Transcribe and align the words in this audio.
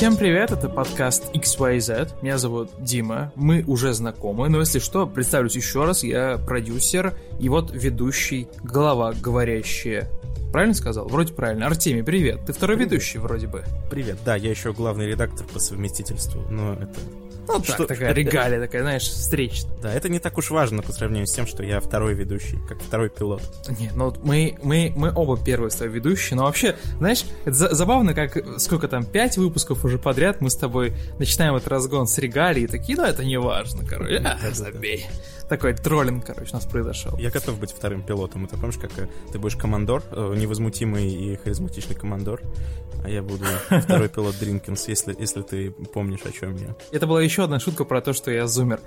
Всем 0.00 0.16
привет, 0.16 0.50
это 0.50 0.70
подкаст 0.70 1.24
XYZ. 1.34 2.22
Меня 2.22 2.38
зовут 2.38 2.70
Дима. 2.78 3.34
Мы 3.36 3.62
уже 3.66 3.92
знакомы, 3.92 4.48
но 4.48 4.60
если 4.60 4.78
что, 4.78 5.06
представлюсь 5.06 5.56
еще 5.56 5.84
раз. 5.84 6.02
Я 6.02 6.38
продюсер 6.38 7.12
и 7.38 7.50
вот 7.50 7.70
ведущий, 7.70 8.48
голова 8.62 9.12
говорящая. 9.12 10.08
Правильно 10.52 10.74
сказал? 10.74 11.06
Вроде 11.08 11.32
правильно. 11.32 11.66
Артемий, 11.66 12.02
привет. 12.02 12.44
Ты 12.46 12.52
второй 12.52 12.76
привет. 12.76 12.92
ведущий 12.92 13.18
вроде 13.18 13.46
бы. 13.46 13.64
Привет. 13.90 14.18
Да, 14.24 14.34
я 14.34 14.50
еще 14.50 14.72
главный 14.72 15.06
редактор 15.06 15.46
по 15.46 15.60
совместительству, 15.60 16.42
но 16.50 16.74
это 16.74 16.98
ну, 17.46 17.64
что, 17.64 17.78
так, 17.78 17.88
такая 17.88 18.12
регалия, 18.14 18.60
такая, 18.60 18.82
знаешь, 18.82 19.02
встречная. 19.02 19.76
Да, 19.82 19.92
это 19.92 20.08
не 20.08 20.18
так 20.18 20.38
уж 20.38 20.50
важно 20.50 20.82
по 20.82 20.92
сравнению 20.92 21.26
с 21.26 21.32
тем, 21.32 21.46
что 21.46 21.62
я 21.62 21.80
второй 21.80 22.14
ведущий, 22.14 22.58
как 22.68 22.80
второй 22.80 23.10
пилот. 23.10 23.42
Не, 23.78 23.90
ну 23.94 24.14
мы, 24.22 24.56
мы, 24.62 24.92
мы 24.96 25.12
оба 25.14 25.38
первые 25.42 25.70
с 25.70 25.74
тобой 25.74 25.94
ведущие, 25.94 26.36
но 26.36 26.44
вообще, 26.44 26.76
знаешь, 26.98 27.24
это 27.44 27.74
забавно, 27.74 28.14
как 28.14 28.60
сколько 28.60 28.88
там, 28.88 29.04
пять 29.04 29.36
выпусков 29.36 29.84
уже 29.84 29.98
подряд 29.98 30.40
мы 30.40 30.50
с 30.50 30.56
тобой 30.56 30.94
начинаем 31.18 31.56
этот 31.56 31.68
разгон 31.68 32.06
с 32.06 32.18
регалии, 32.18 32.62
и 32.62 32.66
такие, 32.66 32.96
ну 32.96 33.04
это 33.04 33.24
не 33.24 33.38
важно, 33.38 33.84
короче, 33.84 34.18
а, 34.18 34.38
забей. 34.52 35.06
Такой 35.50 35.74
троллинг, 35.74 36.24
короче, 36.24 36.52
у 36.52 36.54
нас 36.54 36.64
произошел. 36.64 37.18
Я 37.18 37.30
готов 37.30 37.58
быть 37.58 37.72
вторым 37.72 38.04
пилотом. 38.04 38.44
Это 38.44 38.56
помнишь, 38.56 38.78
как 38.78 38.96
э, 38.96 39.08
ты 39.32 39.40
будешь 39.40 39.56
командор, 39.56 40.00
э, 40.12 40.34
невозмутимый 40.36 41.10
и 41.10 41.34
харизматичный 41.34 41.96
командор, 41.96 42.40
а 43.02 43.10
я 43.10 43.20
буду 43.20 43.44
второй 43.82 44.08
пилот 44.08 44.38
Дринкинс, 44.38 44.86
если, 44.86 45.16
если 45.18 45.42
ты 45.42 45.72
помнишь, 45.72 46.20
о 46.24 46.30
чем 46.30 46.54
я. 46.54 46.76
Это 46.92 47.08
была 47.08 47.20
еще 47.20 47.42
одна 47.42 47.58
шутка 47.58 47.84
про 47.84 48.00
то, 48.00 48.12
что 48.12 48.30
я 48.30 48.46
зумер. 48.46 48.78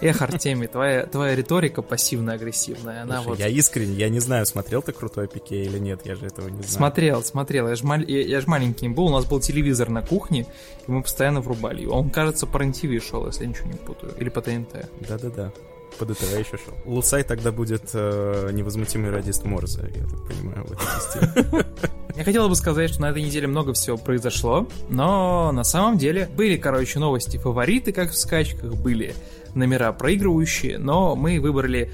Эх, 0.00 0.20
Артемий, 0.20 0.66
твоя, 0.66 1.06
твоя 1.06 1.36
риторика 1.36 1.82
пассивно-агрессивная. 1.82 3.02
Она 3.02 3.22
Слушай, 3.22 3.28
вот... 3.28 3.38
Я 3.38 3.46
искренне, 3.46 3.94
я 3.94 4.08
не 4.08 4.18
знаю, 4.18 4.44
смотрел 4.44 4.82
ты 4.82 4.90
крутой 4.90 5.28
пике 5.28 5.62
или 5.62 5.78
нет, 5.78 6.00
я 6.04 6.16
же 6.16 6.26
этого 6.26 6.48
не 6.48 6.62
знаю. 6.62 6.68
Смотрел, 6.68 7.22
смотрел. 7.22 7.68
Я 7.68 7.76
же, 7.76 7.86
маль... 7.86 8.04
я, 8.10 8.22
я 8.22 8.40
же 8.40 8.48
маленький 8.48 8.88
был, 8.88 9.04
у 9.04 9.12
нас 9.12 9.24
был 9.24 9.38
телевизор 9.38 9.88
на 9.88 10.02
кухне, 10.02 10.48
и 10.88 10.90
мы 10.90 11.00
постоянно 11.00 11.40
врубали 11.42 11.82
его. 11.82 11.94
Он, 11.94 12.10
кажется, 12.10 12.48
по 12.48 12.58
РЕН-ТВ 12.58 13.08
шел, 13.08 13.24
если 13.28 13.44
я 13.44 13.50
ничего 13.50 13.68
не 13.68 13.78
путаю. 13.78 14.12
Или 14.18 14.30
по 14.30 14.42
ТНТ. 14.42 14.90
Да-да-да. 15.08 15.52
По 15.98 16.04
ДТВ 16.04 16.38
еще 16.38 16.56
шел. 16.56 16.74
Лусай 16.84 17.24
тогда 17.24 17.50
будет 17.50 17.90
э, 17.92 18.50
невозмутимый 18.52 19.10
радист 19.10 19.44
Морзе, 19.44 19.90
я 19.94 20.04
так 20.04 20.26
понимаю, 20.26 20.66
в 20.66 20.72
этой 20.72 21.66
Я 22.16 22.24
хотел 22.24 22.48
бы 22.48 22.56
сказать, 22.56 22.90
что 22.90 23.02
на 23.02 23.10
этой 23.10 23.22
неделе 23.22 23.46
много 23.46 23.72
всего 23.72 23.96
произошло, 23.96 24.68
но 24.88 25.52
на 25.52 25.62
самом 25.62 25.98
деле 25.98 26.28
были, 26.36 26.56
короче, 26.56 26.98
новости 26.98 27.36
фавориты, 27.36 27.92
как 27.92 28.10
в 28.10 28.16
скачках, 28.16 28.74
были 28.74 29.14
номера 29.54 29.92
проигрывающие, 29.92 30.78
но 30.78 31.14
мы 31.14 31.40
выбрали 31.40 31.92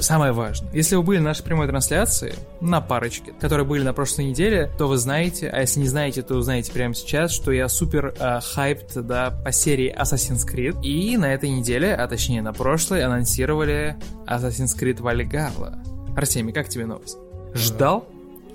самое 0.00 0.32
важное. 0.32 0.70
Если 0.72 0.96
вы 0.96 1.02
были 1.02 1.18
на 1.18 1.26
нашей 1.26 1.44
прямой 1.44 1.66
трансляции, 1.66 2.34
на 2.60 2.80
парочке, 2.80 3.32
которые 3.40 3.66
были 3.66 3.82
на 3.82 3.92
прошлой 3.92 4.26
неделе, 4.26 4.70
то 4.78 4.86
вы 4.86 4.96
знаете, 4.96 5.48
а 5.48 5.60
если 5.60 5.80
не 5.80 5.88
знаете, 5.88 6.22
то 6.22 6.36
узнаете 6.36 6.72
прямо 6.72 6.94
сейчас, 6.94 7.32
что 7.32 7.52
я 7.52 7.68
супер 7.68 8.14
э, 8.18 8.40
хайпт, 8.40 8.94
да, 8.94 9.30
по 9.44 9.52
серии 9.52 9.94
Assassin's 9.94 10.46
Creed. 10.48 10.82
И 10.82 11.16
на 11.16 11.32
этой 11.32 11.50
неделе, 11.50 11.94
а 11.94 12.06
точнее 12.06 12.42
на 12.42 12.52
прошлой, 12.52 13.02
анонсировали 13.02 13.96
Assassin's 14.26 14.78
Creed 14.78 14.98
Valhalla. 14.98 15.78
Артемий, 16.16 16.52
как 16.52 16.68
тебе 16.68 16.86
новость? 16.86 17.18
Ждал? 17.54 18.08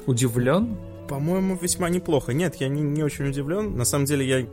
Удивлен? 0.05 0.77
По-моему, 1.07 1.57
весьма 1.59 1.89
неплохо. 1.89 2.33
Нет, 2.33 2.55
я 2.55 2.67
не, 2.69 2.81
не 2.81 3.03
очень 3.03 3.27
удивлен. 3.27 3.75
На 3.75 3.83
самом 3.83 4.05
деле, 4.05 4.27
я 4.27 4.47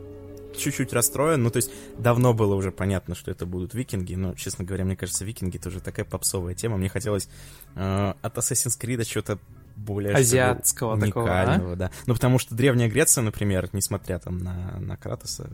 чуть-чуть 0.55 0.93
расстроен. 0.93 1.43
Ну, 1.43 1.49
то 1.49 1.57
есть, 1.57 1.71
давно 1.97 2.33
было 2.33 2.55
уже 2.55 2.71
понятно, 2.71 3.15
что 3.15 3.31
это 3.31 3.45
будут 3.45 3.73
викинги, 3.73 4.15
но, 4.15 4.33
честно 4.35 4.65
говоря, 4.65 4.85
мне 4.85 4.95
кажется, 4.95 5.25
викинги 5.25 5.57
тоже 5.57 5.79
такая 5.79 6.05
попсовая 6.05 6.53
тема. 6.53 6.77
Мне 6.77 6.89
хотелось 6.89 7.29
э, 7.75 8.13
от 8.21 8.37
Assassin's 8.37 8.79
Creed 8.79 9.03
что-то 9.07 9.39
более 9.75 10.13
азиатского 10.15 10.95
уникального, 10.95 11.45
такого, 11.45 11.73
а? 11.73 11.75
да. 11.75 11.91
Ну, 12.07 12.13
потому 12.13 12.39
что 12.39 12.55
Древняя 12.55 12.89
Греция, 12.89 13.21
например, 13.21 13.69
несмотря 13.73 14.17
там 14.17 14.39
на, 14.39 14.79
на 14.79 14.97
Кратоса, 14.97 15.49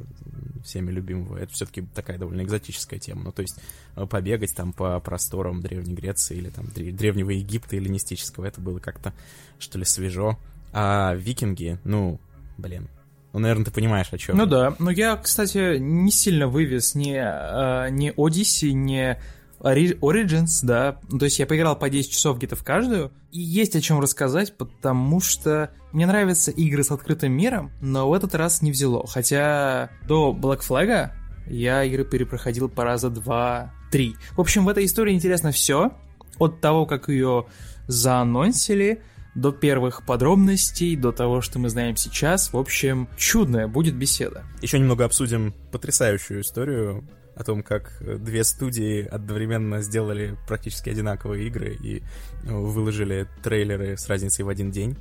всеми 0.63 0.91
любимого, 0.91 1.37
это 1.37 1.53
все-таки 1.53 1.81
такая 1.93 2.17
довольно 2.17 2.41
экзотическая 2.41 2.99
тема. 2.99 3.23
Ну, 3.25 3.31
то 3.31 3.41
есть 3.41 3.59
э, 3.95 4.05
побегать 4.05 4.55
там 4.55 4.71
по 4.71 4.99
просторам 5.01 5.61
Древней 5.61 5.93
Греции 5.93 6.37
или 6.37 6.49
там 6.49 6.67
Древнего 6.73 7.31
Египта 7.31 7.75
эллинистического, 7.75 8.45
это 8.45 8.61
было 8.61 8.79
как-то, 8.79 9.13
что 9.59 9.77
ли, 9.77 9.85
свежо. 9.85 10.39
А 10.71 11.13
викинги, 11.15 11.77
ну, 11.83 12.19
блин, 12.57 12.87
ну, 13.33 13.39
наверное, 13.39 13.65
ты 13.65 13.71
понимаешь, 13.71 14.07
о 14.11 14.17
чем. 14.17 14.37
Ну 14.37 14.45
да. 14.45 14.75
Но 14.77 14.91
я, 14.91 15.17
кстати, 15.17 15.77
не 15.77 16.11
сильно 16.11 16.47
вывез 16.47 16.93
ни, 16.93 17.15
э, 17.15 17.89
ни 17.89 18.11
Odyssey, 18.11 18.71
ни 18.71 19.17
Origins, 19.59 20.59
да. 20.61 20.99
То 21.09 21.25
есть 21.25 21.39
я 21.39 21.47
поиграл 21.47 21.75
по 21.75 21.89
10 21.89 22.11
часов 22.11 22.37
где-то 22.37 22.55
в 22.55 22.63
каждую. 22.63 23.11
И 23.31 23.39
есть 23.39 23.75
о 23.75 23.81
чем 23.81 23.99
рассказать, 23.99 24.55
потому 24.55 25.19
что 25.19 25.71
мне 25.91 26.05
нравятся 26.05 26.51
игры 26.51 26.83
с 26.83 26.91
открытым 26.91 27.31
миром, 27.31 27.71
но 27.81 28.09
в 28.09 28.13
этот 28.13 28.35
раз 28.35 28.61
не 28.61 28.71
взяло. 28.71 29.07
Хотя 29.07 29.89
до 30.07 30.37
Black 30.39 30.61
Flag 30.67 31.11
я 31.47 31.83
игры 31.83 32.05
перепроходил 32.05 32.69
по 32.69 32.83
раза 32.83 33.09
два-три. 33.09 34.15
В 34.35 34.41
общем, 34.41 34.65
в 34.65 34.69
этой 34.69 34.85
истории 34.85 35.13
интересно 35.13 35.51
все. 35.51 35.93
От 36.37 36.61
того, 36.61 36.85
как 36.85 37.09
ее 37.09 37.45
заанонсили, 37.87 39.01
до 39.35 39.51
первых 39.51 40.05
подробностей, 40.05 40.95
до 40.95 41.11
того, 41.11 41.41
что 41.41 41.59
мы 41.59 41.69
знаем 41.69 41.95
сейчас. 41.95 42.53
В 42.53 42.57
общем, 42.57 43.07
чудная 43.17 43.67
будет 43.67 43.95
беседа. 43.95 44.43
Еще 44.61 44.79
немного 44.79 45.05
обсудим 45.05 45.53
потрясающую 45.71 46.41
историю 46.41 47.03
о 47.35 47.43
том, 47.43 47.63
как 47.63 47.97
две 47.99 48.43
студии 48.43 49.05
одновременно 49.05 49.81
сделали 49.81 50.37
практически 50.47 50.89
одинаковые 50.89 51.47
игры 51.47 51.73
и 51.73 52.03
ну, 52.43 52.63
выложили 52.65 53.27
трейлеры 53.41 53.97
с 53.97 54.07
разницей 54.07 54.45
в 54.45 54.49
один 54.49 54.69
день. 54.71 54.97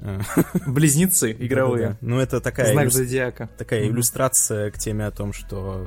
Близнецы 0.66 1.32
игровые. 1.32 1.86
Да, 1.86 1.92
да, 1.92 1.98
Ну, 2.00 2.20
это 2.20 2.40
такая, 2.40 2.72
Знак 2.72 2.92
зодиака. 2.92 3.48
такая 3.58 3.86
иллюстрация 3.88 4.70
к 4.70 4.78
теме 4.78 5.06
о 5.06 5.10
том, 5.10 5.32
что 5.32 5.86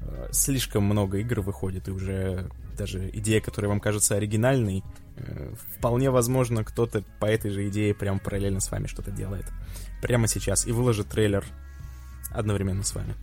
э, 0.00 0.28
слишком 0.32 0.84
много 0.84 1.18
игр 1.18 1.40
выходит, 1.40 1.88
и 1.88 1.90
уже 1.90 2.48
даже 2.76 3.10
идея, 3.12 3.40
которая 3.40 3.68
вам 3.68 3.80
кажется 3.80 4.16
оригинальной, 4.16 4.82
вполне 5.76 6.10
возможно, 6.10 6.64
кто-то 6.64 7.02
по 7.20 7.26
этой 7.26 7.50
же 7.50 7.68
идее 7.68 7.94
прям 7.94 8.18
параллельно 8.18 8.60
с 8.60 8.70
вами 8.70 8.86
что-то 8.86 9.10
делает. 9.10 9.46
Прямо 10.00 10.26
сейчас. 10.26 10.66
И 10.66 10.72
выложит 10.72 11.08
трейлер 11.08 11.44
одновременно 12.30 12.82
с 12.82 12.94
вами. 12.94 13.14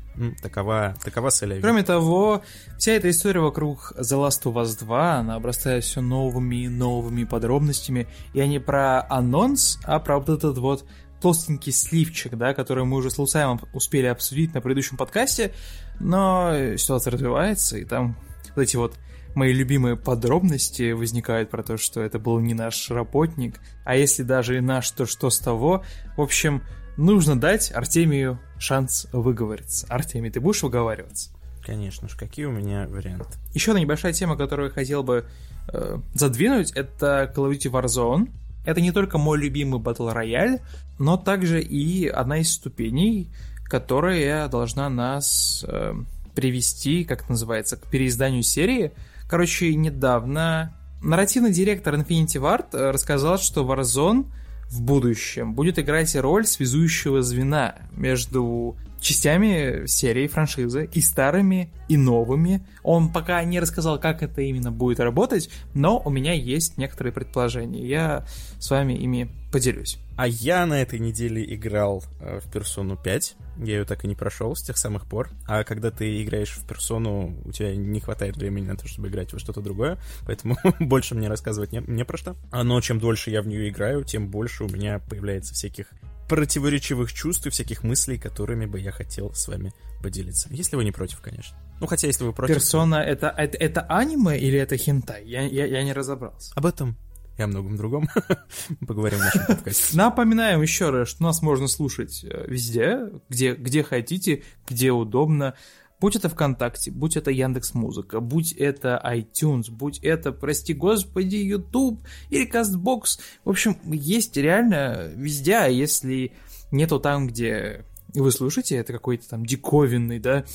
Такова, 0.42 0.94
такова 1.04 1.32
цель. 1.32 1.62
Кроме 1.62 1.84
того, 1.84 2.44
вся 2.78 2.92
эта 2.92 3.10
история 3.10 3.40
вокруг 3.40 3.94
The 3.98 4.28
Last 4.28 4.44
of 4.44 4.54
Us 4.54 4.78
2, 4.80 5.14
она 5.16 5.36
обрастает 5.36 5.84
все 5.84 6.02
новыми 6.02 6.66
и 6.66 6.68
новыми 6.68 7.24
подробностями. 7.24 8.08
И 8.34 8.48
не 8.48 8.60
про 8.60 9.06
анонс, 9.10 9.80
а 9.84 10.00
про 10.00 10.20
вот 10.20 10.30
этот 10.30 10.58
вот 10.58 10.86
толстенький 11.22 11.74
сливчик, 11.74 12.36
да, 12.36 12.54
который 12.54 12.86
мы 12.86 12.98
уже 12.98 13.10
с 13.10 13.18
Лусаем 13.18 13.60
успели 13.74 14.06
обсудить 14.06 14.54
на 14.54 14.62
предыдущем 14.62 14.96
подкасте. 14.98 15.54
Но 16.00 16.76
ситуация 16.78 17.12
развивается, 17.12 17.78
и 17.78 17.84
там 17.84 18.16
вот 18.56 18.62
эти 18.62 18.76
вот 18.78 18.96
мои 19.36 19.54
любимые 19.54 19.96
подробности 19.96 20.92
возникают 20.92 21.50
про 21.50 21.64
то, 21.64 21.78
что 21.78 22.02
это 22.02 22.20
был 22.20 22.40
не 22.40 22.54
наш 22.54 22.90
работник, 22.90 23.60
а 23.86 23.96
если 23.96 24.24
даже 24.24 24.58
и 24.58 24.62
наш, 24.62 24.90
то 24.92 25.06
что 25.06 25.30
с 25.30 25.40
того? 25.40 25.84
В 26.18 26.22
общем, 26.22 26.64
нужно 26.98 27.40
дать 27.40 27.72
Артемию 27.74 28.40
шанс 28.58 29.08
выговориться. 29.12 29.88
Артемий, 29.90 30.32
ты 30.32 30.40
будешь 30.40 30.64
выговариваться? 30.64 31.32
Конечно 31.66 32.10
же, 32.10 32.18
какие 32.18 32.46
у 32.46 32.52
меня 32.52 32.88
варианты? 32.88 33.38
Еще 33.54 33.72
одна 33.72 33.82
небольшая 33.82 34.14
тема, 34.14 34.36
которую 34.36 34.70
я 34.70 34.74
хотел 34.74 35.04
бы 35.04 35.26
э, 35.72 35.98
задвинуть, 36.14 36.72
это 36.72 37.32
Call 37.36 37.50
of 37.50 37.58
Duty 37.58 37.72
Warzone. 37.72 38.30
Это 38.66 38.82
не 38.82 38.92
только 38.92 39.18
мой 39.18 39.38
любимый 39.38 39.80
батл 39.80 40.10
рояль, 40.10 40.60
но 40.98 41.18
также 41.18 41.62
и 41.62 42.08
одна 42.08 42.40
из 42.40 42.52
ступеней, 42.52 43.30
которая 43.66 44.48
должна 44.48 44.90
нас 44.90 45.64
э, 45.68 45.94
привести, 46.36 47.04
как 47.04 47.22
это 47.22 47.32
называется, 47.32 47.78
к 47.78 47.88
переизданию 47.88 48.44
серии, 48.44 48.92
Короче, 49.30 49.76
недавно 49.76 50.74
нарративный 51.04 51.52
директор 51.52 51.94
Infinity 51.94 52.42
Ward 52.42 52.70
э, 52.74 52.90
рассказал, 52.90 53.38
что 53.38 53.62
Warzone 53.64 54.26
в 54.72 54.82
будущем 54.82 55.54
будет 55.54 55.78
играть 55.78 56.16
роль 56.16 56.48
связующего 56.48 57.22
звена 57.22 57.76
между 57.92 58.76
частями 59.00 59.86
серии 59.88 60.28
франшизы 60.28 60.90
и 60.94 61.02
старыми, 61.02 61.72
и 61.88 61.98
новыми. 61.98 62.66
Он 62.84 63.12
пока 63.12 63.44
не 63.44 63.60
рассказал, 63.60 64.00
как 64.00 64.24
это 64.24 64.42
именно 64.42 64.72
будет 64.72 65.00
работать, 65.00 65.50
но 65.74 66.00
у 66.00 66.10
меня 66.10 66.34
есть 66.34 66.78
некоторые 66.78 67.14
предположения. 67.14 67.86
Я 67.86 68.26
с 68.60 68.70
вами 68.70 68.94
ими 68.94 69.30
поделюсь. 69.52 69.98
А 70.16 70.28
я 70.28 70.66
на 70.66 70.82
этой 70.82 71.00
неделе 71.00 71.44
играл 71.56 72.04
э, 72.20 72.40
в 72.40 72.52
персону 72.52 72.98
5. 72.98 73.36
Я 73.60 73.78
ее 73.80 73.86
так 73.86 74.04
и 74.04 74.08
не 74.08 74.16
прошел 74.16 74.56
с 74.56 74.62
тех 74.62 74.78
самых 74.78 75.06
пор. 75.06 75.30
А 75.48 75.64
когда 75.64 75.92
ты 75.92 76.22
играешь 76.22 76.52
в 76.52 76.68
персону, 76.68 77.36
у 77.46 77.52
тебя 77.52 77.76
не 77.76 78.00
хватает 78.00 78.38
времени 78.38 78.68
на 78.68 78.76
то, 78.76 78.88
чтобы 78.88 79.08
играть 79.08 79.34
во 79.34 79.40
что-то 79.40 79.62
другое. 79.62 79.98
Поэтому 80.26 80.58
больше 80.80 81.16
мне 81.16 81.30
рассказывать 81.30 81.72
не, 81.72 81.80
не 81.88 82.04
про 82.04 82.18
что. 82.18 82.36
Но 82.52 82.80
чем 82.82 83.00
дольше 83.00 83.32
я 83.32 83.42
в 83.42 83.48
нее 83.48 83.70
играю, 83.70 84.04
тем 84.04 84.28
больше 84.28 84.66
у 84.66 84.70
меня 84.70 85.00
появляется 85.00 85.54
всяких 85.54 85.88
противоречивых 86.30 87.12
чувств 87.12 87.46
и 87.48 87.50
всяких 87.50 87.84
мыслей, 87.84 88.18
которыми 88.18 88.66
бы 88.66 88.80
я 88.80 88.92
хотел 88.92 89.34
с 89.34 89.48
вами 89.48 89.74
поделиться. 90.02 90.48
Если 90.52 90.78
вы 90.78 90.86
не 90.86 90.92
против, 90.92 91.20
конечно. 91.20 91.58
Ну, 91.82 91.88
хотя, 91.88 92.08
если 92.08 92.24
вы 92.24 92.32
против... 92.32 92.56
Персона, 92.56 92.98
то... 92.98 93.04
это, 93.04 93.34
это, 93.36 93.58
это 93.58 93.82
аниме 93.82 94.38
или 94.38 94.58
это 94.58 94.78
хентай? 94.78 95.26
Я, 95.26 95.42
я, 95.42 95.66
я 95.66 95.84
не 95.84 95.92
разобрался. 95.92 96.54
Об 96.56 96.66
этом 96.66 96.98
и 97.38 97.42
о 97.42 97.48
многом 97.48 97.78
другом 97.78 98.10
поговорим 98.88 99.20
в 99.20 99.22
нашем 99.22 99.46
подкасте. 99.48 99.98
Напоминаем 99.98 100.62
еще 100.62 100.90
раз, 100.90 101.08
что 101.08 101.24
нас 101.24 101.42
можно 101.42 101.68
слушать 101.68 102.24
э, 102.24 102.46
везде, 102.48 103.00
где, 103.30 103.56
где 103.56 103.82
хотите, 103.82 104.44
где 104.68 104.92
удобно. 104.92 105.56
Будь 106.00 106.16
это 106.16 106.30
ВКонтакте, 106.30 106.92
будь 106.92 107.18
это 107.18 107.30
Яндекс 107.30 107.74
Музыка, 107.74 108.22
будь 108.22 108.54
это 108.54 109.02
iTunes, 109.06 109.70
будь 109.70 110.00
это, 110.00 110.32
прости 110.32 110.74
господи, 110.74 111.36
YouTube 111.36 112.00
или 112.30 112.50
Castbox. 112.50 113.20
В 113.44 113.50
общем, 113.50 113.78
есть 113.84 114.38
реально 114.38 115.12
везде, 115.14 115.56
а 115.56 115.68
если 115.68 116.32
нету 116.72 117.00
там, 117.00 117.28
где 117.28 117.84
вы 118.14 118.32
слушаете, 118.32 118.78
это 118.78 118.94
какой-то 118.94 119.28
там 119.28 119.46
диковинный, 119.46 120.20
да, 120.20 120.46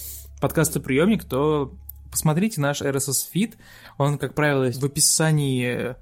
подкастоприемник, 0.41 1.25
то 1.25 1.75
посмотрите 2.11 2.61
наш 2.61 2.81
RSS 2.81 3.29
Feed. 3.35 3.55
Он, 3.99 4.19
как 4.19 4.35
правило, 4.35 4.70
в 4.73 4.85
описании 4.85 5.94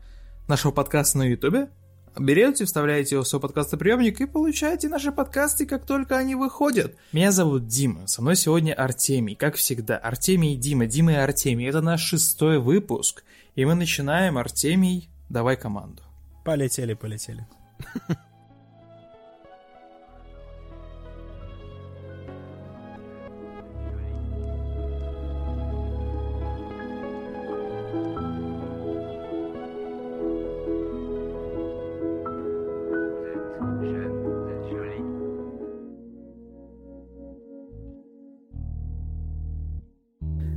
нашего 0.47 0.71
подкаста 0.71 1.19
на 1.19 1.25
YouTube. 1.25 1.69
Берете, 2.19 2.67
вставляете 2.67 3.15
его 3.15 3.25
в 3.25 3.29
свой 3.29 3.41
подкастоприемник 3.41 4.21
и 4.21 4.27
получаете 4.27 4.89
наши 4.89 5.13
подкасты, 5.13 5.65
как 5.65 5.87
только 5.87 6.19
они 6.19 6.35
выходят. 6.35 6.95
Меня 7.13 7.33
зовут 7.33 7.67
Дима, 7.67 8.07
со 8.07 8.21
мной 8.21 8.37
сегодня 8.37 8.75
Артемий, 8.75 9.35
как 9.35 9.57
всегда. 9.57 9.97
Артемий 9.97 10.55
и 10.55 10.57
Дима, 10.57 10.87
Дима 10.87 11.13
и 11.13 11.17
Артемий. 11.17 11.69
Это 11.69 11.81
наш 11.81 12.03
шестой 12.03 12.59
выпуск, 12.59 13.25
и 13.55 13.65
мы 13.65 13.75
начинаем. 13.75 14.37
Артемий, 14.37 15.09
давай 15.31 15.57
команду. 15.57 16.03
Полетели, 16.45 16.95
полетели. 16.95 17.47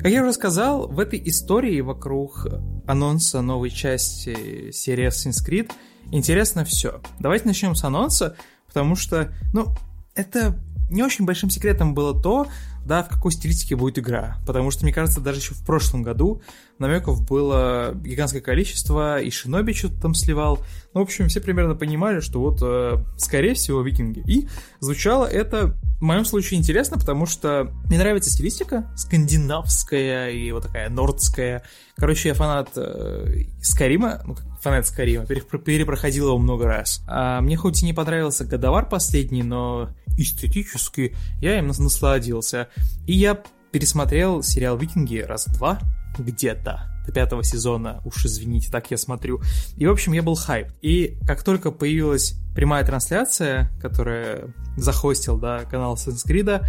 Как 0.06 0.14
я 0.14 0.22
уже 0.22 0.34
сказал, 0.34 0.88
в 0.88 1.00
этой 1.00 1.20
истории 1.26 1.82
вокруг 1.82 2.46
анонса 2.86 3.42
новой 3.42 3.72
части 3.72 4.70
серии 4.70 5.08
Assassin's 5.08 5.44
Creed 5.44 5.72
интересно 6.12 6.64
все. 6.64 7.02
Давайте 7.20 7.48
начнем 7.48 7.74
с 7.74 7.84
анонса, 7.84 8.38
потому 8.68 8.96
что, 8.96 9.34
ну, 9.52 9.70
это 10.14 10.60
не 10.92 11.02
очень 11.02 11.26
большим 11.26 11.50
секретом 11.50 11.96
было 11.96 12.22
то, 12.22 12.46
да, 12.86 13.04
в 13.04 13.10
какой 13.10 13.32
стилистике 13.32 13.76
будет 13.76 14.00
игра. 14.00 14.38
Потому 14.46 14.72
что, 14.72 14.84
мне 14.84 14.94
кажется, 14.94 15.20
даже 15.20 15.40
еще 15.40 15.54
в 15.54 15.66
прошлом 15.66 16.04
году 16.04 16.42
намеков 16.78 17.26
было 17.26 17.94
гигантское 17.96 18.42
количество, 18.42 19.20
и 19.20 19.30
Шиноби 19.32 19.74
что-то 19.74 20.00
там 20.02 20.14
сливал. 20.14 20.60
Ну, 20.94 21.02
в 21.02 21.04
общем, 21.04 21.28
все 21.28 21.42
примерно 21.42 21.76
понимали, 21.76 22.20
что 22.20 22.40
вот, 22.40 22.60
э, 22.62 22.98
скорее 23.18 23.56
всего, 23.56 23.82
викинги. 23.82 24.24
И 24.28 24.48
звучало 24.80 25.26
это 25.26 25.76
в 26.00 26.04
моем 26.04 26.26
случае 26.26 26.60
интересно, 26.60 26.98
потому 26.98 27.26
что 27.26 27.72
мне 27.86 27.98
нравится 27.98 28.30
стилистика 28.30 28.92
скандинавская 28.96 30.30
и 30.30 30.52
вот 30.52 30.64
такая 30.64 30.90
нордская. 30.90 31.64
Короче, 31.96 32.30
я 32.30 32.34
фанат 32.36 32.70
э, 32.76 33.46
Скарима, 33.62 34.22
ну, 34.26 34.36
фанат 34.62 34.86
Скарима, 34.86 35.26
перепроходил 35.26 36.28
его 36.28 36.38
много 36.38 36.66
раз. 36.66 37.02
А 37.08 37.42
мне 37.42 37.56
хоть 37.56 37.82
и 37.82 37.86
не 37.86 37.94
понравился 37.94 38.46
Годовар 38.46 38.88
последний, 38.90 39.44
но 39.44 39.90
эстетически 40.18 41.16
я 41.42 41.58
им 41.60 41.68
насладился. 41.68 42.70
И 43.08 43.14
я 43.14 43.42
пересмотрел 43.72 44.44
сериал 44.44 44.78
«Викинги» 44.78 45.18
раз-два 45.18 45.80
где-то 46.18 46.92
до 47.06 47.12
пятого 47.12 47.44
сезона, 47.44 48.02
уж 48.06 48.26
извините, 48.26 48.72
так 48.72 48.90
я 48.90 48.98
смотрю. 48.98 49.42
И, 49.78 49.86
в 49.86 49.92
общем, 49.92 50.14
я 50.14 50.24
был 50.24 50.36
хайп. 50.36 50.70
И 50.82 51.18
как 51.28 51.44
только 51.44 51.72
появилась 51.72 52.36
прямая 52.56 52.86
трансляция, 52.86 53.72
которая 53.82 54.54
захостил, 54.78 55.38
да, 55.38 55.66
канал 55.66 55.98
Санскрида, 55.98 56.68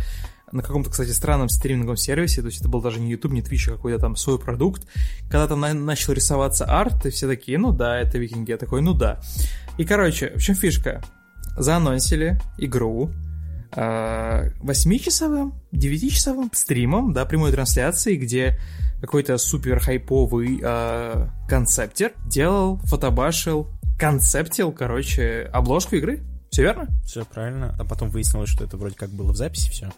на 0.53 0.63
каком-то, 0.63 0.91
кстати, 0.91 1.11
странном 1.11 1.49
стриминговом 1.49 1.97
сервисе, 1.97 2.41
то 2.41 2.49
есть 2.49 2.61
это 2.61 2.69
был 2.69 2.81
даже 2.81 3.01
не 3.01 3.11
YouTube, 3.11 3.33
не 3.33 3.41
Twitch, 3.41 3.71
а 3.73 3.77
какой-то 3.77 3.99
там 3.99 4.17
свой 4.17 4.39
продукт. 4.39 4.87
Когда 5.23 5.47
там 5.49 5.61
на- 5.61 5.75
начал 5.75 6.13
рисоваться 6.13 6.65
арт, 6.65 7.07
и 7.07 7.11
все 7.11 7.27
такие, 7.27 7.59
ну 7.59 7.73
да, 7.73 7.99
это 7.99 8.19
викинги, 8.19 8.51
я 8.51 8.57
такой, 8.57 8.81
ну 8.83 8.95
да. 8.95 9.21
И, 9.79 9.85
короче, 9.85 10.33
в 10.37 10.41
чем 10.41 10.55
фишка? 10.55 11.03
Заанонсили 11.57 12.41
игру, 12.59 13.11
восьмичасовым, 13.73 15.55
девятичасовым 15.73 16.51
стримом, 16.53 17.13
да, 17.13 17.25
прямой 17.25 17.53
трансляции, 17.53 18.17
где 18.17 18.59
какой-то 19.01 19.37
супер 19.39 19.79
хайповый 19.79 20.61
э, 20.63 21.29
концептер 21.49 22.13
делал, 22.27 22.79
фотобашил, 22.85 23.69
концептил, 23.99 24.73
короче, 24.73 25.51
обложку 25.53 25.97
игры. 25.97 26.23
Все 26.51 26.63
верно? 26.63 26.89
Все 27.05 27.25
правильно. 27.25 27.75
А 27.79 27.85
потом 27.85 28.09
выяснилось, 28.09 28.49
что 28.49 28.65
это 28.65 28.77
вроде 28.77 28.95
как 28.95 29.11
было 29.11 29.33
в 29.33 29.37
записи 29.37 29.71
все. 29.71 29.91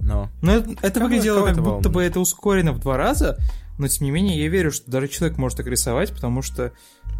Но... 0.00 0.30
Но 0.42 0.54
это, 0.54 0.74
это 0.80 1.00
выглядело 1.00 1.44
как 1.44 1.56
будто 1.56 1.70
волны? 1.70 1.88
бы 1.90 2.02
это 2.02 2.20
ускорено 2.20 2.72
в 2.72 2.78
два 2.78 2.96
раза, 2.96 3.36
но 3.78 3.88
тем 3.88 4.06
не 4.06 4.10
менее 4.10 4.40
я 4.40 4.48
верю, 4.48 4.70
что 4.72 4.90
даже 4.90 5.08
человек 5.08 5.38
может 5.38 5.58
так 5.58 5.66
рисовать, 5.66 6.12
потому 6.12 6.40
что 6.40 6.72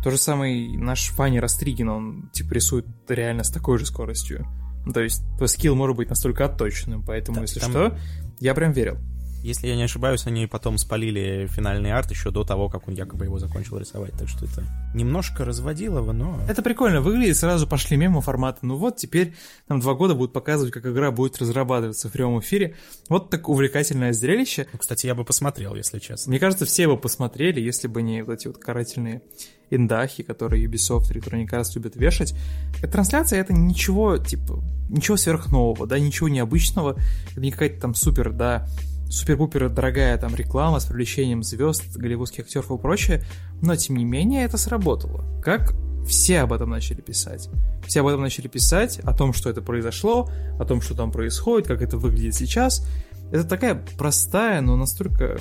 то 0.02 0.10
же 0.10 0.16
самый 0.16 0.76
наш 0.76 1.08
Фанни 1.08 1.38
Растригин, 1.38 1.88
он 1.88 2.30
типа 2.32 2.54
рисует 2.54 2.86
реально 3.08 3.44
с 3.44 3.50
такой 3.50 3.78
же 3.78 3.86
скоростью. 3.86 4.46
То 4.92 5.00
есть 5.00 5.22
твой 5.36 5.48
скилл 5.48 5.74
может 5.74 5.96
быть 5.96 6.08
настолько 6.08 6.46
отточенным, 6.46 7.02
поэтому, 7.02 7.36
да, 7.36 7.42
если 7.42 7.60
там... 7.60 7.70
что, 7.70 7.98
я 8.40 8.54
прям 8.54 8.72
верил. 8.72 8.98
Если 9.42 9.68
я 9.68 9.76
не 9.76 9.84
ошибаюсь, 9.84 10.26
они 10.26 10.46
потом 10.46 10.78
спалили 10.78 11.46
финальный 11.46 11.92
арт 11.92 12.10
еще 12.10 12.30
до 12.30 12.42
того, 12.42 12.68
как 12.68 12.88
он 12.88 12.94
якобы 12.94 13.26
его 13.26 13.38
закончил 13.38 13.78
рисовать. 13.78 14.12
Так 14.18 14.28
что 14.28 14.44
это 14.46 14.64
немножко 14.94 15.44
разводило 15.44 15.98
его, 15.98 16.12
но... 16.12 16.40
Это 16.48 16.60
прикольно 16.60 17.00
выглядит. 17.00 17.36
Сразу 17.36 17.68
пошли 17.68 17.96
мимо 17.96 18.20
формата. 18.20 18.58
Ну 18.62 18.76
вот, 18.76 18.96
теперь 18.96 19.34
там 19.68 19.78
два 19.78 19.94
года 19.94 20.14
будут 20.14 20.32
показывать, 20.32 20.72
как 20.72 20.86
игра 20.86 21.12
будет 21.12 21.38
разрабатываться 21.38 22.08
в 22.08 22.12
прямом 22.12 22.40
эфире. 22.40 22.74
Вот 23.08 23.30
так 23.30 23.48
увлекательное 23.48 24.12
зрелище. 24.12 24.66
Ну, 24.72 24.78
кстати, 24.78 25.06
я 25.06 25.14
бы 25.14 25.24
посмотрел, 25.24 25.76
если 25.76 26.00
честно. 26.00 26.30
Мне 26.30 26.40
кажется, 26.40 26.66
все 26.66 26.88
бы 26.88 26.96
посмотрели, 26.96 27.60
если 27.60 27.86
бы 27.86 28.02
не 28.02 28.22
вот 28.22 28.34
эти 28.34 28.48
вот 28.48 28.58
карательные 28.58 29.22
индахи, 29.70 30.22
которые 30.22 30.66
Ubisoft 30.66 31.10
Electronic 31.12 31.48
Arts 31.50 31.70
любят 31.74 31.96
вешать. 31.96 32.34
Эта 32.78 32.92
трансляция— 32.92 33.40
это 33.40 33.52
ничего, 33.52 34.18
типа, 34.18 34.62
ничего 34.88 35.16
сверхнового, 35.16 35.86
да, 35.86 35.98
ничего 35.98 36.28
необычного. 36.28 36.96
Это 37.32 37.40
не 37.40 37.50
какая-то 37.50 37.80
там 37.80 37.94
супер, 37.94 38.32
да, 38.32 38.66
супер-пупер 39.08 39.68
дорогая 39.68 40.16
там 40.18 40.34
реклама 40.34 40.80
с 40.80 40.86
привлечением 40.86 41.42
звезд, 41.42 41.96
голливудских 41.96 42.44
актеров 42.44 42.70
и 42.70 42.78
прочее, 42.78 43.24
но 43.62 43.74
тем 43.76 43.96
не 43.96 44.04
менее 44.04 44.44
это 44.44 44.58
сработало. 44.58 45.24
Как 45.42 45.74
все 46.06 46.40
об 46.40 46.52
этом 46.52 46.70
начали 46.70 47.00
писать. 47.00 47.48
Все 47.86 48.00
об 48.00 48.06
этом 48.06 48.22
начали 48.22 48.48
писать, 48.48 48.98
о 49.00 49.12
том, 49.12 49.32
что 49.32 49.50
это 49.50 49.62
произошло, 49.62 50.30
о 50.58 50.64
том, 50.64 50.80
что 50.80 50.94
там 50.94 51.12
происходит, 51.12 51.68
как 51.68 51.82
это 51.82 51.98
выглядит 51.98 52.34
сейчас. 52.34 52.86
Это 53.30 53.44
такая 53.44 53.74
простая, 53.98 54.60
но 54.60 54.76
настолько 54.76 55.38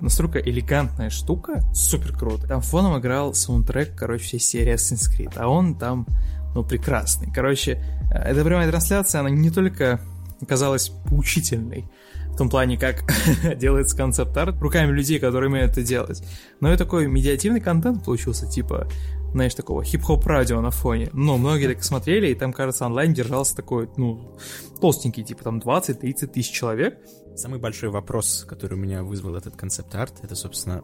настолько 0.00 0.38
элегантная 0.38 1.10
штука, 1.10 1.62
супер 1.72 2.16
круто. 2.16 2.46
Там 2.46 2.60
фоном 2.60 2.98
играл 2.98 3.34
саундтрек, 3.34 3.94
короче, 3.96 4.24
всей 4.24 4.40
серии 4.40 4.74
Assassin's 4.74 5.08
Creed, 5.10 5.32
а 5.36 5.48
он 5.48 5.74
там, 5.74 6.06
ну, 6.54 6.64
прекрасный. 6.64 7.32
Короче, 7.32 7.82
э, 8.12 8.18
эта 8.18 8.44
прямая 8.44 8.68
трансляция, 8.68 9.20
она 9.20 9.30
не 9.30 9.50
только 9.50 10.00
оказалась 10.40 10.90
поучительной, 11.08 11.84
в 12.32 12.36
том 12.36 12.48
плане, 12.48 12.78
как 12.78 13.02
делается 13.56 13.96
концепт-арт 13.96 14.60
руками 14.60 14.92
людей, 14.92 15.18
которые 15.18 15.50
умеют 15.50 15.72
это 15.72 15.82
делать. 15.82 16.22
Но 16.60 16.72
и 16.72 16.76
такой 16.76 17.08
медиативный 17.08 17.60
контент 17.60 18.04
получился, 18.04 18.46
типа, 18.46 18.88
знаешь, 19.32 19.54
такого 19.54 19.84
хип-хоп 19.84 20.26
радио 20.26 20.60
на 20.60 20.70
фоне. 20.70 21.10
Ну, 21.12 21.36
многие 21.36 21.74
так 21.74 21.84
смотрели, 21.84 22.28
и 22.28 22.34
там, 22.34 22.52
кажется, 22.52 22.86
онлайн 22.86 23.12
держался 23.12 23.56
такой, 23.56 23.88
ну, 23.96 24.36
толстенький, 24.80 25.24
типа 25.24 25.44
там 25.44 25.58
20-30 25.58 26.26
тысяч 26.28 26.50
человек. 26.50 26.98
Самый 27.36 27.60
большой 27.60 27.90
вопрос, 27.90 28.44
который 28.48 28.74
у 28.74 28.78
меня 28.78 29.04
вызвал 29.04 29.36
этот 29.36 29.54
концепт-арт, 29.54 30.24
это, 30.24 30.34
собственно, 30.34 30.82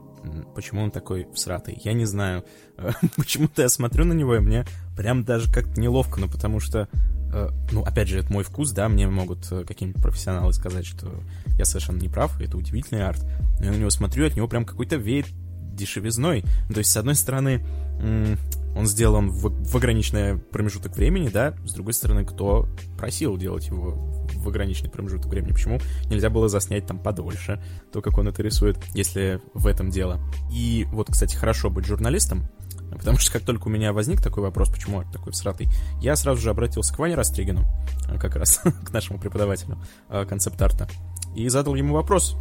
почему 0.55 0.83
он 0.83 0.91
такой 0.91 1.27
всратый. 1.35 1.81
Я 1.83 1.93
не 1.95 2.05
знаю, 2.05 2.45
почему-то 3.17 3.63
я 3.63 3.69
смотрю 3.69 4.05
на 4.05 4.13
него, 4.13 4.37
и 4.37 4.41
мне 4.41 4.65
прям 4.97 5.25
даже 5.25 5.53
как-то 5.53 5.81
неловко, 5.81 6.21
ну, 6.21 6.29
потому 6.29 6.61
что 6.61 6.89
Э, 7.35 7.51
ну, 7.73 7.83
опять 7.83 8.09
же, 8.09 8.21
это 8.21 8.33
мой 8.33 8.45
вкус, 8.45 8.71
да, 8.71 8.89
мне 8.89 9.09
могут 9.09 9.51
э, 9.51 9.65
какие-нибудь 9.65 10.01
профессионалы 10.01 10.53
сказать, 10.53 10.87
что 10.87 11.21
я 11.59 11.65
совершенно 11.65 11.99
не 11.99 12.09
прав, 12.09 12.41
это 12.41 12.57
удивительный 12.57 13.05
арт. 13.05 13.25
Но 13.59 13.67
я 13.67 13.73
на 13.73 13.77
него 13.77 13.91
смотрю, 13.91 14.27
от 14.27 14.37
него 14.37 14.47
прям 14.47 14.65
какой-то 14.65 14.97
веет 14.97 15.27
дешевизной. 15.75 16.43
То 16.73 16.79
есть, 16.79 16.91
с 16.91 16.97
одной 16.97 17.17
стороны, 17.17 17.67
он 18.01 18.87
сделан 18.87 19.31
в, 19.31 19.51
в 19.51 19.77
ограниченный 19.77 20.37
промежуток 20.37 20.97
времени, 20.97 21.29
да, 21.29 21.55
с 21.65 21.73
другой 21.73 21.95
стороны, 21.95 22.25
кто 22.25 22.69
просил 22.99 23.37
делать 23.37 23.69
его 23.69 23.93
в 24.35 24.49
ограниченный 24.49 24.91
промежуток 24.91 25.31
времени, 25.31 25.53
почему 25.53 25.81
нельзя 26.07 26.29
было 26.29 26.49
заснять 26.49 26.87
там 26.87 26.99
подольше, 26.99 27.63
то, 27.93 28.03
как 28.03 28.19
он 28.19 28.29
это 28.29 28.43
рисует, 28.43 28.79
если 28.95 29.41
в 29.55 29.67
этом 29.67 29.91
дело. 29.91 30.21
И 30.53 30.87
вот, 30.91 31.09
кстати, 31.11 31.37
хорошо 31.37 31.71
быть 31.71 31.87
журналистом, 31.87 32.49
Потому 32.97 33.19
что 33.19 33.33
как 33.33 33.43
только 33.43 33.67
у 33.67 33.71
меня 33.71 33.93
возник 33.93 34.23
такой 34.23 34.43
вопрос, 34.43 34.71
почему 34.71 35.03
это 35.03 35.13
такой 35.13 35.33
всратый, 35.33 35.69
я 36.01 36.17
сразу 36.17 36.41
же 36.41 36.51
обратился 36.51 36.95
к 36.95 36.99
Ване 36.99 37.17
Растригину, 37.17 37.65
э, 38.09 38.19
как 38.19 38.37
раз 38.37 38.61
к 38.85 38.93
нашему 38.93 39.19
преподавателю 39.19 39.79
э, 40.09 40.25
концепт-арта, 40.27 40.89
и 41.35 41.49
задал 41.49 41.75
ему 41.75 41.95
вопрос, 41.95 42.37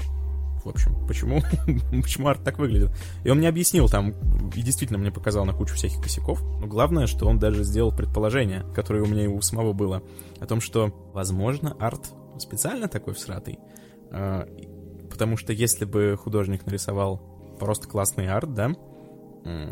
в 0.66 0.70
общем, 0.70 0.96
почему, 1.08 1.42
почему 2.02 2.28
арт 2.28 2.44
так 2.44 2.60
выглядит. 2.60 2.92
И 3.24 3.30
он 3.30 3.38
мне 3.38 3.50
объяснил 3.50 3.88
там, 3.90 4.14
и 4.56 4.62
действительно 4.62 5.00
мне 5.00 5.12
показал 5.12 5.46
на 5.46 5.54
кучу 5.54 5.76
всяких 5.76 6.02
косяков, 6.02 6.42
но 6.60 6.68
главное, 6.68 7.08
что 7.08 7.28
он 7.28 7.40
даже 7.40 7.64
сделал 7.64 7.92
предположение, 7.96 8.66
которое 8.76 9.04
у 9.04 9.08
меня 9.08 9.24
и 9.24 9.28
у 9.28 9.42
самого 9.42 9.74
было, 9.74 10.04
о 10.40 10.46
том, 10.46 10.62
что, 10.62 10.94
возможно, 11.14 11.76
арт 11.80 12.12
специально 12.40 12.88
такой 12.88 13.14
всратый, 13.14 13.60
а, 14.12 14.48
потому 15.10 15.38
что 15.38 15.54
если 15.54 15.86
бы 15.86 16.18
художник 16.18 16.66
нарисовал 16.66 17.18
просто 17.60 17.88
классный 17.88 18.28
арт, 18.28 18.54
да, 18.54 18.74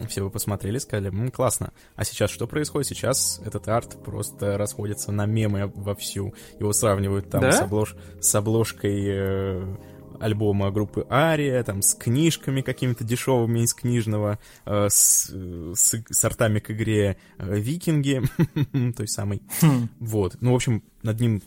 все 0.08 0.24
бы 0.24 0.30
посмотрели, 0.30 0.78
сказали, 0.78 1.08
М, 1.10 1.32
классно. 1.32 1.72
А 1.96 2.04
сейчас 2.04 2.30
что 2.30 2.48
происходит? 2.48 2.88
Сейчас 2.88 3.42
этот 3.46 3.68
арт 3.68 4.04
просто 4.04 4.58
расходится 4.58 5.12
на 5.12 5.26
мемы 5.26 5.72
вовсю. 5.74 6.34
Его 6.60 6.74
сравнивают 6.74 7.30
там 7.30 7.42
Да? 7.42 7.52
с, 7.52 7.62
облож... 7.62 7.96
с 8.20 8.36
обложкой 8.36 9.06
э, 9.08 9.78
альбома 10.22 10.72
группы 10.72 11.06
Ария, 11.10 11.63
там 11.63 11.82
с 11.82 11.96
книжками 11.96 12.62
какими-то 12.62 13.04
дешевыми 13.04 13.62
из 13.62 13.74
книжного, 13.74 14.40
э, 14.66 14.88
с, 14.90 15.32
с 15.75 16.04
сортами 16.12 16.60
к 16.60 16.72
игре 16.72 17.18
э, 17.38 17.60
Викинги, 17.60 18.22
той 18.96 19.08
самой. 19.08 19.42
Хм. 19.62 19.90
Вот. 20.00 20.38
Ну, 20.42 20.51
в 20.51 20.56
общем, 20.56 20.84
над 21.04 21.20
ним 21.20 21.42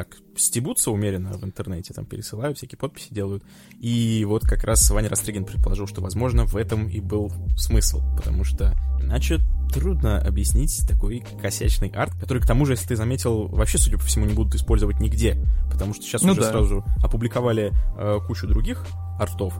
так 0.00 0.16
стебутся 0.34 0.90
умеренно 0.90 1.36
в 1.36 1.44
интернете, 1.44 1.92
там 1.92 2.06
пересылают, 2.06 2.56
всякие 2.56 2.78
подписи 2.78 3.12
делают. 3.12 3.44
И 3.80 4.24
вот 4.26 4.44
как 4.44 4.64
раз 4.64 4.90
Ваня 4.90 5.10
Растригин 5.10 5.44
предположил, 5.44 5.86
что, 5.86 6.00
возможно, 6.00 6.46
в 6.46 6.56
этом 6.56 6.88
и 6.88 7.00
был 7.00 7.30
смысл, 7.58 8.00
потому 8.16 8.42
что 8.44 8.74
иначе 8.98 9.40
трудно 9.70 10.18
объяснить 10.18 10.88
такой 10.88 11.22
косячный 11.42 11.90
арт, 11.90 12.14
который, 12.18 12.40
к 12.40 12.46
тому 12.46 12.64
же, 12.64 12.72
если 12.72 12.88
ты 12.88 12.96
заметил, 12.96 13.48
вообще, 13.48 13.76
судя 13.76 13.98
по 13.98 14.04
всему, 14.04 14.24
не 14.24 14.32
будут 14.32 14.54
использовать 14.54 15.00
нигде, 15.00 15.36
потому 15.70 15.92
что 15.92 16.02
сейчас 16.02 16.22
Ну 16.22 16.32
уже 16.32 16.40
да. 16.40 16.50
сразу 16.50 16.82
опубликовали 17.02 17.72
э, 17.98 18.18
кучу 18.26 18.46
других 18.46 18.86
артов, 19.18 19.52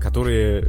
которые 0.00 0.68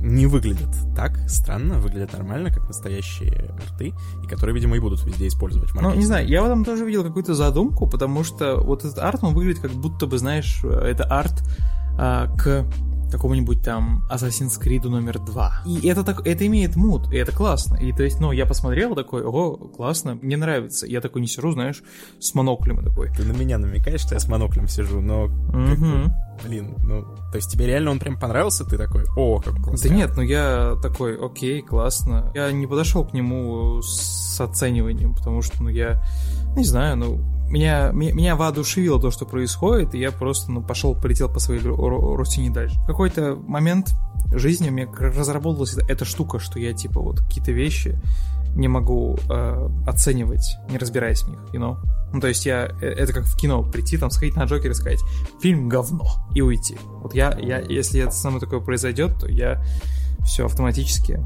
не 0.00 0.26
выглядят 0.26 0.70
так 0.94 1.18
странно, 1.28 1.78
выглядят 1.78 2.12
нормально, 2.12 2.50
как 2.50 2.66
настоящие 2.68 3.50
арты, 3.56 3.94
и 4.22 4.26
которые, 4.26 4.54
видимо, 4.54 4.76
и 4.76 4.80
будут 4.80 5.04
везде 5.04 5.26
использовать 5.26 5.74
Ну, 5.74 5.94
не 5.94 6.04
знаю, 6.04 6.26
я 6.28 6.42
в 6.42 6.46
этом 6.46 6.64
тоже 6.64 6.84
видел 6.84 7.02
какую-то 7.02 7.34
задумку, 7.34 7.86
потому 7.88 8.24
что 8.24 8.56
вот 8.56 8.84
этот 8.84 8.98
арт, 8.98 9.22
он 9.22 9.34
выглядит 9.34 9.60
как 9.60 9.72
будто 9.72 10.06
бы, 10.06 10.18
знаешь, 10.18 10.62
это 10.64 11.04
арт 11.04 11.42
а, 11.98 12.28
к 12.36 12.64
какому-нибудь 13.10 13.62
там 13.62 14.04
Assassin's 14.10 14.60
Creed 14.62 14.88
номер 14.88 15.18
два. 15.18 15.62
И 15.66 15.86
это, 15.88 16.04
так, 16.04 16.26
это 16.26 16.46
имеет 16.46 16.76
мут, 16.76 17.12
и 17.12 17.16
это 17.16 17.32
классно. 17.32 17.76
И 17.76 17.92
то 17.92 18.02
есть, 18.02 18.20
ну, 18.20 18.32
я 18.32 18.46
посмотрел 18.46 18.94
такой, 18.94 19.22
ого, 19.22 19.56
классно, 19.56 20.14
мне 20.20 20.36
нравится. 20.36 20.86
И 20.86 20.92
я 20.92 21.00
такой 21.00 21.20
не 21.20 21.26
сижу, 21.28 21.52
знаешь, 21.52 21.82
с 22.18 22.34
моноклем 22.34 22.84
такой. 22.84 23.10
Ты 23.10 23.24
на 23.24 23.32
меня 23.32 23.58
намекаешь, 23.58 24.00
что 24.00 24.14
я 24.14 24.20
с 24.20 24.28
моноклем 24.28 24.68
сижу, 24.68 25.00
но, 25.00 25.26
Мгм. 25.26 26.12
блин, 26.44 26.74
ну, 26.84 27.02
то 27.30 27.36
есть 27.36 27.50
тебе 27.50 27.66
реально 27.66 27.90
он 27.92 27.98
прям 27.98 28.18
понравился, 28.18 28.64
ты 28.64 28.76
такой, 28.78 29.04
о, 29.16 29.40
как 29.40 29.54
классно. 29.56 29.88
Да 29.88 29.94
нет, 29.94 30.10
ну 30.16 30.22
я 30.22 30.76
такой, 30.82 31.16
окей, 31.16 31.62
классно. 31.62 32.30
Я 32.34 32.50
не 32.52 32.66
подошел 32.66 33.04
к 33.06 33.12
нему 33.12 33.80
с 33.82 34.40
оцениванием, 34.40 35.14
потому 35.14 35.42
что, 35.42 35.62
ну, 35.62 35.68
я 35.68 36.02
не 36.56 36.64
знаю, 36.64 36.96
ну, 36.96 37.20
меня, 37.48 37.90
меня, 37.92 38.12
меня 38.12 38.36
воодушевило 38.36 39.00
то, 39.00 39.10
что 39.10 39.24
происходит, 39.26 39.94
и 39.94 39.98
я 39.98 40.12
просто, 40.12 40.50
ну, 40.52 40.62
пошел, 40.62 40.94
полетел 40.94 41.28
по 41.28 41.40
своей 41.40 41.60
ру- 41.60 41.76
ру- 41.76 42.14
рутине 42.16 42.50
дальше. 42.50 42.78
В 42.82 42.86
какой-то 42.86 43.36
момент 43.46 43.90
жизни 44.32 44.68
у 44.68 44.72
меня 44.72 44.88
разработалась 44.98 45.74
эта, 45.88 46.04
штука, 46.04 46.38
что 46.38 46.58
я, 46.58 46.72
типа, 46.74 47.00
вот 47.00 47.20
какие-то 47.20 47.52
вещи 47.52 47.98
не 48.54 48.68
могу 48.68 49.16
э, 49.30 49.68
оценивать, 49.86 50.56
не 50.70 50.78
разбираясь 50.78 51.22
в 51.22 51.28
них, 51.28 51.38
you 51.52 51.58
know? 51.60 51.76
Ну, 52.12 52.20
то 52.20 52.26
есть 52.28 52.44
я... 52.46 52.70
э, 52.80 52.86
Это 52.86 53.12
как 53.12 53.24
в 53.24 53.36
кино, 53.36 53.62
прийти 53.62 53.96
там, 53.98 54.10
сходить 54.10 54.36
на 54.36 54.44
Джокер 54.44 54.70
и 54.70 54.74
сказать, 54.74 55.00
фильм 55.40 55.68
говно, 55.68 56.06
и 56.34 56.40
уйти. 56.40 56.76
Вот 57.02 57.14
я, 57.14 57.36
я 57.38 57.58
если 57.60 58.00
это 58.02 58.12
со 58.12 58.30
мной 58.30 58.40
такое 58.40 58.60
произойдет, 58.60 59.18
то 59.20 59.28
я 59.30 59.62
все 60.24 60.46
автоматически 60.46 61.20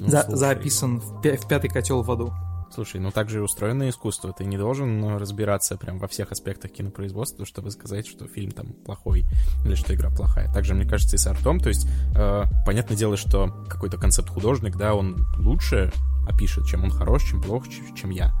Ну, 0.00 0.08
за- 0.08 0.22
слушай, 0.22 0.36
записан 0.38 1.00
в, 1.00 1.20
пя- 1.22 1.36
в 1.36 1.48
пятый 1.48 1.68
котел 1.68 2.02
в 2.02 2.10
аду. 2.10 2.32
Слушай, 2.72 3.00
ну 3.00 3.10
так 3.10 3.30
же 3.30 3.42
устроено 3.42 3.88
искусство. 3.88 4.32
Ты 4.32 4.44
не 4.44 4.58
должен 4.58 5.00
ну, 5.00 5.18
разбираться 5.18 5.76
прям 5.76 5.98
во 5.98 6.08
всех 6.08 6.32
аспектах 6.32 6.72
кинопроизводства, 6.72 7.46
чтобы 7.46 7.70
сказать, 7.70 8.06
что 8.06 8.26
фильм 8.26 8.50
там 8.50 8.72
плохой 8.72 9.24
или 9.64 9.74
что 9.74 9.94
игра 9.94 10.10
плохая. 10.10 10.52
Также, 10.52 10.74
мне 10.74 10.84
кажется, 10.84 11.16
и 11.16 11.18
с 11.18 11.26
артом. 11.26 11.60
То 11.60 11.68
есть, 11.68 11.88
э, 12.14 12.44
понятное 12.66 12.96
дело, 12.96 13.16
что 13.16 13.48
какой-то 13.68 13.96
концепт 13.98 14.28
художник, 14.28 14.76
да, 14.76 14.94
он 14.94 15.26
лучше 15.38 15.92
опишет, 16.28 16.66
чем 16.66 16.84
он 16.84 16.90
хорош, 16.90 17.24
чем 17.24 17.40
плох, 17.40 17.66
чем 17.68 18.10
я. 18.10 18.32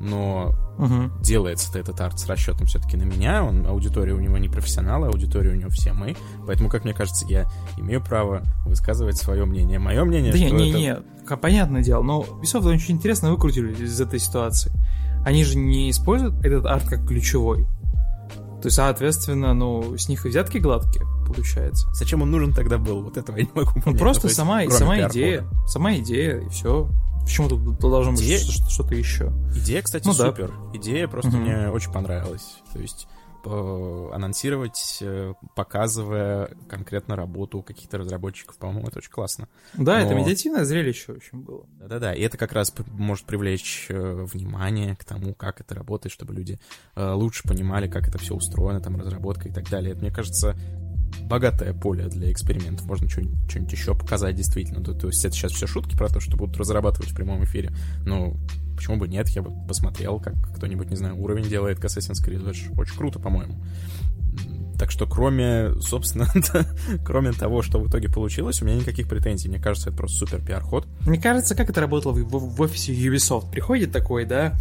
Но 0.00 0.54
Мгм. 0.78 1.12
делается-то 1.22 1.78
этот 1.78 2.00
арт 2.00 2.20
с 2.20 2.26
расчетом 2.26 2.66
все-таки 2.66 2.96
на 2.96 3.02
меня, 3.02 3.42
он, 3.42 3.66
аудитория 3.66 4.12
у 4.12 4.20
него 4.20 4.38
не 4.38 4.48
профессионалы, 4.48 5.08
аудитория 5.08 5.50
у 5.50 5.54
него 5.54 5.70
все 5.70 5.92
мы, 5.92 6.16
поэтому, 6.46 6.68
как 6.68 6.84
мне 6.84 6.94
кажется, 6.94 7.26
я 7.28 7.46
имею 7.76 8.00
право 8.00 8.42
высказывать 8.64 9.16
свое 9.16 9.44
мнение. 9.44 9.80
Мое 9.80 10.04
мнение, 10.04 10.32
Да 10.32 10.38
не, 10.38 10.46
что 10.46 10.56
не, 10.56 10.70
это... 10.70 11.02
не, 11.28 11.36
понятное 11.36 11.82
дело, 11.82 12.02
но 12.02 12.20
Ubisoft 12.20 12.66
очень 12.66 12.94
интересно 12.94 13.32
выкрутили 13.32 13.74
из 13.82 14.00
этой 14.00 14.20
ситуации. 14.20 14.72
Они 15.24 15.42
же 15.44 15.58
не 15.58 15.90
используют 15.90 16.44
этот 16.44 16.66
арт 16.66 16.84
как 16.88 17.06
ключевой. 17.06 17.66
То 18.62 18.66
есть, 18.66 18.76
соответственно, 18.76 19.54
ну, 19.54 19.96
с 19.96 20.08
них 20.08 20.26
и 20.26 20.28
взятки 20.30 20.58
гладкие, 20.58 21.06
получается. 21.26 21.88
Зачем 21.92 22.22
он 22.22 22.30
нужен 22.30 22.52
тогда 22.52 22.78
был? 22.78 23.02
Вот 23.02 23.16
этого 23.16 23.36
я 23.36 23.42
не 23.44 23.50
могу 23.54 23.70
понять. 23.70 23.86
Ну, 23.86 23.92
Ну, 23.92 23.98
просто 23.98 24.22
то 24.22 24.28
есть, 24.28 24.36
сама, 24.36 24.68
сама 24.70 25.00
идея. 25.08 25.44
Сама 25.66 25.94
идея, 25.96 26.38
и 26.38 26.48
все. 26.48 26.88
Почему 27.28 27.48
тут 27.50 27.78
должно 27.78 28.12
быть 28.12 28.22
Идея- 28.22 28.38
что- 28.38 28.70
что-то 28.70 28.94
еще? 28.94 29.32
Идея, 29.54 29.82
кстати, 29.82 30.06
Ну 30.06 30.14
да. 30.14 30.28
супер. 30.30 30.52
Идея 30.72 31.06
просто 31.08 31.30
Мгм. 31.32 31.40
мне 31.42 31.68
очень 31.68 31.92
понравилась. 31.92 32.56
То 32.72 32.78
есть 32.80 33.06
э, 33.44 34.10
анонсировать, 34.12 34.98
э, 35.00 35.32
показывая 35.54 36.50
конкретно 36.68 37.16
работу 37.16 37.62
каких-то 37.62 37.96
разработчиков, 37.98 38.56
по-моему, 38.58 38.88
это 38.88 38.98
очень 38.98 39.12
классно. 39.12 39.46
Да, 39.74 40.00
это 40.00 40.12
Но- 40.14 40.20
медиативное 40.20 40.64
зрелище 40.64 41.12
очень 41.12 41.42
было. 41.44 41.64
Да-да-да, 41.78 42.12
и 42.14 42.20
это 42.22 42.36
как 42.36 42.52
раз 42.52 42.74
может 42.88 43.24
привлечь 43.26 43.86
э, 43.90 44.26
внимание 44.32 44.96
к 44.96 45.04
тому, 45.04 45.34
как 45.34 45.60
это 45.60 45.74
работает, 45.76 46.12
чтобы 46.12 46.34
люди 46.34 46.58
лучше 46.96 47.44
понимали, 47.44 47.88
как 47.88 48.08
это 48.08 48.18
все 48.18 48.34
устроено, 48.34 48.80
там, 48.80 48.96
разработка 49.00 49.48
и 49.48 49.52
так 49.52 49.68
далее. 49.70 49.92
Это, 49.92 50.00
мне 50.00 50.10
кажется, 50.10 50.56
богатое 51.22 51.72
поле 51.72 52.06
для 52.08 52.30
экспериментов. 52.32 52.86
Можно 52.86 53.08
что-нибудь, 53.08 53.72
еще 53.72 53.94
показать, 53.94 54.34
действительно. 54.36 54.82
То, 54.82 54.94
то 54.94 55.08
есть 55.08 55.24
это 55.24 55.34
сейчас 55.34 55.52
все 55.52 55.66
шутки 55.66 55.96
про 55.96 56.08
то, 56.08 56.20
что 56.20 56.36
будут 56.36 56.56
разрабатывать 56.56 57.10
в 57.10 57.14
прямом 57.14 57.44
эфире. 57.44 57.72
Ну, 58.06 58.36
почему 58.76 58.96
бы 58.96 59.08
нет? 59.08 59.28
Я 59.30 59.42
бы 59.42 59.50
посмотрел, 59.66 60.20
как 60.20 60.34
кто-нибудь, 60.56 60.90
не 60.90 60.96
знаю, 60.96 61.16
уровень 61.20 61.44
делает 61.48 61.78
к 61.80 61.84
Assassin's 61.84 62.24
Creed. 62.24 62.42
Это 62.42 62.54
ж 62.54 62.70
очень 62.76 62.96
круто, 62.96 63.18
по-моему. 63.18 63.62
Так 64.78 64.92
что 64.92 65.06
кроме, 65.08 65.72
собственно, 65.80 66.28
кроме 67.04 67.32
того, 67.32 67.62
что 67.62 67.80
в 67.80 67.88
итоге 67.88 68.08
получилось, 68.08 68.62
у 68.62 68.64
меня 68.64 68.76
никаких 68.76 69.08
претензий. 69.08 69.48
Мне 69.48 69.58
кажется, 69.58 69.88
это 69.88 69.98
просто 69.98 70.18
супер 70.18 70.40
пиар-ход. 70.40 70.86
Мне 71.04 71.20
кажется, 71.20 71.56
как 71.56 71.68
это 71.68 71.80
работало 71.80 72.12
в, 72.12 72.22
в- 72.22 72.54
в 72.56 72.60
офисе 72.60 72.92
Ubisoft. 72.94 73.50
Приходит 73.50 73.90
такой, 73.90 74.24
да, 74.24 74.56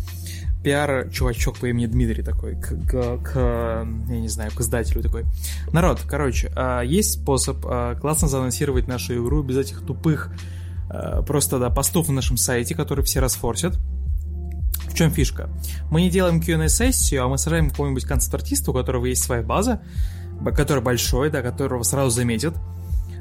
пиар-чувачок 0.67 1.59
по 1.59 1.67
имени 1.67 1.86
Дмитрий 1.86 2.24
такой 2.24 2.55
к, 2.55 2.67
к- 2.89 3.17
к, 3.24 3.88
я 4.09 4.19
не 4.19 4.27
знаю, 4.27 4.51
к 4.51 4.59
издателю 4.59 5.01
такой. 5.01 5.24
Народ, 5.71 6.01
короче, 6.05 6.51
а, 6.55 6.81
есть 6.81 7.21
способ 7.21 7.65
а, 7.65 7.95
классно 7.95 8.27
заанонсировать 8.27 8.86
нашу 8.86 9.15
игру 9.15 9.43
без 9.43 9.57
этих 9.57 9.86
тупых 9.86 10.29
а, 10.89 11.21
просто, 11.21 11.57
да, 11.57 11.69
постов 11.69 12.09
на 12.09 12.15
нашем 12.15 12.36
сайте, 12.36 12.75
которые 12.75 13.05
все 13.05 13.21
расфорсят. 13.21 13.77
В 14.89 14.93
чем 14.93 15.09
фишка? 15.09 15.50
Мы 15.89 16.01
не 16.01 16.09
делаем 16.09 16.41
Q&A-сессию, 16.41 17.24
а 17.24 17.29
мы 17.29 17.38
сажаем 17.38 17.69
какого-нибудь 17.69 18.03
концепт-артиста, 18.03 18.71
у 18.71 18.74
которого 18.74 19.05
есть 19.05 19.24
своя 19.24 19.43
база, 19.43 19.81
который 20.53 20.83
большой, 20.83 21.29
да, 21.29 21.41
которого 21.41 21.83
сразу 21.83 22.09
заметят. 22.09 22.55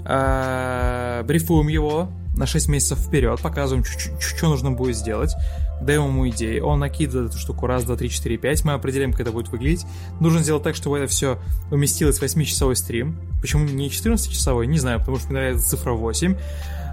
А, 0.09 1.23
брифуем 1.25 1.69
его 1.69 2.11
на 2.37 2.47
6 2.47 2.69
месяцев 2.69 2.99
вперед, 2.99 3.41
показываем, 3.41 3.85
что 3.85 4.49
нужно 4.49 4.71
будет 4.71 4.97
сделать, 4.97 5.35
даем 5.81 6.07
ему 6.07 6.29
идеи, 6.29 6.61
он 6.61 6.79
накидывает 6.79 7.31
эту 7.31 7.39
штуку 7.39 7.67
раз, 7.67 7.85
два, 7.85 7.97
три, 7.97 8.09
четыре, 8.11 8.37
пять, 8.37 8.65
мы 8.65 8.75
определяем, 8.75 9.13
как 9.13 9.23
это 9.23 9.33
будет 9.33 9.49
выглядеть. 9.49 9.85
Нужно 10.21 10.41
сделать 10.41 10.63
так, 10.63 10.77
чтобы 10.77 10.99
это 10.99 11.09
все 11.09 11.39
уместилось 11.71 12.19
в 12.19 12.23
8-часовой 12.23 12.77
стрим. 12.77 13.19
Почему 13.41 13.65
не 13.65 13.89
14-часовой? 13.89 14.67
Не 14.67 14.79
знаю, 14.79 15.01
потому 15.01 15.19
что 15.19 15.29
мне 15.29 15.41
нравится 15.41 15.69
цифра 15.69 15.93
8. 15.93 16.37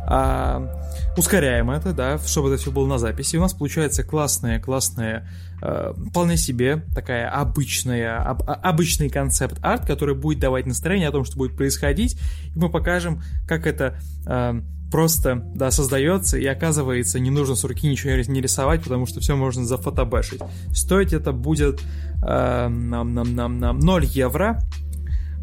А, 0.06 0.70
ускоряем 1.16 1.72
это, 1.72 1.94
да, 1.94 2.18
чтобы 2.20 2.50
это 2.50 2.62
все 2.62 2.72
было 2.72 2.88
на 2.88 2.98
записи. 2.98 3.38
У 3.38 3.42
нас 3.42 3.54
получается 3.54 4.04
классная, 4.04 4.60
классная, 4.60 5.30
э, 5.64 5.94
вполне 6.10 6.38
себе 6.38 6.84
такая 6.94 7.30
обычная, 7.30 8.18
об- 8.18 8.44
обычный 8.46 9.10
концепт-арт, 9.10 9.86
который 9.86 10.16
будет 10.16 10.40
давать 10.40 10.66
настроение 10.66 11.08
о 11.08 11.12
том, 11.12 11.24
что 11.24 11.38
будет 11.38 11.56
происходить, 11.56 12.20
и 12.54 12.60
мы 12.60 12.70
покажем, 12.70 13.24
как 13.48 13.66
это 13.66 13.98
э, 14.28 14.62
просто, 14.92 15.44
да, 15.56 15.72
создается, 15.72 16.38
и 16.38 16.46
оказывается, 16.46 17.20
не 17.20 17.32
нужно 17.32 17.56
с 17.56 17.64
руки 17.64 17.88
ничего 17.88 18.12
не 18.12 18.42
рисовать, 18.42 18.84
потому 18.84 19.08
что 19.08 19.22
все 19.22 19.36
можно 19.36 19.66
зафотобэшить. 19.66 20.42
Стоить 20.74 21.14
это 21.14 21.32
будет 21.32 21.82
э, 22.22 22.68
нам, 22.68 23.14
нам, 23.14 23.36
нам, 23.36 23.58
нам 23.58 23.80
0 23.80 24.06
евро, 24.06 24.60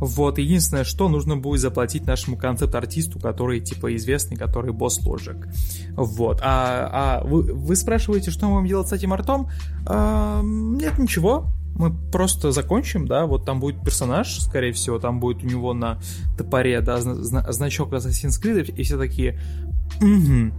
вот, 0.00 0.38
единственное, 0.38 0.84
что 0.84 1.08
нужно 1.08 1.36
будет 1.36 1.60
заплатить 1.60 2.06
нашему 2.06 2.36
концепт-артисту, 2.36 3.20
который, 3.20 3.60
типа, 3.60 3.94
известный, 3.96 4.36
который 4.36 4.72
босс 4.72 4.98
Logic. 5.06 5.46
Вот. 5.94 6.40
А, 6.42 7.20
а 7.20 7.24
вы, 7.24 7.42
вы 7.52 7.76
спрашиваете, 7.76 8.30
что 8.30 8.46
мы 8.46 8.54
будем 8.54 8.68
делать 8.68 8.88
с 8.88 8.92
этим 8.92 9.12
артом? 9.12 9.48
А, 9.86 10.40
нет, 10.42 10.98
ничего. 10.98 11.52
мы 11.74 11.92
просто 12.10 12.52
закончим, 12.52 13.06
да, 13.06 13.26
вот 13.26 13.44
там 13.44 13.60
будет 13.60 13.82
персонаж, 13.82 14.40
скорее 14.40 14.72
всего, 14.72 14.98
там 14.98 15.20
будет 15.20 15.42
у 15.42 15.46
него 15.46 15.72
на 15.72 16.00
топоре, 16.36 16.80
да, 16.80 17.00
зна- 17.00 17.50
значок 17.52 17.92
Assassin's 17.92 18.40
Creed, 18.42 18.74
и 18.74 18.82
все 18.82 18.98
такие, 18.98 19.40
угу. 20.00 20.52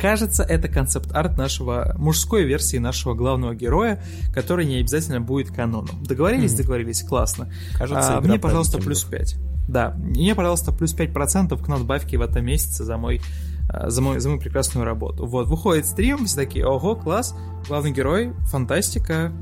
Кажется, 0.00 0.42
это 0.42 0.68
концепт-арт 0.68 1.36
нашего 1.36 1.94
мужской 1.98 2.44
версии 2.44 2.78
нашего 2.78 3.14
главного 3.14 3.54
героя, 3.54 4.02
который 4.32 4.64
не 4.64 4.76
обязательно 4.76 5.20
будет 5.20 5.50
каноном. 5.50 6.02
Договорились, 6.04 6.52
mm. 6.52 6.56
договорились, 6.56 7.02
классно. 7.02 7.52
Кажется, 7.76 8.18
а, 8.18 8.20
мне, 8.20 8.38
пожалуйста, 8.38 8.78
плюс 8.78 9.04
5. 9.04 9.36
Да, 9.68 9.94
мне, 9.96 10.34
пожалуйста, 10.34 10.72
плюс 10.72 10.94
5% 10.94 11.62
к 11.62 11.68
надбавке 11.68 12.16
в 12.16 12.22
этом 12.22 12.44
месяце 12.44 12.84
за 12.84 12.96
мой 12.96 13.20
а, 13.68 13.90
за, 13.90 14.02
мой, 14.02 14.18
за 14.18 14.28
мою 14.28 14.40
прекрасную 14.40 14.84
работу. 14.84 15.26
Вот, 15.26 15.46
выходит 15.46 15.86
стрим, 15.86 16.26
все 16.26 16.36
такие, 16.36 16.66
ого, 16.66 16.96
класс, 16.96 17.36
главный 17.68 17.92
герой, 17.92 18.32
фантастика, 18.44 19.32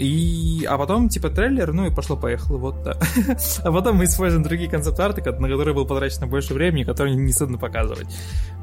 и, 0.00 0.64
а 0.68 0.78
потом, 0.78 1.10
типа, 1.10 1.28
трейлер, 1.28 1.72
ну 1.74 1.86
и 1.86 1.90
пошло-поехало, 1.90 2.56
вот, 2.56 2.82
да. 2.82 2.96
а 3.62 3.70
потом 3.70 3.96
мы 3.96 4.04
используем 4.04 4.42
другие 4.42 4.70
концепт-арты, 4.70 5.22
на 5.22 5.48
которые 5.48 5.74
было 5.74 5.84
потрачено 5.84 6.26
больше 6.26 6.54
времени, 6.54 6.84
которые 6.84 7.14
не 7.16 7.32
стыдно 7.32 7.58
показывать. 7.58 8.08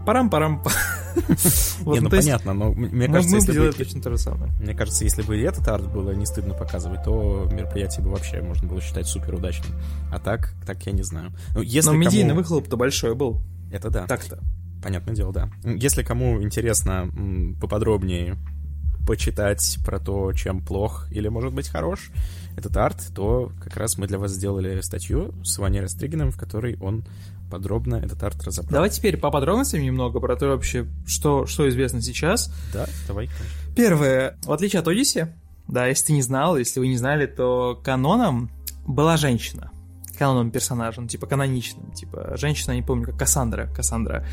Парам-парам. 0.08 0.64
Не, 1.86 2.00
ну 2.00 2.10
понятно, 2.10 2.54
но 2.54 2.72
мне 2.72 3.08
кажется, 3.08 3.36
если 3.36 3.60
бы... 3.60 3.74
точно 3.74 4.02
то 4.02 4.10
же 4.10 4.18
самое. 4.18 4.54
Мне 4.54 4.74
кажется, 4.74 5.04
если 5.04 5.22
бы 5.22 5.38
этот 5.38 5.68
арт 5.68 5.92
было 5.92 6.12
не 6.12 6.26
стыдно 6.26 6.54
показывать, 6.54 7.04
то 7.04 7.46
мероприятие 7.52 8.06
бы 8.06 8.12
вообще 8.12 8.42
можно 8.42 8.70
было 8.70 8.80
считать 8.80 9.06
супер 9.06 9.36
удачным. 9.36 9.78
А 10.10 10.18
так, 10.20 10.54
так 10.66 10.82
я 10.86 10.94
не 10.94 11.04
знаю. 11.04 11.34
Ну, 11.54 11.62
но 11.84 11.92
медийный 11.92 12.34
выхлоп-то 12.36 12.78
большой 12.78 13.16
был. 13.16 13.42
Это 13.70 13.90
да. 13.90 14.08
Так-то. 14.08 14.40
Понятное 14.82 15.14
дело, 15.14 15.34
да. 15.34 15.50
Если 15.66 16.04
кому 16.04 16.42
интересно 16.42 17.12
поподробнее 17.60 18.38
почитать 19.06 19.78
про 19.86 20.00
то, 20.00 20.32
чем 20.32 20.62
плох 20.62 21.08
или, 21.12 21.28
может 21.28 21.54
быть, 21.54 21.68
хорош 21.68 22.12
этот 22.56 22.78
арт, 22.78 23.12
то 23.14 23.52
как 23.62 23.76
раз 23.76 23.98
мы 23.98 24.08
для 24.08 24.20
вас 24.20 24.32
сделали 24.32 24.80
статью 24.80 25.34
с 25.44 25.58
Ваней 25.58 25.82
Растригиным, 25.82 26.32
в 26.32 26.38
которой 26.38 26.78
он 26.80 27.04
подробно 27.50 27.96
этот 27.96 28.22
арт 28.24 28.44
разобрал. 28.44 28.72
Давай 28.72 28.90
теперь 28.90 29.18
по 29.18 29.32
подробностям 29.32 29.82
немного 29.82 30.20
про 30.20 30.36
то 30.36 30.48
вообще, 30.48 30.88
что, 31.06 31.46
что 31.46 31.68
известно 31.70 32.02
сейчас. 32.02 32.54
Да, 32.74 32.88
давай. 33.08 33.30
Первое. 33.76 34.38
В 34.44 34.52
отличие 34.52 34.80
от 34.80 34.88
Одиссе, 34.88 35.36
да, 35.68 35.88
если 35.88 36.08
ты 36.08 36.14
не 36.14 36.22
знал, 36.22 36.58
если 36.58 36.80
вы 36.80 36.88
не 36.88 36.98
знали, 36.98 37.26
то 37.26 37.80
каноном 37.84 38.52
была 38.86 39.18
женщина 39.18 39.72
каноном 40.18 40.52
персонажа, 40.52 41.02
ну, 41.02 41.08
типа 41.08 41.28
каноничным, 41.28 41.92
типа 41.92 42.34
женщина, 42.36 42.74
не 42.74 42.82
помню, 42.82 43.06
как 43.06 43.20
Кассандра, 43.20 43.68
Кассандра. 43.68 44.26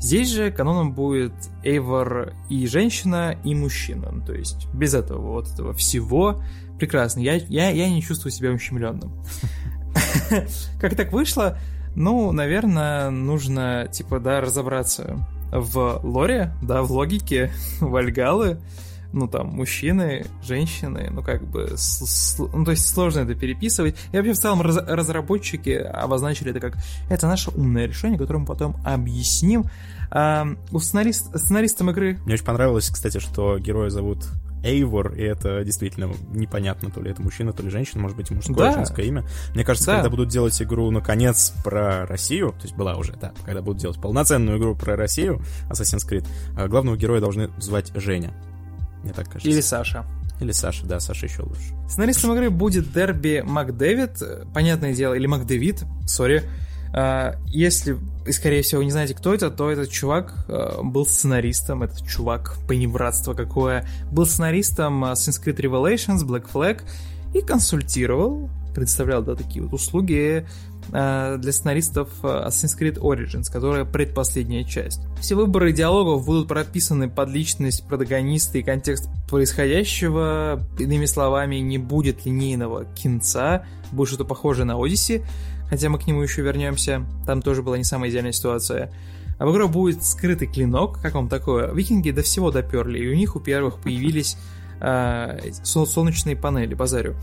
Здесь 0.00 0.30
же 0.30 0.50
каноном 0.50 0.94
будет 0.94 1.34
Эйвор 1.62 2.32
и 2.48 2.66
женщина, 2.66 3.36
и 3.44 3.54
мужчина, 3.54 4.10
ну, 4.10 4.24
то 4.24 4.32
есть 4.32 4.66
без 4.72 4.94
этого 4.94 5.32
вот 5.32 5.48
этого 5.48 5.72
всего 5.74 6.42
прекрасно. 6.78 7.20
Я, 7.20 7.34
я, 7.34 7.70
я 7.70 7.88
не 7.88 8.02
чувствую 8.02 8.32
себя 8.32 8.50
ущемленным. 8.50 9.24
Как 10.80 10.96
так 10.96 11.12
вышло? 11.12 11.58
Ну, 11.96 12.30
наверное, 12.30 13.08
нужно, 13.10 13.88
типа, 13.90 14.20
да, 14.20 14.40
разобраться 14.42 15.26
в 15.50 16.00
лоре, 16.04 16.52
да, 16.62 16.82
в 16.82 16.92
логике 16.92 17.50
Вальгалы, 17.80 18.58
ну, 19.14 19.26
там, 19.28 19.48
мужчины, 19.48 20.26
женщины, 20.42 21.08
ну, 21.10 21.22
как 21.22 21.42
бы, 21.42 21.74
ну, 22.52 22.64
то 22.64 22.70
есть 22.70 22.86
сложно 22.86 23.20
это 23.20 23.34
переписывать. 23.34 23.96
И 24.12 24.16
вообще, 24.16 24.34
в 24.34 24.38
целом, 24.38 24.60
раз 24.60 24.76
разработчики 24.76 25.70
обозначили 25.70 26.50
это 26.50 26.60
как, 26.60 26.76
это 27.08 27.26
наше 27.26 27.50
умное 27.50 27.86
решение, 27.86 28.18
которое 28.18 28.40
мы 28.40 28.46
потом 28.46 28.76
объясним. 28.84 29.64
А, 30.10 30.46
у 30.70 30.78
сценарист, 30.78 31.34
сценаристам 31.38 31.90
игры... 31.90 32.18
Мне 32.26 32.34
очень 32.34 32.44
понравилось, 32.44 32.90
кстати, 32.90 33.18
что 33.18 33.58
героя 33.58 33.88
зовут 33.88 34.26
Эйвор, 34.66 35.12
и 35.14 35.22
это 35.22 35.64
действительно 35.64 36.10
непонятно, 36.30 36.90
то 36.90 37.00
ли 37.00 37.10
это 37.10 37.22
мужчина, 37.22 37.52
то 37.52 37.62
ли 37.62 37.70
женщина, 37.70 38.02
может 38.02 38.16
быть, 38.16 38.30
мужское, 38.30 38.56
да. 38.56 38.72
женское 38.72 39.06
имя. 39.06 39.24
Мне 39.54 39.64
кажется, 39.64 39.92
да. 39.92 39.96
когда 39.96 40.10
будут 40.10 40.28
делать 40.28 40.60
игру, 40.60 40.90
наконец, 40.90 41.52
про 41.64 42.06
Россию, 42.06 42.50
то 42.52 42.62
есть 42.62 42.74
была 42.74 42.96
уже, 42.96 43.14
да, 43.14 43.32
когда 43.44 43.62
будут 43.62 43.80
делать 43.80 44.00
полноценную 44.00 44.58
игру 44.58 44.74
про 44.74 44.96
Россию, 44.96 45.40
Assassin's 45.70 46.08
Creed, 46.08 46.26
а 46.56 46.68
главного 46.68 46.96
героя 46.96 47.20
должны 47.20 47.50
звать 47.58 47.92
Женя 47.94 48.34
мне 49.06 49.12
так 49.12 49.26
кажется. 49.26 49.48
Или 49.48 49.60
Саша. 49.60 50.04
Или 50.40 50.50
Саша, 50.50 50.84
да, 50.84 51.00
Саша 51.00 51.26
еще 51.26 51.42
лучше. 51.42 51.74
Сценаристом 51.88 52.32
игры 52.32 52.50
будет 52.50 52.92
Дерби 52.92 53.42
Макдэвид, 53.46 54.20
понятное 54.52 54.92
дело, 54.92 55.14
или 55.14 55.26
Макдэвид, 55.26 55.84
сори. 56.06 56.42
А, 56.98 57.36
если, 57.46 57.98
скорее 58.30 58.62
всего, 58.62 58.82
не 58.82 58.90
знаете, 58.90 59.14
кто 59.14 59.34
это, 59.34 59.50
то 59.50 59.70
этот 59.70 59.90
чувак 59.90 60.32
а, 60.48 60.82
был 60.82 61.04
сценаристом, 61.04 61.82
этот 61.82 62.06
чувак, 62.06 62.56
поневратство 62.66 63.34
какое, 63.34 63.86
был 64.10 64.24
сценаристом 64.24 65.04
Assassin's 65.04 65.42
Creed 65.44 65.56
Revelations, 65.56 66.26
Black 66.26 66.46
Flag, 66.50 66.80
и 67.34 67.42
консультировал, 67.42 68.48
представлял, 68.74 69.22
да, 69.22 69.34
такие 69.34 69.62
вот 69.62 69.74
услуги 69.74 70.46
Э, 70.92 71.36
для 71.38 71.52
сценаристов 71.52 72.08
э, 72.22 72.26
Assassin's 72.46 72.78
Creed 72.78 72.98
Origins, 72.98 73.50
которая 73.50 73.84
предпоследняя 73.84 74.64
часть. 74.64 75.00
Все 75.20 75.34
выборы 75.34 75.72
диалогов 75.72 76.24
будут 76.24 76.48
прописаны 76.48 77.10
под 77.10 77.30
личность 77.30 77.86
протагониста 77.88 78.58
и 78.58 78.62
контекст 78.62 79.08
происходящего. 79.28 80.62
Иными 80.78 81.06
словами, 81.06 81.56
не 81.56 81.78
будет 81.78 82.24
линейного 82.24 82.84
кинца, 82.84 83.66
будет 83.90 84.08
что-то 84.08 84.24
похожее 84.24 84.64
на 84.64 84.82
Одиссе, 84.82 85.24
хотя 85.68 85.88
мы 85.88 85.98
к 85.98 86.06
нему 86.06 86.22
еще 86.22 86.42
вернемся. 86.42 87.04
Там 87.26 87.42
тоже 87.42 87.62
была 87.62 87.78
не 87.78 87.84
самая 87.84 88.10
идеальная 88.10 88.32
ситуация. 88.32 88.92
А 89.38 89.46
в 89.46 89.52
игре 89.52 89.66
будет 89.66 90.02
скрытый 90.02 90.48
клинок, 90.48 91.00
как 91.00 91.14
вам 91.14 91.28
такое? 91.28 91.72
Викинги 91.72 92.10
до 92.10 92.22
всего 92.22 92.50
доперли, 92.50 92.98
и 92.98 93.10
у 93.10 93.14
них 93.14 93.36
у 93.36 93.40
первых 93.40 93.78
появились 93.80 94.36
э, 94.80 95.38
солнечные 95.62 96.36
панели, 96.36 96.74
базарю. 96.74 97.16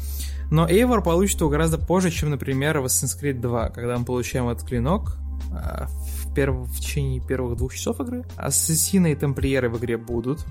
Но 0.51 0.69
Эйвор 0.69 1.01
получит 1.01 1.39
его 1.39 1.49
гораздо 1.49 1.79
позже, 1.79 2.11
чем, 2.11 2.29
например, 2.29 2.79
в 2.79 2.85
Assassin's 2.85 3.19
Creed 3.19 3.39
2, 3.39 3.69
когда 3.69 3.97
мы 3.97 4.05
получаем 4.05 4.49
этот 4.49 4.67
клинок 4.67 5.17
а, 5.51 5.87
в, 5.87 6.33
перв... 6.35 6.55
в 6.55 6.79
течение 6.79 7.19
первых 7.21 7.57
двух 7.57 7.73
часов 7.73 7.99
игры. 7.99 8.23
Ассасины 8.35 9.13
и 9.13 9.15
тамплиеры 9.15 9.69
в 9.69 9.79
игре 9.79 9.97
будут. 9.97 10.45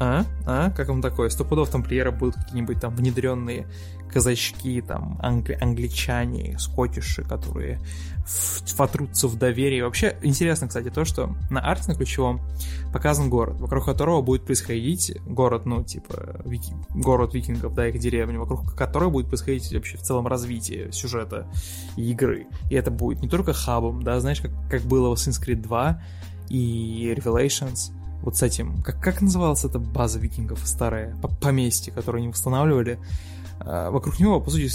А? 0.00 0.24
А? 0.46 0.70
Как 0.70 0.88
вам 0.88 1.00
такое? 1.00 1.28
Сто 1.28 1.44
пудов 1.44 1.70
тамплиера 1.70 2.10
будут 2.10 2.34
какие-нибудь 2.34 2.80
там 2.80 2.94
внедренные 2.96 3.68
казачки, 4.12 4.80
там, 4.80 5.18
англи- 5.22 5.58
англичане, 5.60 6.58
скотиши, 6.58 7.24
которые 7.24 7.80
фотрутся 8.24 9.28
в 9.28 9.36
доверии. 9.36 9.82
Вообще, 9.82 10.16
интересно, 10.22 10.68
кстати, 10.68 10.88
то, 10.90 11.04
что 11.04 11.34
на 11.50 11.60
арте 11.60 11.88
на 11.88 11.94
ключевом 11.94 12.40
показан 12.92 13.28
город, 13.28 13.60
вокруг 13.60 13.84
которого 13.84 14.22
будет 14.22 14.46
происходить 14.46 15.12
город, 15.26 15.66
ну, 15.66 15.82
типа, 15.82 16.40
вики... 16.44 16.72
город 16.94 17.34
викингов, 17.34 17.74
да, 17.74 17.88
их 17.88 17.98
деревня, 17.98 18.38
вокруг 18.38 18.74
которой 18.74 19.10
будет 19.10 19.28
происходить 19.28 19.72
вообще 19.72 19.98
в 19.98 20.02
целом 20.02 20.26
развитие 20.26 20.90
сюжета 20.92 21.46
и 21.96 22.10
игры. 22.10 22.46
И 22.70 22.74
это 22.74 22.90
будет 22.90 23.20
не 23.20 23.28
только 23.28 23.52
хабом, 23.52 24.02
да, 24.02 24.18
знаешь, 24.20 24.40
как, 24.40 24.52
как 24.70 24.82
было 24.82 25.14
в 25.14 25.18
Assassin's 25.18 25.44
Creed 25.44 25.60
2 25.60 26.02
и 26.48 27.14
Revelations, 27.18 27.92
вот 28.22 28.36
с 28.36 28.42
этим, 28.42 28.82
как, 28.82 29.02
как 29.02 29.20
называлась 29.20 29.64
эта 29.64 29.78
база 29.78 30.18
викингов 30.18 30.60
старая, 30.64 31.14
поместье, 31.42 31.92
которое 31.92 32.18
они 32.20 32.28
восстанавливали, 32.28 32.98
вокруг 33.60 34.18
него, 34.20 34.40
по 34.40 34.50
сути, 34.50 34.68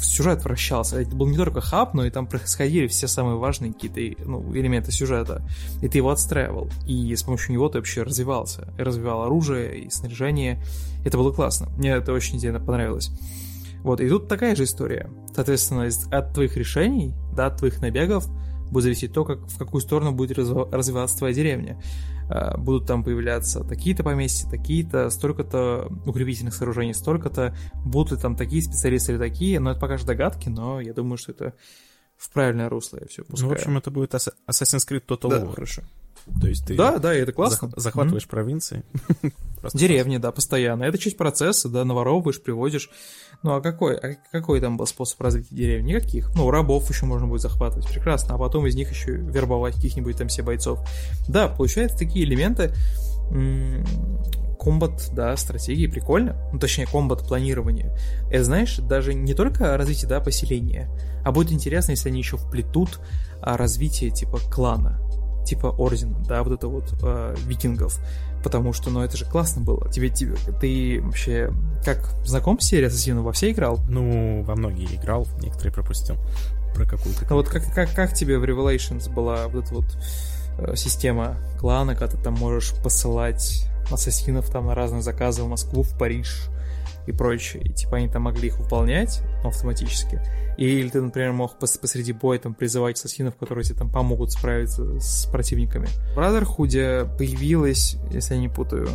сюжет 0.00 0.44
вращался. 0.44 1.00
Это 1.00 1.14
был 1.14 1.26
не 1.26 1.36
только 1.36 1.60
хаб, 1.60 1.94
но 1.94 2.04
и 2.04 2.10
там 2.10 2.26
происходили 2.26 2.86
все 2.86 3.08
самые 3.08 3.36
важные 3.36 3.72
какие-то 3.72 4.22
ну, 4.24 4.54
элементы 4.54 4.92
сюжета. 4.92 5.42
И 5.80 5.88
ты 5.88 5.98
его 5.98 6.10
отстраивал. 6.10 6.68
И 6.86 7.14
с 7.14 7.22
помощью 7.22 7.52
него 7.52 7.68
ты 7.68 7.78
вообще 7.78 8.02
развивался. 8.02 8.72
И 8.78 8.82
развивал 8.82 9.22
оружие 9.22 9.80
и 9.80 9.90
снаряжение. 9.90 10.62
Это 11.04 11.18
было 11.18 11.32
классно. 11.32 11.68
Мне 11.76 11.90
это 11.90 12.12
очень 12.12 12.38
сильно 12.38 12.60
понравилось. 12.60 13.10
Вот, 13.82 14.00
и 14.00 14.08
тут 14.08 14.28
такая 14.28 14.54
же 14.54 14.64
история. 14.64 15.10
Соответственно, 15.34 15.88
от 16.10 16.34
твоих 16.34 16.56
решений, 16.56 17.14
да, 17.34 17.46
от 17.46 17.56
твоих 17.56 17.80
набегов 17.80 18.28
будет 18.70 18.84
зависеть 18.84 19.12
то, 19.12 19.24
как, 19.24 19.40
в 19.46 19.58
какую 19.58 19.80
сторону 19.80 20.12
будет 20.12 20.38
развиваться 20.38 21.18
твоя 21.18 21.34
деревня. 21.34 21.80
Э, 22.28 22.56
будут 22.56 22.86
там 22.86 23.04
появляться 23.04 23.64
такие-то 23.64 24.02
поместья, 24.02 24.48
такие-то, 24.48 25.10
столько-то 25.10 25.88
укрепительных 26.06 26.54
сооружений, 26.54 26.94
столько-то, 26.94 27.54
будут 27.84 28.12
ли 28.12 28.18
там 28.18 28.36
такие 28.36 28.62
специалисты 28.62 29.12
или 29.12 29.18
такие, 29.18 29.60
но 29.60 29.72
это 29.72 29.80
пока 29.80 29.96
же 29.96 30.06
догадки, 30.06 30.48
но 30.48 30.80
я 30.80 30.92
думаю, 30.92 31.18
что 31.18 31.32
это 31.32 31.54
в 32.16 32.30
правильное 32.30 32.68
русло 32.68 32.98
я 33.00 33.06
все 33.06 33.24
пускаю. 33.24 33.50
Ну, 33.50 33.56
в 33.56 33.58
общем, 33.58 33.78
это 33.78 33.90
будет 33.90 34.14
Assassin's 34.14 34.88
Creed 34.88 35.04
Total 35.06 35.28
да, 35.28 35.40
War. 35.40 35.54
хорошо. 35.54 35.82
То 36.40 36.48
есть 36.48 36.66
ты 36.66 36.76
да, 36.76 36.98
да, 36.98 37.12
это 37.12 37.32
классно. 37.32 37.70
захватываешь 37.76 38.24
mm-hmm. 38.24 38.28
провинции. 38.28 38.84
Деревни, 39.74 40.18
да, 40.18 40.32
постоянно. 40.32 40.84
Это 40.84 40.98
часть 40.98 41.16
процесса, 41.16 41.68
да, 41.68 41.84
наворовываешь, 41.84 42.42
приводишь. 42.42 42.90
Ну 43.42 43.54
а 43.54 43.60
какой, 43.60 43.96
а 43.96 44.16
какой 44.30 44.60
там 44.60 44.76
был 44.76 44.86
способ 44.86 45.20
развития 45.20 45.54
деревни? 45.54 45.92
Никаких. 45.92 46.34
Ну, 46.34 46.50
рабов 46.50 46.88
еще 46.90 47.06
можно 47.06 47.26
будет 47.26 47.42
захватывать, 47.42 47.88
прекрасно. 47.88 48.34
А 48.34 48.38
потом 48.38 48.66
из 48.66 48.74
них 48.74 48.90
еще 48.90 49.12
вербовать 49.12 49.74
каких-нибудь 49.74 50.16
там 50.16 50.28
все 50.28 50.42
бойцов. 50.42 50.80
Да, 51.28 51.48
получается 51.48 51.98
такие 51.98 52.24
элементы 52.24 52.72
комбат, 54.60 55.10
да, 55.12 55.36
стратегии 55.36 55.88
прикольно, 55.88 56.36
ну, 56.52 56.58
точнее, 56.58 56.86
комбат 56.86 57.26
планирование. 57.26 57.96
Это, 58.30 58.44
знаешь, 58.44 58.76
даже 58.76 59.12
не 59.12 59.34
только 59.34 59.76
развитие, 59.76 60.08
да, 60.08 60.20
поселения, 60.20 60.88
а 61.24 61.32
будет 61.32 61.50
интересно, 61.50 61.92
если 61.92 62.10
они 62.10 62.20
еще 62.20 62.36
вплетут 62.36 63.00
а, 63.40 63.56
развитие, 63.56 64.10
типа, 64.10 64.38
клана 64.52 65.00
типа 65.44 65.66
ордена, 65.66 66.16
да, 66.28 66.42
вот 66.42 66.52
это 66.52 66.68
вот 66.68 66.94
э, 67.02 67.34
викингов, 67.46 67.98
потому 68.42 68.72
что, 68.72 68.90
ну, 68.90 69.02
это 69.02 69.16
же 69.16 69.24
классно 69.24 69.62
было. 69.62 69.90
Тебе, 69.90 70.08
тебе, 70.10 70.34
ты 70.60 71.00
вообще 71.02 71.52
как 71.84 72.14
знаком 72.24 72.60
с 72.60 72.66
серией 72.66 72.88
Ассасинов 72.88 73.24
во 73.24 73.32
все 73.32 73.50
играл? 73.50 73.80
Ну, 73.88 74.42
во 74.42 74.54
многие 74.54 74.86
играл, 74.94 75.26
некоторые 75.40 75.72
пропустил. 75.72 76.16
Про 76.74 76.86
какую-то. 76.86 77.26
Ну 77.28 77.36
вот 77.36 77.48
как, 77.48 77.70
как, 77.74 77.92
как 77.94 78.14
тебе 78.14 78.38
в 78.38 78.44
Revelations 78.44 79.12
была 79.12 79.46
вот 79.48 79.64
эта 79.64 79.74
вот 79.74 79.98
э, 80.58 80.74
система 80.76 81.36
клана, 81.58 81.94
когда 81.94 82.16
ты 82.16 82.22
там 82.22 82.34
можешь 82.34 82.72
посылать 82.82 83.66
ассасинов 83.90 84.48
там 84.48 84.66
на 84.66 84.74
разные 84.74 85.02
заказы 85.02 85.42
в 85.42 85.48
Москву, 85.48 85.82
в 85.82 85.98
Париж 85.98 86.48
и 87.06 87.12
прочее. 87.12 87.62
И 87.64 87.72
типа 87.72 87.96
они 87.96 88.08
там 88.08 88.22
могли 88.22 88.48
их 88.48 88.58
выполнять 88.58 89.22
ну, 89.42 89.48
автоматически. 89.48 90.20
Или 90.56 90.88
ты, 90.88 91.00
например, 91.00 91.32
мог 91.32 91.58
пос 91.58 91.78
посреди 91.78 92.12
боя 92.12 92.38
там 92.38 92.54
призывать 92.54 92.98
ассасинов, 92.98 93.36
которые 93.36 93.64
тебе 93.64 93.78
там 93.78 93.90
помогут 93.90 94.32
справиться 94.32 95.00
с 95.00 95.26
противниками. 95.26 95.86
В 96.14 96.18
Brotherhood 96.18 97.16
появилась, 97.16 97.96
если 98.10 98.34
я 98.34 98.40
не 98.40 98.48
путаю, 98.48 98.88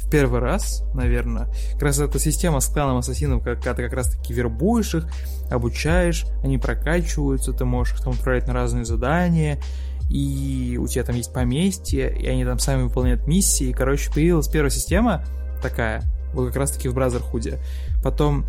в 0.00 0.08
первый 0.10 0.40
раз, 0.40 0.84
наверное. 0.94 1.48
Как 1.74 1.82
раз 1.82 1.98
эта 1.98 2.18
система 2.18 2.60
с 2.60 2.68
кланом 2.68 2.98
ассасинов, 2.98 3.42
когда 3.42 3.74
ты 3.74 3.82
как 3.82 3.92
раз 3.92 4.10
таки 4.10 4.32
вербуешь 4.32 4.94
их, 4.94 5.06
обучаешь, 5.50 6.24
они 6.42 6.56
прокачиваются, 6.58 7.52
ты 7.52 7.64
можешь 7.64 7.94
их 7.94 8.02
там 8.02 8.12
отправлять 8.12 8.46
на 8.46 8.54
разные 8.54 8.84
задания, 8.84 9.60
и 10.08 10.78
у 10.80 10.86
тебя 10.86 11.04
там 11.04 11.16
есть 11.16 11.32
поместье, 11.32 12.16
и 12.16 12.26
они 12.26 12.44
там 12.44 12.58
сами 12.58 12.84
выполняют 12.84 13.26
миссии. 13.26 13.72
Короче, 13.72 14.10
появилась 14.12 14.48
первая 14.48 14.70
система 14.70 15.24
такая, 15.60 16.02
вот 16.32 16.48
как 16.48 16.56
раз 16.56 16.72
таки 16.72 16.88
в 16.88 16.96
Brotherhood. 16.96 17.58
Потом 18.02 18.44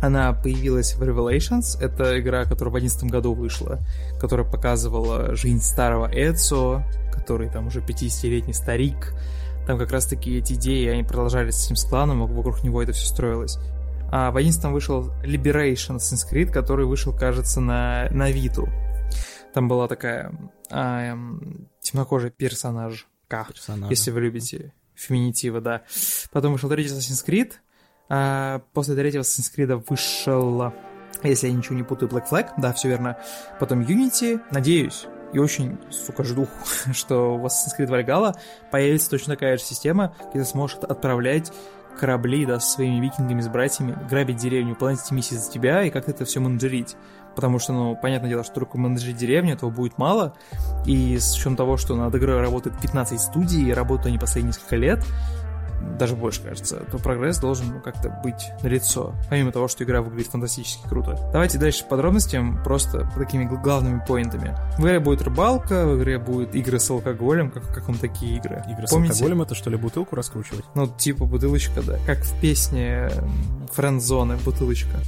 она 0.00 0.32
появилась 0.32 0.94
в 0.94 1.02
Revelations, 1.02 1.78
это 1.80 2.18
игра, 2.18 2.44
которая 2.44 2.72
в 2.72 2.78
2011 2.78 3.10
году 3.10 3.34
вышла, 3.34 3.80
которая 4.18 4.50
показывала 4.50 5.34
жизнь 5.34 5.60
старого 5.60 6.10
Эдсо, 6.10 6.84
который 7.12 7.50
там 7.50 7.66
уже 7.66 7.80
50-летний 7.80 8.54
старик. 8.54 9.14
Там 9.66 9.78
как 9.78 9.92
раз-таки 9.92 10.38
эти 10.38 10.54
идеи, 10.54 10.88
они 10.88 11.02
продолжались 11.02 11.56
с 11.56 11.70
этим 11.70 11.76
кланом, 11.88 12.26
вокруг 12.26 12.64
него 12.64 12.82
это 12.82 12.92
все 12.92 13.06
строилось. 13.06 13.58
А 14.10 14.30
в 14.30 14.36
11 14.36 14.64
вышел 14.66 15.12
Liberation 15.22 15.96
Assassin's 15.96 16.26
Creed, 16.30 16.50
который 16.50 16.86
вышел, 16.86 17.14
кажется, 17.14 17.60
на, 17.60 18.08
на 18.10 18.30
Виту. 18.30 18.68
Там 19.52 19.68
была 19.68 19.86
такая 19.86 20.32
а, 20.70 21.12
эм, 21.12 21.68
темнокожий 21.80 22.30
персонаж, 22.30 23.06
персонаж, 23.28 23.90
если 23.90 24.10
вы 24.10 24.22
любите 24.22 24.72
феминитивы, 25.00 25.60
да. 25.60 25.82
Потом 26.30 26.52
вышел 26.52 26.68
третий 26.68 26.94
Assassin's 26.94 27.26
Creed. 27.26 27.52
А, 28.08 28.62
после 28.72 28.94
третьего 28.94 29.22
Assassin's 29.22 29.50
Creed 29.54 29.84
вышел, 29.88 30.72
если 31.22 31.48
я 31.48 31.52
ничего 31.52 31.76
не 31.76 31.82
путаю, 31.82 32.10
Black 32.10 32.28
Flag, 32.30 32.48
да, 32.58 32.72
все 32.72 32.88
верно. 32.88 33.18
Потом 33.58 33.82
Unity, 33.82 34.40
надеюсь, 34.50 35.06
и 35.32 35.38
очень, 35.38 35.78
сука, 35.90 36.24
жду, 36.24 36.48
что 36.92 37.36
у 37.36 37.38
вас 37.38 37.66
Assassin's 37.66 37.80
Creed 37.80 37.88
Valhalla 37.88 38.34
появится 38.70 39.10
точно 39.10 39.34
такая 39.34 39.56
же 39.56 39.62
система, 39.62 40.14
где 40.30 40.40
ты 40.40 40.44
сможешь 40.44 40.76
отправлять 40.78 41.52
корабли, 41.98 42.46
да, 42.46 42.60
со 42.60 42.74
своими 42.74 43.04
викингами, 43.04 43.40
с 43.40 43.48
братьями, 43.48 43.96
грабить 44.08 44.36
деревню, 44.36 44.70
выполнять 44.70 45.10
миссии 45.10 45.34
за 45.34 45.50
тебя 45.50 45.82
и 45.82 45.90
как 45.90 46.08
это 46.08 46.24
все 46.24 46.40
менеджерить 46.40 46.96
потому 47.40 47.58
что, 47.58 47.72
ну, 47.72 47.96
понятное 47.96 48.28
дело, 48.28 48.44
что 48.44 48.52
только 48.52 48.76
менеджерить 48.76 49.16
деревню 49.16 49.54
этого 49.54 49.70
будет 49.70 49.96
мало, 49.96 50.34
и 50.84 51.18
с 51.18 51.32
учетом 51.32 51.56
того, 51.56 51.78
что 51.78 51.96
над 51.96 52.14
игрой 52.14 52.38
работает 52.38 52.78
15 52.78 53.18
студий, 53.18 53.66
и 53.66 53.72
работают 53.72 54.08
они 54.08 54.18
последние 54.18 54.48
несколько 54.48 54.76
лет, 54.76 55.02
даже 55.98 56.16
больше, 56.16 56.42
кажется, 56.42 56.82
то 56.90 56.98
прогресс 56.98 57.38
должен 57.38 57.68
ну, 57.68 57.80
как-то 57.80 58.08
быть 58.22 58.50
налицо. 58.62 59.14
Помимо 59.28 59.52
того, 59.52 59.68
что 59.68 59.84
игра 59.84 60.02
выглядит 60.02 60.30
фантастически 60.30 60.88
круто. 60.88 61.18
Давайте 61.32 61.58
дальше 61.58 61.84
подробностям, 61.84 62.62
просто 62.62 63.10
такими 63.16 63.44
главными 63.44 64.02
поинтами. 64.06 64.56
В 64.78 64.84
игре 64.84 65.00
будет 65.00 65.22
рыбалка, 65.22 65.86
в 65.86 65.98
игре 65.98 66.18
будет 66.18 66.54
игры 66.54 66.78
с 66.78 66.90
алкоголем, 66.90 67.50
как, 67.50 67.66
как 67.72 67.86
вам 67.88 67.98
такие 67.98 68.36
игры? 68.36 68.64
Игры 68.68 68.86
Помните? 68.88 69.14
с 69.14 69.16
алкоголем 69.16 69.42
это 69.42 69.54
что 69.54 69.70
ли 69.70 69.76
бутылку 69.76 70.16
раскручивать? 70.16 70.64
Ну, 70.74 70.86
типа 70.86 71.24
бутылочка, 71.24 71.82
да. 71.82 71.98
Как 72.06 72.18
в 72.18 72.40
песне 72.40 73.10
френдзоны 73.72 74.36
бутылочка. 74.36 74.98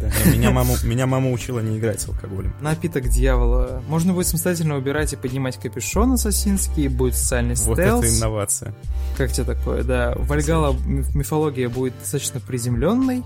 Да. 0.00 0.30
Меня, 0.30 0.50
мама, 0.50 0.74
меня 0.84 1.06
мама 1.06 1.30
учила 1.30 1.60
не 1.60 1.78
играть 1.78 2.00
с 2.00 2.08
алкоголем. 2.08 2.54
Напиток 2.60 3.08
дьявола. 3.08 3.82
Можно 3.88 4.12
будет 4.12 4.26
самостоятельно 4.26 4.76
убирать 4.76 5.12
и 5.12 5.16
поднимать 5.16 5.58
капюшон 5.58 6.12
ассасинский, 6.12 6.88
будет 6.88 7.16
социальный 7.16 7.56
стелс. 7.56 7.68
Вот 7.68 7.78
это 7.78 8.08
инновация. 8.08 8.74
Как 9.16 9.32
тебе 9.32 9.44
такое, 9.44 9.82
да. 9.82 10.13
Вальгала 10.14 10.74
мифология 10.84 11.68
будет 11.68 11.98
достаточно 11.98 12.40
приземленной 12.40 13.24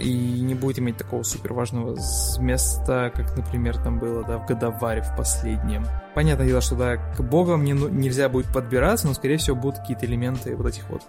и 0.00 0.40
не 0.40 0.54
будет 0.54 0.78
иметь 0.78 0.96
такого 0.96 1.22
супер 1.22 1.52
важного 1.52 1.96
места, 2.38 3.12
как, 3.14 3.36
например, 3.36 3.76
там 3.76 3.98
было, 3.98 4.24
да, 4.24 4.38
в 4.38 4.46
Годоваре 4.46 5.02
в 5.02 5.16
последнем. 5.16 5.86
Понятное 6.14 6.46
дело, 6.46 6.60
что, 6.60 6.76
да, 6.76 6.96
к 6.96 7.20
богам 7.20 7.64
не, 7.64 7.72
ну, 7.72 7.88
нельзя 7.88 8.28
будет 8.28 8.46
подбираться, 8.52 9.06
но, 9.06 9.14
скорее 9.14 9.36
всего, 9.36 9.56
будут 9.56 9.80
какие-то 9.80 10.06
элементы 10.06 10.56
вот 10.56 10.66
этих 10.66 10.88
вот 10.88 11.02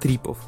трипов 0.00 0.38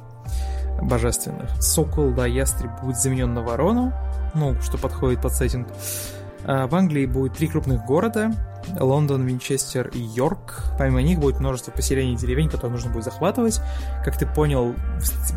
божественных. 0.81 1.51
Сокол, 1.63 2.13
да, 2.13 2.27
ястреб 2.27 2.71
будет 2.83 2.99
заменен 2.99 3.35
на 3.35 3.43
ворону, 3.43 3.93
ну, 4.35 4.55
что 4.61 4.79
подходит 4.79 5.23
под 5.23 5.33
сеттинг. 5.35 5.69
А 6.45 6.67
в 6.67 6.75
Англии 6.75 7.07
будет 7.07 7.35
три 7.37 7.49
крупных 7.49 7.85
города, 7.85 8.33
Лондон, 8.79 9.27
Винчестер 9.27 9.89
и 9.89 9.99
Йорк. 9.99 10.65
Помимо 10.79 11.03
них 11.03 11.19
будет 11.19 11.41
множество 11.41 11.71
поселений 11.71 12.15
и 12.15 12.17
деревень, 12.17 12.49
которые 12.49 12.73
нужно 12.73 12.91
будет 12.91 13.05
захватывать. 13.05 13.61
Как 14.05 14.17
ты 14.17 14.27
понял, 14.27 14.75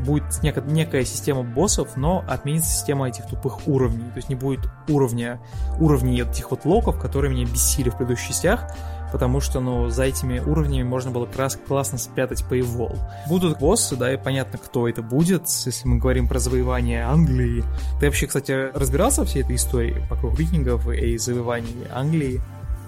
будет 0.06 0.24
нек- 0.42 0.72
некая 0.72 1.06
система 1.06 1.44
боссов, 1.44 1.96
но 1.96 2.24
отменится 2.28 2.72
система 2.72 3.08
этих 3.08 3.26
тупых 3.28 3.68
уровней. 3.68 4.10
То 4.12 4.18
есть 4.18 4.30
не 4.30 4.36
будет 4.36 4.62
уровня, 4.88 5.40
уровней 5.80 6.22
этих 6.22 6.52
вот 6.52 6.66
локов, 6.66 7.00
которые 7.00 7.32
меня 7.32 7.46
бесили 7.46 7.90
в 7.90 7.98
предыдущих 7.98 8.30
частях, 8.30 8.68
потому 9.12 9.40
что, 9.40 9.60
ну, 9.60 9.90
за 9.90 10.04
этими 10.04 10.40
уровнями 10.40 10.84
можно 10.84 11.12
было 11.12 11.26
как 11.26 11.38
раз 11.38 11.58
классно 11.68 11.98
спрятать 11.98 12.44
Paywall. 12.50 12.98
Будут 13.28 13.60
боссы, 13.60 13.96
да, 13.96 14.14
и 14.14 14.18
понятно, 14.18 14.58
кто 14.58 14.90
это 14.90 15.02
будет, 15.02 15.44
если 15.66 15.88
мы 15.88 15.98
говорим 16.00 16.28
про 16.28 16.40
завоевание 16.40 17.04
Англии. 17.04 17.64
Ты 18.00 18.08
вообще, 18.08 18.28
кстати, 18.28 18.72
разбирался 18.74 19.22
во 19.22 19.28
всей 19.28 19.44
этой 19.44 19.56
истории 19.56 20.06
вокруг 20.10 20.38
викингов 20.38 20.90
и 20.90 21.18
завоеваний 21.18 21.88
Англии? 21.94 22.42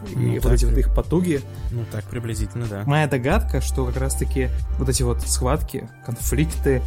И 0.10 0.15
ну, 0.15 0.39
вот 0.41 0.53
эти 0.53 0.65
вот 0.65 0.77
их 0.77 0.93
потуги. 0.93 1.41
Ну 1.71 1.83
так, 1.91 2.03
приблизительно, 2.05 2.65
да. 2.67 2.83
Моя 2.86 3.07
догадка, 3.07 3.62
что 3.62 3.86
как 3.86 3.97
раз-таки 3.97 4.49
вот 4.77 4.89
эти 4.89 5.03
вот 5.03 5.21
схватки, 5.21 5.89
конфликты, 6.05 6.81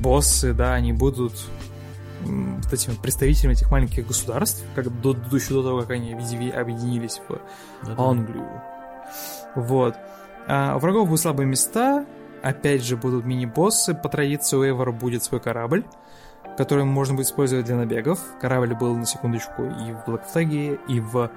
боссы, 0.00 0.52
да, 0.52 0.74
они 0.74 0.92
будут 0.92 1.32
вот 2.24 2.72
этими 2.72 2.94
представителями 2.94 3.52
этих 3.52 3.70
маленьких 3.70 4.06
государств, 4.06 4.64
как 4.74 5.00
до, 5.00 5.12
до, 5.12 5.36
еще 5.36 5.54
до 5.54 5.62
того, 5.62 5.80
как 5.80 5.90
они 5.90 6.14
объединились 6.14 7.20
в 7.28 7.38
да 7.86 7.92
-да. 7.92 8.10
Англию. 8.10 8.48
Вот. 9.54 9.94
А 10.46 10.76
у 10.76 10.78
врагов 10.78 11.08
будут 11.08 11.20
слабые 11.20 11.46
места, 11.46 12.04
опять 12.42 12.84
же 12.84 12.96
будут 12.96 13.24
мини-боссы, 13.24 13.94
по 13.94 14.08
традиции 14.08 14.56
у 14.56 14.68
Эвора 14.68 14.92
будет 14.92 15.22
свой 15.22 15.40
корабль, 15.40 15.84
который 16.56 16.84
можно 16.84 17.14
будет 17.14 17.26
использовать 17.26 17.66
для 17.66 17.76
набегов. 17.76 18.18
Корабль 18.40 18.74
был, 18.74 18.96
на 18.96 19.06
секундочку, 19.06 19.64
и 19.64 19.92
в 19.92 20.08
Black 20.08 20.22
Flag, 20.34 20.80
и 20.88 21.00
в 21.00 21.30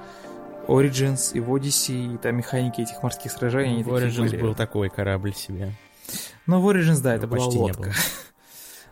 Origins, 0.68 1.32
и 1.34 1.40
в 1.40 1.54
Odyssey, 1.54 2.16
и 2.16 2.18
там 2.18 2.38
механики 2.38 2.82
этих 2.82 3.02
морских 3.04 3.32
сражений. 3.32 3.84
В 3.84 3.90
Origins 3.90 4.30
были. 4.30 4.42
был 4.42 4.56
такой 4.56 4.90
корабль 4.90 5.34
себе. 5.34 5.74
Ну, 6.46 6.62
в 6.62 6.70
Origins, 6.70 7.02
да, 7.02 7.16
это 7.16 7.28
Почти 7.28 7.58
была 7.58 7.68
лодка. 7.68 7.94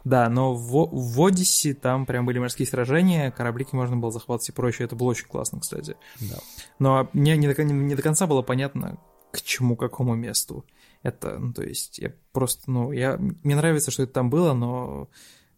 Да, 0.06 0.30
но 0.30 0.54
в, 0.54 0.90
в 0.92 1.26
Одиссе 1.26 1.74
там 1.74 2.06
прям 2.06 2.26
были 2.26 2.40
морские 2.40 2.68
сражения, 2.68 3.32
кораблики 3.32 3.76
можно 3.76 3.98
было 3.98 4.12
захватывать 4.12 4.50
и 4.50 4.52
прочее. 4.54 4.86
Это 4.86 4.96
было 4.96 5.10
очень 5.10 5.28
классно, 5.28 5.60
кстати. 5.60 5.98
Да. 6.22 6.38
Но 6.80 7.10
мне 7.14 7.36
не 7.38 7.54
до, 7.54 7.64
не 7.64 7.96
до 7.96 8.02
конца 8.02 8.26
было 8.26 8.42
понятно, 8.42 8.98
к 9.32 9.42
чему, 9.42 9.76
какому 9.76 10.16
месту. 10.16 10.66
Это, 11.04 11.38
ну, 11.38 11.54
то 11.54 11.64
есть, 11.64 12.00
я 12.00 12.14
просто, 12.32 12.72
ну, 12.72 12.92
я, 12.92 13.18
мне 13.18 13.56
нравится, 13.56 13.92
что 13.92 14.04
это 14.04 14.14
там 14.14 14.30
было, 14.30 14.54
но 14.54 15.10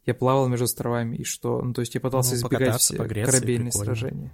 я 0.05 0.13
плавал 0.13 0.47
между 0.47 0.65
островами, 0.65 1.17
и 1.17 1.23
что, 1.23 1.61
ну, 1.61 1.73
то 1.73 1.81
есть, 1.81 1.95
я 1.95 2.01
пытался 2.01 2.31
ну, 2.31 2.37
избегать 2.37 2.79
все 2.79 2.97
корабельные 2.97 3.71
сражения. 3.71 4.31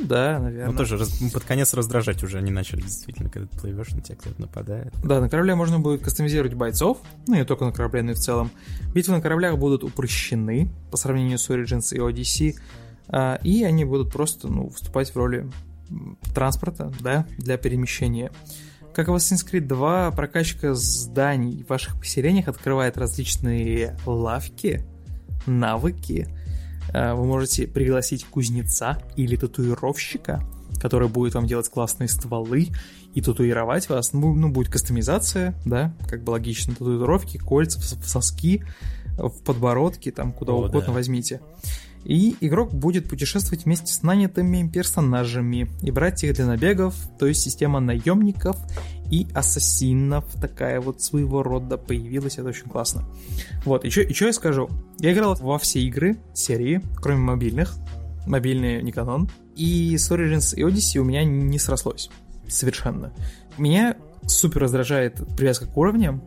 Да, 0.00 0.38
наверное. 0.38 0.72
Ну, 0.72 0.76
тоже 0.76 0.98
раз, 0.98 1.18
под 1.32 1.44
конец 1.44 1.72
раздражать 1.74 2.22
уже 2.22 2.38
они 2.38 2.50
начали, 2.50 2.82
действительно, 2.82 3.30
когда 3.30 3.48
ты 3.48 3.58
плывешь, 3.58 3.90
на 3.90 4.02
тебя 4.02 4.16
кто-то 4.16 4.40
нападает. 4.40 4.92
Да, 5.02 5.20
на 5.20 5.28
корабле 5.28 5.54
можно 5.54 5.78
будет 5.78 6.02
кастомизировать 6.02 6.54
бойцов, 6.54 6.98
ну, 7.26 7.34
не 7.34 7.44
только 7.44 7.64
на 7.64 7.72
корабле, 7.72 8.02
но 8.02 8.12
и 8.12 8.14
в 8.14 8.18
целом. 8.18 8.50
Битвы 8.94 9.14
на 9.14 9.22
кораблях 9.22 9.58
будут 9.58 9.84
упрощены 9.84 10.70
по 10.90 10.96
сравнению 10.96 11.38
с 11.38 11.48
Origins 11.48 11.94
и 11.94 11.98
Odyssey, 11.98 12.56
а, 13.08 13.38
и 13.42 13.64
они 13.64 13.84
будут 13.84 14.12
просто, 14.12 14.48
ну, 14.48 14.68
выступать 14.68 15.10
в 15.10 15.16
роли 15.16 15.50
транспорта, 16.34 16.92
да, 17.00 17.26
для 17.38 17.56
перемещения. 17.56 18.30
Как 18.94 19.08
в 19.08 19.14
Assassin's 19.14 19.46
Creed 19.46 19.66
2, 19.66 20.10
прокачка 20.12 20.74
зданий 20.74 21.62
в 21.62 21.68
ваших 21.68 21.98
поселениях 21.98 22.48
открывает 22.48 22.96
различные 22.96 23.96
лавки, 24.06 24.82
навыки, 25.46 26.28
вы 26.92 27.24
можете 27.24 27.66
пригласить 27.66 28.24
кузнеца 28.24 28.98
или 29.16 29.36
татуировщика, 29.36 30.42
который 30.80 31.08
будет 31.08 31.34
вам 31.34 31.46
делать 31.46 31.68
классные 31.68 32.08
стволы 32.08 32.68
и 33.14 33.20
татуировать 33.22 33.88
вас. 33.88 34.12
Ну, 34.12 34.34
ну 34.34 34.50
будет 34.50 34.70
кастомизация, 34.70 35.54
да, 35.64 35.94
как 36.08 36.22
бы 36.22 36.30
логично. 36.30 36.74
Татуировки, 36.74 37.38
кольца, 37.38 37.80
соски 37.80 38.64
в 39.16 39.42
подбородке, 39.42 40.10
там 40.10 40.32
куда 40.32 40.52
О, 40.52 40.56
угодно 40.56 40.88
да. 40.88 40.92
возьмите. 40.92 41.40
И 42.06 42.36
игрок 42.40 42.72
будет 42.72 43.08
путешествовать 43.08 43.64
вместе 43.64 43.92
с 43.92 44.04
нанятыми 44.04 44.68
персонажами 44.68 45.68
и 45.82 45.90
брать 45.90 46.22
их 46.22 46.34
для 46.34 46.46
набегов, 46.46 46.94
то 47.18 47.26
есть 47.26 47.42
система 47.42 47.80
наемников 47.80 48.56
и 49.10 49.26
ассасинов 49.34 50.24
такая 50.40 50.80
вот 50.80 51.02
своего 51.02 51.42
рода 51.42 51.76
появилась, 51.76 52.38
это 52.38 52.48
очень 52.48 52.68
классно. 52.68 53.02
Вот, 53.64 53.84
и 53.84 53.90
чё 53.90 54.26
я 54.26 54.32
скажу? 54.32 54.70
Я 55.00 55.12
играл 55.12 55.34
во 55.34 55.58
все 55.58 55.80
игры 55.80 56.16
серии, 56.32 56.80
кроме 56.94 57.18
мобильных, 57.18 57.74
мобильные 58.24 58.82
не 58.82 58.92
канон, 58.92 59.28
и 59.56 59.98
с 59.98 60.08
Origins 60.12 60.54
и 60.54 60.62
Odyssey 60.62 60.98
у 61.00 61.04
меня 61.04 61.24
не 61.24 61.58
срослось 61.58 62.08
совершенно. 62.46 63.12
Меня 63.58 63.96
супер 64.26 64.62
раздражает 64.62 65.20
привязка 65.36 65.66
к 65.66 65.76
уровням, 65.76 66.22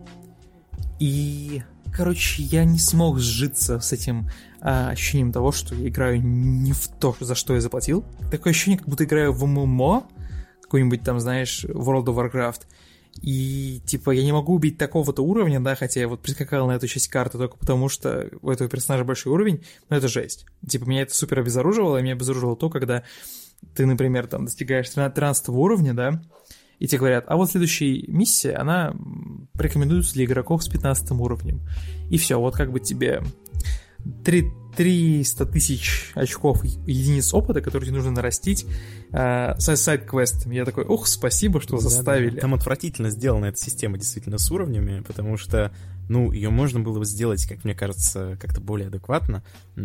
и, 0.99 1.63
короче, 1.93 2.43
я 2.43 2.65
не 2.65 2.79
смог 2.79 3.19
сжиться 3.19 3.79
с 3.79 3.93
этим 3.93 4.29
а, 4.61 4.89
ощущением 4.89 5.31
того, 5.31 5.51
что 5.51 5.75
я 5.75 5.87
играю 5.87 6.21
не 6.21 6.73
в 6.73 6.87
то, 6.87 7.15
за 7.19 7.35
что 7.35 7.53
я 7.55 7.61
заплатил. 7.61 8.03
Такое 8.31 8.51
ощущение, 8.51 8.77
как 8.77 8.87
будто 8.87 9.03
играю 9.03 9.31
в 9.31 9.45
ММО, 9.45 10.07
какой-нибудь 10.63 11.03
там, 11.03 11.19
знаешь, 11.19 11.65
World 11.65 12.05
of 12.05 12.31
Warcraft. 12.31 12.61
И, 13.21 13.81
типа, 13.85 14.11
я 14.11 14.23
не 14.23 14.31
могу 14.31 14.53
убить 14.53 14.77
такого-то 14.77 15.23
уровня, 15.23 15.59
да, 15.59 15.75
хотя 15.75 15.99
я 15.99 16.07
вот 16.07 16.21
прискакал 16.21 16.67
на 16.67 16.73
эту 16.73 16.87
часть 16.87 17.09
карты 17.09 17.37
только 17.37 17.57
потому, 17.57 17.89
что 17.89 18.29
у 18.41 18.49
этого 18.49 18.69
персонажа 18.69 19.03
большой 19.03 19.33
уровень, 19.33 19.63
но 19.89 19.97
это 19.97 20.07
жесть. 20.07 20.45
Типа, 20.67 20.85
меня 20.85 21.01
это 21.01 21.13
супер 21.13 21.39
обезоруживало, 21.39 21.97
и 21.97 22.01
меня 22.01 22.13
обезоруживало 22.13 22.55
то, 22.55 22.69
когда 22.69 23.03
ты, 23.75 23.85
например, 23.85 24.27
там 24.27 24.45
достигаешь 24.45 24.89
13 24.89 25.49
уровня, 25.49 25.93
да, 25.93 26.21
и 26.79 26.87
тебе 26.87 26.99
говорят, 26.99 27.25
а 27.27 27.35
вот 27.35 27.51
следующая 27.51 28.05
миссия, 28.07 28.53
она 28.53 28.95
рекомендуется 29.53 30.13
для 30.13 30.23
игроков 30.23 30.63
с 30.63 30.69
15 30.69 31.11
уровнем. 31.11 31.61
И 32.09 32.17
все, 32.17 32.39
вот 32.39 32.55
как 32.55 32.71
бы 32.71 32.79
тебе 32.79 33.21
3, 34.23 34.51
300 34.75 35.45
тысяч 35.45 36.11
очков 36.15 36.63
единиц 36.63 37.33
опыта, 37.33 37.61
которые 37.61 37.87
тебе 37.87 37.97
нужно 37.97 38.11
нарастить 38.11 38.65
э, 39.11 39.55
с 39.57 39.75
сайт-квестами. 39.75 40.55
Я 40.55 40.65
такой, 40.65 40.85
ух, 40.85 41.07
спасибо, 41.07 41.59
что 41.59 41.77
заставили. 41.77 42.35
Да, 42.35 42.41
Там 42.41 42.53
отвратительно 42.53 43.09
сделана 43.09 43.45
эта 43.45 43.57
система 43.57 43.97
действительно 43.97 44.37
с 44.37 44.49
уровнями, 44.51 45.01
потому 45.01 45.37
что, 45.37 45.73
ну, 46.07 46.31
ее 46.31 46.49
можно 46.49 46.79
было 46.79 46.99
бы 46.99 47.05
сделать, 47.05 47.45
как 47.45 47.63
мне 47.63 47.75
кажется, 47.75 48.37
как-то 48.39 48.61
более 48.61 48.87
адекватно, 48.87 49.43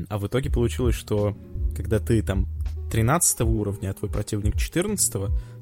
а 0.08 0.18
в 0.18 0.26
итоге 0.26 0.50
получилось, 0.50 0.94
что 0.94 1.36
когда 1.76 1.98
ты 1.98 2.22
там 2.22 2.46
13 2.90 3.40
уровня, 3.40 3.90
а 3.90 3.94
твой 3.94 4.10
противник 4.10 4.56
14, 4.56 5.16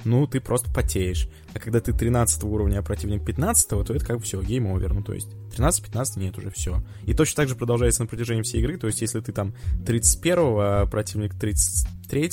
ну, 0.04 0.26
ты 0.26 0.40
просто 0.40 0.72
потеешь. 0.72 1.28
А 1.54 1.58
когда 1.58 1.80
ты 1.80 1.92
13 1.92 2.42
уровня, 2.44 2.78
а 2.78 2.82
противник 2.82 3.24
15, 3.24 3.68
то 3.68 3.80
это 3.82 4.04
как 4.04 4.18
бы 4.18 4.22
все, 4.22 4.40
game 4.42 4.66
over. 4.66 4.94
Ну, 4.94 5.02
то 5.02 5.12
есть 5.12 5.28
13-15 5.56 6.18
нет, 6.18 6.38
уже 6.38 6.50
все. 6.50 6.82
И 7.04 7.14
точно 7.14 7.42
так 7.42 7.48
же 7.48 7.56
продолжается 7.56 8.02
на 8.02 8.08
протяжении 8.08 8.42
всей 8.42 8.60
игры. 8.60 8.78
То 8.78 8.86
есть 8.86 9.00
если 9.00 9.20
ты 9.20 9.32
там 9.32 9.54
31 9.86 10.38
а 10.38 10.86
противник 10.86 11.34
33 11.34 12.30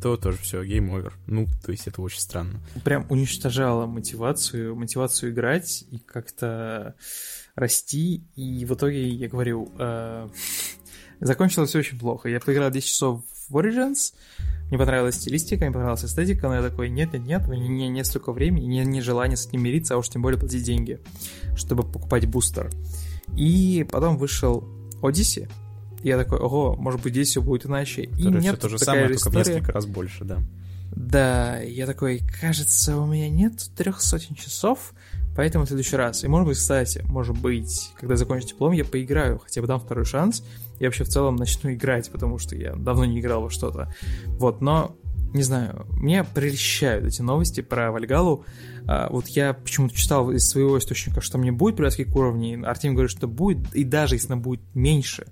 то 0.00 0.16
тоже 0.16 0.38
все, 0.38 0.64
game 0.64 0.94
over. 0.94 1.12
Ну, 1.26 1.46
то 1.64 1.72
есть 1.72 1.86
это 1.86 2.00
очень 2.00 2.20
странно. 2.20 2.60
Прям 2.84 3.06
уничтожала 3.10 3.86
мотивацию, 3.86 4.74
мотивацию 4.74 5.32
играть 5.32 5.84
и 5.90 5.98
как-то 5.98 6.94
расти. 7.54 8.24
И 8.34 8.64
в 8.64 8.74
итоге, 8.74 9.08
я 9.08 9.28
говорю, 9.28 9.70
э, 9.78 10.28
закончилось 11.20 11.74
очень 11.74 11.98
плохо. 11.98 12.28
Я 12.28 12.40
поиграл 12.40 12.70
10 12.70 12.88
часов 12.88 13.22
в 13.48 13.56
Origins, 13.56 14.14
мне 14.70 14.78
понравилась 14.78 15.16
стилистика, 15.16 15.64
мне 15.64 15.72
понравилась 15.72 16.04
эстетика, 16.04 16.48
но 16.48 16.54
я 16.54 16.62
такой, 16.62 16.88
нет-нет-нет, 16.90 17.42
у 17.48 17.50
меня 17.50 17.88
нет 17.88 18.06
столько 18.06 18.32
времени, 18.32 18.66
нет, 18.66 18.86
нет 18.86 19.04
желания 19.04 19.36
с 19.36 19.46
этим 19.46 19.62
мириться, 19.62 19.94
а 19.94 19.98
уж 19.98 20.08
тем 20.08 20.22
более 20.22 20.38
платить 20.38 20.62
деньги, 20.62 21.00
чтобы 21.56 21.82
покупать 21.82 22.26
бустер. 22.26 22.70
И 23.36 23.86
потом 23.90 24.16
вышел 24.16 24.64
Odyssey, 25.02 25.50
и 26.02 26.08
я 26.08 26.16
такой, 26.16 26.38
ого, 26.38 26.76
может 26.76 27.02
быть, 27.02 27.12
здесь 27.12 27.28
все 27.28 27.42
будет 27.42 27.66
иначе. 27.66 28.02
И 28.02 28.22
Короче, 28.22 28.40
нет, 28.40 28.60
то 28.60 28.68
же 28.68 28.78
самое, 28.78 29.08
только 29.08 29.16
история. 29.16 29.44
в 29.44 29.48
несколько 29.48 29.72
раз 29.72 29.86
больше, 29.86 30.24
да. 30.24 30.38
Да, 30.94 31.58
я 31.60 31.86
такой, 31.86 32.20
кажется, 32.40 32.96
у 32.96 33.06
меня 33.06 33.28
нет 33.28 33.70
трех 33.76 34.00
сотен 34.00 34.34
часов, 34.34 34.92
поэтому 35.36 35.64
в 35.64 35.68
следующий 35.68 35.96
раз. 35.96 36.24
И 36.24 36.28
может 36.28 36.48
быть, 36.48 36.58
кстати, 36.58 37.04
может 37.06 37.36
быть, 37.38 37.92
когда 37.98 38.16
закончу 38.16 38.48
диплом, 38.48 38.72
я 38.72 38.84
поиграю, 38.84 39.38
хотя 39.38 39.60
бы 39.60 39.66
дам 39.66 39.78
второй 39.78 40.04
шанс, 40.04 40.42
я 40.80 40.88
вообще 40.88 41.04
в 41.04 41.08
целом 41.08 41.36
начну 41.36 41.72
играть, 41.72 42.10
потому 42.10 42.38
что 42.38 42.56
я 42.56 42.74
давно 42.74 43.04
не 43.04 43.20
играл 43.20 43.42
во 43.42 43.50
что-то. 43.50 43.94
Вот, 44.26 44.60
но 44.60 44.96
не 45.32 45.42
знаю, 45.42 45.86
меня 45.92 46.24
прельщают 46.24 47.04
эти 47.04 47.22
новости 47.22 47.60
про 47.60 47.92
Вальгалу. 47.92 48.44
А, 48.86 49.08
вот 49.10 49.28
я 49.28 49.54
почему-то 49.54 49.94
читал 49.94 50.30
из 50.32 50.48
своего 50.48 50.78
источника, 50.78 51.20
что 51.20 51.38
мне 51.38 51.52
будет 51.52 51.76
привязки 51.76 52.04
к 52.04 52.16
уровню, 52.16 52.68
Артем 52.68 52.94
говорит, 52.94 53.10
что 53.10 53.28
будет, 53.28 53.74
и 53.74 53.84
даже 53.84 54.16
если 54.16 54.32
она 54.32 54.40
будет 54.40 54.62
меньше, 54.74 55.26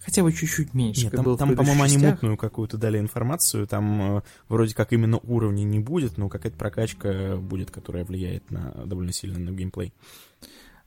хотя 0.00 0.22
бы 0.22 0.32
чуть-чуть 0.32 0.72
меньше. 0.72 1.04
Нет, 1.04 1.12
там, 1.12 1.36
там 1.36 1.54
по-моему, 1.54 1.82
они 1.82 1.98
мутную 1.98 2.36
какую-то 2.36 2.78
дали 2.78 2.98
информацию, 2.98 3.66
там 3.66 4.18
э, 4.18 4.22
вроде 4.48 4.74
как 4.74 4.92
именно 4.92 5.18
уровней 5.18 5.64
не 5.64 5.80
будет, 5.80 6.16
но 6.16 6.28
какая-то 6.28 6.56
прокачка 6.56 7.36
будет, 7.36 7.70
которая 7.70 8.04
влияет 8.04 8.50
на 8.50 8.72
довольно 8.86 9.12
сильно 9.12 9.38
на 9.38 9.50
геймплей. 9.50 9.92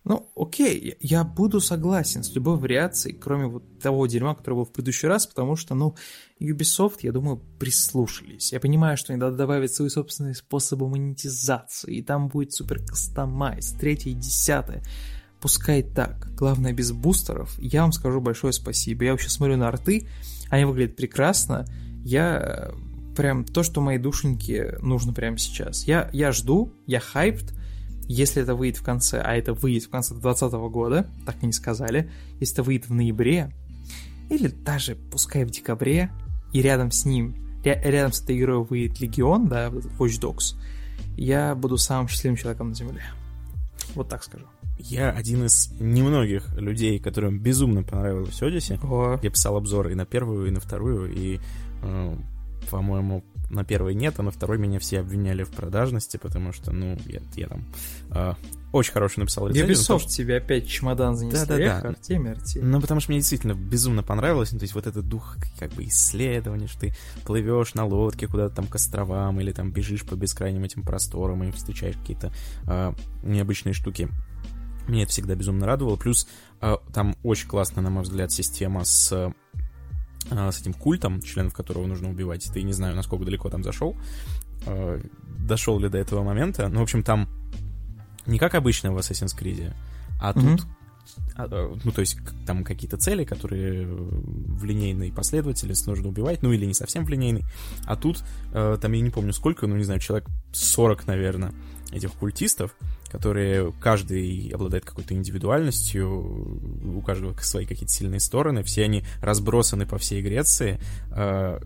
Ну, 0.05 0.31
окей, 0.35 0.97
я 0.99 1.23
буду 1.23 1.59
согласен 1.59 2.23
с 2.23 2.33
любой 2.35 2.57
вариацией, 2.57 3.17
кроме 3.17 3.47
вот 3.47 3.79
того 3.79 4.05
дерьма, 4.05 4.35
которое 4.35 4.57
было 4.57 4.65
в 4.65 4.71
предыдущий 4.71 5.07
раз, 5.07 5.25
потому 5.25 5.55
что, 5.55 5.73
ну, 5.73 5.95
Ubisoft, 6.39 6.99
я 7.01 7.11
думаю, 7.11 7.41
прислушались. 7.59 8.53
Я 8.53 8.59
понимаю, 8.59 8.97
что 8.97 9.13
они 9.13 9.19
надо 9.19 9.35
добавить 9.35 9.73
свои 9.73 9.89
собственные 9.89 10.35
способы 10.35 10.87
монетизации, 10.87 11.95
и 11.95 12.03
там 12.03 12.27
будет 12.27 12.53
супер 12.53 12.85
кастомайз, 12.85 13.71
третье 13.71 14.11
и 14.11 14.13
десятое. 14.13 14.83
Пускай 15.41 15.81
так. 15.81 16.35
Главное, 16.35 16.71
без 16.71 16.91
бустеров. 16.91 17.57
Я 17.59 17.81
вам 17.81 17.91
скажу 17.91 18.21
большое 18.21 18.53
спасибо. 18.53 19.05
Я 19.05 19.11
вообще 19.11 19.29
смотрю 19.29 19.57
на 19.57 19.67
арты, 19.67 20.07
они 20.49 20.65
выглядят 20.65 20.95
прекрасно. 20.95 21.65
Я 22.03 22.71
э, 22.73 23.15
прям 23.15 23.43
то, 23.43 23.63
что 23.63 23.81
моей 23.81 23.99
душеньке 23.99 24.77
нужно 24.81 25.13
прямо 25.13 25.39
сейчас. 25.39 25.85
Я, 25.85 26.09
я 26.13 26.31
жду, 26.31 26.71
я 26.85 26.99
хайпт, 26.99 27.55
если 28.07 28.41
это 28.41 28.55
выйдет 28.55 28.79
в 28.79 28.83
конце, 28.83 29.21
а 29.21 29.35
это 29.35 29.53
выйдет 29.53 29.83
в 29.83 29.89
конце 29.89 30.13
2020 30.13 30.53
года, 30.71 31.07
так 31.25 31.35
и 31.41 31.45
не 31.45 31.53
сказали, 31.53 32.11
если 32.39 32.55
это 32.55 32.63
выйдет 32.63 32.87
в 32.87 32.93
ноябре, 32.93 33.51
или 34.29 34.47
даже 34.47 34.95
пускай 34.95 35.45
в 35.45 35.51
декабре, 35.51 36.11
и 36.53 36.61
рядом 36.61 36.91
с 36.91 37.05
ним, 37.05 37.35
рядом 37.63 38.11
с 38.11 38.21
этой 38.21 38.39
игрой 38.39 38.63
выйдет 38.63 38.99
Легион, 38.99 39.47
да, 39.47 39.67
Watch 39.67 40.19
Dogs, 40.19 40.55
я 41.17 41.55
буду 41.55 41.77
самым 41.77 42.07
счастливым 42.07 42.37
человеком 42.37 42.69
на 42.69 42.75
Земле. 42.75 43.03
Вот 43.93 44.09
так 44.09 44.23
скажу. 44.23 44.45
Я 44.77 45.11
один 45.11 45.45
из 45.45 45.71
немногих 45.79 46.53
людей, 46.57 46.99
которым 46.99 47.39
безумно 47.39 47.83
понравилось 47.83 48.41
Одиссе. 48.41 48.79
Я 49.21 49.29
писал 49.29 49.55
обзоры 49.55 49.93
и 49.93 49.95
на 49.95 50.05
первую, 50.05 50.47
и 50.47 50.51
на 50.51 50.59
вторую, 50.59 51.13
и, 51.13 51.39
э, 51.81 52.17
по-моему, 52.69 53.23
на 53.49 53.63
первой 53.63 53.93
нет, 53.95 54.15
а 54.17 54.23
на 54.23 54.31
второй 54.31 54.57
меня 54.57 54.79
все 54.79 54.99
обвиняли 54.99 55.43
в 55.43 55.51
продажности, 55.51 56.17
потому 56.17 56.53
что, 56.53 56.71
ну, 56.71 56.97
я, 57.05 57.21
я 57.35 57.47
там 57.47 57.65
э, 58.11 58.33
очень 58.71 58.91
хороший 58.91 59.19
написал 59.19 59.47
рецензию. 59.47 59.77
Ubisoft 59.77 59.99
что... 59.99 60.09
тебе 60.09 60.37
опять 60.37 60.67
чемодан 60.67 61.15
занесли. 61.15 61.39
Да, 61.39 61.57
да, 61.57 61.81
да. 61.81 61.89
Артемий, 61.89 62.31
Артемий. 62.31 62.67
Ну, 62.67 62.81
потому 62.81 62.99
что 62.99 63.11
мне 63.11 63.19
действительно 63.19 63.53
безумно 63.53 64.03
понравилось, 64.03 64.51
ну, 64.51 64.59
то 64.59 64.63
есть 64.63 64.75
вот 64.75 64.87
этот 64.87 65.07
дух 65.07 65.37
как 65.59 65.71
бы 65.73 65.85
исследования, 65.85 66.67
что 66.67 66.81
ты 66.81 66.95
плывешь 67.25 67.73
на 67.73 67.85
лодке 67.85 68.27
куда-то 68.27 68.55
там 68.55 68.67
к 68.67 68.75
островам, 68.75 69.39
или 69.39 69.51
там 69.51 69.71
бежишь 69.71 70.03
по 70.03 70.15
бескрайним 70.15 70.63
этим 70.63 70.83
просторам 70.83 71.43
и 71.43 71.51
встречаешь 71.51 71.95
какие-то 71.95 72.33
э, 72.67 72.93
необычные 73.23 73.73
штуки. 73.73 74.09
Меня 74.87 75.03
это 75.03 75.11
всегда 75.11 75.35
безумно 75.35 75.65
радовало. 75.65 75.95
Плюс 75.95 76.27
э, 76.61 76.75
там 76.93 77.15
очень 77.23 77.47
классная, 77.47 77.83
на 77.83 77.89
мой 77.89 78.03
взгляд, 78.03 78.31
система 78.31 78.83
с 78.83 79.33
с 80.29 80.61
этим 80.61 80.73
культом, 80.73 81.21
членов 81.21 81.53
которого 81.53 81.85
нужно 81.85 82.09
убивать. 82.09 82.49
Ты 82.53 82.63
не 82.63 82.73
знаю, 82.73 82.95
насколько 82.95 83.25
далеко 83.25 83.49
там 83.49 83.63
зашел, 83.63 83.95
а, 84.65 84.99
дошел 85.39 85.79
ли 85.79 85.89
до 85.89 85.97
этого 85.97 86.23
момента. 86.23 86.67
Но, 86.67 86.79
в 86.79 86.83
общем, 86.83 87.03
там 87.03 87.29
не 88.25 88.39
как 88.39 88.55
обычно 88.55 88.91
в 88.91 88.97
Assassin's 88.97 89.37
Creed, 89.37 89.73
а 90.19 90.31
mm-hmm. 90.31 90.57
тут 90.57 90.67
а, 91.35 91.77
ну, 91.83 91.91
то 91.91 92.01
есть 92.01 92.17
там 92.47 92.63
какие-то 92.63 92.97
цели, 92.97 93.23
которые 93.23 93.87
в 93.87 94.63
линейной 94.63 95.11
последовательности 95.11 95.87
нужно 95.87 96.09
убивать, 96.09 96.41
ну, 96.41 96.51
или 96.51 96.65
не 96.65 96.73
совсем 96.73 97.05
в 97.05 97.09
линейной, 97.09 97.43
а 97.85 97.95
тут, 97.95 98.23
там 98.51 98.91
я 98.91 99.01
не 99.01 99.11
помню 99.11 99.31
сколько, 99.31 99.67
ну, 99.67 99.75
не 99.75 99.83
знаю, 99.83 99.99
человек 99.99 100.27
40, 100.53 101.05
наверное, 101.05 101.53
этих 101.91 102.11
культистов, 102.13 102.75
которые 103.15 103.71
каждый 103.79 104.49
обладает 104.49 104.83
какой-то 104.83 105.13
индивидуальностью, 105.13 106.97
у 106.97 107.01
каждого 107.01 107.33
свои 107.37 107.65
какие-то 107.65 107.93
сильные 107.93 108.19
стороны, 108.19 108.61
все 108.61 108.83
они 108.83 109.05
разбросаны 109.21 109.85
по 109.85 109.97
всей 109.97 110.21
Греции, 110.21 110.81
э, 111.11 111.59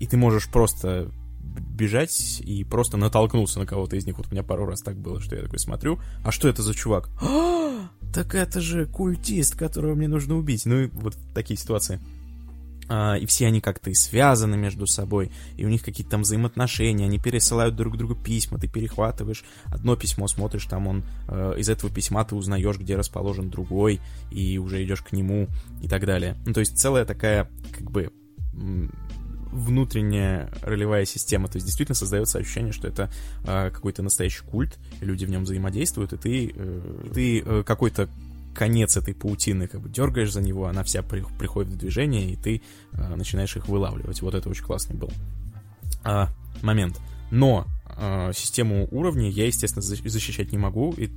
и 0.00 0.06
ты 0.08 0.16
можешь 0.16 0.48
просто 0.48 1.12
бежать 1.40 2.40
и 2.40 2.64
просто 2.64 2.96
натолкнуться 2.96 3.60
на 3.60 3.66
кого-то 3.66 3.94
из 3.94 4.04
них. 4.04 4.18
Вот 4.18 4.26
у 4.28 4.32
меня 4.32 4.42
пару 4.42 4.66
раз 4.66 4.82
так 4.82 4.96
было, 4.96 5.20
что 5.20 5.36
я 5.36 5.42
такой 5.42 5.60
смотрю, 5.60 6.00
а 6.24 6.32
что 6.32 6.48
это 6.48 6.62
за 6.62 6.74
чувак? 6.74 7.08
А, 7.22 7.88
так 8.12 8.34
это 8.34 8.60
же 8.60 8.86
культист, 8.86 9.56
которого 9.56 9.94
мне 9.94 10.08
нужно 10.08 10.36
убить. 10.36 10.66
Ну 10.66 10.80
и 10.80 10.86
вот 10.88 11.16
такие 11.34 11.56
ситуации. 11.56 12.00
А, 12.92 13.14
и 13.14 13.24
все 13.24 13.46
они 13.46 13.60
как-то 13.60 13.88
и 13.88 13.94
связаны 13.94 14.56
между 14.56 14.84
собой, 14.88 15.30
и 15.56 15.64
у 15.64 15.68
них 15.68 15.84
какие-то 15.84 16.10
там 16.10 16.22
взаимоотношения, 16.22 17.04
они 17.04 17.20
пересылают 17.20 17.76
друг 17.76 17.96
другу 17.96 18.16
письма, 18.16 18.58
ты 18.58 18.66
перехватываешь 18.66 19.44
одно 19.66 19.94
письмо, 19.94 20.26
смотришь, 20.26 20.66
там 20.66 20.88
он, 20.88 21.04
э, 21.28 21.54
из 21.58 21.68
этого 21.68 21.92
письма 21.92 22.24
ты 22.24 22.34
узнаешь, 22.34 22.78
где 22.78 22.96
расположен 22.96 23.48
другой, 23.48 24.00
и 24.32 24.58
уже 24.58 24.82
идешь 24.84 25.02
к 25.02 25.12
нему, 25.12 25.46
и 25.80 25.86
так 25.86 26.04
далее. 26.04 26.36
Ну, 26.44 26.52
то 26.52 26.58
есть 26.58 26.76
целая 26.78 27.04
такая, 27.04 27.48
как 27.70 27.88
бы, 27.92 28.10
внутренняя 29.52 30.50
ролевая 30.62 31.04
система. 31.04 31.46
То 31.48 31.56
есть 31.56 31.66
действительно 31.66 31.94
создается 31.94 32.38
ощущение, 32.38 32.72
что 32.72 32.88
это 32.88 33.10
э, 33.44 33.70
какой-то 33.70 34.02
настоящий 34.02 34.42
культ, 34.44 34.78
люди 35.00 35.24
в 35.24 35.30
нем 35.30 35.44
взаимодействуют, 35.44 36.12
и 36.12 36.16
ты, 36.16 36.52
э, 36.54 37.10
ты 37.14 37.40
э, 37.40 37.62
какой-то 37.64 38.08
конец 38.54 38.96
этой 38.96 39.14
паутины 39.14 39.68
как 39.68 39.80
бы 39.80 39.88
дергаешь 39.88 40.32
за 40.32 40.42
него, 40.42 40.66
она 40.66 40.82
вся 40.82 41.02
при, 41.02 41.24
приходит 41.38 41.72
в 41.72 41.76
движение, 41.76 42.30
и 42.30 42.36
ты 42.36 42.62
э, 42.92 43.14
начинаешь 43.14 43.56
их 43.56 43.68
вылавливать. 43.68 44.22
Вот 44.22 44.34
это 44.34 44.48
очень 44.48 44.64
классный 44.64 44.96
был 44.96 45.10
э, 46.04 46.26
момент. 46.62 47.00
Но 47.30 47.66
э, 47.96 48.32
систему 48.34 48.88
уровней 48.90 49.30
я, 49.30 49.46
естественно, 49.46 49.82
защищать 49.82 50.52
не 50.52 50.58
могу, 50.58 50.92
и 50.96 51.10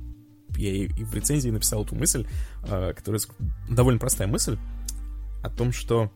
я 0.56 0.72
и 0.72 0.88
в 0.88 1.14
рецензии 1.14 1.50
написал 1.50 1.84
эту 1.84 1.94
мысль, 1.96 2.26
э, 2.68 2.92
которая 2.94 3.20
довольно 3.68 3.98
простая 3.98 4.28
мысль, 4.28 4.58
о 5.42 5.50
том, 5.50 5.72
что 5.72 6.10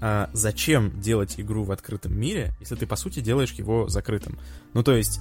а, 0.00 0.28
зачем 0.32 1.00
делать 1.00 1.38
игру 1.38 1.62
в 1.62 1.70
открытом 1.70 2.18
мире, 2.18 2.54
если 2.60 2.74
ты, 2.74 2.86
по 2.86 2.96
сути, 2.96 3.20
делаешь 3.20 3.52
его 3.52 3.88
закрытым. 3.88 4.38
Ну, 4.74 4.82
то 4.82 4.94
есть, 4.96 5.20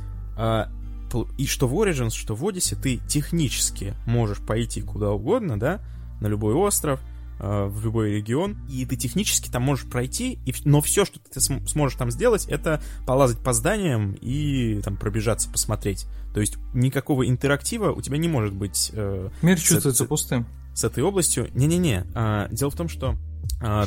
и 1.37 1.45
что 1.45 1.67
в 1.67 1.73
Origins, 1.73 2.11
что 2.11 2.35
в 2.35 2.43
Odyssey 2.43 2.77
ты 2.81 2.97
технически 3.07 3.95
можешь 4.05 4.39
пойти 4.39 4.81
куда 4.81 5.11
угодно, 5.11 5.59
да, 5.59 5.81
на 6.21 6.27
любой 6.27 6.53
остров, 6.53 6.99
а, 7.39 7.67
в 7.67 7.83
любой 7.83 8.11
регион, 8.11 8.57
и 8.69 8.85
ты 8.85 8.95
технически 8.95 9.49
там 9.49 9.63
можешь 9.63 9.85
пройти, 9.89 10.39
и, 10.45 10.53
но 10.63 10.79
все, 10.81 11.03
что 11.03 11.19
ты 11.19 11.41
см- 11.41 11.67
сможешь 11.67 11.97
там 11.97 12.09
сделать, 12.09 12.45
это 12.45 12.81
полазать 13.05 13.39
по 13.39 13.51
зданиям 13.51 14.13
и 14.21 14.81
там 14.81 14.95
пробежаться, 14.95 15.49
посмотреть. 15.49 16.05
То 16.33 16.39
есть 16.39 16.57
никакого 16.73 17.27
интерактива 17.27 17.91
у 17.91 18.01
тебя 18.01 18.17
не 18.17 18.27
может 18.27 18.53
быть. 18.53 18.91
Э, 18.93 19.29
Мир 19.41 19.59
чувствуется 19.59 20.05
с, 20.05 20.07
пустым. 20.07 20.47
С 20.73 20.83
этой 20.83 21.03
областью. 21.03 21.49
Не-не-не. 21.53 22.05
А, 22.13 22.47
дело 22.51 22.71
в 22.71 22.75
том, 22.75 22.87
что 22.87 23.15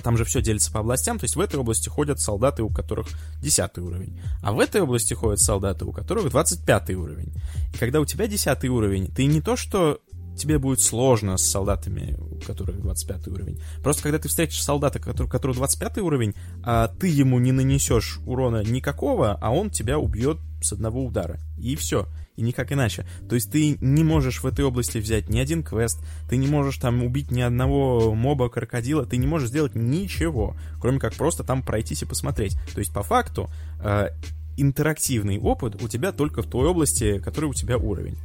там 0.03 0.17
же 0.17 0.25
все 0.25 0.43
делится 0.43 0.73
по 0.73 0.81
областям, 0.81 1.19
то 1.19 1.25
есть 1.25 1.37
в 1.37 1.41
этой 1.41 1.57
области 1.57 1.89
ходят 1.89 2.21
солдаты, 2.21 2.63
у 2.63 2.71
которых 2.71 3.09
10 3.41 3.79
уровень, 3.79 4.21
а 4.43 4.53
в 4.53 4.61
этой 4.61 4.81
области 4.81 5.15
ходят 5.15 5.41
солдаты, 5.41 5.85
у 5.85 5.93
которых 5.93 6.31
25 6.31 6.91
уровень. 6.91 7.33
И 7.73 7.79
когда 7.79 8.01
у 8.01 8.05
тебя 8.05 8.27
10 8.27 8.65
уровень, 8.65 9.07
ты 9.09 9.27
не 9.27 9.41
то 9.41 9.57
что 9.57 10.01
тебе 10.37 10.59
будет 10.59 10.81
сложно 10.81 11.37
с 11.37 11.45
солдатами, 11.45 12.17
у 12.19 12.41
которых 12.41 12.81
25 12.81 13.29
уровень. 13.29 13.61
Просто 13.83 14.05
когда 14.05 14.19
ты 14.19 14.29
встретишь 14.29 14.63
солдата, 14.63 14.99
который, 14.99 15.27
у 15.27 15.31
которого 15.31 15.57
25 15.57 15.99
уровень, 15.99 16.35
а 16.63 16.89
ты 16.89 17.09
ему 17.09 17.39
не 17.39 17.53
нанесешь 17.53 18.21
урона 18.25 18.63
никакого, 18.63 19.35
а 19.35 19.51
он 19.51 19.71
тебя 19.71 19.99
убьет 19.99 20.39
с 20.63 20.73
одного 20.73 21.05
удара. 21.05 21.39
И 21.59 21.77
все 21.77 22.07
и 22.39 22.43
никак 22.43 22.73
иначе. 22.73 23.05
То 23.29 23.35
есть 23.35 23.51
ты 23.51 23.77
не 23.81 24.05
можешь 24.05 24.43
в 24.43 24.47
этой 24.47 24.65
области 24.65 24.99
взять 24.99 25.29
ни 25.29 25.41
один 25.41 25.65
квест, 25.65 25.99
ты 26.31 26.37
не 26.37 26.47
можешь 26.47 26.79
там 26.79 27.03
убить 27.03 27.33
ни 27.33 27.41
одного 27.41 28.15
моба, 28.15 28.49
крокодила, 28.49 29.05
ты 29.05 29.17
не 29.17 29.27
можешь 29.27 29.49
сделать 29.49 29.75
ничего, 29.75 30.57
кроме 30.81 31.01
как 31.01 31.15
просто 31.15 31.43
там 31.43 31.63
пройтись 31.63 32.03
и 32.03 32.07
посмотреть. 32.07 32.57
То 32.73 32.79
есть 32.79 32.95
по 32.95 33.03
факту 33.03 33.51
э, 33.83 34.11
интерактивный 34.57 35.39
опыт 35.39 35.83
у 35.83 35.89
тебя 35.89 36.13
только 36.13 36.43
в 36.43 36.47
той 36.47 36.69
области, 36.69 37.19
который 37.19 37.47
у 37.47 37.55
тебя 37.55 37.77
уровень. 37.77 38.17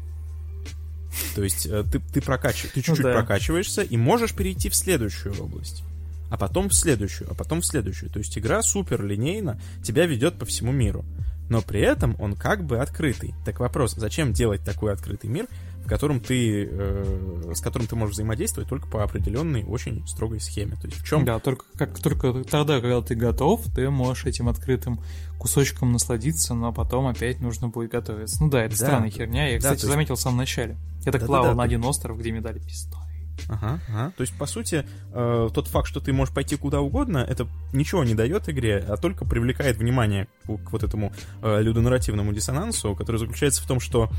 То 1.36 1.43
есть 1.43 1.65
э, 1.65 1.84
ты, 1.91 1.99
ты, 1.99 2.21
прокач... 2.21 2.62
ты 2.62 2.82
чуть-чуть 2.82 3.02
да. 3.02 3.13
прокачиваешься 3.13 3.82
и 3.82 3.97
можешь 3.97 4.36
перейти 4.36 4.69
в 4.69 4.76
следующую 4.76 5.34
область 5.43 5.84
а 6.30 6.38
потом 6.38 6.67
в 6.67 6.73
следующую, 6.73 7.30
а 7.30 7.36
потом 7.36 7.62
в 7.62 7.65
следующую. 7.65 8.10
То 8.10 8.17
есть 8.17 8.36
игра 8.39 8.63
супер 8.63 9.06
линейно 9.06 9.62
тебя 9.84 10.08
ведет 10.08 10.39
по 10.39 10.45
всему 10.45 10.71
миру 10.71 11.06
но 11.49 11.62
при 11.62 11.82
этом 11.82 12.15
он 12.19 12.36
как 12.36 12.63
бы 12.63 12.79
открытый. 12.79 13.34
Так 13.45 13.60
вопрос, 13.60 13.93
зачем 13.95 14.34
делать 14.34 14.63
такой 14.63 14.93
открытый 14.93 15.29
мир, 15.29 15.47
в 15.84 15.88
котором 15.88 16.21
ты, 16.21 16.67
э, 16.71 17.51
с 17.53 17.60
которым 17.60 17.88
ты 17.88 17.95
можешь 17.95 18.13
взаимодействовать 18.13 18.69
только 18.69 18.88
по 18.88 19.03
определенной 19.03 19.63
очень 19.63 20.08
строгой 20.08 20.39
схеме. 20.39 20.75
То 20.75 20.88
есть 20.88 21.01
в 21.01 21.06
чем? 21.06 21.25
Да, 21.25 21.39
только 21.39 21.65
как 21.77 21.99
только 21.99 22.43
тогда, 22.45 22.79
когда 22.79 23.01
ты 23.01 23.15
готов, 23.15 23.62
ты 23.75 23.89
можешь 23.89 24.25
этим 24.25 24.47
открытым 24.47 25.01
кусочком 25.38 25.91
насладиться, 25.91 26.53
но 26.53 26.71
потом 26.71 27.08
опять 27.08 27.41
нужно 27.41 27.67
будет 27.67 27.91
готовиться. 27.91 28.41
Ну 28.41 28.49
да, 28.49 28.63
это 28.63 28.79
да, 28.79 28.86
странная 28.86 29.10
херня. 29.10 29.47
Я, 29.47 29.53
да, 29.56 29.60
кстати, 29.60 29.82
есть... 29.82 29.88
заметил 29.88 30.15
в 30.15 30.19
самом 30.19 30.38
начале. 30.38 30.77
Я 31.06 31.12
так 31.12 31.21
да, 31.21 31.27
плавал 31.27 31.45
да, 31.47 31.51
да, 31.51 31.58
на 31.58 31.63
один 31.63 31.84
остров, 31.84 32.17
где 32.17 32.32
мне 32.32 32.39
дали 32.39 32.60
пистолет. 32.60 33.03
Ага, 33.50 33.80
ага. 33.89 34.13
То 34.15 34.22
есть, 34.22 34.38
по 34.38 34.46
сути, 34.46 34.86
э, 35.12 35.50
тот 35.54 35.67
факт, 35.67 35.88
что 35.88 36.00
ты 36.00 36.13
можешь 36.13 36.34
пойти 36.34 36.56
куда 36.56 36.82
угодно, 36.82 37.17
это 37.17 37.48
ничего 37.74 38.04
не 38.04 38.15
дает 38.15 38.48
игре, 38.50 38.78
а 38.88 38.98
только 38.98 39.26
привлекает 39.26 39.78
внимание 39.78 40.28
к, 40.43 40.58
к 40.58 40.72
вот 40.72 40.84
этому 40.84 41.12
э, 41.41 41.62
людонарративному 41.62 42.34
диссонансу, 42.34 42.96
который 42.96 43.17
заключается 43.17 43.62
в 43.62 43.67
том, 43.67 43.80
что 43.80 44.10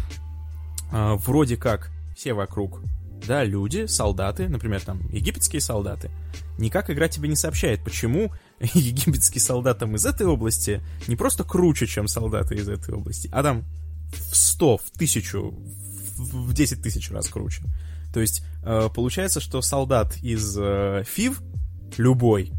э, 0.93 1.15
вроде 1.19 1.57
как 1.57 1.91
все 2.17 2.35
вокруг, 2.35 2.81
да, 3.27 3.45
люди, 3.45 3.87
солдаты, 3.87 4.49
например, 4.49 4.81
там, 4.83 5.01
египетские 5.11 5.61
солдаты, 5.61 6.11
никак 6.59 6.91
игра 6.91 7.09
тебе 7.09 7.29
не 7.29 7.37
сообщает, 7.37 7.83
почему 7.83 8.33
египетские 8.61 9.41
солдаты 9.41 9.87
из 9.87 10.05
этой 10.07 10.27
области 10.27 10.83
не 11.09 11.17
просто 11.17 11.45
круче, 11.45 11.87
чем 11.87 12.09
солдаты 12.09 12.57
из 12.57 12.69
этой 12.69 12.95
области, 12.95 13.29
а 13.33 13.43
там 13.43 13.65
в 14.13 14.37
сто, 14.37 14.77
в 14.79 14.91
тысячу, 14.91 15.55
в 16.17 16.53
десять 16.53 16.83
тысяч 16.83 17.11
раз 17.11 17.29
круче. 17.29 17.63
То 18.15 18.21
есть 18.21 18.43
э, 18.63 18.89
получается, 18.95 19.41
что 19.41 19.61
солдат 19.61 20.17
из 20.23 20.57
э, 20.57 21.03
ФИВ, 21.05 21.43
любой, 21.97 22.53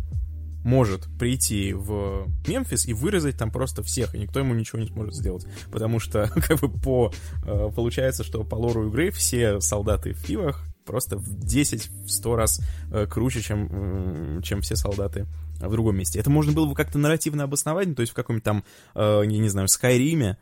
может 0.65 1.07
прийти 1.17 1.71
в 1.73 2.27
Мемфис 2.45 2.85
и 2.85 2.93
вырезать 2.93 3.37
там 3.37 3.51
просто 3.51 3.81
всех, 3.81 4.13
и 4.13 4.19
никто 4.19 4.39
ему 4.39 4.53
ничего 4.53 4.79
не 4.79 4.87
сможет 4.87 5.15
сделать. 5.15 5.45
Потому 5.71 5.99
что, 5.99 6.29
как 6.35 6.59
бы, 6.59 6.69
по... 6.69 7.13
Э, 7.45 7.69
получается, 7.73 8.25
что 8.25 8.43
по 8.43 8.55
лору 8.55 8.89
игры 8.89 9.11
все 9.11 9.61
солдаты 9.61 10.11
в 10.11 10.17
Фивах 10.17 10.61
просто 10.85 11.17
в 11.17 11.39
10-100 11.39 12.35
раз 12.35 12.61
круче, 13.09 13.41
чем, 13.41 14.41
чем 14.43 14.61
все 14.61 14.75
солдаты 14.75 15.25
в 15.59 15.71
другом 15.71 15.97
месте. 15.97 16.19
Это 16.19 16.29
можно 16.29 16.51
было 16.51 16.67
бы 16.67 16.75
как-то 16.75 16.99
нарративно 16.99 17.45
обосновать, 17.45 17.95
то 17.95 18.01
есть 18.01 18.11
в 18.11 18.15
каком-нибудь 18.15 18.43
там, 18.43 18.63
я 18.93 19.25
не 19.25 19.49
знаю, 19.49 19.67
в 19.67 19.71
Скайриме, 19.71 20.37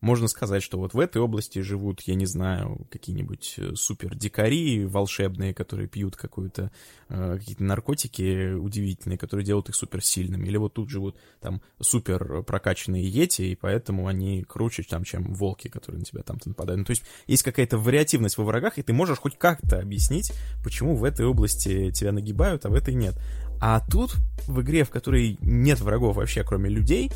можно 0.00 0.28
сказать, 0.28 0.62
что 0.62 0.78
вот 0.78 0.94
в 0.94 1.00
этой 1.00 1.22
области 1.22 1.60
живут, 1.60 2.02
я 2.02 2.14
не 2.14 2.26
знаю, 2.26 2.86
какие-нибудь 2.90 3.54
э, 3.56 3.74
супер 3.74 4.14
дикари 4.14 4.84
волшебные, 4.84 5.54
которые 5.54 5.88
пьют 5.88 6.16
какую-то 6.16 6.70
э, 7.08 7.38
какие-то 7.38 7.64
наркотики 7.64 8.52
удивительные, 8.52 9.16
которые 9.16 9.46
делают 9.46 9.70
их 9.70 9.74
супер 9.74 10.04
сильными. 10.04 10.46
Или 10.46 10.58
вот 10.58 10.74
тут 10.74 10.90
живут 10.90 11.16
там 11.40 11.62
супер 11.80 12.42
прокачанные 12.42 13.04
йети, 13.04 13.42
и 13.42 13.56
поэтому 13.56 14.06
они 14.06 14.42
круче, 14.42 14.82
там, 14.82 15.04
чем 15.04 15.32
волки, 15.32 15.68
которые 15.68 16.00
на 16.00 16.04
тебя 16.04 16.22
там-то 16.22 16.50
нападают. 16.50 16.80
Ну, 16.80 16.84
то 16.84 16.90
есть 16.90 17.02
есть 17.26 17.42
какая-то 17.42 17.78
вариативность 17.78 18.36
во 18.36 18.44
врагах, 18.44 18.78
и 18.78 18.82
ты 18.82 18.92
можешь 18.92 19.18
хоть 19.18 19.38
как-то 19.38 19.78
объяснить, 19.80 20.32
почему 20.62 20.94
в 20.94 21.04
этой 21.04 21.24
области 21.24 21.90
тебя 21.90 22.12
нагибают, 22.12 22.66
а 22.66 22.68
в 22.68 22.74
этой 22.74 22.94
нет. 22.94 23.14
А 23.60 23.80
тут 23.80 24.14
в 24.46 24.60
игре, 24.60 24.84
в 24.84 24.90
которой 24.90 25.38
нет 25.40 25.80
врагов 25.80 26.16
вообще, 26.16 26.44
кроме 26.44 26.68
людей, 26.68 27.10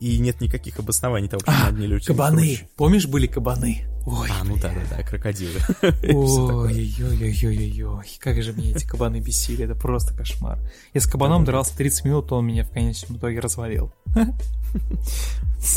и 0.00 0.18
нет 0.18 0.40
никаких 0.40 0.78
обоснований 0.78 1.28
того, 1.28 1.42
почему 1.44 1.64
а, 1.64 1.68
одни 1.68 1.86
люди... 1.86 2.06
Кабаны! 2.06 2.60
Помнишь, 2.76 3.06
были 3.06 3.26
кабаны? 3.26 3.84
Ой, 4.06 4.28
а, 4.30 4.44
ну 4.44 4.56
да-да-да, 4.56 5.02
крокодилы. 5.02 5.58
Ой-ой-ой-ой-ой, 6.02 8.06
как 8.18 8.42
же 8.42 8.52
мне 8.52 8.72
эти 8.72 8.86
кабаны 8.86 9.20
бесили, 9.20 9.64
это 9.64 9.74
просто 9.74 10.14
кошмар. 10.14 10.58
Я 10.92 11.00
с 11.00 11.06
кабаном 11.06 11.44
дрался 11.44 11.74
30 11.76 12.04
минут, 12.04 12.30
он 12.32 12.46
меня 12.46 12.64
в 12.64 12.70
конечном 12.70 13.16
итоге 13.16 13.40
развалил. 13.40 13.92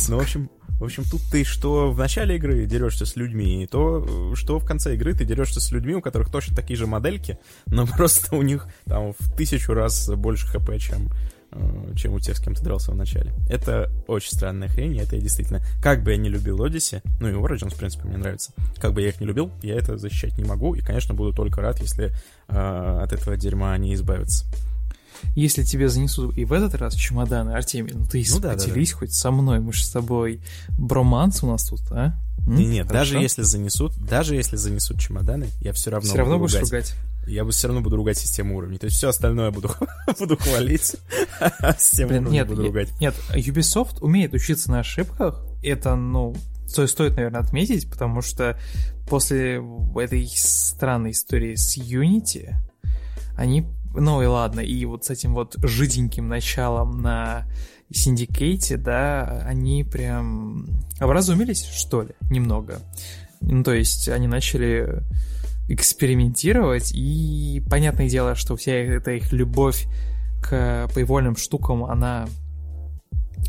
Ну, 0.10 0.17
в 0.17 0.21
общем, 0.21 0.49
в 0.80 0.84
общем, 0.84 1.03
тут 1.10 1.21
ты 1.32 1.43
что 1.43 1.91
в 1.91 1.97
начале 1.97 2.36
игры 2.36 2.67
дерешься 2.67 3.06
с 3.06 3.15
людьми, 3.15 3.67
то 3.71 4.36
что 4.36 4.60
в 4.60 4.65
конце 4.65 4.93
игры 4.93 5.13
ты 5.13 5.25
дерешься 5.25 5.60
с 5.60 5.71
людьми, 5.71 5.95
у 5.95 6.01
которых 6.01 6.30
точно 6.30 6.56
такие 6.56 6.77
же 6.77 6.86
модельки, 6.86 7.39
но 7.65 7.88
просто 7.97 8.36
у 8.36 8.43
них 8.43 8.67
там 8.86 9.13
в 9.17 9.36
тысячу 9.36 9.73
раз 9.73 10.08
больше 10.10 10.47
хп, 10.47 10.77
чем 10.80 11.10
чем 11.96 12.14
у 12.14 12.20
тех, 12.20 12.38
с 12.38 12.42
кем 12.42 12.56
ты 12.56 12.64
дрался 12.64 12.92
в 12.92 12.96
начале. 12.96 13.34
Это 13.50 13.90
очень 14.08 14.32
странная 14.32 14.68
хрень, 14.68 14.96
и 14.96 15.00
это 15.00 15.16
я 15.16 15.22
действительно... 15.22 15.62
Как 15.82 16.04
бы 16.04 16.12
я 16.12 16.18
не 16.18 16.30
любил 16.30 16.64
Odyssey, 16.66 17.02
ну 17.20 17.30
и 17.30 17.34
Origins, 17.34 17.74
в 17.74 17.78
принципе, 17.78 18.08
мне 18.08 18.18
нравится, 18.18 18.52
как 18.78 18.94
бы 18.94 19.02
я 19.02 19.10
их 19.10 19.20
не 19.20 19.28
любил, 19.28 19.52
я 19.62 19.76
это 19.76 19.98
защищать 19.98 20.38
не 20.38 20.44
могу, 20.44 20.76
и, 20.76 20.82
конечно, 20.82 21.14
буду 21.14 21.34
только 21.34 21.62
рад, 21.62 21.80
если 21.80 22.12
э, 22.48 23.00
от 23.04 23.14
этого 23.14 23.38
дерьма 23.38 23.74
они 23.74 23.94
избавятся. 23.94 24.46
Если 25.36 25.64
тебе 25.64 25.90
занесут 25.90 26.38
и 26.38 26.46
в 26.46 26.54
этот 26.54 26.76
раз 26.76 26.94
чемоданы, 26.94 27.52
Артемий, 27.52 27.94
ну 27.94 28.06
ты 28.06 28.24
ну, 28.30 28.40
да, 28.40 28.54
поделись 28.54 28.90
да, 28.90 28.94
да. 28.94 29.00
хоть 29.00 29.14
со 29.14 29.32
мной, 29.32 29.60
мы 29.60 29.74
же 29.74 29.84
с 29.84 29.90
тобой 29.90 30.42
броманс 30.78 31.42
у 31.44 31.48
нас 31.48 31.68
тут, 31.68 31.82
а? 31.92 32.14
М? 32.46 32.56
Нет, 32.56 32.88
даже 32.88 33.18
если 33.18 33.42
занесут, 33.42 33.94
даже 33.98 34.36
если 34.36 34.58
занесут 34.58 35.00
чемоданы, 35.00 35.48
я 35.62 35.74
все 35.74 35.90
равно 35.90 36.08
все 36.08 36.18
равно 36.18 36.38
будешь 36.38 36.54
ругать. 36.54 36.72
ругать 36.72 36.96
я 37.28 37.46
бы 37.46 37.52
все 37.52 37.68
равно 37.68 37.82
буду 37.82 37.96
ругать 37.96 38.18
систему 38.18 38.58
уровней. 38.58 38.78
То 38.78 38.86
есть 38.86 38.98
все 38.98 39.10
остальное 39.10 39.52
буду, 39.52 39.70
буду 40.20 40.38
хвалить, 40.38 40.95
а 41.39 41.74
систему 41.78 42.10
Блин, 42.10 42.30
нет, 42.30 42.47
буду 42.47 42.64
ругать. 42.64 42.89
Нет, 42.99 43.16
Ubisoft 43.34 43.99
умеет 44.01 44.34
учиться 44.34 44.72
на 44.72 44.80
ошибках. 44.80 45.43
Это, 45.64 45.95
ну, 45.95 46.36
стоит, 46.68 47.16
наверное, 47.16 47.41
отметить, 47.41 47.89
потому 47.89 48.22
что 48.22 48.58
после 49.08 49.64
этой 49.95 50.28
странной 50.36 51.12
истории 51.12 51.56
с 51.56 51.78
Unity 51.78 52.56
они, 53.36 53.68
ну 53.93 54.22
и 54.22 54.26
ладно, 54.26 54.62
и 54.62 54.84
вот 54.86 55.06
с 55.06 55.10
этим 55.10 55.34
вот 55.34 55.56
жиденьким 55.64 56.28
началом 56.28 57.01
на 57.01 57.45
Синдикейте, 57.91 58.78
да, 58.78 59.43
они 59.45 59.84
прям 59.84 60.68
образумились, 60.99 61.64
что 61.66 62.01
ли, 62.01 62.16
немного. 62.30 62.80
Ну, 63.39 63.64
то 63.64 63.74
есть 63.74 64.10
они 64.10 64.28
начали 64.28 65.04
экспериментировать, 65.68 66.91
и 66.93 67.63
понятное 67.70 68.09
дело, 68.09 68.36
что 68.36 68.55
вся 68.55 68.74
эта 68.74 69.11
их 69.11 69.32
любовь 69.32 69.88
к 70.41 70.88
произвольным 70.93 71.36
штукам, 71.36 71.84
она 71.86 72.28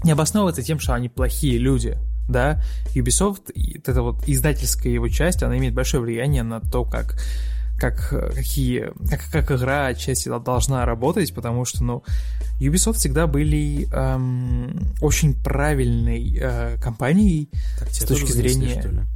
не 0.05 0.13
обосновывается 0.13 0.63
тем, 0.63 0.79
что 0.79 0.95
они 0.95 1.09
плохие 1.09 1.59
люди, 1.59 1.97
да, 2.29 2.63
Ubisoft, 2.95 3.53
эта 3.55 4.03
вот 4.03 4.29
издательская 4.29 4.93
его 4.93 5.09
часть, 5.09 5.43
она 5.43 5.57
имеет 5.59 5.75
большое 5.75 6.03
влияние 6.03 6.43
на 6.43 6.61
то, 6.61 6.85
как 6.85 7.19
как, 7.79 8.09
какие, 8.35 8.91
как, 9.09 9.21
как 9.31 9.53
игра 9.53 9.87
отчасти 9.87 10.29
должна 10.41 10.85
работать, 10.85 11.33
потому 11.33 11.65
что, 11.65 11.85
ну, 11.85 12.03
Ubisoft 12.61 12.95
всегда 12.95 13.29
были 13.29 13.89
эм, 13.93 14.93
очень 15.01 15.41
правильной 15.41 16.37
э, 16.41 16.77
компанией 16.83 17.49
так, 17.79 17.89
с 17.91 18.05
точки 18.05 18.33
зрения... 18.33 19.07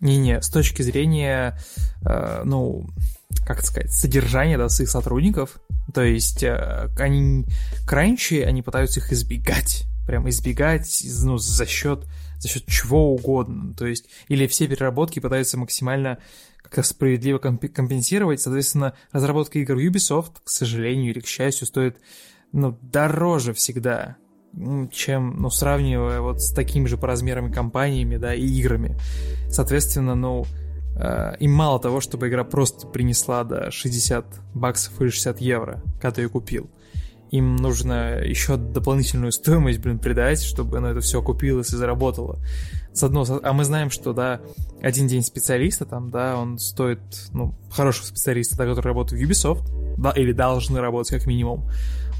Не-не, 0.00 0.40
с 0.40 0.48
точки 0.48 0.82
зрения, 0.82 1.58
э, 2.04 2.42
ну, 2.44 2.88
как 3.46 3.62
сказать, 3.62 3.92
содержания 3.92 4.56
да, 4.56 4.68
своих 4.68 4.90
сотрудников. 4.90 5.60
То 5.92 6.02
есть 6.02 6.42
э, 6.42 6.88
они 6.98 7.44
кранчи, 7.86 8.40
они 8.40 8.62
пытаются 8.62 9.00
их 9.00 9.12
избегать. 9.12 9.84
Прям 10.06 10.28
избегать, 10.28 11.04
ну, 11.22 11.38
за 11.38 11.66
счет 11.66 12.06
за 12.40 12.48
счет 12.48 12.64
чего 12.66 13.14
угодно. 13.14 13.74
То 13.74 13.86
есть, 13.86 14.06
или 14.28 14.46
все 14.46 14.66
переработки 14.66 15.20
пытаются 15.20 15.58
максимально 15.58 16.18
как-то 16.62 16.82
справедливо 16.82 17.38
компенсировать. 17.38 18.40
Соответственно, 18.40 18.94
разработка 19.12 19.58
игр 19.58 19.76
Ubisoft, 19.76 20.36
к 20.42 20.48
сожалению 20.48 21.12
или 21.12 21.20
к 21.20 21.26
счастью, 21.26 21.66
стоит 21.66 21.98
ну, 22.52 22.78
дороже 22.82 23.52
всегда, 23.52 24.16
чем, 24.92 25.36
ну, 25.38 25.50
сравнивая 25.50 26.20
вот 26.20 26.42
с 26.42 26.52
такими 26.52 26.86
же 26.86 26.96
по 26.96 27.06
размерам 27.06 27.52
компаниями, 27.52 28.16
да, 28.16 28.34
и 28.34 28.44
играми. 28.44 28.96
Соответственно, 29.48 30.14
ну, 30.14 30.44
э, 30.96 31.36
им 31.38 31.52
мало 31.52 31.78
того, 31.80 32.00
чтобы 32.00 32.28
игра 32.28 32.44
просто 32.44 32.86
принесла, 32.86 33.44
да, 33.44 33.70
60 33.70 34.26
баксов 34.54 35.00
или 35.00 35.10
60 35.10 35.40
евро, 35.40 35.82
когда 36.00 36.22
ее 36.22 36.28
купил 36.28 36.68
им 37.30 37.56
нужно 37.56 38.18
еще 38.18 38.56
дополнительную 38.56 39.32
стоимость, 39.32 39.78
блин, 39.78 39.98
придать, 39.98 40.42
чтобы 40.42 40.78
оно 40.78 40.88
это 40.88 41.00
все 41.00 41.20
окупилось 41.20 41.72
и 41.72 41.76
заработало. 41.76 42.38
С 42.92 43.04
одного, 43.04 43.40
а 43.42 43.52
мы 43.52 43.64
знаем, 43.64 43.90
что, 43.90 44.12
да, 44.12 44.40
один 44.82 45.06
день 45.06 45.22
специалиста 45.22 45.84
там, 45.84 46.10
да, 46.10 46.36
он 46.36 46.58
стоит, 46.58 47.00
ну, 47.32 47.54
хорошего 47.70 48.04
специалиста, 48.04 48.56
да, 48.56 48.66
который 48.66 48.88
работает 48.88 49.22
в 49.22 49.24
Ubisoft, 49.24 49.62
да, 49.96 50.10
или 50.10 50.32
должны 50.32 50.80
работать 50.80 51.18
как 51.18 51.26
минимум, 51.26 51.70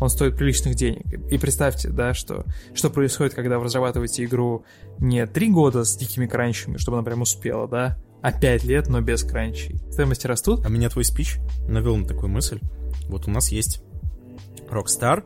он 0.00 0.08
стоит 0.08 0.36
приличных 0.36 0.74
денег. 0.74 1.04
И 1.30 1.38
представьте, 1.38 1.90
да, 1.90 2.14
что, 2.14 2.44
что 2.74 2.90
происходит, 2.90 3.34
когда 3.34 3.58
вы 3.58 3.64
разрабатываете 3.64 4.24
игру 4.24 4.64
не 4.98 5.26
три 5.26 5.50
года 5.50 5.84
с 5.84 5.96
дикими 5.96 6.26
кранчами, 6.26 6.78
чтобы 6.78 6.96
она 6.98 7.04
прям 7.04 7.20
успела, 7.20 7.68
да, 7.68 7.98
а 8.22 8.32
пять 8.32 8.64
лет, 8.64 8.88
но 8.88 9.00
без 9.00 9.22
кранчей. 9.22 9.78
Стоимости 9.90 10.26
растут. 10.26 10.64
А 10.64 10.68
меня 10.68 10.88
твой 10.88 11.04
спич 11.04 11.38
навел 11.68 11.96
на 11.96 12.06
такую 12.06 12.30
мысль. 12.30 12.60
Вот 13.08 13.28
у 13.28 13.30
нас 13.30 13.50
есть 13.50 13.82
Rockstar, 14.68 15.24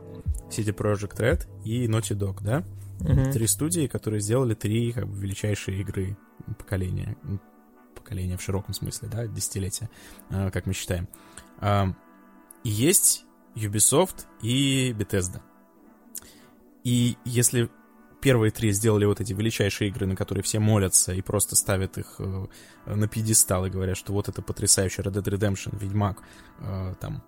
CD 0.49 0.75
Projekt 0.75 1.17
Red 1.17 1.47
и 1.63 1.87
Naughty 1.87 2.17
Dog, 2.17 2.37
да? 2.41 2.63
Uh-huh. 2.99 3.31
Три 3.31 3.47
студии, 3.47 3.87
которые 3.87 4.21
сделали 4.21 4.53
три 4.53 4.93
как 4.93 5.07
бы, 5.07 5.17
величайшие 5.17 5.81
игры 5.81 6.17
поколения. 6.57 7.17
Поколения 7.95 8.37
в 8.37 8.41
широком 8.41 8.73
смысле, 8.73 9.09
да, 9.11 9.27
десятилетия, 9.27 9.89
а, 10.29 10.51
как 10.51 10.65
мы 10.65 10.73
считаем. 10.73 11.09
И 12.63 12.69
есть 12.69 13.24
Ubisoft 13.55 14.25
и 14.41 14.91
Bethesda. 14.97 15.41
И 16.83 17.17
если 17.25 17.69
первые 18.21 18.51
три 18.51 18.71
сделали 18.71 19.05
вот 19.05 19.21
эти 19.21 19.33
величайшие 19.33 19.89
игры, 19.89 20.07
на 20.07 20.15
которые 20.15 20.43
все 20.43 20.59
молятся 20.59 21.13
и 21.13 21.21
просто 21.21 21.55
ставят 21.55 21.97
их 21.97 22.15
э, 22.19 22.45
на 22.87 23.07
пьедестал 23.07 23.65
и 23.65 23.69
говорят, 23.69 23.97
что 23.97 24.13
вот 24.13 24.29
это 24.29 24.41
потрясающий 24.41 25.01
Red 25.01 25.13
Dead 25.13 25.23
Redemption, 25.23 25.77
Ведьмак, 25.79 26.23
э, 26.59 26.95
там, 26.99 27.23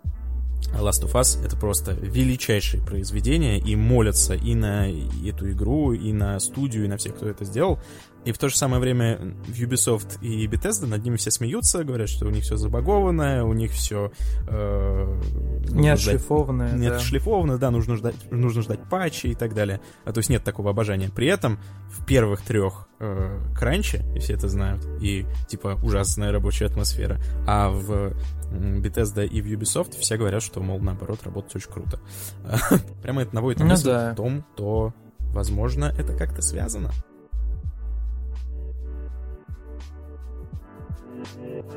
Last 0.73 1.03
of 1.03 1.13
Us— 1.13 1.39
это 1.45 1.55
просто 1.55 1.93
величайшее 1.93 2.83
произведение, 2.83 3.59
и 3.59 3.75
молятся 3.75 4.33
и 4.33 4.53
на 4.55 4.89
эту 4.89 5.51
игру, 5.51 5.93
и 5.93 6.11
на 6.11 6.39
студию, 6.39 6.85
и 6.85 6.87
на 6.87 6.97
всех, 6.97 7.15
кто 7.15 7.27
это 7.27 7.45
сделал. 7.45 7.79
И 8.25 8.31
в 8.31 8.37
то 8.37 8.49
же 8.49 8.57
самое 8.57 8.81
время 8.81 9.35
Ubisoft 9.47 10.19
и 10.21 10.47
Bethesda 10.47 10.85
над 10.85 11.03
ними 11.03 11.15
все 11.15 11.31
смеются, 11.31 11.83
говорят, 11.83 12.09
что 12.09 12.25
у 12.25 12.29
них 12.29 12.43
все 12.43 12.57
забагованное, 12.57 13.43
у 13.43 13.53
них 13.53 13.71
все... 13.71 14.11
Э, 14.49 15.21
не 15.69 15.89
отшлифованное. 15.89 16.73
Не 16.73 16.89
да. 16.89 16.97
отшлифованное, 16.97 17.57
да, 17.57 17.71
нужно 17.71 17.95
ждать, 17.95 18.15
нужно 18.31 18.61
ждать 18.61 18.79
патчи 18.89 19.27
и 19.27 19.35
так 19.35 19.53
далее. 19.53 19.79
А 20.03 20.11
то 20.11 20.19
есть 20.19 20.29
нет 20.29 20.43
такого 20.43 20.71
обожания. 20.71 21.09
При 21.09 21.27
этом 21.27 21.59
в 21.89 22.05
первых 22.05 22.41
трех 22.41 22.87
э, 22.99 23.39
кранче, 23.55 24.05
и 24.13 24.19
все 24.19 24.33
это 24.33 24.49
знают, 24.49 24.85
и 25.01 25.25
типа 25.47 25.79
ужасная 25.81 26.31
рабочая 26.31 26.65
атмосфера, 26.65 27.19
а 27.47 27.69
в 27.69 28.13
Bethesda 28.51 29.25
и 29.25 29.41
в 29.41 29.45
Ubisoft 29.45 29.97
все 29.99 30.17
говорят, 30.17 30.41
что, 30.41 30.61
мол, 30.61 30.79
наоборот, 30.79 31.23
работать 31.23 31.55
очень 31.55 31.71
круто. 31.71 31.99
Прямо 33.01 33.21
это 33.21 33.35
наводит 33.35 33.59
на 33.59 33.65
ну, 33.65 33.71
мысль 33.71 33.91
о 33.91 34.13
том, 34.15 34.45
то, 34.55 34.93
возможно, 35.19 35.93
это 35.97 36.13
как-то 36.13 36.41
связано. 36.41 36.91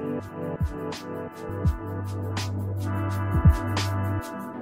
Thank 0.00 0.24
you. 4.54 4.59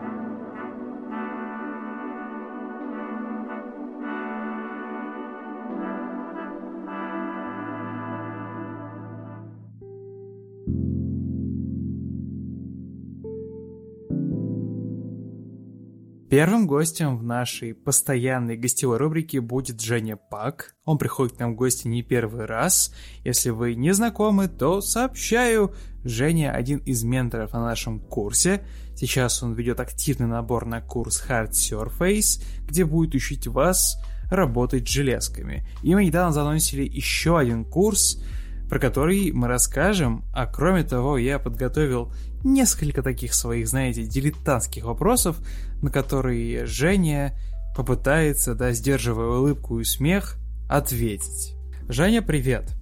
Первым 16.31 16.67
гостем 16.67 17.17
в 17.17 17.23
нашей 17.23 17.73
постоянной 17.73 18.59
гостевой 18.59 18.99
рубрике 18.99 19.41
будет 19.41 19.81
Женя 19.81 20.17
Пак. 20.17 20.75
Он 20.85 20.99
приходит 20.99 21.37
к 21.37 21.39
нам 21.39 21.55
в 21.55 21.57
гости 21.57 21.89
не 21.89 22.03
первый 22.03 22.45
раз. 22.45 22.95
Если 23.25 23.49
вы 23.49 23.75
не 23.75 23.95
знакомы, 23.95 24.49
то 24.49 24.83
сообщаю. 24.83 25.75
Женя 26.05 26.53
один 26.53 26.81
из 26.81 27.03
менторов 27.03 27.55
на 27.55 27.65
нашем 27.65 27.99
курсе. 27.99 28.63
Сейчас 28.95 29.43
он 29.43 29.55
ведет 29.55 29.81
активный 29.81 30.27
набор 30.27 30.67
на 30.67 30.83
курс 30.83 31.25
Hard 31.27 31.53
Surface, 31.53 32.45
где 32.63 32.85
будет 32.85 33.15
учить 33.15 33.47
вас 33.47 33.97
работать 34.31 34.87
железками. 34.87 35.67
И 35.83 35.95
мы 35.95 36.05
недавно 36.05 36.35
заносили 36.35 36.83
еще 36.87 37.39
один 37.39 37.65
курс, 37.65 38.23
про 38.69 38.79
который 38.79 39.33
мы 39.33 39.49
расскажем, 39.49 40.25
а 40.33 40.47
кроме 40.47 40.85
того 40.85 41.19
я 41.19 41.39
подготовил 41.39 42.13
несколько 42.45 43.03
таких 43.03 43.35
своих, 43.35 43.69
знаете, 43.69 44.05
дилетантских 44.05 44.85
вопросов, 44.85 45.39
на 45.83 45.91
которые 45.91 46.67
Женя 46.67 47.35
попытается, 47.75 48.55
да, 48.55 48.73
сдерживая 48.73 49.39
улыбку 49.39 49.81
и 49.81 49.85
смех, 49.85 50.37
ответить. 50.69 51.55
Женя, 51.89 52.23
привет. 52.23 52.73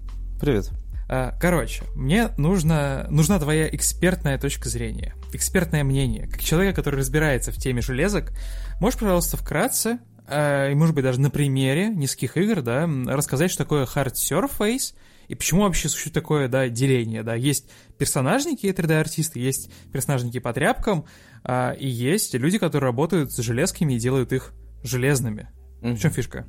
Привет. 0.41 0.71
А, 1.09 1.37
короче, 1.41 1.85
мне 1.95 2.31
нужно, 2.37 3.07
нужна 3.11 3.39
твоя 3.39 3.69
экспертная 3.69 4.39
точка 4.39 4.69
зрения, 4.69 5.15
экспертное 5.33 5.85
мнение. 5.85 6.27
Как 6.27 6.43
человека, 6.43 6.77
который 6.77 6.99
разбирается 6.99 7.53
в 7.53 7.57
теме 7.57 7.81
железок, 7.81 8.33
можешь, 8.81 8.99
пожалуйста, 8.99 9.37
вкратце, 9.37 9.99
а, 10.27 10.69
и, 10.69 10.75
может 10.75 10.97
быть, 10.97 11.05
даже 11.05 11.21
на 11.21 11.31
примере 11.31 11.89
низких 11.91 12.37
игр, 12.37 12.61
да, 12.63 12.89
рассказать, 13.07 13.53
что 13.53 13.63
такое 13.63 13.85
hard 13.85 14.15
surface 14.15 14.95
и 15.29 15.35
почему 15.35 15.63
вообще 15.63 15.89
существует 15.89 16.15
такое, 16.15 16.49
да, 16.49 16.69
деление, 16.69 17.23
да, 17.23 17.35
есть 17.35 17.69
персонажники 17.99 18.67
3D-артисты, 18.67 19.39
есть 19.39 19.71
персонажники 19.93 20.39
по 20.39 20.53
тряпкам, 20.53 21.05
а, 21.45 21.73
и 21.73 21.87
есть 21.87 22.35
люди, 22.35 22.59
которые 22.59 22.89
работают 22.89 23.33
с 23.33 23.37
железками 23.39 23.95
и 23.95 23.99
делают 23.99 24.33
их 24.33 24.53
железными. 24.83 25.49
Mm-hmm. 25.81 25.95
В 25.95 26.01
чем 26.01 26.11
фишка? 26.11 26.47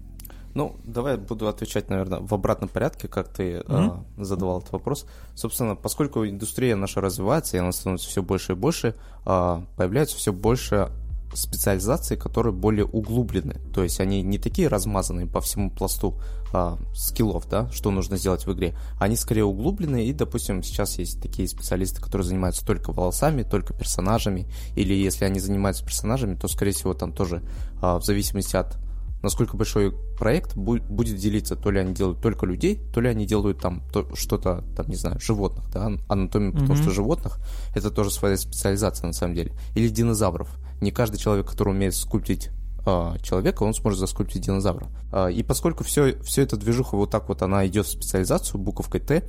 Ну, 0.54 0.76
давай 0.84 1.18
буду 1.18 1.48
отвечать, 1.48 1.90
наверное, 1.90 2.20
в 2.20 2.34
обратном 2.34 2.70
порядке, 2.70 3.08
как 3.08 3.32
ты 3.32 3.58
mm-hmm. 3.58 4.06
э, 4.18 4.24
задавал 4.24 4.60
этот 4.60 4.72
вопрос. 4.72 5.06
Собственно, 5.36 5.76
поскольку 5.76 6.26
индустрия 6.26 6.76
наша 6.76 7.00
развивается, 7.00 7.58
и 7.58 7.60
она 7.60 7.72
становится 7.72 8.10
все 8.10 8.24
больше 8.24 8.54
и 8.54 8.56
больше, 8.56 8.96
э, 9.26 9.62
появляется 9.76 10.18
все 10.18 10.34
больше 10.34 10.90
специализации, 11.34 12.16
которые 12.16 12.54
более 12.54 12.86
углублены. 12.86 13.56
То 13.74 13.84
есть 13.84 14.00
они 14.00 14.22
не 14.22 14.38
такие 14.38 14.68
размазанные 14.68 15.28
по 15.28 15.42
всему 15.42 15.70
пласту 15.70 16.20
а, 16.54 16.78
скиллов, 16.96 17.48
да, 17.50 17.70
что 17.72 17.92
нужно 17.92 18.18
сделать 18.18 18.46
в 18.46 18.54
игре. 18.54 18.78
Они 19.00 19.16
скорее 19.16 19.44
углублены, 19.44 20.08
и, 20.08 20.14
допустим, 20.14 20.64
сейчас 20.64 20.98
есть 20.98 21.22
такие 21.22 21.48
специалисты, 21.48 22.02
которые 22.02 22.26
занимаются 22.26 22.66
только 22.66 22.92
волосами, 22.92 23.44
только 23.44 23.74
персонажами, 23.74 24.48
или 24.76 24.94
если 24.94 25.26
они 25.26 25.40
занимаются 25.40 25.86
персонажами, 25.86 26.36
то, 26.36 26.48
скорее 26.48 26.72
всего, 26.72 26.94
там 26.94 27.12
тоже 27.12 27.44
а, 27.82 28.00
в 28.00 28.06
зависимости 28.06 28.56
от 28.56 28.78
насколько 29.22 29.58
большой 29.58 29.94
проект 30.18 30.56
будет 30.56 31.18
делиться, 31.18 31.56
то 31.56 31.72
ли 31.72 31.80
они 31.80 31.94
делают 31.94 32.22
только 32.22 32.46
людей, 32.46 32.80
то 32.94 33.02
ли 33.02 33.10
они 33.10 33.26
делают 33.26 33.60
там 33.60 33.82
то, 33.92 34.08
что-то, 34.16 34.64
там, 34.76 34.88
не 34.88 34.96
знаю, 34.96 35.20
животных, 35.20 35.70
да, 35.72 35.92
анатомию, 36.08 36.54
mm-hmm. 36.54 36.60
потому 36.60 36.76
что 36.76 36.92
животных 36.92 37.40
это 37.76 37.90
тоже 37.92 38.12
своя 38.12 38.38
специализация 38.38 39.08
на 39.08 39.14
самом 39.14 39.36
деле, 39.36 39.54
или 39.76 39.90
динозавров 39.90 40.50
не 40.82 40.92
каждый 40.92 41.18
человек, 41.18 41.50
который 41.50 41.70
умеет 41.70 41.96
скульптить 41.96 42.50
а, 42.86 43.18
человека, 43.20 43.64
он 43.64 43.74
сможет 43.74 44.00
заскульптить 44.00 44.46
динозавра. 44.46 44.88
А, 45.12 45.28
и 45.28 45.44
поскольку 45.44 45.84
все, 45.84 46.20
все 46.22 46.44
эта 46.44 46.58
движуха 46.58 46.96
вот 46.96 47.12
так 47.12 47.28
вот 47.28 47.42
она 47.42 47.68
идет 47.68 47.86
в 47.86 47.92
специализацию 47.92 48.62
буковкой 48.62 49.02
Т, 49.02 49.24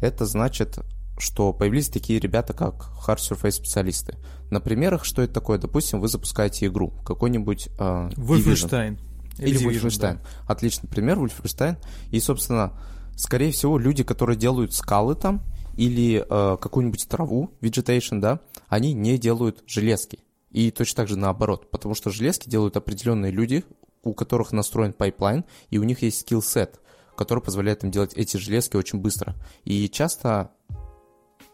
это 0.00 0.26
значит, 0.26 0.78
что 1.18 1.52
появились 1.52 1.88
такие 1.88 2.20
ребята, 2.20 2.52
как 2.52 2.90
Hard 3.06 3.18
Surface 3.18 3.52
специалисты. 3.52 4.16
На 4.50 4.60
примерах, 4.60 5.04
что 5.04 5.22
это 5.22 5.32
такое? 5.32 5.58
Допустим, 5.58 6.00
вы 6.00 6.08
запускаете 6.08 6.66
игру, 6.66 6.92
какой-нибудь 7.04 7.68
э, 7.78 8.10
Wolfenstein. 8.16 8.98
Или 9.38 9.58
Wolfenstein. 9.66 10.18
Отличный 10.46 10.88
пример, 10.88 11.18
Wolfenstein. 11.18 11.76
И, 12.10 12.20
собственно, 12.20 12.72
скорее 13.16 13.52
всего, 13.52 13.78
люди, 13.78 14.04
которые 14.04 14.36
делают 14.36 14.74
скалы 14.74 15.14
там, 15.14 15.42
или 15.76 16.24
э, 16.28 16.56
какую-нибудь 16.60 17.08
траву, 17.08 17.52
vegetation, 17.60 18.20
да, 18.20 18.40
они 18.68 18.92
не 18.92 19.16
делают 19.16 19.62
железки. 19.66 20.18
И 20.50 20.70
точно 20.70 20.96
так 20.96 21.08
же 21.08 21.16
наоборот, 21.16 21.70
потому 21.70 21.94
что 21.94 22.10
железки 22.10 22.48
делают 22.48 22.76
определенные 22.76 23.32
люди, 23.32 23.64
у 24.02 24.14
которых 24.14 24.52
настроен 24.52 24.92
пайплайн, 24.92 25.44
и 25.70 25.78
у 25.78 25.84
них 25.84 26.02
есть 26.02 26.20
skill 26.20 26.53
set, 26.53 26.80
который 27.16 27.42
позволяет 27.42 27.84
им 27.84 27.90
делать 27.90 28.14
эти 28.14 28.36
железки 28.36 28.76
очень 28.76 29.00
быстро. 29.00 29.34
И 29.64 29.88
часто 29.88 30.52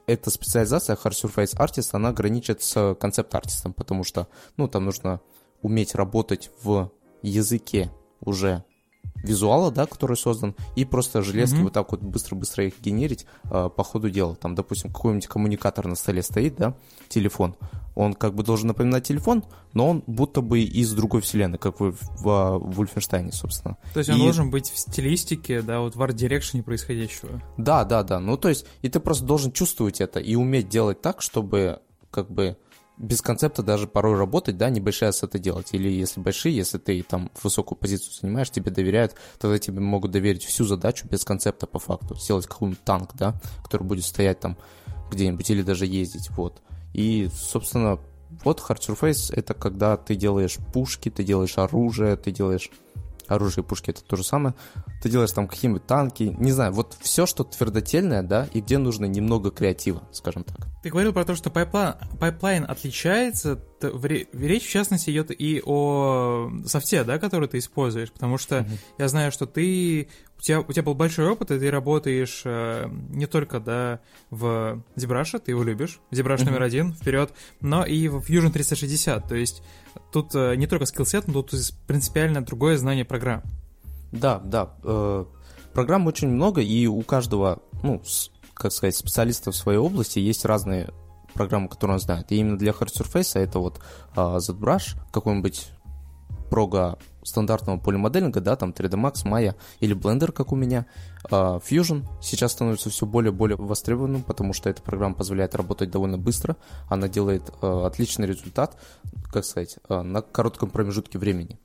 эта 0.06 0.30
специализация 0.30 0.96
Hard 0.96 1.12
Surface 1.12 1.56
Artist, 1.56 1.90
она 1.92 2.12
граничит 2.12 2.62
с 2.62 2.94
концепт-артистом, 2.94 3.72
потому 3.72 4.04
что, 4.04 4.28
ну, 4.56 4.68
там 4.68 4.84
нужно 4.84 5.20
уметь 5.62 5.94
работать 5.94 6.50
в 6.62 6.92
языке 7.22 7.90
уже 8.20 8.64
визуала, 9.22 9.70
да, 9.70 9.86
который 9.86 10.16
создан, 10.16 10.54
и 10.76 10.84
просто 10.84 11.22
железки 11.22 11.56
mm-hmm. 11.56 11.62
вот 11.62 11.72
так 11.72 11.90
вот 11.92 12.02
быстро-быстро 12.02 12.66
их 12.66 12.74
генерить 12.80 13.26
э, 13.44 13.70
по 13.74 13.82
ходу 13.82 14.10
дела. 14.10 14.36
Там, 14.36 14.54
допустим, 14.54 14.92
какой-нибудь 14.92 15.26
коммуникатор 15.26 15.86
на 15.86 15.94
столе 15.94 16.22
стоит, 16.22 16.56
да, 16.56 16.76
телефон. 17.08 17.56
Он 17.94 18.14
как 18.14 18.34
бы 18.34 18.42
должен 18.42 18.68
напоминать 18.68 19.06
телефон, 19.06 19.44
но 19.72 19.88
он 19.88 20.02
будто 20.06 20.40
бы 20.40 20.60
из 20.60 20.92
другой 20.92 21.20
вселенной, 21.20 21.58
как 21.58 21.80
в, 21.80 21.92
в, 21.92 21.98
в 22.24 22.80
Wolfenstein, 22.80 23.30
собственно. 23.32 23.76
То 23.92 24.00
есть 24.00 24.10
он 24.10 24.16
и... 24.16 24.20
должен 24.20 24.50
быть 24.50 24.70
в 24.70 24.78
стилистике, 24.78 25.62
да, 25.62 25.80
вот 25.80 25.94
в 25.94 26.02
арт-дирекшене 26.02 26.62
происходящего. 26.62 27.40
Да, 27.56 27.84
да, 27.84 28.02
да. 28.02 28.20
Ну, 28.20 28.36
то 28.36 28.48
есть, 28.48 28.66
и 28.82 28.88
ты 28.88 29.00
просто 29.00 29.24
должен 29.24 29.52
чувствовать 29.52 30.00
это 30.00 30.18
и 30.20 30.34
уметь 30.34 30.68
делать 30.68 31.00
так, 31.00 31.22
чтобы 31.22 31.80
как 32.10 32.30
бы 32.30 32.56
без 32.96 33.22
концепта 33.22 33.62
даже 33.62 33.86
порой 33.86 34.16
работать, 34.16 34.56
да, 34.56 34.70
небольшие 34.70 35.08
ассеты 35.08 35.38
делать. 35.38 35.68
Или 35.72 35.88
если 35.90 36.20
большие, 36.20 36.56
если 36.56 36.78
ты 36.78 37.02
там 37.02 37.30
высокую 37.42 37.76
позицию 37.78 38.14
занимаешь, 38.20 38.50
тебе 38.50 38.70
доверяют, 38.70 39.14
тогда 39.38 39.58
тебе 39.58 39.80
могут 39.80 40.12
доверить 40.12 40.44
всю 40.44 40.64
задачу 40.64 41.06
без 41.08 41.24
концепта 41.24 41.66
по 41.66 41.78
факту. 41.78 42.14
Сделать 42.14 42.46
какой-нибудь 42.46 42.84
танк, 42.84 43.10
да, 43.14 43.40
который 43.62 43.82
будет 43.82 44.04
стоять 44.04 44.40
там 44.40 44.56
где-нибудь 45.10 45.48
или 45.50 45.62
даже 45.62 45.86
ездить, 45.86 46.30
вот. 46.30 46.62
И, 46.92 47.28
собственно, 47.32 47.98
вот 48.44 48.60
Hard 48.60 48.80
Surface— 48.80 49.32
это 49.34 49.54
когда 49.54 49.96
ты 49.96 50.14
делаешь 50.14 50.58
пушки, 50.72 51.10
ты 51.10 51.24
делаешь 51.24 51.58
оружие, 51.58 52.16
ты 52.16 52.30
делаешь 52.30 52.70
оружие 53.28 53.64
и 53.64 53.66
пушки 53.66 53.90
это 53.90 54.02
то 54.02 54.16
же 54.16 54.24
самое. 54.24 54.54
Ты 55.02 55.08
делаешь 55.08 55.32
там 55.32 55.48
какие-нибудь 55.48 55.86
танки, 55.86 56.34
не 56.38 56.52
знаю, 56.52 56.72
вот 56.72 56.96
все, 57.00 57.26
что 57.26 57.44
твердотельное, 57.44 58.22
да, 58.22 58.48
и 58.52 58.60
где 58.60 58.78
нужно 58.78 59.06
немного 59.06 59.50
креатива, 59.50 60.02
скажем 60.12 60.44
так. 60.44 60.66
Ты 60.82 60.90
говорил 60.90 61.12
про 61.12 61.24
то, 61.24 61.34
что 61.34 61.50
pipeline, 61.50 61.94
pipeline 62.20 62.64
отличается, 62.68 63.58
речь 63.80 64.66
в 64.66 64.70
частности 64.70 65.10
идет 65.10 65.30
и 65.30 65.62
о 65.64 66.50
софте, 66.66 67.04
да, 67.04 67.18
который 67.18 67.48
ты 67.48 67.58
используешь, 67.58 68.12
потому 68.12 68.38
что 68.38 68.58
uh-huh. 68.58 68.78
я 68.98 69.08
знаю, 69.08 69.32
что 69.32 69.46
ты 69.46 70.08
тебя, 70.44 70.60
у 70.60 70.72
тебя 70.72 70.82
был 70.82 70.94
большой 70.94 71.28
опыт, 71.28 71.50
и 71.50 71.58
ты 71.58 71.70
работаешь 71.70 72.42
э, 72.44 72.86
не 73.08 73.26
только 73.26 73.60
да, 73.60 74.00
в 74.30 74.82
ZBrush, 74.96 75.40
ты 75.40 75.52
его 75.52 75.62
любишь, 75.62 76.00
ZBrush 76.10 76.44
номер 76.44 76.62
один, 76.62 76.92
вперед, 76.92 77.32
но 77.60 77.84
и 77.84 78.08
в 78.08 78.18
Fusion 78.18 78.50
360, 78.52 79.26
то 79.26 79.34
есть 79.34 79.62
тут 80.12 80.34
э, 80.34 80.54
не 80.56 80.66
только 80.66 80.84
скиллсет, 80.84 81.26
но 81.28 81.42
тут 81.42 81.58
принципиально 81.86 82.44
другое 82.44 82.76
знание 82.76 83.04
программ. 83.06 83.42
Да, 84.12 84.38
да. 84.38 84.74
Э, 84.82 85.24
программ 85.72 86.06
очень 86.06 86.28
много, 86.28 86.60
и 86.60 86.86
у 86.86 87.00
каждого, 87.02 87.62
ну, 87.82 88.02
с, 88.04 88.30
как 88.52 88.70
сказать, 88.72 88.94
специалиста 88.94 89.50
в 89.50 89.56
своей 89.56 89.78
области 89.78 90.18
есть 90.18 90.44
разные 90.44 90.90
программы, 91.32 91.68
которые 91.68 91.94
он 91.94 92.00
знает. 92.00 92.30
И 92.30 92.36
именно 92.36 92.58
для 92.58 92.72
Hard 92.72 92.92
Surface 92.94 93.40
это 93.40 93.58
вот 93.58 93.80
э, 94.14 94.20
ZBrush, 94.20 94.98
какой-нибудь 95.10 95.68
прога 96.50 96.98
стандартного 97.24 97.78
полимоделинга, 97.78 98.40
да, 98.40 98.54
там 98.56 98.70
3D 98.70 98.90
Max, 98.90 99.24
Maya 99.24 99.54
или 99.80 99.96
Blender, 99.96 100.30
как 100.30 100.52
у 100.52 100.56
меня. 100.56 100.86
Uh, 101.30 101.62
Fusion 101.62 102.04
сейчас 102.22 102.52
становится 102.52 102.90
все 102.90 103.06
более 103.06 103.32
и 103.32 103.34
более 103.34 103.56
востребованным, 103.56 104.22
потому 104.22 104.52
что 104.52 104.68
эта 104.68 104.82
программа 104.82 105.14
позволяет 105.14 105.54
работать 105.54 105.90
довольно 105.90 106.18
быстро. 106.18 106.56
Она 106.88 107.08
делает 107.08 107.50
uh, 107.60 107.86
отличный 107.86 108.26
результат, 108.26 108.76
как 109.32 109.44
сказать, 109.44 109.78
uh, 109.88 110.02
на 110.02 110.22
коротком 110.22 110.70
промежутке 110.70 111.18
времени. 111.18 111.58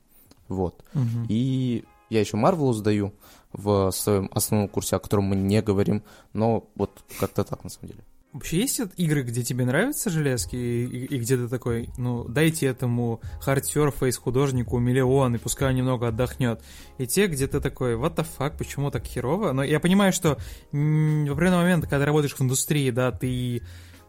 Вот. 0.48 0.82
Uh-huh. 0.94 1.26
И 1.28 1.84
я 2.08 2.20
еще 2.20 2.36
Marvel 2.36 2.72
сдаю 2.72 3.14
в 3.52 3.90
своем 3.92 4.30
основном 4.32 4.68
курсе, 4.68 4.96
о 4.96 4.98
котором 4.98 5.24
мы 5.24 5.36
не 5.36 5.62
говорим, 5.62 6.02
но 6.32 6.68
вот 6.74 7.02
как-то 7.18 7.44
так 7.44 7.62
на 7.64 7.70
самом 7.70 7.88
деле. 7.88 8.04
Вообще 8.32 8.60
есть 8.60 8.80
игры, 8.96 9.22
где 9.22 9.42
тебе 9.42 9.64
нравятся 9.64 10.08
железки, 10.08 10.54
и, 10.54 10.84
и, 10.84 11.16
и 11.16 11.18
где 11.18 11.36
ты 11.36 11.48
такой, 11.48 11.90
ну, 11.96 12.24
дайте 12.28 12.66
этому 12.66 13.20
surface 13.44 14.20
художнику 14.20 14.78
миллион, 14.78 15.34
и 15.34 15.38
пускай 15.38 15.70
он 15.70 15.74
немного 15.74 16.08
отдохнет. 16.08 16.62
И 16.98 17.08
те, 17.08 17.26
где 17.26 17.48
ты 17.48 17.60
такой, 17.60 17.94
what 17.94 18.14
the 18.14 18.24
fuck, 18.38 18.56
почему 18.56 18.92
так 18.92 19.04
херово? 19.04 19.50
Но 19.50 19.64
я 19.64 19.80
понимаю, 19.80 20.12
что 20.12 20.38
в 20.70 21.32
определенный 21.32 21.56
момент, 21.56 21.84
когда 21.84 22.00
ты 22.00 22.04
работаешь 22.04 22.34
в 22.34 22.40
индустрии, 22.40 22.90
да, 22.90 23.10
ты 23.10 23.62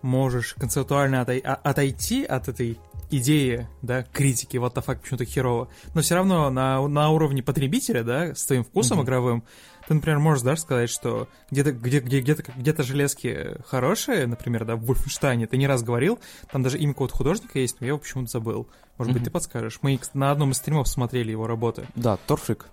можешь 0.03 0.53
концептуально 0.53 1.21
отой- 1.21 1.41
а, 1.43 1.55
отойти 1.55 2.23
от 2.23 2.47
этой 2.47 2.77
идеи, 3.09 3.67
да, 3.81 4.03
критики, 4.03 4.57
what 4.57 4.73
the 4.73 4.85
fuck, 4.85 5.01
почему 5.01 5.17
так 5.17 5.27
херово. 5.27 5.67
Но 5.93 6.01
все 6.01 6.15
равно 6.15 6.49
на, 6.49 6.87
на 6.87 7.09
уровне 7.09 7.43
потребителя, 7.43 8.03
да, 8.03 8.35
с 8.35 8.45
твоим 8.45 8.63
вкусом 8.63 8.99
mm-hmm. 8.99 9.03
игровым, 9.03 9.43
ты, 9.91 9.95
например, 9.95 10.19
можешь, 10.19 10.41
да, 10.41 10.55
сказать, 10.55 10.89
что 10.89 11.27
где-то 11.49 11.73
где, 11.73 11.99
где, 11.99 12.21
где-то, 12.21 12.43
где-то 12.55 12.81
железки 12.81 13.57
хорошие, 13.67 14.25
например, 14.25 14.63
да, 14.63 14.77
в 14.77 14.85
Вольфенштайне, 14.85 15.47
ты 15.47 15.57
не 15.57 15.67
раз 15.67 15.83
говорил, 15.83 16.17
там 16.49 16.63
даже 16.63 16.77
имя 16.77 16.93
какого-то 16.93 17.13
художника 17.13 17.59
есть, 17.59 17.81
но 17.81 17.87
я 17.87 17.89
его 17.89 17.99
почему-то 17.99 18.31
забыл. 18.31 18.69
Может 18.97 19.11
mm-hmm. 19.11 19.13
быть, 19.15 19.23
ты 19.25 19.31
подскажешь? 19.31 19.79
Мы 19.81 19.99
на 20.13 20.31
одном 20.31 20.51
из 20.51 20.57
стримов 20.57 20.87
смотрели 20.87 21.31
его 21.31 21.45
работы. 21.45 21.87
Да, 21.93 22.15
Торфик. 22.25 22.67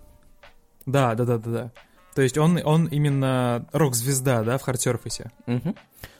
Да, 0.86 1.16
да, 1.16 1.24
да, 1.24 1.38
да, 1.38 1.50
да. 1.50 1.72
То 2.14 2.22
есть 2.22 2.38
он, 2.38 2.60
он 2.64 2.86
именно 2.86 3.66
рок-звезда, 3.72 4.44
да, 4.44 4.56
в 4.56 4.62
хардсерфисе. 4.62 5.32
Угу. 5.48 5.74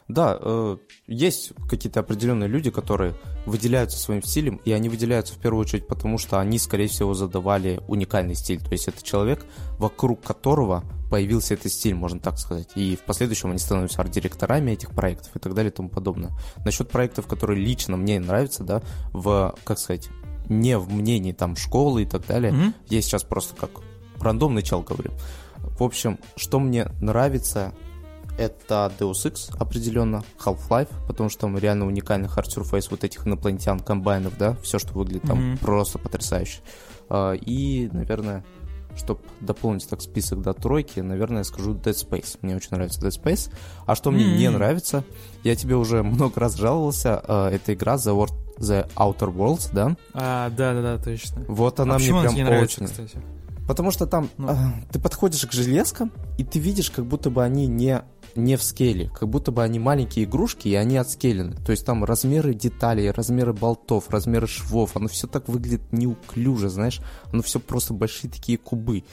Да, 0.08 0.38
э, 0.40 0.78
есть 1.06 1.52
какие-то 1.68 2.00
определенные 2.00 2.48
люди, 2.48 2.70
которые 2.70 3.14
выделяются 3.44 3.98
своим 3.98 4.22
стилем, 4.22 4.60
и 4.64 4.72
они 4.72 4.88
выделяются 4.88 5.34
в 5.34 5.38
первую 5.38 5.60
очередь 5.60 5.86
потому, 5.86 6.16
что 6.16 6.40
они, 6.40 6.58
скорее 6.58 6.88
всего, 6.88 7.12
задавали 7.12 7.80
уникальный 7.88 8.34
стиль. 8.34 8.60
То 8.60 8.72
есть 8.72 8.88
это 8.88 9.04
человек, 9.04 9.44
вокруг 9.78 10.22
которого 10.22 10.82
появился 11.10 11.54
этот 11.54 11.72
стиль, 11.72 11.94
можно 11.94 12.20
так 12.20 12.38
сказать. 12.38 12.70
И 12.74 12.96
в 12.96 13.00
последующем 13.00 13.50
они 13.50 13.58
становятся 13.58 14.00
арт-директорами 14.00 14.72
этих 14.72 14.90
проектов 14.90 15.36
и 15.36 15.38
так 15.38 15.54
далее 15.54 15.70
и 15.70 15.74
тому 15.74 15.90
подобное. 15.90 16.32
Насчет 16.64 16.90
проектов, 16.90 17.26
которые 17.26 17.62
лично 17.62 17.98
мне 17.98 18.18
нравятся, 18.18 18.64
да, 18.64 18.82
в, 19.12 19.54
как 19.64 19.78
сказать, 19.78 20.08
не 20.48 20.78
в 20.78 20.90
мнении 20.90 21.32
там 21.32 21.54
школы 21.56 22.02
и 22.02 22.06
так 22.06 22.26
далее, 22.26 22.52
mm-hmm. 22.52 22.72
я 22.88 23.02
сейчас 23.02 23.24
просто 23.24 23.54
как 23.56 23.70
рандомный 24.18 24.62
чел 24.62 24.80
говорю. 24.80 25.12
В 25.78 25.82
общем, 25.82 26.18
что 26.36 26.58
мне 26.58 26.86
нравится, 27.00 27.74
это 28.38 28.90
Deus 28.98 29.24
Ex 29.26 29.54
определенно, 29.58 30.24
Half-Life, 30.38 30.88
потому 31.06 31.28
что 31.28 31.42
там 31.42 31.58
реально 31.58 31.86
уникальный 31.86 32.28
surface 32.28 32.86
вот 32.90 33.04
этих 33.04 33.26
инопланетян, 33.26 33.80
комбайнов, 33.80 34.38
да, 34.38 34.56
все, 34.62 34.78
что 34.78 34.94
выглядит 34.94 35.22
там 35.22 35.38
mm-hmm. 35.38 35.58
просто 35.58 35.98
потрясающе. 35.98 36.60
А, 37.10 37.32
и, 37.32 37.88
наверное, 37.92 38.44
чтобы 38.96 39.20
дополнить 39.40 39.88
так 39.88 40.00
список 40.00 40.42
до 40.42 40.54
тройки, 40.54 41.00
наверное, 41.00 41.38
я 41.38 41.44
скажу 41.44 41.74
Dead 41.74 41.94
Space. 41.94 42.38
Мне 42.42 42.56
очень 42.56 42.70
нравится 42.70 43.00
Dead 43.00 43.10
Space. 43.10 43.52
А 43.86 43.94
что 43.94 44.10
mm-hmm. 44.10 44.14
мне 44.14 44.36
не 44.38 44.50
нравится, 44.50 45.04
я 45.44 45.54
тебе 45.56 45.76
уже 45.76 46.02
много 46.04 46.40
раз 46.40 46.56
жаловался, 46.56 47.20
а, 47.26 47.50
это 47.50 47.74
игра 47.74 47.96
The, 47.96 48.16
World, 48.16 48.34
The 48.58 48.90
Outer 48.94 49.34
Worlds, 49.34 49.70
да? 49.72 49.96
А, 50.14 50.50
да-да-да, 50.50 51.02
точно. 51.02 51.44
Вот 51.48 51.80
она 51.80 51.96
а 51.96 51.98
мне 51.98 52.08
прям 52.08 52.34
не 52.34 52.44
нравится, 52.44 52.84
очень... 52.84 52.92
Кстати? 52.92 53.18
Потому 53.66 53.90
что 53.90 54.06
там 54.06 54.30
ну. 54.38 54.48
э, 54.48 54.54
ты 54.90 54.98
подходишь 54.98 55.44
к 55.44 55.52
железкам, 55.52 56.10
и 56.38 56.44
ты 56.44 56.58
видишь, 56.58 56.90
как 56.90 57.04
будто 57.04 57.28
бы 57.28 57.44
они 57.44 57.66
не 57.66 58.02
не 58.34 58.56
в 58.56 58.62
скейле, 58.62 59.10
как 59.14 59.28
будто 59.28 59.52
бы 59.52 59.62
они 59.62 59.78
маленькие 59.78 60.24
игрушки, 60.24 60.68
и 60.68 60.74
они 60.74 60.96
отскелены. 60.96 61.56
То 61.64 61.72
есть 61.72 61.84
там 61.84 62.04
размеры 62.04 62.54
деталей, 62.54 63.10
размеры 63.10 63.52
болтов, 63.52 64.10
размеры 64.10 64.46
швов, 64.46 64.96
оно 64.96 65.08
все 65.08 65.26
так 65.26 65.48
выглядит 65.48 65.92
неуклюже, 65.92 66.68
знаешь, 66.68 67.00
оно 67.32 67.42
все 67.42 67.60
просто 67.60 67.94
большие 67.94 68.30
такие 68.30 68.58
кубы 68.58 69.04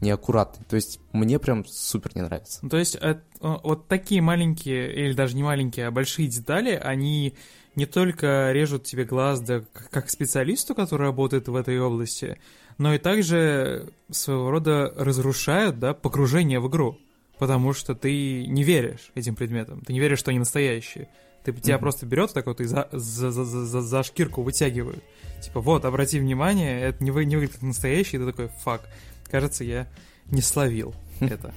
неаккуратные. 0.00 0.64
То 0.68 0.76
есть 0.76 1.00
мне 1.12 1.38
прям 1.38 1.64
супер 1.66 2.12
не 2.14 2.22
нравится. 2.22 2.58
Ну, 2.62 2.68
то 2.68 2.76
есть 2.76 2.96
э, 3.00 3.18
вот 3.40 3.88
такие 3.88 4.20
маленькие, 4.20 4.94
или 4.94 5.12
даже 5.14 5.36
не 5.36 5.42
маленькие, 5.42 5.86
а 5.86 5.90
большие 5.90 6.28
детали, 6.28 6.70
они 6.70 7.34
не 7.76 7.86
только 7.86 8.52
режут 8.52 8.84
тебе 8.84 9.04
глаз, 9.04 9.40
да, 9.40 9.62
как 9.90 10.10
специалисту, 10.10 10.74
который 10.74 11.02
работает 11.02 11.48
в 11.48 11.56
этой 11.56 11.78
области, 11.78 12.38
но 12.78 12.94
и 12.94 12.98
также 12.98 13.90
своего 14.10 14.50
рода 14.50 14.92
разрушают, 14.96 15.78
да, 15.78 15.94
погружение 15.94 16.60
в 16.60 16.68
игру 16.68 16.98
потому 17.38 17.72
что 17.72 17.94
ты 17.94 18.46
не 18.46 18.62
веришь 18.62 19.10
этим 19.14 19.34
предметам, 19.34 19.80
ты 19.80 19.92
не 19.92 20.00
веришь, 20.00 20.18
что 20.18 20.30
они 20.30 20.38
настоящие. 20.38 21.08
Ты, 21.44 21.52
mm-hmm. 21.52 21.60
Тебя 21.60 21.78
просто 21.78 22.06
берет 22.06 22.32
так 22.32 22.46
вот 22.46 22.60
и 22.60 22.64
за, 22.64 22.88
за, 22.92 23.30
за, 23.30 23.44
за, 23.44 23.80
за 23.82 24.02
шкирку 24.02 24.42
вытягивают. 24.42 25.02
Типа, 25.40 25.60
вот, 25.60 25.84
обрати 25.84 26.18
внимание, 26.18 26.80
это 26.80 27.02
не, 27.02 27.10
вы, 27.10 27.24
не 27.24 27.36
выглядит 27.36 27.54
как 27.54 27.62
настоящий, 27.62 28.16
и 28.16 28.20
ты 28.20 28.26
такой, 28.26 28.48
fuck, 28.62 28.82
кажется, 29.30 29.64
я 29.64 29.88
не 30.30 30.42
словил 30.42 30.94
это. 31.20 31.54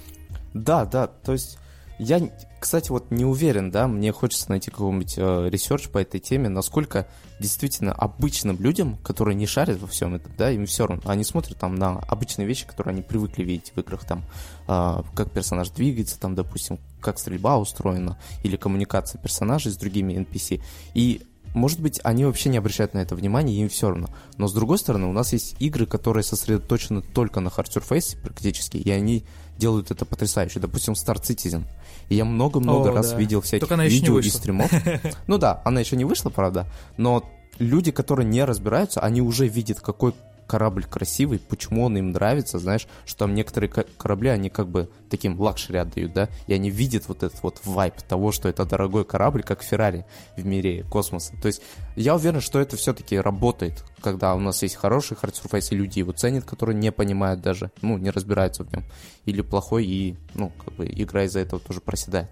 Да, 0.54 0.86
да, 0.86 1.08
то 1.08 1.34
есть 1.34 1.59
Я, 2.00 2.22
кстати, 2.62 2.90
вот 2.92 3.12
не 3.12 3.26
уверен, 3.26 3.72
да, 3.72 3.88
мне 3.90 4.14
хочется 4.14 4.50
найти 4.50 4.72
какой-нибудь 4.72 5.16
э, 5.18 5.50
research 5.50 5.90
по 5.90 5.98
этой 5.98 6.22
теме, 6.22 6.48
насколько 6.48 7.08
действительно 7.42 7.92
обычным 7.92 8.58
людям, 8.58 8.98
которые 9.04 9.36
не 9.36 9.46
шарят 9.46 9.82
во 9.82 9.88
всем 9.88 10.16
этом, 10.16 10.32
да, 10.38 10.50
им 10.50 10.66
все 10.66 10.88
равно, 10.88 11.04
они 11.12 11.26
смотрят 11.26 11.58
там 11.58 11.76
на 11.76 12.00
обычные 12.00 12.48
вещи, 12.48 12.66
которые 12.66 12.94
они 12.94 13.02
привыкли 13.02 13.44
видеть 13.44 13.74
в 13.76 13.80
играх, 13.82 14.06
там, 14.06 14.24
э, 14.70 15.04
как 15.14 15.32
персонаж 15.32 15.70
двигается, 15.72 16.18
там, 16.18 16.36
допустим, 16.36 16.80
как 17.02 17.20
стрельба 17.20 17.58
устроена, 17.58 18.18
или 18.44 18.56
коммуникация 18.56 19.22
персонажей 19.22 19.74
с 19.74 19.76
другими 19.76 20.14
NPC, 20.14 20.62
и 20.94 21.22
может 21.54 21.80
быть, 21.80 22.00
они 22.04 22.26
вообще 22.26 22.50
не 22.50 22.58
обращают 22.58 22.94
на 22.94 23.00
это 23.00 23.16
внимания, 23.16 23.60
им 23.60 23.70
все 23.70 23.90
равно. 23.90 24.08
Но 24.38 24.48
с 24.48 24.54
другой 24.54 24.78
стороны, 24.78 25.08
у 25.08 25.14
нас 25.14 25.34
есть 25.34 25.56
игры, 25.60 25.86
которые 25.86 26.24
сосредоточены 26.24 27.02
только 27.02 27.40
на 27.40 27.48
hard 27.48 27.70
surface 27.70 28.22
практически, 28.22 28.78
и 28.78 28.90
они 28.92 29.26
делают 29.60 29.92
это 29.92 30.06
потрясающе. 30.06 30.60
Допустим, 30.60 30.94
Star 30.94 31.22
Citizen. 31.22 31.64
И 32.08 32.16
я 32.16 32.26
много-много 32.26 32.92
раз 32.92 33.12
да. 33.12 33.18
видел 33.18 33.42
всяких 33.42 33.70
видео 33.70 34.20
и 34.20 34.30
стримов. 34.30 34.72
Ну 35.28 35.38
да, 35.38 35.62
она 35.66 35.80
еще 35.80 35.96
не 35.96 36.06
вышла, 36.06 36.30
правда, 36.30 36.66
но 36.98 37.24
люди, 37.60 37.92
которые 37.92 38.26
не 38.26 38.44
разбираются, 38.44 39.02
они 39.02 39.22
уже 39.22 39.48
видят, 39.48 39.80
какой 39.80 40.14
корабль 40.50 40.84
красивый, 40.84 41.38
почему 41.38 41.86
он 41.86 41.96
им 41.98 42.10
нравится, 42.10 42.58
знаешь, 42.58 42.88
что 43.06 43.20
там 43.20 43.36
некоторые 43.36 43.70
корабли, 43.70 44.30
они 44.30 44.50
как 44.50 44.68
бы 44.68 44.90
таким 45.10 45.40
luxury 45.40 45.78
отдают, 45.78 46.14
да, 46.14 46.28
и 46.48 46.54
они 46.54 46.72
видят 46.72 47.08
вот 47.08 47.22
этот 47.22 47.42
вот 47.44 47.62
vibe 47.66 48.02
того, 48.02 48.32
что 48.32 48.50
это 48.50 48.66
дорогой 48.66 49.06
корабль, 49.06 49.44
как 49.44 49.62
Феррари 49.62 50.06
в 50.36 50.46
мире 50.46 50.84
космоса. 50.90 51.34
То 51.40 51.48
есть 51.48 51.62
я 51.96 52.16
уверен, 52.16 52.42
что 52.42 52.60
это 52.60 52.78
все-таки 52.78 53.20
работает, 53.20 53.86
когда 54.02 54.34
у 54.34 54.40
нас 54.40 54.64
есть 54.64 54.76
хороший 54.76 55.16
hard 55.16 55.34
surface, 55.34 55.72
и 55.72 55.76
люди 55.76 56.00
его 56.00 56.14
ценят, 56.14 56.46
которые 56.46 56.76
не 56.76 56.92
понимают 56.92 57.42
даже, 57.42 57.72
ну, 57.84 58.00
не 58.00 58.10
разбираются 58.10 58.64
в 58.64 58.74
нем, 58.74 58.84
или 59.26 59.42
плохой, 59.42 59.86
и, 59.86 60.18
ну, 60.34 60.52
как 60.66 60.74
бы 60.74 60.88
игра 60.88 61.26
из-за 61.26 61.42
этого 61.42 61.62
тоже 61.62 61.80
проседает. 61.80 62.30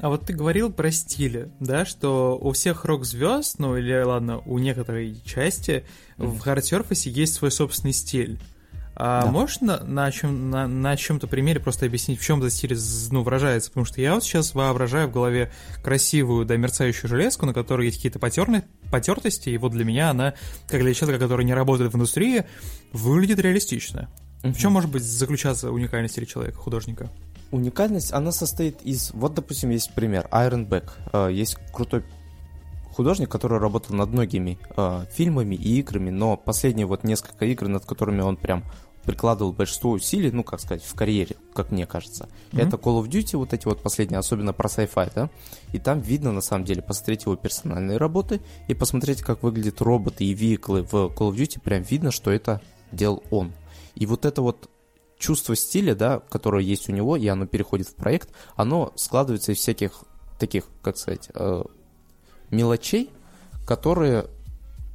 А 0.00 0.08
вот 0.08 0.26
ты 0.26 0.32
говорил 0.32 0.72
про 0.72 0.90
стили, 0.90 1.50
да, 1.60 1.84
что 1.84 2.38
у 2.40 2.52
всех 2.52 2.84
рок-звезд, 2.84 3.58
ну 3.58 3.76
или 3.76 4.02
ладно, 4.02 4.38
у 4.38 4.58
некоторой 4.58 5.16
части 5.24 5.84
mm-hmm. 6.18 6.26
в 6.26 6.38
hard 6.40 6.61
surface 6.61 6.99
'е 6.99 7.10
есть 7.10 7.34
свой 7.34 7.50
собственный 7.50 7.92
стиль. 7.92 8.38
А 8.96 9.24
да. 9.24 9.30
можешь 9.30 9.60
на, 9.60 9.82
на, 9.82 10.10
чем, 10.12 10.50
на, 10.50 10.68
на 10.68 10.96
чем-то 10.96 11.26
примере 11.26 11.58
просто 11.58 11.86
объяснить, 11.86 12.20
в 12.20 12.24
чем 12.24 12.38
этот 12.38 12.52
стиль 12.52 12.76
ну, 13.10 13.22
выражается? 13.22 13.70
Потому 13.70 13.86
что 13.86 14.00
я 14.00 14.14
вот 14.14 14.22
сейчас 14.22 14.54
воображаю 14.54 15.08
в 15.08 15.12
голове 15.12 15.50
красивую, 15.82 16.46
да, 16.46 16.56
мерцающую 16.56 17.08
железку, 17.08 17.44
на 17.44 17.52
которой 17.52 17.86
есть 17.86 17.96
какие-то 17.98 18.20
потерны, 18.20 18.64
потертости, 18.92 19.48
и 19.48 19.58
вот 19.58 19.72
для 19.72 19.84
меня 19.84 20.10
она, 20.10 20.34
как 20.68 20.82
для 20.82 20.94
человека, 20.94 21.24
который 21.24 21.44
не 21.44 21.54
работает 21.54 21.92
в 21.92 21.96
индустрии, 21.96 22.44
выглядит 22.92 23.40
реалистично. 23.40 24.08
Угу. 24.44 24.52
В 24.52 24.58
чем 24.58 24.72
может 24.72 24.90
быть 24.90 25.02
заключаться 25.02 25.72
уникальность 25.72 26.16
или 26.16 26.24
человека, 26.24 26.58
художника? 26.58 27.10
Уникальность, 27.54 28.12
она 28.12 28.32
состоит 28.32 28.82
из... 28.82 29.12
Вот, 29.12 29.34
допустим, 29.34 29.70
есть 29.70 29.94
пример. 29.94 30.28
Iron 30.32 30.68
Back. 30.68 30.90
Э, 31.12 31.32
есть 31.32 31.56
крутой 31.72 32.04
художник, 32.92 33.28
который 33.28 33.58
работал 33.58 33.96
над 33.96 34.10
многими 34.10 34.58
э, 34.76 35.04
фильмами 35.10 35.54
и 35.54 35.78
играми, 35.80 36.10
но 36.10 36.36
последние 36.36 36.86
вот 36.86 37.04
несколько 37.04 37.44
игр, 37.44 37.68
над 37.68 37.84
которыми 37.84 38.20
он 38.22 38.36
прям 38.36 38.64
прикладывал 39.04 39.52
большинство 39.52 39.90
усилий, 39.90 40.30
ну, 40.30 40.42
как 40.42 40.60
сказать, 40.60 40.82
в 40.82 40.94
карьере, 40.94 41.36
как 41.54 41.70
мне 41.70 41.86
кажется. 41.86 42.28
Mm-hmm. 42.52 42.66
Это 42.66 42.76
Call 42.76 43.02
of 43.02 43.08
Duty, 43.08 43.36
вот 43.36 43.52
эти 43.52 43.66
вот 43.66 43.82
последние, 43.82 44.18
особенно 44.18 44.52
про 44.52 44.68
sci-fi, 44.68 45.12
да, 45.14 45.30
и 45.72 45.78
там 45.78 46.00
видно, 46.00 46.32
на 46.32 46.40
самом 46.40 46.64
деле, 46.64 46.82
посмотреть 46.82 47.24
его 47.24 47.36
персональные 47.36 47.98
работы 47.98 48.40
и 48.66 48.74
посмотреть, 48.74 49.20
как 49.20 49.42
выглядят 49.42 49.82
роботы 49.82 50.24
и 50.24 50.32
виклы 50.32 50.82
в 50.82 50.94
Call 50.94 51.30
of 51.30 51.36
Duty, 51.36 51.60
прям 51.60 51.82
видно, 51.82 52.10
что 52.10 52.30
это 52.30 52.60
делал 52.92 53.22
он. 53.30 53.52
И 53.94 54.06
вот 54.06 54.24
это 54.24 54.40
вот 54.40 54.70
чувство 55.24 55.56
стиля, 55.56 55.94
да, 55.94 56.20
которое 56.20 56.62
есть 56.62 56.90
у 56.90 56.92
него, 56.92 57.16
и 57.16 57.26
оно 57.26 57.46
переходит 57.46 57.88
в 57.88 57.94
проект, 57.94 58.28
оно 58.56 58.92
складывается 58.94 59.52
из 59.52 59.58
всяких 59.58 60.04
таких, 60.38 60.64
как 60.82 60.98
сказать, 60.98 61.30
э, 61.34 61.62
мелочей, 62.50 63.10
которые 63.66 64.26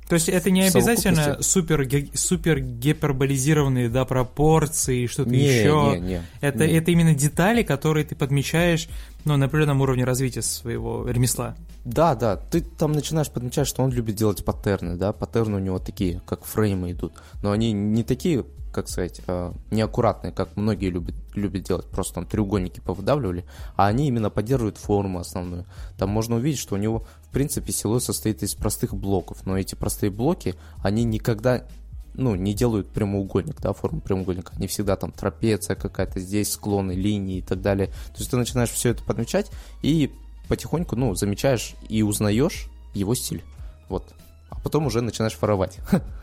то 0.07 0.15
есть 0.15 0.27
это 0.27 0.49
не 0.49 0.63
обязательно 0.63 1.37
супер, 1.41 1.87
супер 2.15 2.59
гиперболизированные 2.59 3.89
да, 3.89 4.05
пропорции, 4.05 5.05
что-то 5.05 5.29
не, 5.29 5.37
еще. 5.37 5.91
Не, 5.93 5.99
не, 5.99 6.21
это, 6.41 6.65
не. 6.65 6.73
это 6.73 6.89
именно 6.89 7.13
детали, 7.13 7.61
которые 7.61 8.05
ты 8.07 8.15
подмечаешь 8.15 8.89
ну, 9.23 9.37
на 9.37 9.45
определенном 9.45 9.81
уровне 9.81 10.05
развития 10.05 10.41
своего 10.41 11.07
ремесла. 11.07 11.55
Да, 11.85 12.15
да, 12.15 12.37
ты 12.37 12.61
там 12.61 12.91
начинаешь 12.91 13.29
подмечать, 13.29 13.67
что 13.67 13.83
он 13.83 13.91
любит 13.91 14.15
делать 14.15 14.43
паттерны, 14.43 14.95
да, 14.95 15.13
паттерны 15.13 15.57
у 15.57 15.59
него 15.59 15.77
такие, 15.77 16.23
как 16.25 16.43
фреймы 16.43 16.91
идут, 16.91 17.13
но 17.43 17.51
они 17.51 17.71
не 17.71 18.03
такие 18.03 18.45
как 18.71 18.87
сказать, 18.87 19.21
э, 19.27 19.51
неаккуратные, 19.71 20.31
как 20.31 20.55
многие 20.55 20.89
любят, 20.89 21.15
любят 21.35 21.63
делать, 21.63 21.85
просто 21.87 22.15
там 22.15 22.25
треугольники 22.25 22.79
повыдавливали, 22.79 23.45
а 23.75 23.87
они 23.87 24.07
именно 24.07 24.29
поддерживают 24.29 24.77
форму 24.77 25.19
основную. 25.19 25.65
Там 25.97 26.09
можно 26.09 26.35
увидеть, 26.35 26.59
что 26.59 26.75
у 26.75 26.77
него, 26.77 27.05
в 27.23 27.29
принципе, 27.31 27.71
силуэт 27.71 28.03
состоит 28.03 28.43
из 28.43 28.55
простых 28.55 28.93
блоков, 28.93 29.45
но 29.45 29.57
эти 29.57 29.75
простые 29.75 30.11
блоки, 30.11 30.55
они 30.83 31.03
никогда 31.03 31.65
ну, 32.13 32.35
не 32.35 32.53
делают 32.53 32.89
прямоугольник, 32.89 33.59
да, 33.61 33.73
форму 33.73 34.01
прямоугольника. 34.01 34.53
Они 34.55 34.67
всегда 34.67 34.95
там 34.95 35.11
трапеция 35.11 35.75
какая-то, 35.75 36.19
здесь 36.19 36.51
склоны, 36.51 36.91
линии 36.91 37.37
и 37.37 37.41
так 37.41 37.61
далее. 37.61 37.87
То 37.87 38.17
есть 38.17 38.31
ты 38.31 38.37
начинаешь 38.37 38.71
все 38.71 38.89
это 38.89 39.03
подмечать 39.03 39.51
и 39.81 40.11
потихоньку, 40.47 40.95
ну, 40.95 41.15
замечаешь 41.15 41.75
и 41.87 42.01
узнаешь 42.01 42.69
его 42.93 43.15
стиль. 43.15 43.43
Вот. 43.87 44.13
А 44.49 44.59
потом 44.59 44.87
уже 44.87 45.01
начинаешь 45.01 45.37
воровать. 45.39 45.77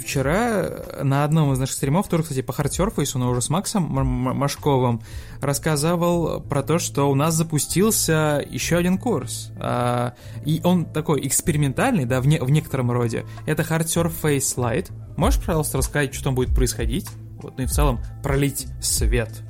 Вчера 0.00 0.70
на 1.02 1.24
одном 1.24 1.52
из 1.52 1.58
наших 1.58 1.76
стримов, 1.76 2.08
тоже, 2.08 2.22
кстати, 2.22 2.42
по 2.42 2.52
хардсерфейсу, 2.52 3.18
но 3.18 3.30
уже 3.30 3.40
с 3.40 3.48
Максом 3.48 3.84
Машковым, 3.84 5.02
рассказывал 5.40 6.40
про 6.40 6.62
то, 6.62 6.78
что 6.78 7.10
у 7.10 7.14
нас 7.14 7.34
запустился 7.34 8.44
еще 8.48 8.76
один 8.76 8.98
курс. 8.98 9.50
А, 9.58 10.14
и 10.44 10.60
он 10.64 10.84
такой 10.84 11.26
экспериментальный, 11.26 12.04
да, 12.04 12.20
в, 12.20 12.26
не, 12.26 12.38
в 12.38 12.50
некотором 12.50 12.90
роде. 12.90 13.24
Это 13.46 13.62
Hard 13.62 13.86
Surface 13.86 14.56
Lite. 14.56 14.92
Можешь, 15.16 15.40
пожалуйста, 15.40 15.78
рассказать, 15.78 16.14
что 16.14 16.24
там 16.24 16.34
будет 16.34 16.54
происходить? 16.54 17.08
Вот, 17.42 17.56
ну 17.56 17.64
и 17.64 17.66
в 17.66 17.70
целом 17.70 18.00
пролить 18.22 18.66
свет. 18.80 19.42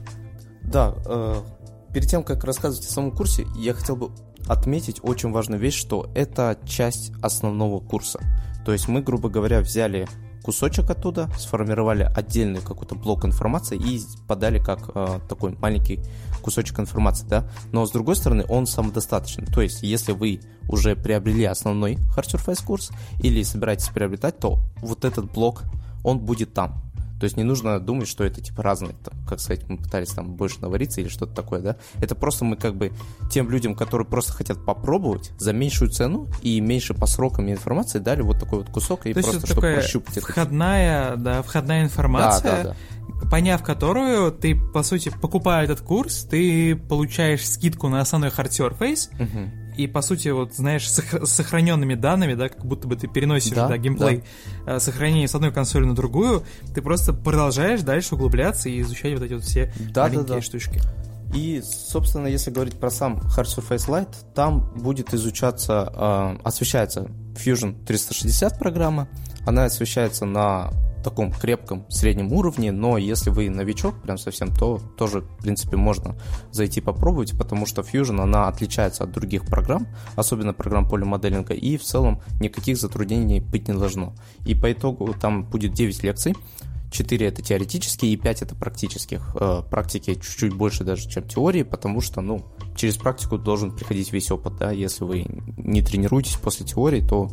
Да, 0.63 0.95
э, 1.07 1.43
перед 1.93 2.09
тем, 2.09 2.25
как 2.25 2.45
рассказывать 2.45 2.87
о 2.87 2.91
самом 2.91 3.13
курсе, 3.13 3.47
я 3.57 3.75
хотел 3.75 3.97
бы 3.97 4.11
отметить 4.47 5.01
очень 5.03 5.31
важную 5.31 5.61
вещь, 5.61 5.77
что 5.79 6.11
это 6.15 6.59
часть 6.67 7.13
основного 7.23 7.81
курса. 7.81 8.21
То 8.65 8.73
есть 8.73 8.89
мы, 8.89 9.03
грубо 9.03 9.29
говоря, 9.29 9.61
взяли 9.61 10.09
кусочек 10.43 10.91
оттуда, 10.91 11.29
сформировали 11.39 12.03
отдельный 12.03 12.61
какой-то 12.61 12.95
блок 12.95 13.25
информации 13.25 13.79
и 13.79 14.01
подали 14.29 14.59
как 14.59 14.91
э, 14.95 15.21
такой 15.27 15.57
маленький 15.59 16.01
кусочек 16.43 16.79
информации, 16.81 17.27
да. 17.27 17.49
Но 17.73 17.87
с 17.87 17.91
другой 17.91 18.17
стороны, 18.17 18.45
он 18.49 18.67
самодостаточный. 18.67 19.47
То 19.47 19.63
есть, 19.63 19.83
если 19.83 20.13
вы 20.13 20.41
уже 20.69 20.97
приобрели 20.97 21.45
основной 21.45 21.95
Hard 22.15 22.35
Surface 22.35 22.65
курс 22.65 22.91
или 23.21 23.43
собираетесь 23.43 23.89
приобретать, 23.89 24.39
то 24.39 24.59
вот 24.83 25.07
этот 25.07 25.33
блок, 25.33 25.63
он 26.05 26.19
будет 26.19 26.53
там. 26.53 26.83
То 27.25 27.27
есть 27.27 27.39
не 27.39 27.43
нужно 27.43 27.81
думать, 27.81 28.07
что 28.07 28.23
это 28.23 28.43
типа 28.43 28.63
разные, 28.63 28.95
там, 29.03 29.15
как 29.27 29.41
сказать, 29.41 29.67
мы 29.67 29.79
пытались 29.79 30.11
там 30.11 30.35
больше 30.35 30.61
навариться 30.61 31.01
или 31.01 31.09
что-то 31.09 31.35
такое, 31.35 31.61
да. 31.63 31.77
Это 32.03 32.15
просто 32.15 32.45
мы 32.45 32.57
как 32.57 32.77
бы 32.77 32.93
тем 33.31 33.49
людям, 33.49 33.75
которые 33.75 34.07
просто 34.07 34.35
хотят 34.35 34.63
попробовать 34.63 35.33
за 35.39 35.55
меньшую 35.55 35.91
цену 35.91 36.29
и 36.43 36.61
меньше 36.61 36.93
по 36.93 37.07
срокам 37.07 37.51
информации 37.51 37.99
дали 37.99 38.21
вот 38.21 38.39
такой 38.39 38.59
вот 38.59 38.69
кусок 38.69 39.07
и 39.07 39.15
То 39.15 39.23
просто 39.23 39.47
чтобы 39.47 39.63
прощупать 39.63 40.19
входная, 40.19 41.13
это. 41.13 41.17
да, 41.17 41.43
входная 41.43 41.85
информация. 41.85 42.43
Да, 42.43 42.63
да, 42.63 42.69
да 42.69 43.29
поняв 43.31 43.63
которую 43.63 44.33
ты, 44.33 44.55
по 44.55 44.83
сути, 44.83 45.11
покупая 45.23 45.65
этот 45.65 45.81
курс, 45.81 46.25
ты 46.25 46.77
получаешь 46.77 47.49
скидку 47.49 47.89
на 47.89 48.03
основной 48.03 48.29
hard 48.29 48.51
surface, 48.51 49.09
угу 49.19 49.64
и, 49.77 49.87
по 49.87 50.03
сути, 50.03 50.29
вот, 50.29 50.55
знаешь, 50.55 50.89
с 50.89 51.03
сохраненными 51.25 51.95
данными, 51.95 52.35
да, 52.35 52.49
как 52.49 52.65
будто 52.65 52.87
бы 52.87 52.97
ты 52.97 53.09
переносишь, 53.09 53.53
да, 53.53 53.69
да 53.69 53.77
геймплей, 53.77 54.23
да. 54.65 54.77
Э, 54.77 54.81
сохранение 54.81 55.29
с 55.29 55.35
одной 55.35 55.53
консоли 55.53 55.85
на 55.85 55.95
другую, 55.95 56.45
ты 56.75 56.83
просто 56.83 57.13
продолжаешь 57.13 57.83
дальше 57.83 58.15
углубляться 58.15 58.69
и 58.69 58.81
изучать 58.81 59.15
вот 59.15 59.23
эти 59.23 59.35
вот 59.35 59.43
все 59.43 59.73
да, 59.79 60.03
маленькие 60.03 60.27
да, 60.27 60.35
да. 60.37 60.41
штучки. 60.41 60.81
И, 61.35 61.63
собственно, 61.63 62.29
если 62.29 62.53
говорить 62.53 62.75
про 62.75 62.91
сам 62.91 63.17
Hard 63.37 63.47
Surface 63.47 63.89
Lite, 63.89 64.15
там 64.35 64.73
будет 64.77 65.13
изучаться, 65.15 65.93
э, 65.93 66.37
освещается 66.45 67.09
Fusion 67.35 67.85
360 67.85 68.59
программа, 68.59 69.09
она 69.45 69.65
освещается 69.65 70.25
на 70.25 70.71
таком 71.05 71.31
крепком 71.33 71.85
среднем 71.89 72.33
уровне, 72.33 72.73
но 72.73 72.99
если 72.99 73.31
вы 73.31 73.51
новичок 73.51 74.03
прям 74.03 74.19
совсем, 74.19 74.53
то 74.55 74.81
тоже, 74.97 75.21
в 75.21 75.43
принципе, 75.43 75.77
можно 75.77 76.17
зайти 76.51 76.81
попробовать, 76.81 77.39
потому 77.39 77.67
что 77.67 77.83
Fusion, 77.83 78.21
она 78.21 78.49
отличается 78.49 79.05
от 79.05 79.13
других 79.13 79.45
программ, 79.45 79.87
особенно 80.17 80.53
программ 80.53 80.89
полимоделинга, 80.89 81.55
и 81.55 81.77
в 81.77 81.83
целом 81.83 82.21
никаких 82.41 82.79
затруднений 82.79 83.41
быть 83.41 83.69
не 83.69 83.75
должно. 83.75 84.15
И 84.47 84.55
по 84.55 84.73
итогу 84.73 85.15
там 85.21 85.45
будет 85.45 85.75
9 85.75 86.03
лекций, 86.03 86.35
4 86.95 87.27
это 87.27 87.43
теоретические 87.43 88.13
и 88.13 88.17
5 88.17 88.43
это 88.43 88.55
практических. 88.55 89.37
Э, 89.39 89.63
практики 89.69 90.15
чуть-чуть 90.15 90.55
больше 90.55 90.85
даже, 90.85 91.09
чем 91.09 91.25
теории, 91.25 91.65
потому 91.65 92.01
что, 92.01 92.21
ну, 92.21 92.47
через 92.77 92.97
практику 92.97 93.37
должен 93.37 93.73
приходить 93.73 94.13
весь 94.13 94.31
опыт, 94.31 94.57
да, 94.57 94.71
если 94.71 95.05
вы 95.05 95.27
не 95.57 95.83
тренируетесь 95.83 96.37
после 96.37 96.65
теории, 96.65 97.01
то 97.01 97.29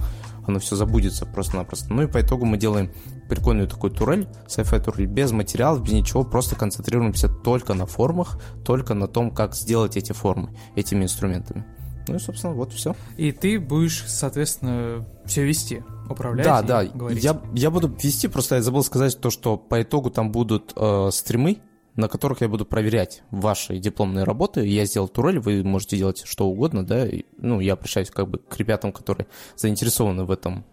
оно 0.45 0.59
все 0.59 0.75
забудется 0.75 1.25
просто-напросто. 1.25 1.93
Ну 1.93 2.03
и 2.03 2.07
по 2.07 2.19
итогу 2.21 2.45
мы 2.45 2.57
делаем 2.57 2.91
прикольную 3.31 3.69
такую 3.69 3.91
турель, 3.91 4.27
sci-fi 4.45 4.83
турель, 4.83 5.05
без 5.05 5.31
материалов, 5.31 5.81
без 5.81 5.93
ничего, 5.93 6.25
просто 6.25 6.57
концентрируемся 6.57 7.29
только 7.29 7.73
на 7.73 7.85
формах, 7.85 8.37
только 8.65 8.93
на 8.93 9.07
том, 9.07 9.31
как 9.31 9.55
сделать 9.55 9.95
эти 9.95 10.11
формы 10.11 10.49
этими 10.75 11.05
инструментами. 11.05 11.65
Ну 12.09 12.15
и, 12.15 12.19
собственно, 12.19 12.53
вот 12.53 12.73
все. 12.73 12.93
И 13.15 13.31
ты 13.31 13.57
будешь, 13.57 14.03
соответственно, 14.05 15.07
все 15.25 15.45
вести, 15.45 15.81
управлять. 16.09 16.45
Да, 16.45 16.61
да. 16.61 16.83
Говорить. 16.83 17.23
Я, 17.23 17.39
я 17.53 17.71
буду 17.71 17.87
вести, 18.03 18.27
просто 18.27 18.55
я 18.55 18.61
забыл 18.61 18.83
сказать 18.83 19.17
то, 19.17 19.29
что 19.29 19.55
по 19.55 19.81
итогу 19.81 20.09
там 20.09 20.33
будут 20.33 20.73
э, 20.75 21.09
стримы, 21.13 21.59
на 21.95 22.09
которых 22.09 22.41
я 22.41 22.49
буду 22.49 22.65
проверять 22.65 23.23
ваши 23.31 23.77
дипломные 23.77 24.25
работы. 24.25 24.67
Я 24.67 24.83
сделал 24.83 25.07
турель, 25.07 25.39
вы 25.39 25.63
можете 25.63 25.95
делать 25.95 26.23
что 26.25 26.47
угодно, 26.47 26.85
да. 26.85 27.07
И, 27.07 27.23
ну, 27.37 27.61
я 27.61 27.73
обращаюсь 27.73 28.11
как 28.11 28.27
бы 28.27 28.39
к 28.39 28.57
ребятам, 28.57 28.91
которые 28.91 29.27
заинтересованы 29.55 30.25
в 30.25 30.31
этом, 30.31 30.65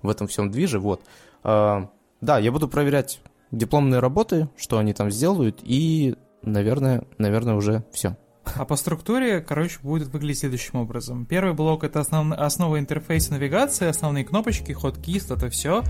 в 0.00 0.08
этом 0.08 0.28
всем 0.28 0.50
движе. 0.50 0.78
Вот. 0.78 1.02
Э, 1.44 1.86
да, 2.20 2.38
я 2.38 2.52
буду 2.52 2.68
проверять 2.68 3.20
дипломные 3.50 4.00
работы, 4.00 4.48
что 4.56 4.78
они 4.78 4.92
там 4.92 5.10
сделают, 5.10 5.60
и, 5.62 6.14
наверное, 6.42 7.04
наверное, 7.18 7.54
уже 7.54 7.84
все. 7.92 8.16
А 8.54 8.64
по 8.64 8.76
структуре, 8.76 9.40
короче, 9.40 9.78
будет 9.82 10.08
выглядеть 10.08 10.40
следующим 10.40 10.78
образом. 10.78 11.26
Первый 11.26 11.54
блок— 11.54 11.84
это 11.84 12.00
основ... 12.00 12.32
основа 12.32 12.78
интерфейса 12.78 13.32
навигации, 13.32 13.86
основные 13.86 14.24
кнопочки, 14.24 14.72
ход 14.72 14.98
кист, 14.98 15.30
это 15.30 15.50
все. 15.50 15.82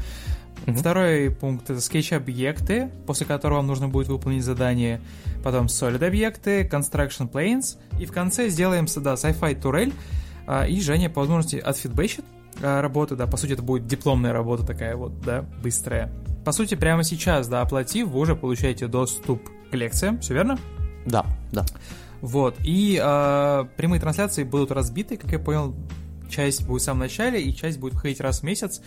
Mm-hmm. 0.66 0.76
Второй 0.76 1.30
пункт— 1.30 1.64
это 1.70 1.80
скетч-объекты, 1.80 2.90
после 3.06 3.26
которого 3.26 3.58
вам 3.58 3.66
нужно 3.66 3.88
будет 3.88 4.08
выполнить 4.08 4.44
задание. 4.44 5.00
Потом 5.42 5.66
solid-объекты, 5.66 6.66
construction 6.66 7.30
planes. 7.30 7.78
И 7.98 8.04
в 8.04 8.12
конце 8.12 8.48
сделаем, 8.48 8.86
да, 8.96 9.14
sci-fi 9.14 9.54
турель. 9.60 9.94
А, 10.46 10.66
и 10.66 10.80
Женя 10.80 11.08
по 11.08 11.20
возможности 11.20 11.56
отфидбэчит 11.56 12.24
а, 12.24 12.39
работы, 12.60 13.16
да, 13.16 13.26
по 13.26 13.36
сути, 13.36 13.52
это 13.52 13.62
будет 13.62 13.86
дипломная 13.86 14.32
работа 14.32 14.64
такая 14.64 14.96
вот, 14.96 15.20
да, 15.20 15.44
быстрая. 15.62 16.10
По 16.44 16.52
сути, 16.52 16.74
прямо 16.74 17.04
сейчас, 17.04 17.48
да, 17.48 17.60
оплатив, 17.60 18.08
вы 18.08 18.20
уже 18.20 18.34
получаете 18.34 18.86
доступ 18.86 19.42
к 19.70 19.74
лекциям, 19.74 20.20
все 20.20 20.34
верно? 20.34 20.58
Да, 21.06 21.24
да. 21.52 21.64
Вот. 22.20 22.56
И 22.64 23.00
э, 23.02 23.64
прямые 23.76 24.00
трансляции 24.00 24.44
будут 24.44 24.70
разбиты, 24.70 25.16
как 25.16 25.32
я 25.32 25.38
понял, 25.38 25.74
часть 26.30 26.66
будет 26.66 26.82
в 26.82 26.84
самом 26.84 27.00
начале, 27.00 27.42
и 27.42 27.54
часть 27.54 27.78
будет 27.78 27.94
выходить 27.94 28.20
раз 28.20 28.40
в 28.40 28.42
месяц 28.44 28.80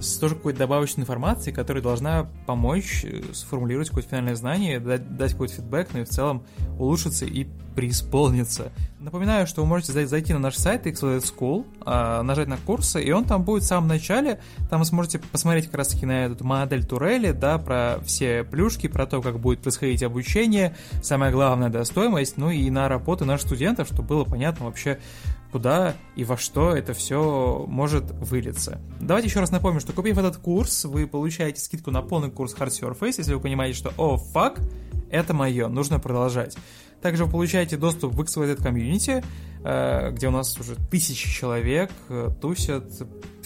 с 0.00 0.18
тоже 0.18 0.34
какой-то 0.34 0.58
добавочной 0.60 1.02
информацией, 1.02 1.54
которая 1.54 1.82
должна 1.82 2.28
помочь 2.46 3.04
э, 3.04 3.22
сформулировать 3.32 3.88
какое-то 3.88 4.10
финальное 4.10 4.34
знание, 4.34 4.80
дать, 4.80 5.16
дать 5.16 5.32
какой-то 5.32 5.54
фидбэк, 5.54 5.88
ну 5.92 6.00
и 6.00 6.04
в 6.04 6.08
целом 6.08 6.44
улучшиться 6.78 7.24
и 7.24 7.46
преисполниться. 7.76 8.72
Напоминаю, 8.98 9.46
что 9.46 9.60
вы 9.60 9.68
можете 9.68 10.06
зайти 10.06 10.32
на 10.32 10.38
наш 10.38 10.56
сайт 10.56 10.86
XLS 10.86 11.32
School, 11.32 11.66
а, 11.84 12.22
нажать 12.22 12.48
на 12.48 12.56
курсы, 12.56 13.00
и 13.02 13.12
он 13.12 13.24
там 13.24 13.44
будет 13.44 13.62
в 13.62 13.66
самом 13.66 13.86
начале. 13.86 14.40
Там 14.70 14.80
вы 14.80 14.86
сможете 14.86 15.18
посмотреть 15.18 15.66
как 15.66 15.74
раз-таки 15.76 16.06
на 16.06 16.24
эту 16.24 16.42
модель 16.44 16.84
турели, 16.84 17.32
да, 17.32 17.58
про 17.58 17.98
все 18.04 18.42
плюшки, 18.42 18.88
про 18.88 19.06
то, 19.06 19.20
как 19.20 19.38
будет 19.38 19.60
происходить 19.60 20.02
обучение, 20.02 20.74
самое 21.02 21.30
главное, 21.30 21.68
да, 21.68 21.84
стоимость, 21.84 22.38
ну 22.38 22.50
и 22.50 22.68
на 22.70 22.88
работы 22.88 23.26
наших 23.26 23.46
студентов, 23.46 23.88
чтобы 23.88 24.08
было 24.08 24.24
понятно 24.24 24.64
вообще, 24.64 24.98
куда 25.56 25.96
и 26.16 26.24
во 26.24 26.36
что 26.36 26.76
это 26.76 26.92
все 26.92 27.64
может 27.66 28.10
вылиться. 28.10 28.78
Давайте 29.00 29.28
еще 29.28 29.40
раз 29.40 29.50
напомню, 29.50 29.80
что 29.80 29.94
купив 29.94 30.18
этот 30.18 30.36
курс, 30.36 30.84
вы 30.84 31.06
получаете 31.06 31.62
скидку 31.62 31.90
на 31.90 32.02
полный 32.02 32.30
курс 32.30 32.54
Hard 32.54 32.68
Surface, 32.68 33.14
если 33.16 33.32
вы 33.32 33.40
понимаете, 33.40 33.78
что 33.78 33.90
«О, 33.96 34.18
фак, 34.18 34.60
это 35.10 35.32
мое, 35.32 35.68
нужно 35.68 35.98
продолжать». 35.98 36.58
Также 37.00 37.24
вы 37.24 37.30
получаете 37.30 37.78
доступ 37.78 38.12
в 38.12 38.20
XYZ 38.20 38.62
комьюнити, 38.62 39.24
где 40.12 40.28
у 40.28 40.30
нас 40.30 40.58
уже 40.58 40.76
тысячи 40.76 41.28
человек 41.28 41.90
э, 42.08 42.30
тусят, 42.40 42.84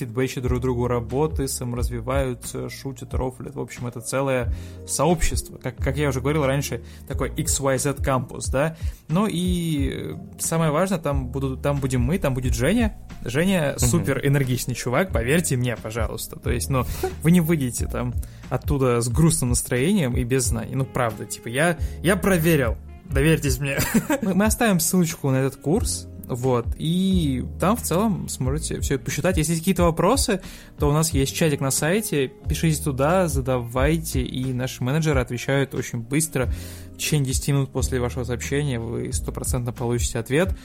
фидбэчат 0.01 0.43
друг 0.43 0.61
другу 0.61 0.87
работы, 0.89 1.47
саморазвиваются, 1.47 2.69
шутят, 2.71 3.15
рофлят. 3.15 3.55
В 3.55 3.61
общем, 3.61 3.87
это 3.87 4.01
целое 4.01 4.53
сообщество. 4.87 5.59
Как, 5.59 5.77
как 5.77 5.97
я 5.97 6.09
уже 6.09 6.21
говорил 6.21 6.45
раньше, 6.47 6.83
такой 7.07 7.31
XYZ 7.31 8.03
кампус, 8.03 8.47
да. 8.47 8.77
Ну 9.09 9.27
и 9.31 10.17
самое 10.39 10.71
важное, 10.71 10.99
там, 10.99 11.29
будут, 11.29 11.63
там 11.63 11.79
будем 11.79 12.01
мы, 12.01 12.19
там 12.19 12.35
будет 12.35 12.55
Женя. 12.55 12.97
Женя 13.25 13.75
супер 13.79 14.27
энергичный 14.27 14.75
чувак, 14.75 15.13
поверьте 15.13 15.57
мне, 15.57 15.77
пожалуйста. 15.77 16.39
То 16.39 16.51
есть, 16.51 16.71
ну, 16.71 16.85
вы 17.23 17.31
не 17.31 17.41
выйдете 17.41 17.87
там 17.87 18.15
оттуда 18.49 19.01
с 19.01 19.09
грустным 19.09 19.51
настроением 19.51 20.17
и 20.17 20.25
без 20.25 20.45
знаний. 20.45 20.75
Ну, 20.75 20.85
правда, 20.85 21.27
типа, 21.27 21.49
я, 21.49 21.79
я 22.03 22.17
проверил, 22.17 22.77
доверьтесь 23.11 23.59
мне. 23.59 23.79
Мы 24.23 24.45
оставим 24.45 24.81
ссылочку 24.81 25.31
на 25.31 25.37
этот 25.37 25.61
курс, 25.61 26.09
вот, 26.31 26.67
и 26.79 27.45
там 27.59 27.77
в 27.77 27.83
целом 27.83 28.29
сможете 28.29 28.81
все 28.81 28.95
это 28.95 29.05
посчитать. 29.05 29.37
Если 29.37 29.53
есть 29.53 29.63
какие-то 29.63 29.83
вопросы, 29.83 30.41
то 30.79 30.89
у 30.89 30.93
нас 30.93 31.13
есть 31.13 31.35
чатик 31.35 31.61
на 31.61 31.73
сайте, 31.73 32.29
пишите 32.49 32.83
туда, 32.83 33.27
задавайте, 33.27 34.23
и 34.23 34.53
наши 34.53 34.85
менеджеры 34.85 35.21
отвечают 35.21 35.75
очень 35.75 35.99
быстро. 35.99 36.49
В 36.95 36.99
течение 36.99 37.27
10 37.33 37.49
минут 37.49 37.73
после 37.73 37.99
вашего 37.99 38.23
сообщения 38.23 38.79
вы 38.79 39.13
стопроцентно 39.13 39.73
получите 39.73 40.21
ответ. 40.21 40.57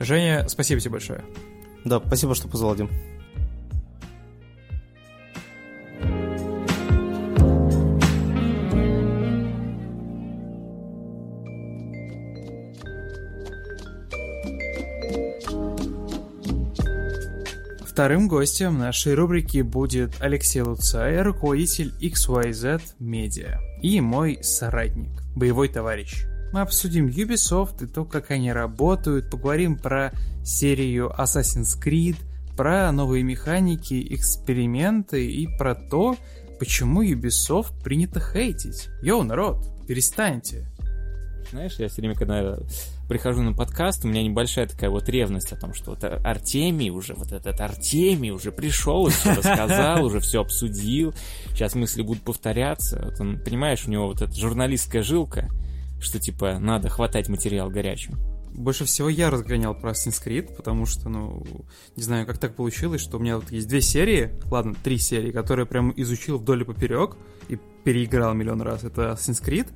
Женя, 0.00 0.48
спасибо 0.48 0.80
тебе 0.80 0.90
большое. 0.90 1.24
Да, 1.84 2.02
спасибо, 2.04 2.34
что 2.34 2.48
позвал, 2.48 2.74
Дим. 2.74 2.90
Вторым 17.92 18.26
гостем 18.26 18.78
нашей 18.78 19.12
рубрики 19.12 19.60
будет 19.60 20.14
Алексей 20.18 20.62
Луцай, 20.62 21.20
руководитель 21.20 21.92
XYZ 22.00 22.80
Media 22.98 23.58
и 23.82 24.00
мой 24.00 24.38
соратник, 24.40 25.10
боевой 25.36 25.68
товарищ. 25.68 26.24
Мы 26.54 26.62
обсудим 26.62 27.08
Ubisoft 27.08 27.84
и 27.84 27.86
то, 27.86 28.06
как 28.06 28.30
они 28.30 28.50
работают, 28.50 29.28
поговорим 29.30 29.76
про 29.76 30.10
серию 30.42 31.12
Assassin's 31.18 31.78
Creed, 31.78 32.16
про 32.56 32.90
новые 32.92 33.24
механики, 33.24 34.06
эксперименты 34.14 35.30
и 35.30 35.46
про 35.58 35.74
то, 35.74 36.16
почему 36.58 37.04
Ubisoft 37.04 37.78
принято 37.84 38.20
хейтить. 38.20 38.88
Йоу, 39.02 39.22
народ, 39.22 39.66
перестаньте. 39.86 40.66
Знаешь, 41.50 41.74
я 41.78 41.88
все 41.88 42.00
время, 42.00 42.14
когда 42.14 42.56
прихожу 43.12 43.42
на 43.42 43.52
подкаст, 43.52 44.06
у 44.06 44.08
меня 44.08 44.22
небольшая 44.22 44.66
такая 44.66 44.88
вот 44.88 45.06
ревность 45.06 45.52
о 45.52 45.56
том, 45.56 45.74
что 45.74 45.90
вот 45.90 46.02
Артемий 46.02 46.88
уже, 46.88 47.12
вот 47.12 47.30
этот 47.30 47.60
Артемий 47.60 48.30
уже 48.30 48.52
пришел, 48.52 49.06
все 49.10 49.34
рассказал, 49.34 50.02
уже 50.02 50.18
все 50.20 50.40
обсудил, 50.40 51.12
сейчас 51.50 51.74
мысли 51.74 52.00
будут 52.00 52.22
повторяться. 52.22 53.02
Вот 53.04 53.20
он, 53.20 53.38
понимаешь, 53.38 53.86
у 53.86 53.90
него 53.90 54.06
вот 54.06 54.22
эта 54.22 54.34
журналистская 54.34 55.02
жилка, 55.02 55.50
что 56.00 56.18
типа 56.18 56.58
надо 56.58 56.88
хватать 56.88 57.28
материал 57.28 57.68
горячим. 57.68 58.18
Больше 58.54 58.86
всего 58.86 59.10
я 59.10 59.28
разгонял 59.28 59.74
про 59.74 59.90
Assassin's 59.90 60.24
Creed, 60.24 60.56
потому 60.56 60.86
что, 60.86 61.10
ну, 61.10 61.44
не 61.94 62.02
знаю, 62.02 62.24
как 62.26 62.38
так 62.38 62.56
получилось, 62.56 63.02
что 63.02 63.18
у 63.18 63.20
меня 63.20 63.36
вот 63.36 63.52
есть 63.52 63.68
две 63.68 63.82
серии, 63.82 64.30
ладно, 64.50 64.74
три 64.82 64.96
серии, 64.96 65.32
которые 65.32 65.66
прям 65.66 65.92
изучил 65.96 66.38
вдоль 66.38 66.62
и 66.62 66.64
поперек 66.64 67.18
и 67.48 67.58
переиграл 67.84 68.32
миллион 68.32 68.62
раз. 68.62 68.84
Это 68.84 69.10
Assassin's 69.10 69.44
Creed, 69.44 69.68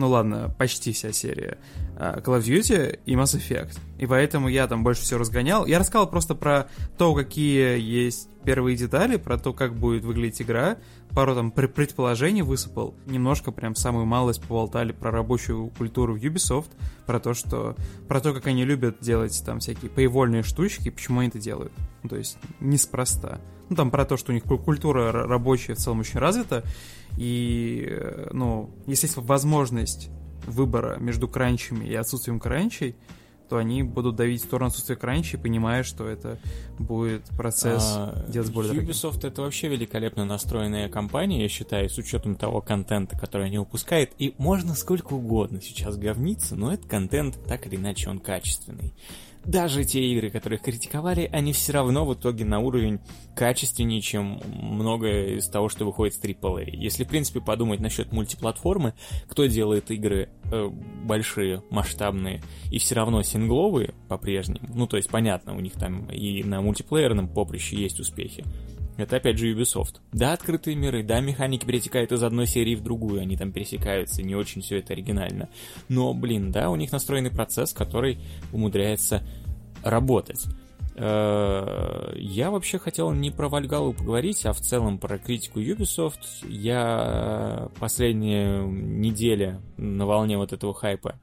ну 0.00 0.08
ладно, 0.08 0.54
почти 0.58 0.92
вся 0.92 1.12
серия, 1.12 1.58
а, 1.96 2.20
Call 2.20 2.38
of 2.38 2.44
Duty 2.44 3.00
и 3.04 3.14
Mass 3.14 3.36
Effect. 3.36 3.78
И 3.98 4.06
поэтому 4.06 4.48
я 4.48 4.66
там 4.66 4.82
больше 4.82 5.02
всего 5.02 5.20
разгонял. 5.20 5.66
Я 5.66 5.78
рассказал 5.78 6.08
просто 6.08 6.34
про 6.34 6.68
то, 6.96 7.14
какие 7.14 7.78
есть 7.78 8.30
первые 8.42 8.78
детали, 8.78 9.16
про 9.16 9.36
то, 9.38 9.52
как 9.52 9.74
будет 9.74 10.04
выглядеть 10.04 10.40
игра. 10.40 10.78
Пару 11.10 11.34
там 11.34 11.50
предположений 11.50 12.40
высыпал. 12.40 12.94
Немножко 13.04 13.52
прям 13.52 13.74
самую 13.74 14.06
малость 14.06 14.40
поболтали 14.40 14.92
про 14.92 15.10
рабочую 15.10 15.68
культуру 15.76 16.16
в 16.16 16.22
Ubisoft, 16.22 16.70
про 17.04 17.20
то, 17.20 17.34
что... 17.34 17.76
про 18.08 18.20
то, 18.20 18.32
как 18.32 18.46
они 18.46 18.64
любят 18.64 19.00
делать 19.00 19.38
там 19.44 19.58
всякие 19.58 19.90
поевольные 19.90 20.42
штучки, 20.42 20.88
почему 20.88 21.20
они 21.20 21.28
это 21.28 21.38
делают. 21.38 21.72
Ну, 22.02 22.08
то 22.08 22.16
есть 22.16 22.38
неспроста. 22.60 23.38
Ну, 23.70 23.76
там 23.76 23.90
про 23.90 24.04
то, 24.04 24.16
что 24.16 24.32
у 24.32 24.34
них 24.34 24.44
культура 24.44 25.12
рабочая 25.12 25.74
в 25.74 25.78
целом 25.78 26.00
очень 26.00 26.18
развита, 26.18 26.64
и, 27.16 27.86
э, 27.88 28.30
ну, 28.32 28.70
если 28.86 29.06
есть 29.06 29.16
возможность 29.16 30.10
выбора 30.46 30.96
между 30.98 31.28
кранчами 31.28 31.84
и 31.86 31.94
отсутствием 31.94 32.40
кранчей, 32.40 32.96
то 33.48 33.56
они 33.56 33.82
будут 33.82 34.14
давить 34.14 34.42
в 34.42 34.44
сторону 34.44 34.68
отсутствия 34.68 34.94
кранчей, 34.94 35.36
понимая, 35.36 35.82
что 35.82 36.06
это 36.08 36.38
будет 36.78 37.24
процесс 37.36 37.82
а, 37.96 38.24
делать 38.28 38.52
более 38.52 38.72
Ubisoft 38.72 39.14
дорогим. 39.14 39.28
это 39.28 39.42
вообще 39.42 39.68
великолепно 39.68 40.24
настроенная 40.24 40.88
компания, 40.88 41.42
я 41.42 41.48
считаю, 41.48 41.90
с 41.90 41.98
учетом 41.98 42.36
того 42.36 42.60
контента, 42.60 43.18
который 43.18 43.46
они 43.46 43.58
выпускают. 43.58 44.12
И 44.18 44.34
можно 44.38 44.76
сколько 44.76 45.14
угодно 45.14 45.60
сейчас 45.60 45.96
говниться, 45.96 46.54
но 46.54 46.72
этот 46.72 46.86
контент, 46.86 47.38
так 47.44 47.66
или 47.66 47.74
иначе, 47.74 48.08
он 48.08 48.20
качественный. 48.20 48.94
Даже 49.44 49.84
те 49.84 50.04
игры, 50.12 50.30
которые 50.30 50.58
критиковали, 50.58 51.28
они 51.32 51.52
все 51.52 51.72
равно 51.72 52.04
в 52.04 52.14
итоге 52.14 52.44
на 52.44 52.60
уровень 52.60 53.00
качественнее, 53.34 54.00
чем 54.00 54.40
многое 54.44 55.36
из 55.36 55.48
того, 55.48 55.68
что 55.68 55.84
выходит 55.84 56.14
с 56.14 56.20
AAA. 56.22 56.70
Если, 56.70 57.04
в 57.04 57.08
принципе, 57.08 57.40
подумать 57.40 57.80
насчет 57.80 58.12
мультиплатформы, 58.12 58.94
кто 59.28 59.46
делает 59.46 59.90
игры 59.90 60.28
э, 60.52 60.68
большие, 61.04 61.62
масштабные 61.70 62.42
и 62.70 62.78
все 62.78 62.94
равно 62.94 63.22
сингловые 63.22 63.94
по-прежнему, 64.08 64.68
ну, 64.74 64.86
то 64.86 64.96
есть, 64.96 65.08
понятно, 65.08 65.56
у 65.56 65.60
них 65.60 65.72
там 65.72 66.06
и 66.10 66.42
на 66.44 66.60
мультиплеерном 66.60 67.28
поприще 67.28 67.76
есть 67.76 67.98
успехи, 67.98 68.44
это 69.02 69.16
опять 69.16 69.38
же 69.38 69.52
Ubisoft. 69.52 70.00
Да, 70.12 70.32
открытые 70.32 70.76
миры, 70.76 71.02
да, 71.02 71.20
механики 71.20 71.64
перетекают 71.64 72.12
из 72.12 72.22
одной 72.22 72.46
серии 72.46 72.74
в 72.74 72.82
другую, 72.82 73.20
они 73.20 73.36
там 73.36 73.52
пересекаются, 73.52 74.22
не 74.22 74.34
очень 74.34 74.62
все 74.62 74.78
это 74.78 74.92
оригинально. 74.92 75.48
Но, 75.88 76.14
блин, 76.14 76.52
да, 76.52 76.70
у 76.70 76.76
них 76.76 76.92
настроенный 76.92 77.30
процесс, 77.30 77.72
который 77.72 78.18
умудряется 78.52 79.22
работать. 79.82 80.46
Э, 80.96 82.12
я 82.16 82.50
вообще 82.50 82.78
хотел 82.78 83.10
не 83.12 83.30
про 83.30 83.48
Вальгалу 83.48 83.92
поговорить, 83.94 84.44
а 84.44 84.52
в 84.52 84.60
целом 84.60 84.98
про 84.98 85.18
критику 85.18 85.60
Ubisoft. 85.60 86.46
Я 86.46 87.68
последние 87.78 88.62
недели 88.66 89.58
на 89.76 90.06
волне 90.06 90.36
вот 90.36 90.52
этого 90.52 90.74
хайпа 90.74 91.18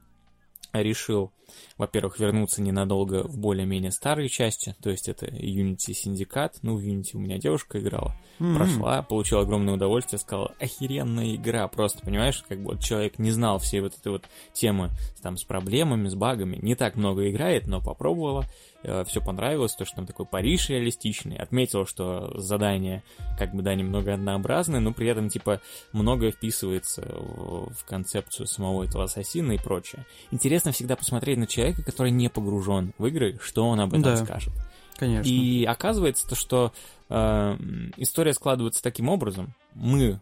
решил 0.72 1.32
во-первых, 1.78 2.18
вернуться 2.18 2.60
ненадолго 2.60 3.22
в 3.22 3.38
более-менее 3.38 3.92
старые 3.92 4.28
части, 4.28 4.74
то 4.82 4.90
есть 4.90 5.08
это 5.08 5.26
Unity 5.26 5.92
Syndicate, 5.92 6.54
ну, 6.62 6.76
в 6.76 6.80
Unity 6.80 7.12
у 7.14 7.18
меня 7.18 7.38
девушка 7.38 7.78
играла, 7.78 8.14
mm-hmm. 8.40 8.56
прошла, 8.56 9.02
получила 9.02 9.42
огромное 9.42 9.74
удовольствие, 9.74 10.18
сказала, 10.18 10.54
охеренная 10.60 11.36
игра, 11.36 11.66
просто, 11.68 12.04
понимаешь, 12.04 12.44
как 12.48 12.58
бы 12.58 12.72
вот 12.72 12.82
человек 12.82 13.18
не 13.18 13.30
знал 13.30 13.58
всей 13.58 13.80
вот 13.80 13.94
этой 13.94 14.12
вот 14.12 14.24
темы 14.52 14.90
там 15.22 15.36
с 15.36 15.44
проблемами, 15.44 16.08
с 16.08 16.14
багами, 16.14 16.58
не 16.60 16.74
так 16.74 16.96
много 16.96 17.30
играет, 17.30 17.66
но 17.68 17.80
попробовала, 17.80 18.46
э, 18.82 19.04
все 19.06 19.20
понравилось, 19.20 19.74
то, 19.74 19.84
что 19.84 19.96
там 19.96 20.06
такой 20.06 20.26
Париж 20.26 20.68
реалистичный, 20.68 21.36
отметил, 21.36 21.86
что 21.86 22.38
задания 22.40 23.04
как 23.38 23.54
бы, 23.54 23.62
да, 23.62 23.74
немного 23.74 24.14
однообразные, 24.14 24.80
но 24.80 24.92
при 24.92 25.08
этом, 25.08 25.28
типа, 25.28 25.60
многое 25.92 26.32
вписывается 26.32 27.02
в, 27.02 27.72
в 27.72 27.84
концепцию 27.84 28.46
самого 28.46 28.84
этого 28.84 29.04
ассасина 29.04 29.52
и 29.52 29.58
прочее. 29.58 30.04
Интересно 30.32 30.72
всегда 30.72 30.96
посмотреть 30.96 31.38
на 31.38 31.46
человека, 31.46 31.67
который 31.74 32.10
не 32.10 32.28
погружен 32.28 32.92
в 32.98 33.06
игры, 33.06 33.38
что 33.42 33.66
он 33.68 33.80
об 33.80 33.90
этом 33.90 34.02
да. 34.02 34.16
скажет. 34.16 34.52
Конечно. 34.96 35.28
И 35.28 35.64
оказывается 35.64 36.28
то, 36.28 36.34
что 36.34 36.72
э, 37.08 37.56
история 37.96 38.34
складывается 38.34 38.82
таким 38.82 39.08
образом. 39.08 39.54
Мы 39.74 40.20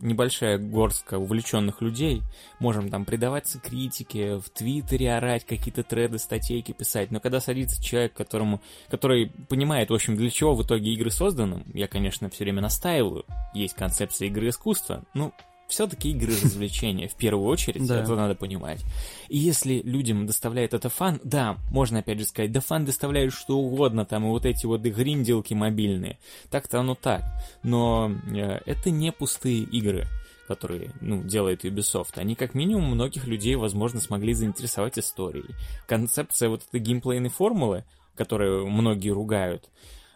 небольшая 0.00 0.58
горстка 0.58 1.18
увлеченных 1.18 1.80
людей, 1.80 2.22
можем 2.60 2.88
там 2.88 3.04
предаваться 3.04 3.58
критике, 3.58 4.36
в 4.36 4.48
Твиттере 4.50 5.14
орать, 5.14 5.44
какие-то 5.44 5.82
треды, 5.82 6.18
статейки 6.18 6.72
писать, 6.72 7.10
но 7.10 7.20
когда 7.20 7.40
садится 7.40 7.82
человек, 7.82 8.14
которому, 8.14 8.60
который 8.88 9.32
понимает, 9.48 9.90
в 9.90 9.94
общем, 9.94 10.16
для 10.16 10.30
чего 10.30 10.54
в 10.54 10.62
итоге 10.64 10.92
игры 10.92 11.10
созданы, 11.10 11.64
я, 11.74 11.88
конечно, 11.88 12.30
все 12.30 12.44
время 12.44 12.62
настаиваю, 12.62 13.24
есть 13.54 13.74
концепция 13.74 14.28
игры 14.28 14.48
искусства, 14.48 15.02
ну, 15.14 15.32
все-таки 15.68 16.10
игры 16.10 16.32
развлечения 16.32 17.08
в 17.08 17.14
первую 17.14 17.46
очередь, 17.46 17.86
да. 17.86 18.00
это 18.00 18.16
надо 18.16 18.34
понимать. 18.34 18.82
И 19.28 19.38
если 19.38 19.82
людям 19.82 20.26
доставляет 20.26 20.74
это 20.74 20.88
фан, 20.88 21.20
да, 21.22 21.58
можно 21.70 22.00
опять 22.00 22.18
же 22.18 22.24
сказать, 22.24 22.50
да 22.50 22.60
фан 22.60 22.86
доставляет 22.86 23.32
что 23.32 23.58
угодно, 23.58 24.04
там 24.06 24.24
и 24.24 24.28
вот 24.28 24.46
эти 24.46 24.66
вот 24.66 24.80
гринделки 24.80 25.54
мобильные. 25.54 26.18
Так-то 26.50 26.80
оно 26.80 26.94
так. 26.94 27.22
Но 27.62 28.10
э, 28.34 28.60
это 28.64 28.90
не 28.90 29.12
пустые 29.12 29.60
игры 29.60 30.06
которые, 30.46 30.92
ну, 31.02 31.22
делает 31.22 31.66
Ubisoft, 31.66 32.12
они 32.14 32.34
как 32.34 32.54
минимум 32.54 32.94
многих 32.94 33.26
людей, 33.26 33.54
возможно, 33.54 34.00
смогли 34.00 34.32
заинтересовать 34.32 34.98
историей. 34.98 35.54
Концепция 35.86 36.48
вот 36.48 36.62
этой 36.66 36.80
геймплейной 36.80 37.28
формулы, 37.28 37.84
которую 38.14 38.66
многие 38.66 39.10
ругают, 39.10 39.68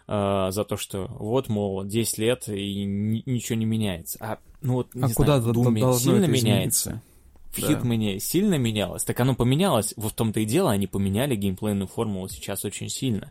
э, 0.09 0.49
за 0.51 0.65
то, 0.65 0.79
что 0.79 1.07
вот, 1.19 1.51
мол, 1.51 1.85
10 1.85 2.17
лет 2.17 2.49
и 2.49 2.83
ничего 2.83 3.59
не 3.59 3.67
меняется. 3.67 4.17
А, 4.23 4.39
ну 4.63 4.75
вот, 4.75 4.95
не 4.95 5.03
а 5.03 5.09
знаю, 5.09 5.15
куда 5.15 5.39
в 5.39 5.53
Думе 5.53 5.93
сильно 5.95 6.27
меняется. 6.27 7.03
В 7.53 7.61
да. 7.61 7.67
Хитмане 7.67 8.19
сильно 8.19 8.55
менялось. 8.55 9.05
Так 9.05 9.21
оно 9.21 9.35
поменялось. 9.35 9.93
Вот 9.97 10.13
в 10.13 10.15
том-то 10.15 10.41
и 10.41 10.47
дело, 10.47 10.71
они 10.71 10.87
поменяли 10.87 11.37
геймплейную 11.37 11.87
формулу 11.87 12.29
сейчас 12.29 12.65
очень 12.65 12.89
сильно. 12.89 13.31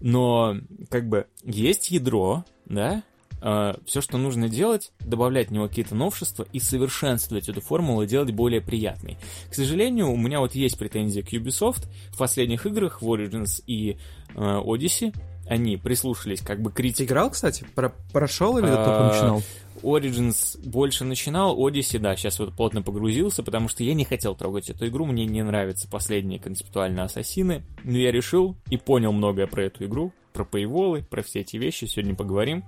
Но, 0.00 0.56
как 0.90 1.08
бы, 1.08 1.26
есть 1.44 1.90
ядро, 1.90 2.44
да, 2.66 3.02
Uh, 3.36 3.38
а, 3.42 3.78
все, 3.84 4.00
что 4.00 4.16
нужно 4.16 4.48
делать, 4.48 4.92
добавлять 5.00 5.48
в 5.48 5.52
него 5.52 5.68
какие-то 5.68 5.94
новшества 5.94 6.46
и 6.54 6.58
совершенствовать 6.58 7.50
эту 7.50 7.60
формулу 7.60 8.02
и 8.02 8.06
делать 8.06 8.32
более 8.32 8.62
приятной. 8.62 9.18
К 9.50 9.54
сожалению, 9.54 10.10
у 10.10 10.16
меня 10.16 10.40
вот 10.40 10.54
есть 10.54 10.78
претензии 10.78 11.20
к 11.20 11.34
Ubisoft. 11.34 11.86
В 12.12 12.16
последних 12.16 12.64
играх, 12.64 13.02
в 13.02 13.06
Origins 13.06 13.62
и 13.66 13.98
uh, 14.34 14.64
Odyssey, 14.64 15.14
они 15.46 15.76
прислушались 15.76 16.40
как 16.40 16.62
бы 16.62 16.72
критике. 16.72 17.04
играл, 17.04 17.30
кстати? 17.30 17.66
Про 17.74 17.90
прошел 18.10 18.56
или 18.56 18.68
а, 18.68 18.84
только 18.84 19.14
начинал? 19.14 19.42
Origins 19.82 20.58
больше 20.68 21.04
начинал, 21.04 21.58
Odyssey, 21.58 21.98
да, 21.98 22.16
сейчас 22.16 22.38
вот 22.38 22.54
плотно 22.54 22.82
погрузился, 22.82 23.42
потому 23.42 23.68
что 23.68 23.84
я 23.84 23.94
не 23.94 24.04
хотел 24.04 24.34
трогать 24.34 24.70
эту 24.70 24.86
игру, 24.88 25.06
мне 25.06 25.26
не 25.26 25.42
нравятся 25.42 25.88
последние 25.88 26.38
концептуальные 26.38 27.04
ассасины, 27.04 27.64
но 27.84 27.96
я 27.96 28.12
решил 28.12 28.56
и 28.70 28.76
понял 28.76 29.12
многое 29.12 29.46
про 29.46 29.64
эту 29.64 29.84
игру, 29.84 30.12
про 30.32 30.44
пейволы, 30.44 31.02
про 31.02 31.22
все 31.22 31.40
эти 31.40 31.56
вещи, 31.56 31.84
сегодня 31.84 32.14
поговорим. 32.14 32.64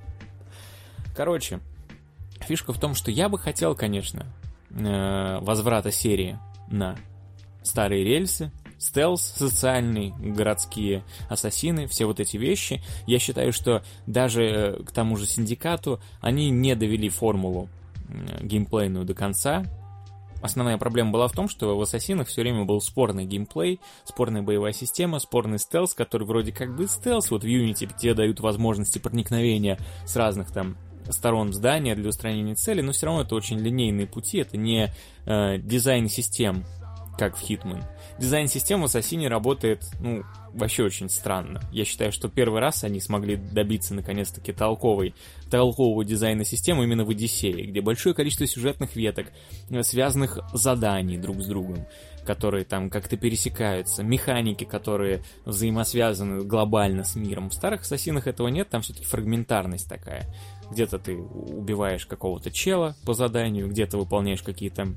Короче, 1.16 1.60
фишка 2.40 2.72
в 2.72 2.80
том, 2.80 2.94
что 2.94 3.10
я 3.10 3.28
бы 3.28 3.38
хотел, 3.38 3.74
конечно, 3.74 4.26
э, 4.70 5.38
возврата 5.40 5.90
серии 5.90 6.38
на 6.70 6.96
старые 7.62 8.04
рельсы, 8.04 8.50
стелс 8.78 9.22
социальный, 9.22 10.12
городские 10.18 11.04
ассасины, 11.28 11.86
все 11.86 12.06
вот 12.06 12.20
эти 12.20 12.36
вещи. 12.36 12.82
Я 13.06 13.18
считаю, 13.18 13.52
что 13.52 13.82
даже 14.06 14.44
э, 14.44 14.82
к 14.82 14.92
тому 14.92 15.16
же 15.16 15.26
синдикату 15.26 16.00
они 16.20 16.50
не 16.50 16.74
довели 16.74 17.08
формулу 17.08 17.68
геймплейную 18.40 19.04
до 19.04 19.14
конца. 19.14 19.64
Основная 20.40 20.78
проблема 20.78 21.10
была 21.10 21.26
в 21.26 21.32
том, 21.32 21.48
что 21.48 21.76
в 21.76 21.82
Ассасинах 21.82 22.28
все 22.28 22.42
время 22.42 22.64
был 22.64 22.80
спорный 22.80 23.24
геймплей, 23.24 23.80
спорная 24.04 24.40
боевая 24.40 24.72
система, 24.72 25.18
спорный 25.18 25.58
стелс, 25.58 25.94
который 25.94 26.26
вроде 26.26 26.52
как 26.52 26.76
бы 26.76 26.86
стелс, 26.86 27.30
вот 27.30 27.42
в 27.42 27.46
Unity 27.46 27.90
тебе 27.98 28.14
дают 28.14 28.38
возможности 28.38 28.98
проникновения 28.98 29.78
с 30.06 30.14
разных 30.14 30.52
там 30.52 30.76
сторон 31.10 31.52
здания 31.52 31.96
для 31.96 32.08
устранения 32.08 32.54
цели, 32.54 32.82
но 32.82 32.92
все 32.92 33.06
равно 33.06 33.22
это 33.22 33.34
очень 33.34 33.58
линейные 33.58 34.06
пути, 34.06 34.38
это 34.38 34.56
не 34.56 34.92
э, 35.24 35.58
дизайн 35.58 36.08
систем, 36.08 36.64
как 37.18 37.36
в 37.36 37.42
Hitman 37.42 37.82
дизайн 38.18 38.48
системы 38.48 38.82
в 38.82 38.84
Ассасине 38.86 39.28
работает, 39.28 39.84
ну, 40.00 40.24
вообще 40.52 40.84
очень 40.84 41.08
странно. 41.08 41.60
Я 41.72 41.84
считаю, 41.84 42.12
что 42.12 42.28
первый 42.28 42.60
раз 42.60 42.84
они 42.84 43.00
смогли 43.00 43.36
добиться 43.36 43.94
наконец-таки 43.94 44.52
толковой, 44.52 45.14
толкового 45.50 46.04
дизайна 46.04 46.44
системы 46.44 46.84
именно 46.84 47.04
в 47.04 47.10
Одиссее, 47.10 47.66
где 47.66 47.80
большое 47.80 48.14
количество 48.14 48.46
сюжетных 48.46 48.96
веток, 48.96 49.28
э, 49.70 49.82
связанных 49.82 50.38
заданий 50.52 51.18
друг 51.18 51.40
с 51.40 51.46
другом, 51.46 51.86
которые 52.24 52.64
там 52.64 52.90
как-то 52.90 53.16
пересекаются, 53.16 54.02
механики, 54.02 54.64
которые 54.64 55.22
взаимосвязаны 55.44 56.44
глобально 56.44 57.04
с 57.04 57.14
миром. 57.14 57.50
В 57.50 57.54
старых 57.54 57.82
ассасинах 57.82 58.26
этого 58.26 58.48
нет, 58.48 58.68
там 58.68 58.82
все-таки 58.82 59.06
фрагментарность 59.06 59.88
такая. 59.88 60.26
Где-то 60.70 60.98
ты 60.98 61.16
убиваешь 61.16 62.04
какого-то 62.04 62.50
чела 62.50 62.96
по 63.04 63.14
заданию, 63.14 63.68
где-то 63.68 63.96
выполняешь 63.96 64.42
какие-то 64.42 64.94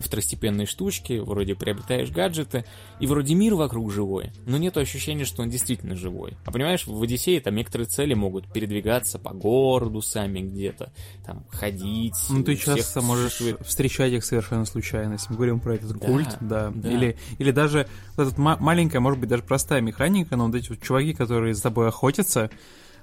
второстепенные 0.00 0.66
штучки, 0.66 1.18
вроде 1.18 1.54
приобретаешь 1.54 2.10
гаджеты, 2.10 2.64
и 2.98 3.06
вроде 3.06 3.34
мир 3.34 3.54
вокруг 3.54 3.92
живой, 3.92 4.32
но 4.46 4.56
нет 4.56 4.76
ощущения, 4.76 5.24
что 5.24 5.42
он 5.42 5.50
действительно 5.50 5.94
живой. 5.94 6.36
А 6.44 6.50
понимаешь, 6.50 6.86
в 6.86 7.02
Одиссее 7.02 7.40
там 7.40 7.54
некоторые 7.54 7.86
цели 7.86 8.14
могут 8.14 8.52
передвигаться 8.52 9.18
по 9.18 9.32
городу 9.32 10.02
сами 10.02 10.40
где-то, 10.40 10.92
там, 11.24 11.44
ходить. 11.50 12.16
Ну, 12.30 12.42
ты 12.42 12.56
часто 12.56 13.02
можешь 13.02 13.40
встречать 13.60 14.12
их 14.12 14.24
совершенно 14.24 14.64
случайно, 14.64 15.14
если 15.14 15.30
мы 15.30 15.36
говорим 15.36 15.60
про 15.60 15.74
этот 15.74 15.98
да, 15.98 16.06
культ, 16.06 16.36
да. 16.40 16.72
да. 16.74 16.90
Или, 16.90 17.16
или 17.38 17.50
даже 17.50 17.86
вот 18.16 18.28
эта 18.28 18.40
маленькая, 18.40 19.00
может 19.00 19.20
быть, 19.20 19.28
даже 19.28 19.42
простая 19.42 19.80
механика, 19.80 20.36
но 20.36 20.46
вот 20.46 20.54
эти 20.54 20.70
вот 20.70 20.80
чуваки, 20.80 21.12
которые 21.12 21.54
за 21.54 21.62
тобой 21.62 21.88
охотятся, 21.88 22.50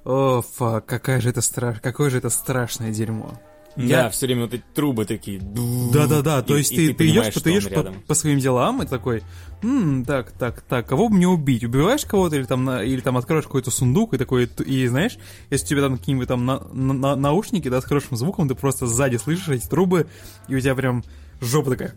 о, 0.03 0.41
фак, 0.41 0.85
какая 0.85 1.19
же 1.21 1.29
это 1.29 1.41
страш... 1.41 1.79
какое 1.81 2.09
же 2.09 2.19
это 2.19 2.29
страшное 2.29 2.91
дерьмо. 2.91 3.33
Я... 3.77 4.03
Да, 4.03 4.09
все 4.09 4.25
время 4.25 4.43
вот 4.43 4.53
эти 4.55 4.63
трубы 4.73 5.05
такие. 5.05 5.39
Да-да-да, 5.39 6.41
то 6.41 6.57
есть 6.57 6.75
ты, 6.75 6.93
ты, 6.93 7.09
идешь, 7.09 7.33
ты 7.33 7.51
идешь 7.51 7.69
по, 7.69 7.83
по 7.83 8.13
своим 8.15 8.39
делам 8.39 8.81
и 8.81 8.87
такой, 8.87 9.21
М, 9.63 10.05
так, 10.05 10.31
так, 10.31 10.61
так, 10.61 10.87
кого 10.87 11.09
бы 11.09 11.15
мне 11.15 11.27
убить? 11.27 11.63
Убиваешь 11.63 12.05
кого-то 12.05 12.35
или 12.35 12.43
там, 12.43 12.63
на, 12.63 12.83
или 12.83 13.01
там 13.01 13.17
откроешь 13.17 13.45
какой-то 13.45 13.71
сундук 13.71 14.13
и 14.13 14.17
такой, 14.17 14.45
и 14.65 14.87
знаешь, 14.87 15.17
если 15.49 15.65
у 15.65 15.69
тебя 15.69 15.81
там 15.81 15.97
какие-нибудь 15.97 16.27
там 16.27 16.45
на, 16.45 16.59
на, 16.59 17.15
наушники, 17.15 17.67
да, 17.67 17.81
с 17.81 17.85
хорошим 17.85 18.17
звуком, 18.17 18.47
ты 18.47 18.53
просто 18.53 18.85
сзади 18.85 19.17
слышишь 19.17 19.49
эти 19.49 19.67
трубы, 19.67 20.07
и 20.47 20.55
у 20.55 20.59
тебя 20.59 20.75
прям 20.75 21.03
жопа 21.41 21.71
такая, 21.71 21.95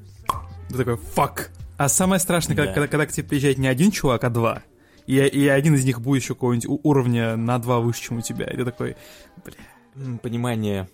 ты 0.68 0.76
такой, 0.76 0.96
фак. 0.96 1.50
А 1.76 1.88
самое 1.88 2.18
страшное, 2.18 2.56
да. 2.56 2.62
когда, 2.62 2.74
когда, 2.74 2.88
когда 2.88 3.06
к 3.06 3.12
тебе 3.12 3.26
приезжает 3.26 3.58
не 3.58 3.68
один 3.68 3.90
чувак, 3.90 4.24
а 4.24 4.30
два. 4.30 4.62
И, 5.06 5.16
и 5.16 5.48
один 5.48 5.74
из 5.74 5.84
них 5.84 6.00
будет 6.00 6.22
еще 6.22 6.34
какого-нибудь 6.34 6.80
уровня 6.82 7.36
на 7.36 7.58
два 7.58 7.80
выше, 7.80 8.02
чем 8.02 8.18
у 8.18 8.20
тебя. 8.22 8.46
И 8.46 8.56
ты 8.56 8.64
такой, 8.64 8.96
бля. 9.44 10.18
Понимание 10.22 10.88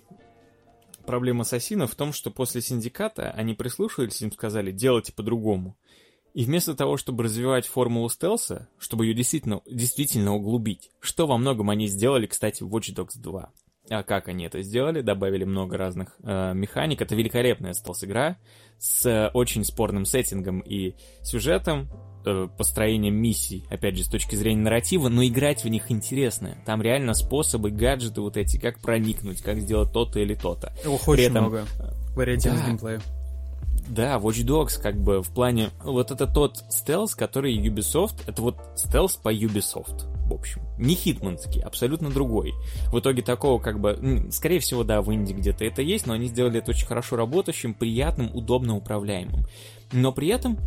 проблема 1.07 1.41
ассасинов 1.41 1.93
в 1.93 1.95
том, 1.95 2.13
что 2.13 2.29
после 2.29 2.61
синдиката 2.61 3.31
они 3.31 3.55
прислушались, 3.55 4.21
им 4.21 4.31
сказали, 4.31 4.71
делайте 4.71 5.11
по-другому. 5.13 5.75
И 6.35 6.43
вместо 6.43 6.75
того, 6.75 6.97
чтобы 6.97 7.23
развивать 7.23 7.65
формулу 7.65 8.09
стелса, 8.09 8.69
чтобы 8.77 9.07
ее 9.07 9.15
действительно, 9.15 9.61
действительно 9.65 10.35
углубить, 10.35 10.91
что 10.99 11.25
во 11.25 11.37
многом 11.37 11.71
они 11.71 11.87
сделали, 11.87 12.27
кстати, 12.27 12.61
в 12.61 12.75
Watch 12.75 12.93
Dogs 12.93 13.17
2. 13.17 13.51
А 13.89 14.03
как 14.03 14.27
они 14.27 14.45
это 14.45 14.61
сделали? 14.61 15.01
Добавили 15.01 15.45
много 15.45 15.77
разных 15.77 16.15
э, 16.21 16.53
механик. 16.53 17.01
Это 17.01 17.15
великолепная 17.15 17.73
стелс-игра 17.73 18.37
с 18.77 19.05
э, 19.05 19.31
очень 19.33 19.63
спорным 19.63 20.05
сеттингом 20.05 20.59
и 20.59 20.93
сюжетом, 21.23 21.89
э, 22.27 22.47
построением 22.57 23.15
миссий, 23.15 23.63
опять 23.69 23.97
же, 23.97 24.03
с 24.03 24.07
точки 24.07 24.35
зрения 24.35 24.61
нарратива, 24.61 25.09
но 25.09 25.25
играть 25.25 25.63
в 25.63 25.67
них 25.67 25.91
интересно. 25.91 26.57
Там 26.65 26.81
реально 26.81 27.13
способы, 27.13 27.71
гаджеты 27.71 28.21
вот 28.21 28.37
эти, 28.37 28.57
как 28.57 28.79
проникнуть, 28.79 29.41
как 29.41 29.59
сделать 29.59 29.91
то-то 29.91 30.19
или 30.19 30.35
то-то. 30.35 30.73
Ох, 30.85 31.07
очень 31.07 31.23
этом... 31.23 31.45
много 31.45 31.65
вариативных 32.15 32.61
да. 32.61 32.67
геймплея. 32.67 33.01
Да, 33.89 34.17
Watch 34.17 34.43
Dogs 34.45 34.81
как 34.81 34.97
бы 34.97 35.21
в 35.21 35.29
плане... 35.29 35.69
Вот 35.83 36.11
это 36.11 36.27
тот 36.27 36.57
стелс, 36.69 37.15
который 37.15 37.57
Ubisoft... 37.57 38.23
Это 38.27 38.41
вот 38.41 38.57
стелс 38.75 39.15
по 39.15 39.33
Ubisoft, 39.33 40.03
в 40.27 40.33
общем. 40.33 40.61
Не 40.77 40.93
хитманский, 40.93 41.61
абсолютно 41.61 42.09
другой. 42.09 42.53
В 42.91 42.99
итоге 42.99 43.21
такого 43.21 43.59
как 43.59 43.79
бы... 43.79 44.27
Скорее 44.31 44.59
всего, 44.59 44.83
да, 44.83 45.01
в 45.01 45.13
Инди 45.13 45.31
где-то 45.31 45.63
это 45.63 45.81
есть, 45.81 46.05
но 46.05 46.13
они 46.13 46.27
сделали 46.27 46.59
это 46.59 46.71
очень 46.71 46.85
хорошо 46.85 47.15
работающим, 47.15 47.73
приятным, 47.73 48.29
удобно 48.35 48.75
управляемым. 48.75 49.45
Но 49.93 50.11
при 50.11 50.27
этом 50.27 50.59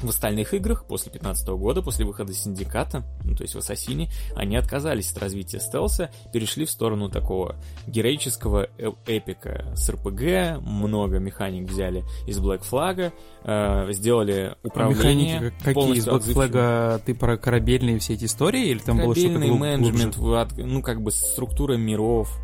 в 0.00 0.08
остальных 0.08 0.54
играх 0.54 0.84
после 0.86 1.10
15 1.10 1.48
года, 1.48 1.82
после 1.82 2.04
выхода 2.04 2.32
Синдиката, 2.32 3.04
ну, 3.24 3.34
то 3.34 3.42
есть 3.42 3.54
в 3.54 3.58
Ассасине, 3.58 4.10
они 4.36 4.56
отказались 4.56 5.10
от 5.10 5.18
развития 5.18 5.60
стелса, 5.60 6.10
перешли 6.32 6.64
в 6.64 6.70
сторону 6.70 7.08
такого 7.08 7.56
героического 7.86 8.68
э 8.78 8.90
эпика 9.06 9.72
с 9.74 9.88
РПГ, 9.88 10.60
много 10.60 11.18
механик 11.18 11.68
взяли 11.68 12.04
из 12.26 12.38
Black 12.38 12.62
Flag, 12.68 13.12
э, 13.44 13.92
сделали 13.92 14.56
управление. 14.62 15.38
А 15.38 15.40
механики 15.40 15.64
какие 15.64 15.96
из 15.96 16.06
Black 16.06 16.50
Flag? 16.50 17.02
Ты 17.04 17.14
про 17.14 17.36
корабельные 17.36 17.98
все 17.98 18.14
эти 18.14 18.26
истории 18.26 18.68
или 18.68 18.78
там 18.78 18.98
было 18.98 19.14
что-то 19.14 19.38
менеджмент, 19.38 20.16
глубже? 20.16 20.64
ну 20.64 20.82
как 20.82 21.02
бы 21.02 21.10
структура 21.10 21.74
миров, 21.74 22.38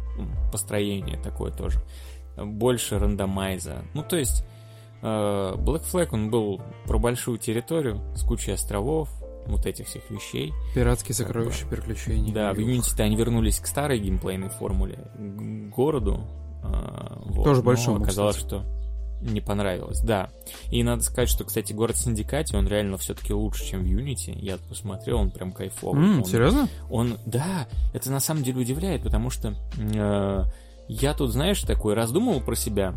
построение 0.52 1.18
такое 1.18 1.52
тоже. 1.52 1.80
Больше 2.36 2.98
рандомайза. 2.98 3.84
Ну 3.94 4.02
то 4.02 4.16
есть 4.16 4.44
Black 5.04 5.84
Flag, 5.90 6.08
он 6.12 6.30
был 6.30 6.62
про 6.86 6.98
большую 6.98 7.38
территорию 7.38 8.00
с 8.16 8.22
кучей 8.22 8.52
островов, 8.52 9.08
вот 9.46 9.66
этих 9.66 9.86
всех 9.86 10.08
вещей. 10.10 10.52
Пиратские 10.74 11.14
сокровища, 11.14 11.66
приключения. 11.66 12.32
Да, 12.32 12.52
в 12.52 12.58
Unity 12.58 13.00
они 13.02 13.16
вернулись 13.16 13.58
к 13.58 13.66
старой 13.66 13.98
геймплейной 13.98 14.48
формуле, 14.48 14.98
к 15.16 15.74
городу. 15.74 16.24
Э, 16.62 17.16
вот. 17.26 17.44
Тоже 17.44 17.62
большому, 17.62 18.02
Оказалось, 18.02 18.36
кстати. 18.36 18.62
что 18.62 18.74
не 19.20 19.40
понравилось, 19.40 20.00
да. 20.00 20.30
И 20.70 20.82
надо 20.82 21.02
сказать, 21.02 21.28
что, 21.28 21.44
кстати, 21.44 21.72
город 21.72 21.96
Синдикате, 21.96 22.56
он 22.56 22.68
реально 22.68 22.98
все-таки 22.98 23.32
лучше, 23.32 23.64
чем 23.64 23.82
в 23.82 23.86
Unity. 23.86 24.38
Я 24.38 24.58
посмотрел, 24.68 25.18
он 25.18 25.30
прям 25.30 25.52
кайфовый. 25.52 26.02
Mm, 26.02 26.18
он, 26.18 26.24
серьезно? 26.24 26.68
Он, 26.90 27.16
да, 27.24 27.66
это 27.92 28.10
на 28.10 28.20
самом 28.20 28.42
деле 28.42 28.60
удивляет, 28.60 29.02
потому 29.02 29.30
что 29.30 29.54
э, 29.76 30.44
я 30.88 31.14
тут, 31.14 31.30
знаешь, 31.30 31.62
такой 31.62 31.94
раздумывал 31.94 32.40
про 32.40 32.54
себя. 32.54 32.94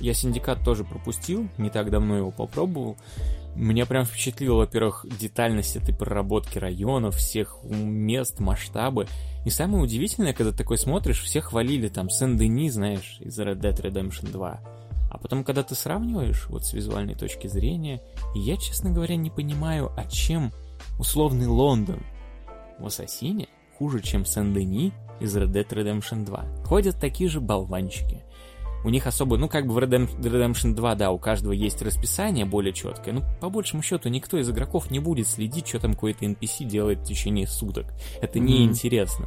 Я 0.00 0.14
Синдикат 0.14 0.62
тоже 0.64 0.84
пропустил, 0.84 1.48
не 1.58 1.70
так 1.70 1.90
давно 1.90 2.16
его 2.16 2.30
попробовал. 2.30 2.96
Меня 3.54 3.86
прям 3.86 4.04
впечатлила, 4.04 4.56
во-первых, 4.56 5.06
детальность 5.18 5.76
этой 5.76 5.94
проработки 5.94 6.58
районов, 6.58 7.16
всех 7.16 7.56
мест, 7.64 8.38
масштабы. 8.38 9.06
И 9.46 9.50
самое 9.50 9.82
удивительное, 9.82 10.34
когда 10.34 10.52
такой 10.52 10.76
смотришь, 10.76 11.22
все 11.22 11.40
хвалили 11.40 11.88
там 11.88 12.10
Сен-Дени, 12.10 12.68
знаешь, 12.68 13.16
из 13.20 13.38
Red 13.38 13.60
Dead 13.60 13.80
Redemption 13.80 14.30
2. 14.30 14.60
А 15.10 15.18
потом, 15.18 15.44
когда 15.44 15.62
ты 15.62 15.74
сравниваешь 15.74 16.46
вот 16.48 16.66
с 16.66 16.74
визуальной 16.74 17.14
точки 17.14 17.46
зрения, 17.46 18.02
я, 18.34 18.58
честно 18.58 18.90
говоря, 18.90 19.16
не 19.16 19.30
понимаю, 19.30 19.90
а 19.96 20.04
чем 20.04 20.52
условный 20.98 21.46
Лондон 21.46 22.02
в 22.78 22.86
Ассасине 22.86 23.48
хуже, 23.78 24.02
чем 24.02 24.26
Сен-Дени 24.26 24.92
из 25.20 25.34
Red 25.36 25.52
Dead 25.52 25.68
Redemption 25.68 26.24
2. 26.24 26.64
Ходят 26.64 27.00
такие 27.00 27.30
же 27.30 27.40
болванчики. 27.40 28.22
У 28.86 28.88
них 28.88 29.08
особо, 29.08 29.36
ну, 29.36 29.48
как 29.48 29.66
бы 29.66 29.74
в 29.74 29.78
Redemption 29.78 30.72
2, 30.72 30.94
да, 30.94 31.10
у 31.10 31.18
каждого 31.18 31.50
есть 31.50 31.82
расписание 31.82 32.44
более 32.44 32.72
четкое, 32.72 33.14
но 33.14 33.24
по 33.40 33.50
большему 33.50 33.82
счету 33.82 34.08
никто 34.08 34.38
из 34.38 34.48
игроков 34.48 34.92
не 34.92 35.00
будет 35.00 35.26
следить, 35.26 35.66
что 35.66 35.80
там 35.80 35.94
какой-то 35.94 36.24
NPC 36.24 36.62
делает 36.62 37.00
в 37.00 37.04
течение 37.04 37.48
суток. 37.48 37.86
Это 38.22 38.38
mm-hmm. 38.38 38.42
неинтересно. 38.42 39.26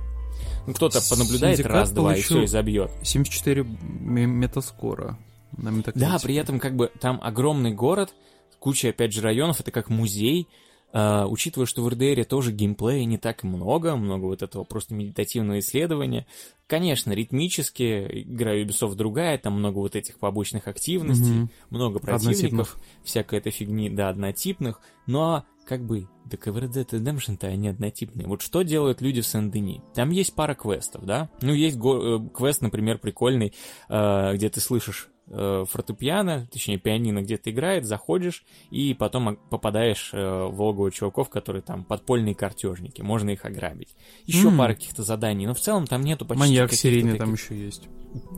Ну, 0.65 0.73
кто-то 0.73 1.01
понаблюдает 1.09 1.59
раз-два 1.65 2.15
и 2.15 2.21
все, 2.21 2.43
и 2.43 2.47
забьет. 2.47 2.89
74 3.03 3.63
метаскора 3.63 5.17
на 5.57 5.73
Да, 5.93 6.19
при 6.23 6.35
этом 6.35 6.57
как 6.57 6.77
бы 6.77 6.89
там 7.01 7.19
огромный 7.21 7.73
город, 7.73 8.13
куча, 8.59 8.87
опять 8.91 9.11
же, 9.11 9.19
районов, 9.19 9.59
это 9.59 9.71
как 9.71 9.89
музей, 9.89 10.47
Uh, 10.91 11.27
учитывая, 11.27 11.67
что 11.67 11.83
в 11.83 11.89
РДР 11.89 12.25
тоже 12.25 12.51
геймплея 12.51 13.05
не 13.05 13.19
так 13.19 13.43
много, 13.43 13.95
много 13.95 14.25
вот 14.25 14.41
этого 14.41 14.63
просто 14.63 14.95
медитативного 14.95 15.59
исследования. 15.59 16.25
Конечно, 16.65 17.11
ритмически 17.11 18.23
игра 18.23 18.55
Ubisoft 18.55 18.95
другая, 18.95 19.37
там 19.37 19.53
много 19.53 19.77
вот 19.77 19.95
этих 19.95 20.17
побочных 20.17 20.67
активностей, 20.67 21.43
mm-hmm. 21.43 21.49
много 21.69 21.99
противников, 21.99 22.79
всякой 23.03 23.37
этой 23.37 23.51
фигни, 23.51 23.91
да, 23.91 24.09
однотипных, 24.09 24.81
но 25.05 25.45
как 25.69 25.85
бы, 25.85 26.07
да 26.25 26.37
в 26.51 26.57
Red 26.57 26.71
Dead 26.71 26.89
Redemption-то 26.89 27.45
они 27.45 27.67
однотипные. 27.67 28.27
Вот 28.27 28.41
что 28.41 28.63
делают 28.63 29.01
люди 29.01 29.21
в 29.21 29.27
Сен-Дени? 29.27 29.83
Там 29.93 30.09
есть 30.09 30.33
пара 30.33 30.55
квестов, 30.55 31.05
да? 31.05 31.29
Ну, 31.43 31.53
есть 31.53 31.77
го- 31.77 32.17
э, 32.17 32.29
квест, 32.33 32.61
например, 32.61 32.97
прикольный, 32.97 33.53
э, 33.87 34.33
где 34.33 34.49
ты 34.49 34.59
слышишь 34.59 35.09
э, 35.29 35.65
фортепиано, 35.69 36.47
точнее 36.51 36.77
пианино 36.77 37.21
где-то 37.21 37.51
играет, 37.51 37.85
заходишь 37.85 38.43
и 38.71 38.93
потом 38.93 39.37
попадаешь 39.49 40.11
э, 40.13 40.45
в 40.45 40.61
логово 40.61 40.91
чуваков, 40.91 41.29
которые 41.29 41.61
там 41.61 41.83
подпольные 41.83 42.35
картежники, 42.35 43.01
можно 43.01 43.29
их 43.29 43.45
ограбить. 43.45 43.95
Еще 44.25 44.49
mm. 44.49 44.57
пара 44.57 44.73
каких-то 44.73 45.03
заданий, 45.03 45.47
но 45.47 45.53
в 45.53 45.59
целом 45.59 45.87
там 45.87 46.01
нету 46.01 46.25
почти 46.25 46.39
Маньяк 46.39 46.71
серийный 46.71 47.11
таких... 47.11 47.25
там 47.25 47.33
еще 47.33 47.57
есть. 47.57 47.87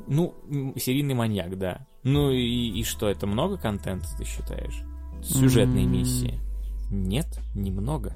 Ну, 0.08 0.36
серийный 0.78 1.14
маньяк, 1.14 1.58
да. 1.58 1.88
Ну 2.04 2.32
и, 2.32 2.80
и 2.80 2.84
что, 2.84 3.10
это 3.10 3.26
много 3.26 3.58
контента, 3.58 4.08
ты 4.18 4.26
считаешь? 4.26 4.84
Сюжетные 5.24 5.86
mm. 5.86 5.90
миссии? 5.90 6.40
Нет, 6.90 7.40
немного. 7.56 8.14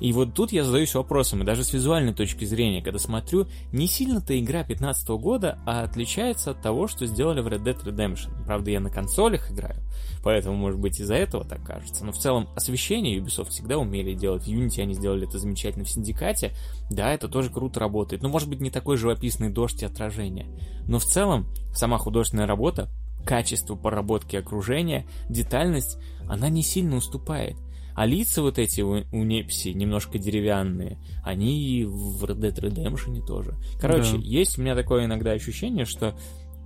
И 0.00 0.12
вот 0.12 0.34
тут 0.34 0.50
я 0.52 0.64
задаюсь 0.64 0.94
вопросом, 0.94 1.42
и 1.42 1.44
даже 1.44 1.62
с 1.62 1.72
визуальной 1.72 2.14
точки 2.14 2.44
зрения, 2.44 2.82
когда 2.82 2.98
смотрю, 2.98 3.46
не 3.72 3.86
сильно-то 3.86 4.38
игра 4.38 4.64
15 4.64 5.08
года, 5.10 5.58
а 5.66 5.82
отличается 5.82 6.52
от 6.52 6.62
того, 6.62 6.88
что 6.88 7.06
сделали 7.06 7.40
в 7.40 7.46
Red 7.46 7.62
Dead 7.62 7.84
Redemption. 7.84 8.30
Правда, 8.46 8.70
я 8.70 8.80
на 8.80 8.90
консолях 8.90 9.50
играю, 9.50 9.82
поэтому, 10.24 10.56
может 10.56 10.80
быть, 10.80 10.98
из-за 11.00 11.14
этого 11.14 11.44
так 11.44 11.62
кажется. 11.64 12.04
Но 12.04 12.12
в 12.12 12.18
целом 12.18 12.48
освещение 12.56 13.18
Ubisoft 13.18 13.50
всегда 13.50 13.76
умели 13.76 14.14
делать. 14.14 14.44
В 14.44 14.48
Unity 14.48 14.80
они 14.80 14.94
сделали 14.94 15.28
это 15.28 15.38
замечательно 15.38 15.84
в 15.84 15.90
Синдикате. 15.90 16.52
Да, 16.90 17.12
это 17.12 17.28
тоже 17.28 17.50
круто 17.50 17.78
работает. 17.80 18.22
Ну, 18.22 18.30
может 18.30 18.48
быть, 18.48 18.60
не 18.60 18.70
такой 18.70 18.96
живописный 18.96 19.50
дождь 19.50 19.82
и 19.82 19.86
отражение. 19.86 20.46
Но 20.86 20.98
в 20.98 21.04
целом, 21.04 21.46
сама 21.74 21.98
художественная 21.98 22.46
работа, 22.46 22.88
качество 23.24 23.76
проработки 23.76 24.36
окружения, 24.36 25.06
детальность, 25.28 25.98
она 26.28 26.48
не 26.48 26.62
сильно 26.62 26.96
уступает. 26.96 27.56
А 27.94 28.06
лица 28.06 28.42
вот 28.42 28.58
эти 28.58 28.80
у, 28.80 29.04
у 29.12 29.24
Непси 29.24 29.72
немножко 29.74 30.18
деревянные, 30.18 30.98
они 31.22 31.60
и 31.60 31.84
в 31.84 32.24
Red 32.24 32.40
Dead 32.40 32.54
Redemption 32.54 33.24
тоже. 33.26 33.56
Короче, 33.80 34.12
да. 34.12 34.22
есть 34.22 34.58
у 34.58 34.62
меня 34.62 34.74
такое 34.74 35.04
иногда 35.04 35.32
ощущение, 35.32 35.84
что 35.84 36.14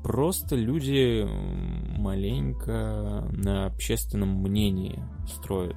просто 0.03 0.55
люди 0.55 1.27
маленько 1.99 3.27
на 3.33 3.67
общественном 3.67 4.43
мнении 4.43 5.03
строят. 5.27 5.77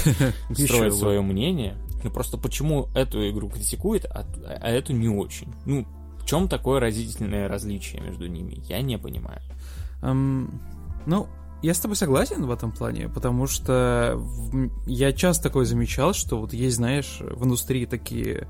Строят 0.52 0.94
свое 0.94 1.20
мнение. 1.20 1.76
Ну 2.04 2.10
просто 2.10 2.38
почему 2.38 2.88
эту 2.94 3.28
игру 3.28 3.48
критикуют, 3.48 4.04
а, 4.04 4.24
а 4.60 4.70
эту 4.70 4.92
не 4.92 5.08
очень? 5.08 5.52
Ну, 5.66 5.86
в 6.20 6.26
чем 6.26 6.48
такое 6.48 6.80
разительное 6.80 7.48
различие 7.48 8.00
между 8.00 8.26
ними? 8.28 8.62
Я 8.68 8.80
не 8.80 8.96
понимаю. 8.96 9.40
ну, 10.02 11.26
я 11.64 11.72
с 11.72 11.80
тобой 11.80 11.96
согласен 11.96 12.44
в 12.44 12.50
этом 12.50 12.72
плане, 12.72 13.08
потому 13.08 13.46
что 13.46 14.20
я 14.86 15.12
часто 15.12 15.44
такое 15.44 15.64
замечал, 15.64 16.12
что 16.12 16.38
вот 16.38 16.52
есть, 16.52 16.76
знаешь, 16.76 17.18
в 17.20 17.44
индустрии 17.44 17.86
такие 17.86 18.48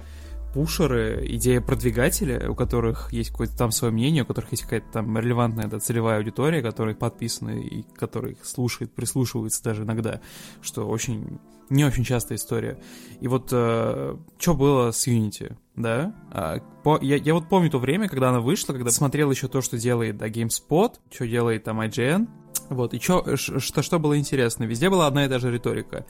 пушеры, 0.52 1.24
идея 1.28 1.60
продвигателя, 1.60 2.50
у 2.50 2.56
которых 2.56 3.12
есть 3.12 3.30
какое-то 3.30 3.56
там 3.56 3.70
свое 3.70 3.92
мнение, 3.92 4.24
у 4.24 4.26
которых 4.26 4.50
есть 4.50 4.64
какая-то 4.64 4.86
там 4.92 5.16
релевантная 5.16 5.68
да, 5.68 5.78
целевая 5.78 6.18
аудитория, 6.18 6.60
которая 6.60 6.96
подписаны 6.96 7.62
и 7.62 7.82
которых 7.82 8.44
слушает, 8.44 8.92
прислушивается 8.92 9.62
даже 9.62 9.84
иногда, 9.84 10.20
что 10.60 10.88
очень 10.88 11.38
не 11.70 11.84
очень 11.84 12.04
частая 12.04 12.36
история. 12.36 12.78
И 13.20 13.28
вот 13.28 13.48
э, 13.52 14.16
что 14.38 14.54
было 14.54 14.90
с 14.90 15.06
Unity, 15.06 15.56
да? 15.76 16.14
А, 16.30 16.58
по, 16.82 16.98
я, 17.00 17.16
я 17.16 17.32
вот 17.32 17.48
помню 17.48 17.70
то 17.70 17.78
время, 17.78 18.08
когда 18.08 18.30
она 18.30 18.40
вышла, 18.40 18.72
когда 18.72 18.90
смотрел 18.90 19.30
еще 19.30 19.48
то, 19.48 19.60
что 19.60 19.78
делает 19.78 20.18
да, 20.18 20.28
GameSpot, 20.28 20.94
что 21.10 21.26
делает 21.26 21.64
там 21.64 21.80
IGN, 21.80 22.28
вот, 22.70 22.94
и 22.94 23.00
чё, 23.00 23.36
что, 23.36 23.82
что 23.82 23.98
было 23.98 24.18
интересно? 24.18 24.64
Везде 24.64 24.90
была 24.90 25.06
одна 25.06 25.24
и 25.24 25.28
та 25.28 25.38
же 25.38 25.52
риторика. 25.52 26.04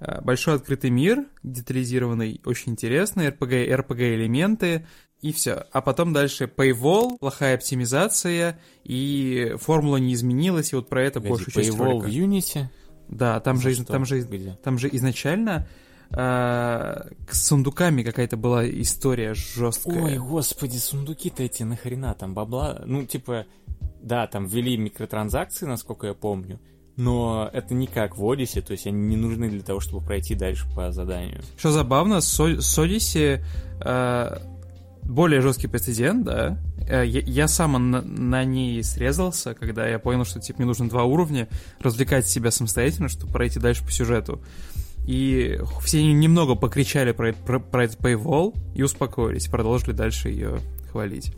Э, 0.00 0.20
большой 0.22 0.54
открытый 0.54 0.90
мир, 0.90 1.26
детализированный, 1.42 2.40
очень 2.44 2.72
интересный, 2.72 3.28
RPG, 3.28 3.68
RPG 3.68 4.14
элементы, 4.14 4.86
и 5.20 5.32
все. 5.32 5.66
А 5.72 5.82
потом 5.82 6.12
дальше 6.14 6.44
Paywall, 6.44 7.18
плохая 7.18 7.54
оптимизация, 7.56 8.58
и 8.84 9.54
формула 9.60 9.98
не 9.98 10.14
изменилась, 10.14 10.72
и 10.72 10.76
вот 10.76 10.88
про 10.88 11.02
это 11.02 11.20
Погоди, 11.20 11.44
большую 11.44 11.52
часть 11.64 11.76
Paywall 11.76 11.84
ролика. 11.84 12.06
в 12.06 12.10
Unity? 12.10 12.64
Да, 13.08 13.40
там 13.40 13.56
За 13.56 13.62
же, 13.70 13.74
что? 13.74 13.84
там 13.84 14.04
же, 14.06 14.20
Где? 14.20 14.58
там 14.62 14.78
же 14.78 14.88
изначально 14.92 15.66
э, 16.10 17.02
с 17.30 17.46
сундуками 17.46 18.02
какая-то 18.02 18.36
была 18.36 18.68
история 18.68 19.34
жесткая. 19.34 20.02
Ой, 20.02 20.16
господи, 20.18 20.78
сундуки-то 20.78 21.42
эти 21.42 21.62
нахрена 21.62 22.14
там 22.14 22.34
бабла? 22.34 22.82
Ну, 22.86 23.04
типа, 23.04 23.46
да, 24.02 24.26
там 24.26 24.46
ввели 24.46 24.76
микротранзакции, 24.76 25.66
насколько 25.66 26.06
я 26.06 26.14
помню, 26.14 26.60
но 26.96 27.48
это 27.52 27.74
не 27.74 27.86
как 27.86 28.16
в 28.16 28.30
Одиссе, 28.30 28.60
то 28.60 28.72
есть 28.72 28.86
они 28.86 29.08
не 29.08 29.16
нужны 29.16 29.48
для 29.48 29.62
того, 29.62 29.80
чтобы 29.80 30.04
пройти 30.04 30.34
дальше 30.34 30.66
по 30.74 30.92
заданию. 30.92 31.40
Что 31.56 31.70
забавно, 31.70 32.20
с, 32.20 32.38
с 32.38 32.78
Odyssey, 32.78 33.42
э, 33.80 34.38
более 35.04 35.40
жесткий 35.40 35.66
прецедент, 35.66 36.24
да. 36.24 36.58
Э, 36.88 37.06
Я, 37.06 37.20
я 37.20 37.48
сам 37.48 37.90
на, 37.90 38.02
на 38.02 38.44
ней 38.44 38.82
срезался, 38.84 39.54
когда 39.54 39.88
я 39.88 39.98
понял, 39.98 40.24
что 40.24 40.40
типа 40.40 40.58
мне 40.58 40.66
нужно 40.66 40.88
два 40.88 41.04
уровня, 41.04 41.48
развлекать 41.80 42.26
себя 42.28 42.50
самостоятельно, 42.50 43.08
чтобы 43.08 43.32
пройти 43.32 43.58
дальше 43.58 43.84
по 43.84 43.90
сюжету. 43.90 44.40
И 45.06 45.58
все 45.82 46.04
немного 46.12 46.54
покричали 46.54 47.12
про, 47.12 47.32
про, 47.32 47.58
про 47.58 47.84
этот 47.84 47.98
paywall 48.00 48.54
и 48.74 48.82
успокоились, 48.82 49.48
продолжили 49.48 49.92
дальше 49.92 50.28
ее 50.28 50.60
хвалить. 50.92 51.32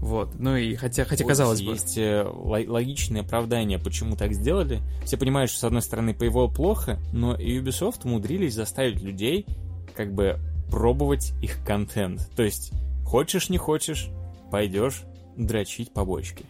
Вот. 0.00 0.38
Ну 0.38 0.56
и 0.56 0.74
хотя, 0.74 1.04
хотя 1.04 1.24
В 1.24 1.28
казалось 1.28 1.62
бы. 1.62 1.72
Есть 1.72 1.96
э, 1.98 2.24
ло- 2.24 2.64
логичное 2.66 3.22
оправдание, 3.22 3.78
почему 3.78 4.16
так 4.16 4.32
сделали. 4.32 4.80
Все 5.04 5.16
понимают, 5.16 5.50
что, 5.50 5.60
с 5.60 5.64
одной 5.64 5.82
стороны, 5.82 6.10
Paywall 6.10 6.54
плохо, 6.54 6.98
но 7.12 7.34
и 7.34 7.58
Ubisoft 7.58 8.00
умудрились 8.04 8.54
заставить 8.54 9.02
людей 9.02 9.46
как 9.94 10.12
бы 10.12 10.38
пробовать 10.70 11.32
их 11.42 11.64
контент. 11.64 12.28
То 12.36 12.42
есть, 12.42 12.72
хочешь, 13.04 13.48
не 13.48 13.58
хочешь, 13.58 14.10
пойдешь 14.50 15.04
дрочить 15.36 15.92
побочки. 15.92 16.44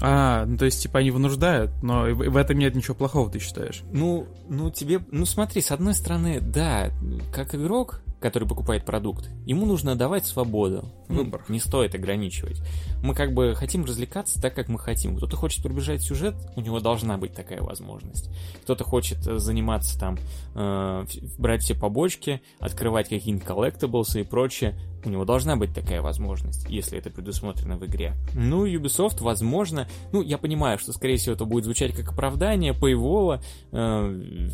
А, 0.00 0.44
ну 0.46 0.56
то 0.56 0.64
есть, 0.64 0.82
типа, 0.82 1.00
они 1.00 1.10
вынуждают, 1.10 1.70
но 1.82 2.02
в 2.04 2.36
этом 2.36 2.58
нет 2.58 2.74
ничего 2.74 2.94
плохого, 2.94 3.30
ты 3.30 3.40
считаешь? 3.40 3.82
Ну, 3.92 4.26
ну 4.48 4.70
тебе, 4.70 5.00
ну 5.10 5.26
смотри, 5.26 5.60
с 5.60 5.72
одной 5.72 5.94
стороны, 5.94 6.40
да, 6.40 6.90
как 7.32 7.54
игрок, 7.54 8.02
который 8.20 8.48
покупает 8.48 8.84
продукт, 8.84 9.30
ему 9.46 9.66
нужно 9.66 9.94
давать 9.94 10.26
свободу. 10.26 10.84
Ну, 11.08 11.24
Выбор. 11.24 11.44
Не 11.48 11.60
стоит 11.60 11.94
ограничивать. 11.94 12.60
Мы 13.02 13.14
как 13.14 13.32
бы 13.32 13.54
хотим 13.54 13.84
развлекаться 13.84 14.40
так, 14.40 14.54
как 14.54 14.68
мы 14.68 14.78
хотим. 14.78 15.16
Кто-то 15.16 15.36
хочет 15.36 15.62
пробежать 15.62 16.02
сюжет, 16.02 16.34
у 16.56 16.60
него 16.60 16.80
должна 16.80 17.16
быть 17.16 17.32
такая 17.32 17.62
возможность. 17.62 18.30
Кто-то 18.62 18.84
хочет 18.84 19.26
э, 19.26 19.38
заниматься 19.38 19.98
там, 19.98 20.18
э, 20.54 21.06
брать 21.38 21.62
все 21.62 21.74
побочки, 21.74 22.42
открывать 22.58 23.08
какие-нибудь 23.08 23.46
коллектаблсы 23.46 24.22
и 24.22 24.24
прочее. 24.24 24.78
У 25.04 25.08
него 25.08 25.24
должна 25.24 25.56
быть 25.56 25.72
такая 25.74 26.02
возможность, 26.02 26.66
если 26.68 26.98
это 26.98 27.10
предусмотрено 27.10 27.76
в 27.76 27.86
игре. 27.86 28.14
Ну, 28.34 28.66
Ubisoft, 28.66 29.22
возможно, 29.22 29.88
ну, 30.12 30.22
я 30.22 30.38
понимаю, 30.38 30.78
что, 30.78 30.92
скорее 30.92 31.16
всего, 31.16 31.34
это 31.34 31.44
будет 31.44 31.64
звучать 31.64 31.94
как 31.94 32.12
оправдание 32.12 32.72
Paywall, 32.72 33.40
э, 33.72 34.48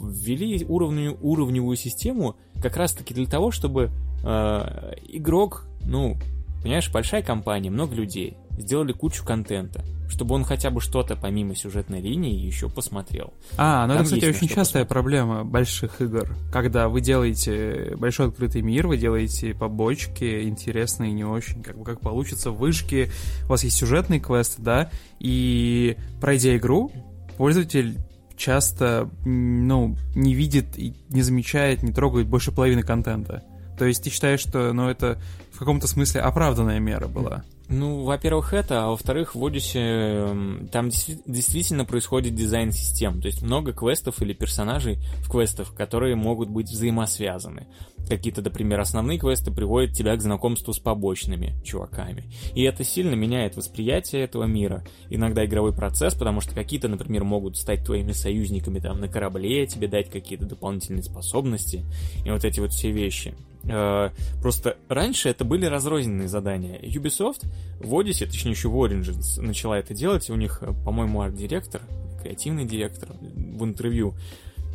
ввели 0.00 0.64
уровню, 0.64 1.16
уровневую 1.20 1.76
систему 1.76 2.36
как 2.60 2.76
раз-таки 2.76 3.14
для 3.14 3.26
того, 3.26 3.50
чтобы 3.50 3.90
э, 4.24 4.94
игрок, 5.08 5.66
ну, 5.84 6.16
понимаешь, 6.64 6.90
большая 6.90 7.22
компания, 7.22 7.70
много 7.70 7.94
людей, 7.94 8.38
сделали 8.52 8.92
кучу 8.92 9.22
контента, 9.22 9.84
чтобы 10.08 10.34
он 10.34 10.44
хотя 10.44 10.70
бы 10.70 10.80
что-то 10.80 11.14
помимо 11.14 11.54
сюжетной 11.54 12.00
линии 12.00 12.34
еще 12.34 12.70
посмотрел. 12.70 13.34
А, 13.58 13.86
ну 13.86 13.92
Там 13.92 14.02
это, 14.02 14.16
кстати, 14.16 14.24
очень 14.24 14.48
частая 14.48 14.84
посмотреть. 14.84 14.88
проблема 14.88 15.44
больших 15.44 16.00
игр, 16.00 16.34
когда 16.50 16.88
вы 16.88 17.02
делаете 17.02 17.94
большой 17.98 18.28
открытый 18.28 18.62
мир, 18.62 18.86
вы 18.86 18.96
делаете 18.96 19.52
побочки 19.52 20.44
интересные, 20.44 21.12
не 21.12 21.24
очень, 21.24 21.62
как 21.62 21.76
бы 21.76 21.84
как 21.84 22.00
получится, 22.00 22.50
вышки, 22.50 23.10
у 23.44 23.48
вас 23.48 23.62
есть 23.62 23.76
сюжетные 23.76 24.18
квесты, 24.18 24.62
да, 24.62 24.90
и 25.18 25.98
пройдя 26.18 26.56
игру, 26.56 26.90
пользователь 27.36 27.98
часто, 28.38 29.10
ну, 29.26 29.98
не 30.14 30.32
видит, 30.32 30.78
не 30.78 31.20
замечает, 31.20 31.82
не 31.82 31.92
трогает 31.92 32.26
больше 32.26 32.52
половины 32.52 32.82
контента. 32.82 33.44
То 33.78 33.84
есть 33.84 34.04
ты 34.04 34.10
считаешь, 34.10 34.40
что, 34.40 34.72
ну, 34.72 34.88
это 34.88 35.20
в 35.54 35.58
каком-то 35.58 35.86
смысле 35.86 36.20
оправданная 36.20 36.80
мера 36.80 37.06
была? 37.06 37.44
Ну, 37.68 38.02
во-первых, 38.02 38.52
это, 38.52 38.84
а 38.84 38.88
во-вторых, 38.88 39.34
в 39.34 39.46
Одиссе 39.46 39.80
эм, 39.80 40.68
там 40.70 40.88
действи- 40.88 41.22
действительно 41.26 41.84
происходит 41.84 42.34
дизайн 42.34 42.72
систем. 42.72 43.22
То 43.22 43.28
есть 43.28 43.40
много 43.42 43.72
квестов 43.72 44.20
или 44.20 44.32
персонажей 44.32 44.98
в 45.20 45.30
квестах, 45.30 45.72
которые 45.74 46.16
могут 46.16 46.50
быть 46.50 46.68
взаимосвязаны. 46.68 47.68
Какие-то, 48.08 48.42
например, 48.42 48.80
основные 48.80 49.18
квесты 49.18 49.50
приводят 49.50 49.96
тебя 49.96 50.14
к 50.16 50.20
знакомству 50.20 50.74
с 50.74 50.78
побочными 50.78 51.54
чуваками. 51.64 52.24
И 52.54 52.62
это 52.64 52.84
сильно 52.84 53.14
меняет 53.14 53.56
восприятие 53.56 54.24
этого 54.24 54.44
мира. 54.44 54.84
Иногда 55.08 55.46
игровой 55.46 55.72
процесс, 55.72 56.14
потому 56.14 56.40
что 56.40 56.54
какие-то, 56.54 56.88
например, 56.88 57.24
могут 57.24 57.56
стать 57.56 57.84
твоими 57.84 58.12
союзниками 58.12 58.80
там 58.80 59.00
на 59.00 59.08
корабле, 59.08 59.66
тебе 59.66 59.86
дать 59.86 60.10
какие-то 60.10 60.44
дополнительные 60.46 61.04
способности. 61.04 61.84
И 62.26 62.30
вот 62.30 62.44
эти 62.44 62.60
вот 62.60 62.72
все 62.72 62.90
вещи. 62.90 63.34
Э, 63.68 64.10
Просто 64.40 64.76
раньше 64.88 65.28
это 65.28 65.44
были 65.44 65.66
разрозненные 65.66 66.28
задания. 66.28 66.78
Ubisoft 66.80 67.46
в 67.80 67.94
Odyssey, 67.94 68.26
точнее 68.26 68.52
еще 68.52 68.68
в 68.68 68.76
Origins 68.76 69.40
начала 69.40 69.78
это 69.78 69.94
делать. 69.94 70.28
У 70.30 70.34
них, 70.34 70.58
э, 70.62 70.72
по-моему, 70.84 71.22
арт-директор, 71.22 71.80
креативный 72.22 72.64
директор 72.64 73.10
в 73.20 73.64
интервью 73.64 74.14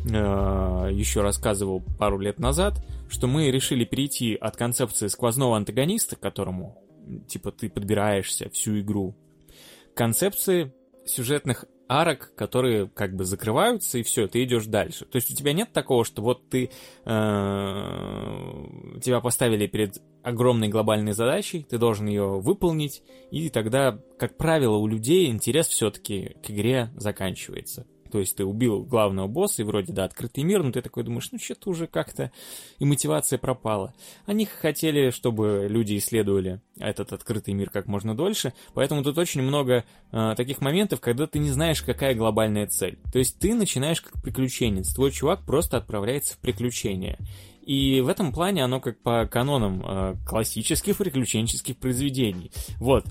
э, 0.04 0.90
еще 0.92 1.22
рассказывал 1.22 1.82
пару 1.98 2.18
лет 2.18 2.38
назад, 2.38 2.84
что 3.08 3.26
мы 3.26 3.50
решили 3.50 3.84
перейти 3.84 4.34
от 4.34 4.56
концепции 4.56 5.08
сквозного 5.08 5.56
антагониста, 5.56 6.16
к 6.16 6.20
которому 6.20 6.78
типа 7.28 7.50
ты 7.50 7.68
подбираешься 7.68 8.48
всю 8.50 8.80
игру, 8.80 9.14
к 9.94 9.96
концепции 9.96 10.72
сюжетных 11.06 11.64
арок, 11.90 12.32
которые 12.36 12.88
как 12.88 13.16
бы 13.16 13.24
закрываются, 13.24 13.98
и 13.98 14.04
все, 14.04 14.28
ты 14.28 14.44
идешь 14.44 14.66
дальше. 14.66 15.06
То 15.06 15.16
есть 15.16 15.28
у 15.32 15.34
тебя 15.34 15.52
нет 15.52 15.72
такого, 15.72 16.04
что 16.04 16.22
вот 16.22 16.48
ты 16.48 16.70
э, 17.04 17.10
тебя 19.02 19.20
поставили 19.20 19.66
перед 19.66 20.00
огромной 20.22 20.68
глобальной 20.68 21.12
задачей, 21.12 21.66
ты 21.68 21.78
должен 21.78 22.06
ее 22.06 22.38
выполнить, 22.40 23.02
и 23.32 23.50
тогда, 23.50 23.98
как 24.20 24.36
правило, 24.36 24.76
у 24.76 24.86
людей 24.86 25.26
интерес 25.30 25.66
все-таки 25.66 26.36
к 26.46 26.50
игре 26.50 26.90
заканчивается. 26.94 27.86
То 28.10 28.18
есть 28.18 28.36
ты 28.36 28.44
убил 28.44 28.82
главного 28.82 29.26
босса, 29.26 29.62
и 29.62 29.64
вроде, 29.64 29.92
да, 29.92 30.04
открытый 30.04 30.44
мир, 30.44 30.62
но 30.62 30.72
ты 30.72 30.82
такой 30.82 31.04
думаешь, 31.04 31.28
ну 31.32 31.38
что-то 31.38 31.70
уже 31.70 31.86
как-то 31.86 32.30
и 32.78 32.84
мотивация 32.84 33.38
пропала. 33.38 33.94
Они 34.26 34.44
хотели, 34.44 35.10
чтобы 35.10 35.66
люди 35.68 35.96
исследовали 35.96 36.60
этот 36.78 37.12
открытый 37.12 37.54
мир 37.54 37.70
как 37.70 37.86
можно 37.86 38.16
дольше, 38.16 38.52
поэтому 38.74 39.02
тут 39.02 39.18
очень 39.18 39.42
много 39.42 39.84
э, 40.12 40.34
таких 40.36 40.60
моментов, 40.60 41.00
когда 41.00 41.26
ты 41.26 41.38
не 41.38 41.50
знаешь, 41.50 41.82
какая 41.82 42.14
глобальная 42.14 42.66
цель. 42.66 42.98
То 43.12 43.18
есть 43.18 43.38
ты 43.38 43.54
начинаешь 43.54 44.00
как 44.00 44.20
приключенец, 44.22 44.92
твой 44.94 45.10
чувак 45.10 45.44
просто 45.44 45.76
отправляется 45.76 46.34
в 46.34 46.38
приключения. 46.38 47.18
И 47.62 48.00
в 48.00 48.08
этом 48.08 48.32
плане 48.32 48.64
оно 48.64 48.80
как 48.80 49.00
по 49.00 49.26
канонам 49.26 49.82
э, 49.84 50.16
классических 50.26 50.96
приключенческих 50.96 51.76
произведений. 51.76 52.50
Вот, 52.78 53.04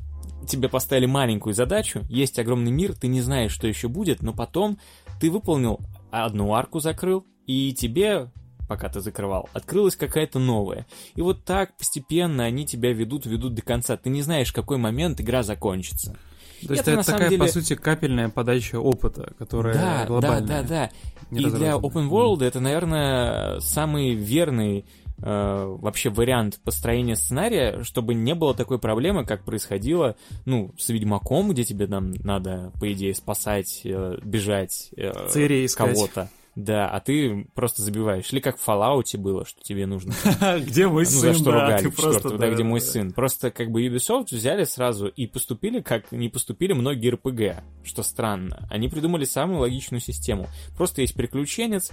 тебе 0.47 0.69
поставили 0.69 1.05
маленькую 1.05 1.53
задачу, 1.53 2.01
есть 2.09 2.39
огромный 2.39 2.71
мир, 2.71 2.93
ты 2.93 3.07
не 3.07 3.21
знаешь, 3.21 3.51
что 3.51 3.67
еще 3.67 3.87
будет, 3.87 4.21
но 4.21 4.33
потом 4.33 4.79
ты 5.19 5.29
выполнил 5.29 5.79
одну 6.11 6.53
арку, 6.53 6.79
закрыл, 6.79 7.25
и 7.45 7.73
тебе, 7.73 8.31
пока 8.67 8.89
ты 8.89 8.99
закрывал, 9.01 9.49
открылась 9.53 9.95
какая-то 9.95 10.39
новая. 10.39 10.85
И 11.15 11.21
вот 11.21 11.43
так 11.45 11.75
постепенно 11.77 12.43
они 12.45 12.65
тебя 12.65 12.93
ведут, 12.93 13.25
ведут 13.25 13.53
до 13.55 13.61
конца. 13.61 13.97
Ты 13.97 14.09
не 14.09 14.21
знаешь, 14.21 14.49
в 14.49 14.53
какой 14.53 14.77
момент 14.77 15.19
игра 15.21 15.43
закончится. 15.43 16.15
То 16.65 16.73
есть 16.73 16.81
Это, 16.81 16.91
это, 16.91 17.05
такая, 17.05 17.29
по 17.29 17.37
деле- 17.37 17.47
сути, 17.51 17.75
капельная 17.75 18.27
подача 18.29 18.79
опыта, 18.79 19.33
которая 19.37 19.73
Да, 19.75 19.99
да, 20.01 20.05
глобальная. 20.05 20.63
да, 20.63 20.63
да. 20.63 20.89
не 21.31 21.41
И 21.41 21.49
для. 21.49 21.71
Open 21.73 22.09
World 22.09 22.43
это, 22.43 22.59
наверное, 22.59 23.59
самый 23.61 24.13
верный 24.13 24.85
э, 25.21 25.77
вообще 25.79 26.09
вариант 26.09 26.59
построения 26.63 27.15
сценария, 27.15 27.83
чтобы 27.83 28.13
не 28.13 28.35
было 28.35 28.53
такой 28.53 28.79
проблемы, 28.79 29.25
как 29.25 29.45
происходило, 29.45 30.15
ну, 30.45 30.73
с 30.77 30.89
Ведьмаком, 30.89 31.51
где 31.51 31.63
тебе 31.63 31.87
там 31.87 32.11
надо, 32.23 32.71
по 32.79 32.91
идее, 32.91 33.13
спасать, 33.13 33.81
э, 33.83 34.17
бежать 34.23 34.89
э, 34.97 35.11
Цири 35.29 35.67
кого-то. 35.67 36.29
Да, 36.55 36.89
а 36.89 36.99
ты 36.99 37.47
просто 37.53 37.81
забиваешь. 37.81 38.33
Или 38.33 38.41
как 38.41 38.57
в 38.57 38.67
Fallout 38.67 39.17
было, 39.17 39.45
что 39.45 39.61
тебе 39.61 39.85
нужно 39.85 40.13
Где 40.59 40.87
мой 40.87 41.03
ну, 41.03 41.09
за 41.09 41.33
сын, 41.33 41.35
что 41.35 41.51
да, 41.51 41.61
ругали 41.61 41.87
просто, 41.89 42.37
да, 42.37 42.49
где 42.49 42.63
мой 42.63 42.81
сын. 42.81 43.13
Просто 43.13 43.49
как 43.49 43.71
бы 43.71 43.85
Ubisoft 43.85 44.27
взяли 44.31 44.65
сразу 44.65 45.07
и 45.07 45.25
поступили, 45.25 45.79
как 45.79 46.11
не 46.11 46.27
поступили 46.27 46.73
многие 46.73 47.13
RPG, 47.13 47.63
что 47.85 48.03
странно. 48.03 48.67
Они 48.69 48.89
придумали 48.89 49.23
самую 49.23 49.59
логичную 49.61 50.01
систему. 50.01 50.47
Просто 50.75 51.01
есть 51.01 51.13
приключенец, 51.13 51.91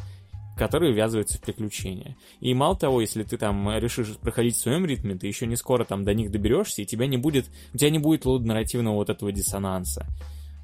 который 0.56 0.92
ввязывается 0.92 1.38
в 1.38 1.40
приключения. 1.40 2.16
И 2.40 2.54
мало 2.54 2.76
того, 2.76 3.00
если 3.00 3.22
ты 3.22 3.36
там 3.36 3.76
решишь 3.78 4.16
проходить 4.16 4.56
в 4.56 4.60
своем 4.60 4.86
ритме, 4.86 5.14
ты 5.14 5.26
еще 5.26 5.46
не 5.46 5.56
скоро 5.56 5.84
там 5.84 6.04
до 6.04 6.14
них 6.14 6.30
доберешься, 6.30 6.82
и 6.82 6.86
тебя 6.86 7.06
не 7.06 7.18
будет, 7.18 7.46
у 7.74 7.78
тебя 7.78 7.90
не 7.90 7.98
будет 7.98 8.24
луд-нарративного 8.24 8.94
вот 8.94 9.10
этого 9.10 9.30
диссонанса. 9.32 10.06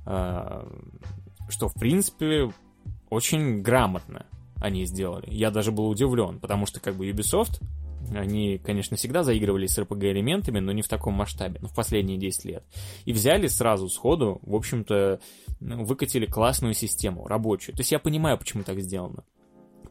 А, 0.04 0.66
Что, 1.48 1.68
в 1.68 1.74
принципе, 1.74 2.50
очень 3.10 3.62
грамотно 3.62 4.26
они 4.60 4.84
сделали. 4.86 5.26
Я 5.28 5.50
даже 5.50 5.72
был 5.72 5.88
удивлен, 5.88 6.38
потому 6.38 6.66
что 6.66 6.80
как 6.80 6.94
бы 6.94 7.08
Ubisoft 7.10 7.60
Они, 8.14 8.58
конечно, 8.58 8.96
всегда 8.96 9.22
заигрывали 9.22 9.66
с 9.66 9.78
RPG-элементами, 9.78 10.60
но 10.60 10.72
не 10.72 10.82
в 10.82 10.88
таком 10.88 11.14
масштабе, 11.14 11.58
ну, 11.62 11.68
в 11.68 11.74
последние 11.74 12.18
10 12.18 12.44
лет. 12.44 12.64
И 13.04 13.12
взяли 13.12 13.46
сразу 13.46 13.88
сходу, 13.88 14.40
в 14.42 14.54
общем-то, 14.54 15.20
выкатили 15.60 16.26
классную 16.26 16.74
систему, 16.74 17.26
рабочую. 17.26 17.74
То 17.74 17.80
есть 17.80 17.92
я 17.92 17.98
понимаю, 17.98 18.38
почему 18.38 18.62
так 18.64 18.80
сделано. 18.80 19.24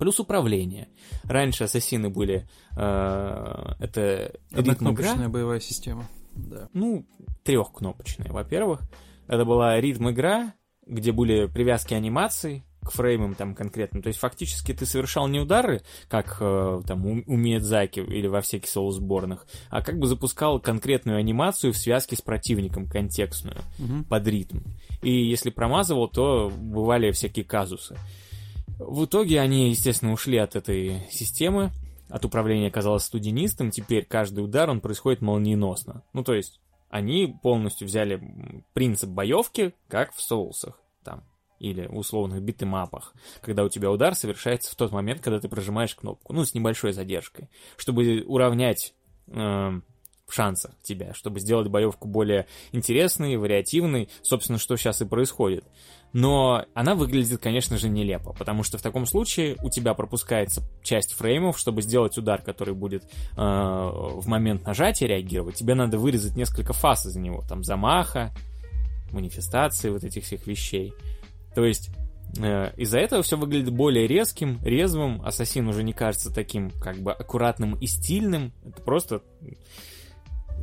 Плюс 0.01 0.19
управление. 0.19 0.87
Раньше 1.25 1.65
ассасины 1.65 2.09
были... 2.09 2.47
Э, 2.75 3.75
это 3.79 4.33
Однокнопочная 4.51 5.29
боевая 5.29 5.59
система. 5.59 6.07
Да. 6.33 6.69
Ну, 6.73 7.05
трехкнопочная, 7.43 8.31
во-первых. 8.31 8.81
Это 9.27 9.45
была 9.45 9.79
ритм-игра, 9.79 10.55
где 10.87 11.11
были 11.11 11.45
привязки 11.45 11.93
анимаций, 11.93 12.63
к 12.83 12.89
фреймам 12.93 13.35
там 13.35 13.53
конкретно. 13.53 14.01
То 14.01 14.07
есть 14.07 14.19
фактически 14.19 14.73
ты 14.73 14.87
совершал 14.87 15.27
не 15.27 15.39
удары, 15.39 15.83
как 16.07 16.37
э, 16.39 16.81
там 16.87 17.05
у, 17.05 17.23
у 17.27 17.37
Миядзаки 17.37 17.99
или 17.99 18.25
во 18.25 18.41
всяких 18.41 18.69
соусборных, 18.69 19.45
а 19.69 19.83
как 19.83 19.99
бы 19.99 20.07
запускал 20.07 20.59
конкретную 20.59 21.19
анимацию 21.19 21.73
в 21.73 21.77
связке 21.77 22.15
с 22.15 22.23
противником, 22.23 22.87
контекстную, 22.87 23.57
Мгм. 23.77 24.05
под 24.05 24.27
ритм. 24.27 24.61
И 25.03 25.11
если 25.11 25.51
промазывал, 25.51 26.07
то 26.07 26.49
бывали 26.49 27.11
всякие 27.11 27.45
казусы. 27.45 27.95
В 28.87 29.05
итоге 29.05 29.39
они, 29.39 29.69
естественно, 29.69 30.11
ушли 30.11 30.37
от 30.37 30.55
этой 30.55 31.07
системы, 31.11 31.71
от 32.09 32.25
управления 32.25 32.67
оказалось 32.67 33.03
студенистым, 33.03 33.71
теперь 33.71 34.05
каждый 34.05 34.43
удар, 34.43 34.69
он 34.69 34.81
происходит 34.81 35.21
молниеносно. 35.21 36.03
Ну, 36.13 36.23
то 36.23 36.33
есть, 36.33 36.59
они 36.89 37.35
полностью 37.41 37.87
взяли 37.87 38.63
принцип 38.73 39.09
боевки, 39.09 39.73
как 39.87 40.13
в 40.13 40.21
соусах, 40.21 40.79
там, 41.03 41.23
или 41.59 41.87
условных 41.87 42.41
битэмапах, 42.41 43.13
когда 43.41 43.63
у 43.63 43.69
тебя 43.69 43.91
удар 43.91 44.15
совершается 44.15 44.71
в 44.71 44.75
тот 44.75 44.91
момент, 44.91 45.21
когда 45.21 45.39
ты 45.39 45.47
прожимаешь 45.47 45.95
кнопку, 45.95 46.33
ну, 46.33 46.43
с 46.43 46.53
небольшой 46.53 46.91
задержкой, 46.91 47.49
чтобы 47.77 48.23
уравнять 48.27 48.93
эм, 49.27 49.83
в 50.31 50.83
тебя, 50.83 51.13
чтобы 51.13 51.39
сделать 51.39 51.67
боевку 51.67 52.07
более 52.07 52.47
интересной, 52.71 53.37
вариативной, 53.37 54.09
собственно, 54.21 54.57
что 54.57 54.77
сейчас 54.77 55.01
и 55.01 55.05
происходит. 55.05 55.65
Но 56.13 56.65
она 56.73 56.95
выглядит, 56.95 57.39
конечно 57.41 57.77
же, 57.77 57.87
нелепо, 57.87 58.33
потому 58.33 58.63
что 58.63 58.77
в 58.77 58.81
таком 58.81 59.05
случае 59.05 59.55
у 59.63 59.69
тебя 59.69 59.93
пропускается 59.93 60.61
часть 60.83 61.13
фреймов, 61.13 61.57
чтобы 61.57 61.81
сделать 61.81 62.17
удар, 62.17 62.41
который 62.41 62.73
будет 62.73 63.03
э, 63.03 63.07
в 63.37 64.27
момент 64.27 64.65
нажатия 64.65 65.07
реагировать, 65.07 65.55
тебе 65.55 65.73
надо 65.73 65.97
вырезать 65.97 66.35
несколько 66.35 66.73
фаз 66.73 67.05
из 67.05 67.15
него, 67.15 67.43
там 67.47 67.63
замаха, 67.63 68.33
манифестации, 69.11 69.89
вот 69.89 70.03
этих 70.03 70.23
всех 70.23 70.47
вещей. 70.47 70.93
То 71.55 71.65
есть 71.65 71.89
э, 72.37 72.71
из-за 72.77 72.99
этого 72.99 73.23
все 73.23 73.37
выглядит 73.37 73.73
более 73.73 74.07
резким, 74.07 74.59
резвым. 74.63 75.21
Ассасин 75.23 75.67
уже 75.67 75.83
не 75.83 75.93
кажется 75.93 76.33
таким 76.33 76.71
как 76.71 76.97
бы 76.97 77.11
аккуратным 77.11 77.75
и 77.75 77.87
стильным. 77.87 78.53
Это 78.65 78.81
просто 78.81 79.21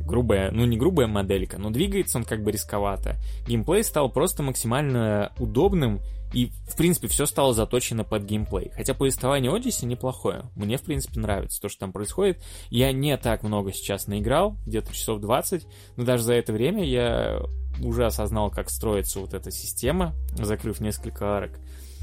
грубая, 0.09 0.51
ну 0.51 0.65
не 0.65 0.77
грубая 0.77 1.07
моделька, 1.07 1.57
но 1.57 1.69
двигается 1.69 2.17
он 2.17 2.25
как 2.25 2.43
бы 2.43 2.51
рисковато. 2.51 3.15
Геймплей 3.47 3.83
стал 3.83 4.09
просто 4.09 4.43
максимально 4.43 5.31
удобным, 5.39 6.01
и, 6.33 6.51
в 6.67 6.75
принципе, 6.75 7.07
все 7.07 7.25
стало 7.25 7.53
заточено 7.53 8.03
под 8.03 8.23
геймплей. 8.23 8.71
Хотя 8.75 8.93
повествование 8.93 9.51
Odyssey 9.51 9.85
неплохое. 9.85 10.43
Мне, 10.55 10.77
в 10.77 10.83
принципе, 10.83 11.19
нравится 11.19 11.59
то, 11.59 11.69
что 11.69 11.79
там 11.79 11.91
происходит. 11.91 12.43
Я 12.69 12.91
не 12.91 13.17
так 13.17 13.41
много 13.41 13.73
сейчас 13.73 14.05
наиграл, 14.07 14.55
где-то 14.65 14.93
часов 14.93 15.21
20, 15.21 15.65
но 15.97 16.03
даже 16.03 16.23
за 16.23 16.33
это 16.33 16.53
время 16.53 16.83
я 16.83 17.41
уже 17.83 18.05
осознал, 18.05 18.51
как 18.51 18.69
строится 18.69 19.19
вот 19.19 19.33
эта 19.33 19.49
система, 19.49 20.13
закрыв 20.33 20.79
несколько 20.81 21.35
арок. 21.35 21.59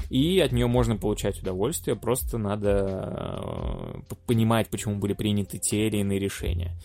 И 0.09 0.39
от 0.39 0.51
нее 0.51 0.67
можно 0.67 0.95
получать 0.95 1.39
удовольствие, 1.41 1.95
просто 1.95 2.37
надо 2.37 3.99
э, 4.09 4.15
понимать, 4.25 4.69
почему 4.69 4.95
были 4.95 5.13
приняты 5.13 5.57
те 5.57 5.87
или 5.87 5.97
иные 5.97 6.19
решения. 6.19 6.77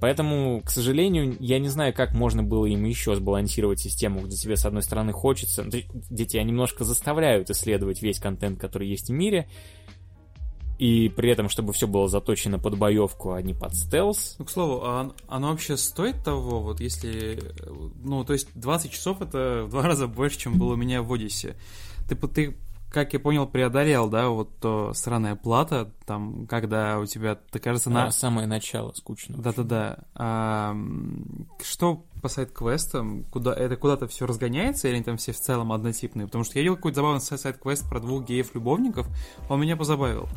Поэтому, 0.00 0.62
к 0.64 0.70
сожалению, 0.70 1.36
я 1.40 1.58
не 1.58 1.68
знаю, 1.68 1.92
как 1.92 2.14
можно 2.14 2.42
было 2.42 2.66
им 2.66 2.84
еще 2.84 3.14
сбалансировать 3.14 3.80
систему, 3.80 4.20
где 4.20 4.34
тебе, 4.36 4.56
с 4.56 4.64
одной 4.64 4.82
стороны, 4.82 5.12
хочется, 5.12 5.62
где 5.64 6.24
тебя 6.24 6.42
немножко 6.42 6.84
заставляют 6.84 7.50
исследовать 7.50 8.00
весь 8.00 8.18
контент, 8.18 8.58
который 8.58 8.88
есть 8.88 9.08
в 9.10 9.12
мире, 9.12 9.46
и 10.78 11.10
при 11.10 11.30
этом, 11.30 11.50
чтобы 11.50 11.74
все 11.74 11.86
было 11.86 12.08
заточено 12.08 12.58
под 12.58 12.78
боевку, 12.78 13.32
а 13.32 13.42
не 13.42 13.52
под 13.52 13.74
стелс. 13.74 14.36
Ну, 14.38 14.46
к 14.46 14.50
слову, 14.50 14.80
а 14.82 15.00
он- 15.02 15.12
оно 15.28 15.50
вообще 15.50 15.76
стоит 15.76 16.24
того, 16.24 16.62
вот 16.62 16.80
если... 16.80 17.38
э, 17.38 17.88
Ну, 18.02 18.24
то 18.24 18.32
есть 18.32 18.48
20 18.54 18.90
часов 18.90 19.20
это 19.20 19.64
в 19.66 19.70
два 19.70 19.82
раза 19.82 20.06
больше, 20.06 20.38
чем 20.38 20.58
было 20.58 20.72
у 20.72 20.76
меня 20.76 21.02
в 21.02 21.12
Одиссе. 21.12 21.56
Ты, 22.08 22.16
ты 22.16 22.56
как 22.90 23.12
я 23.12 23.20
понял, 23.20 23.46
преодолел, 23.46 24.08
да, 24.08 24.28
вот 24.28 24.58
то 24.58 24.92
странная 24.94 25.36
плата, 25.36 25.92
там, 26.06 26.46
когда 26.46 26.98
у 26.98 27.06
тебя, 27.06 27.36
ты 27.36 27.60
кажется, 27.60 27.88
на... 27.88 28.06
На 28.06 28.10
самое 28.10 28.46
начало 28.46 28.92
скучно. 28.92 29.38
Да-да-да. 29.38 29.98
А, 30.14 30.76
что 31.62 32.04
по 32.20 32.28
сайт-квестам? 32.28 33.24
Куда, 33.30 33.54
это 33.54 33.76
куда-то 33.76 34.08
все 34.08 34.26
разгоняется 34.26 34.88
или 34.88 34.96
они 34.96 35.04
там 35.04 35.16
все 35.16 35.32
в 35.32 35.40
целом 35.40 35.72
однотипные? 35.72 36.26
Потому 36.26 36.44
что 36.44 36.58
я 36.58 36.62
видел 36.62 36.76
какой-то 36.76 36.96
забавный 36.96 37.20
сай- 37.20 37.38
сайт-квест 37.38 37.88
про 37.88 38.00
двух 38.00 38.26
геев-любовников, 38.26 39.06
он 39.48 39.60
меня 39.60 39.76
позабавил. 39.76 40.28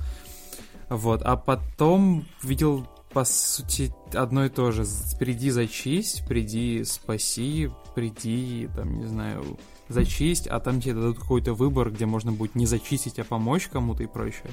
Вот, 0.90 1.24
а 1.24 1.38
потом 1.38 2.26
видел, 2.44 2.88
по 3.14 3.24
сути, 3.24 3.94
одно 4.14 4.46
и 4.46 4.50
то 4.50 4.72
же. 4.72 4.86
Приди 5.18 5.50
зачисть, 5.50 6.28
приди 6.28 6.84
спаси, 6.84 7.72
приди, 7.96 8.70
там, 8.76 9.00
не 9.00 9.06
знаю, 9.06 9.58
зачисть, 9.94 10.48
а 10.48 10.60
там 10.60 10.82
тебе 10.82 10.96
дадут 10.96 11.20
какой-то 11.20 11.54
выбор, 11.54 11.92
где 11.92 12.06
можно 12.06 12.32
будет 12.32 12.56
не 12.56 12.66
зачистить, 12.66 13.20
а 13.20 13.24
помочь 13.24 13.68
кому-то 13.68 14.04
и 14.04 14.08
прочее. 14.08 14.52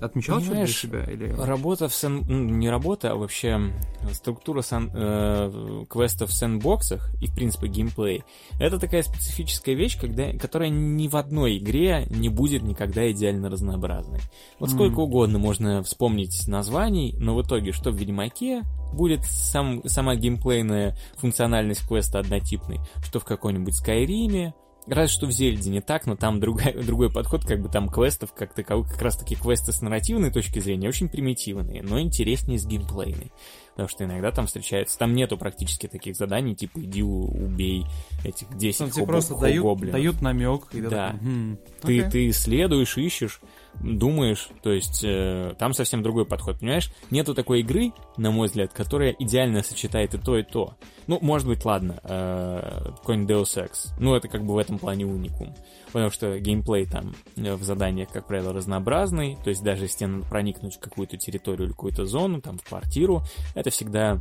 Отмечал 0.00 0.40
что-то 0.40 0.56
для 0.56 0.66
себя? 0.66 1.04
Или... 1.04 1.32
Работа 1.32 1.88
в 1.88 1.94
сэн... 1.94 2.24
ну, 2.28 2.44
не 2.44 2.70
работа, 2.70 3.12
а 3.12 3.14
вообще 3.16 3.72
структура 4.12 4.62
сан... 4.62 4.90
э, 4.94 5.84
квестов 5.88 6.30
в 6.30 6.32
сэндбоксах 6.32 7.10
и, 7.20 7.26
в 7.26 7.34
принципе, 7.34 7.68
геймплей. 7.68 8.24
Это 8.60 8.78
такая 8.78 9.02
специфическая 9.02 9.74
вещь, 9.74 9.98
когда... 10.00 10.32
которая 10.32 10.68
ни 10.68 11.08
в 11.08 11.16
одной 11.16 11.58
игре 11.58 12.06
не 12.10 12.28
будет 12.28 12.62
никогда 12.62 13.10
идеально 13.10 13.50
разнообразной. 13.50 14.20
Вот 14.58 14.70
М. 14.70 14.74
сколько 14.74 15.00
угодно 15.00 15.38
можно 15.38 15.82
вспомнить 15.82 16.46
названий, 16.48 17.14
но 17.18 17.34
в 17.34 17.42
итоге, 17.42 17.72
что 17.72 17.90
в 17.90 17.96
Ведьмаке 17.96 18.62
будет 18.92 19.24
сам... 19.24 19.82
сама 19.88 20.16
геймплейная 20.16 20.96
функциональность 21.16 21.86
квеста 21.86 22.18
однотипной, 22.18 22.80
что 23.02 23.20
в 23.20 23.24
какой-нибудь 23.24 23.74
Скайриме, 23.74 24.54
Разве 24.88 25.08
что 25.14 25.26
в 25.26 25.30
Зельде 25.32 25.70
не 25.70 25.80
так, 25.80 26.06
но 26.06 26.16
там 26.16 26.40
другой, 26.40 26.72
другой 26.84 27.10
подход, 27.12 27.44
как 27.44 27.60
бы 27.60 27.68
там 27.68 27.88
квестов, 27.88 28.32
как 28.34 28.54
таковых, 28.54 28.90
как 28.90 29.02
раз 29.02 29.16
таки 29.16 29.34
квесты 29.36 29.72
с 29.72 29.80
нарративной 29.82 30.30
точки 30.30 30.58
зрения 30.60 30.88
очень 30.88 31.08
примитивные, 31.08 31.82
но 31.82 32.00
интереснее 32.00 32.58
с 32.58 32.66
геймплейной. 32.66 33.30
Потому 33.72 33.88
что 33.88 34.04
иногда 34.04 34.32
там 34.32 34.46
встречаются, 34.46 34.98
там 34.98 35.14
нету 35.14 35.36
практически 35.38 35.86
таких 35.86 36.16
заданий, 36.16 36.56
типа 36.56 36.80
иди 36.80 37.02
убей 37.02 37.84
этих 38.24 38.48
10 38.56 38.80
Ну, 38.80 38.86
тебе 38.90 39.02
хобо- 39.02 39.06
просто 39.06 39.36
дают, 39.36 39.62
хобгоблинов. 39.62 39.92
дают 39.92 40.20
намек. 40.22 40.62
И 40.72 40.80
Да. 40.80 41.10
«Хм, 41.20 41.58
Ты, 41.82 41.98
окей». 42.00 42.10
ты 42.10 42.28
исследуешь, 42.30 42.96
ищешь, 42.98 43.40
думаешь, 43.80 44.48
то 44.62 44.72
есть 44.72 45.02
э, 45.04 45.54
там 45.58 45.72
совсем 45.72 46.02
другой 46.02 46.24
подход, 46.24 46.60
понимаешь? 46.60 46.90
Нету 47.10 47.34
такой 47.34 47.60
игры, 47.60 47.92
на 48.16 48.30
мой 48.30 48.48
взгляд, 48.48 48.72
которая 48.72 49.14
идеально 49.18 49.62
сочетает 49.62 50.14
и 50.14 50.18
то, 50.18 50.38
и 50.38 50.42
то. 50.42 50.74
Ну, 51.06 51.18
может 51.22 51.46
быть, 51.46 51.64
ладно, 51.64 52.00
э, 52.02 52.92
какой-нибудь 52.98 53.30
Deus 53.30 53.56
Ex. 53.56 53.94
Ну, 53.98 54.14
это 54.14 54.28
как 54.28 54.44
бы 54.44 54.54
в 54.54 54.58
этом 54.58 54.78
плане 54.78 55.06
уникум. 55.06 55.54
Потому 55.86 56.10
что 56.10 56.38
геймплей 56.38 56.86
там 56.86 57.14
э, 57.36 57.54
в 57.54 57.62
заданиях, 57.62 58.10
как 58.10 58.26
правило, 58.26 58.52
разнообразный. 58.52 59.36
То 59.42 59.50
есть 59.50 59.62
даже 59.62 59.84
если 59.84 60.04
надо 60.04 60.26
проникнуть 60.26 60.76
в 60.76 60.80
какую-то 60.80 61.16
территорию 61.16 61.66
или 61.66 61.72
какую-то 61.72 62.04
зону, 62.04 62.40
там, 62.40 62.58
в 62.58 62.64
квартиру, 62.64 63.22
это 63.54 63.70
всегда 63.70 64.18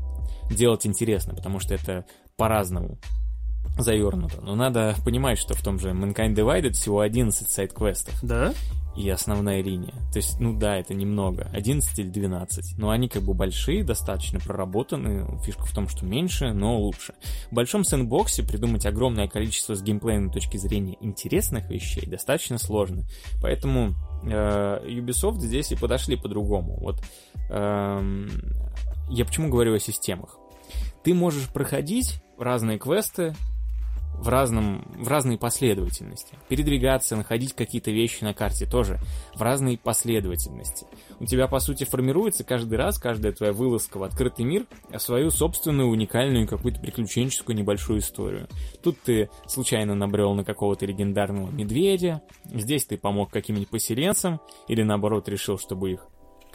делать 0.49 0.85
интересно, 0.85 1.33
потому 1.33 1.59
что 1.59 1.73
это 1.73 2.05
по-разному 2.37 2.97
завернуто. 3.77 4.41
Но 4.41 4.55
надо 4.55 4.95
понимать, 5.03 5.37
что 5.37 5.53
в 5.53 5.61
том 5.61 5.79
же 5.79 5.89
Mankind 5.89 6.35
Divided 6.35 6.71
всего 6.71 7.01
11 7.01 7.49
сайт-квестов 7.49 8.17
Да? 8.23 8.53
И 8.97 9.07
основная 9.09 9.61
линия. 9.61 9.93
То 10.11 10.17
есть, 10.17 10.39
ну 10.39 10.57
да, 10.57 10.75
это 10.77 10.95
немного, 10.95 11.47
11 11.53 11.99
или 11.99 12.09
12. 12.09 12.77
Но 12.79 12.89
они 12.89 13.07
как 13.07 13.21
бы 13.21 13.35
большие, 13.35 13.83
достаточно 13.83 14.39
проработаны. 14.39 15.39
Фишка 15.43 15.65
в 15.65 15.73
том, 15.73 15.87
что 15.87 16.03
меньше, 16.03 16.51
но 16.51 16.79
лучше. 16.79 17.13
В 17.51 17.55
большом 17.55 17.83
сэндбоксе 17.83 18.41
придумать 18.41 18.87
огромное 18.87 19.27
количество 19.27 19.75
с 19.75 19.83
геймплейной 19.83 20.31
точки 20.31 20.57
зрения 20.57 20.97
интересных 20.99 21.69
вещей 21.69 22.07
достаточно 22.07 22.57
сложно. 22.57 23.03
Поэтому 23.39 23.93
э, 24.23 24.87
Ubisoft 24.87 25.39
здесь 25.41 25.71
и 25.71 25.75
подошли 25.75 26.15
по-другому. 26.15 26.77
Вот 26.79 27.03
эм, 27.51 28.29
я 29.09 29.25
почему 29.25 29.49
говорю 29.49 29.75
о 29.75 29.79
системах? 29.79 30.39
Ты 31.03 31.13
можешь 31.13 31.47
проходить 31.49 32.21
разные 32.39 32.79
квесты 32.79 33.35
в, 34.17 34.29
разном, 34.29 34.83
в 34.97 35.07
разной 35.07 35.37
последовательности. 35.37 36.35
Передвигаться, 36.49 37.15
находить 37.15 37.53
какие-то 37.53 37.91
вещи 37.91 38.23
на 38.23 38.33
карте 38.33 38.65
тоже 38.65 38.99
в 39.35 39.41
разной 39.41 39.77
последовательности. 39.77 40.85
У 41.19 41.25
тебя, 41.25 41.47
по 41.47 41.59
сути, 41.59 41.83
формируется 41.83 42.43
каждый 42.43 42.77
раз, 42.77 42.97
каждая 42.97 43.31
твоя 43.31 43.53
вылазка 43.53 43.97
в 43.97 44.03
открытый 44.03 44.45
мир, 44.45 44.65
свою 44.97 45.29
собственную 45.29 45.89
уникальную 45.89 46.47
какую-то 46.47 46.79
приключенческую 46.79 47.55
небольшую 47.55 47.99
историю. 47.99 48.47
Тут 48.83 48.99
ты 49.01 49.29
случайно 49.47 49.95
набрел 49.95 50.33
на 50.33 50.43
какого-то 50.43 50.85
легендарного 50.85 51.49
медведя, 51.51 52.21
здесь 52.45 52.85
ты 52.85 52.97
помог 52.97 53.31
каким-нибудь 53.31 53.69
поселенцам, 53.69 54.39
или 54.67 54.83
наоборот 54.83 55.29
решил, 55.29 55.57
чтобы 55.57 55.91
их 55.91 56.07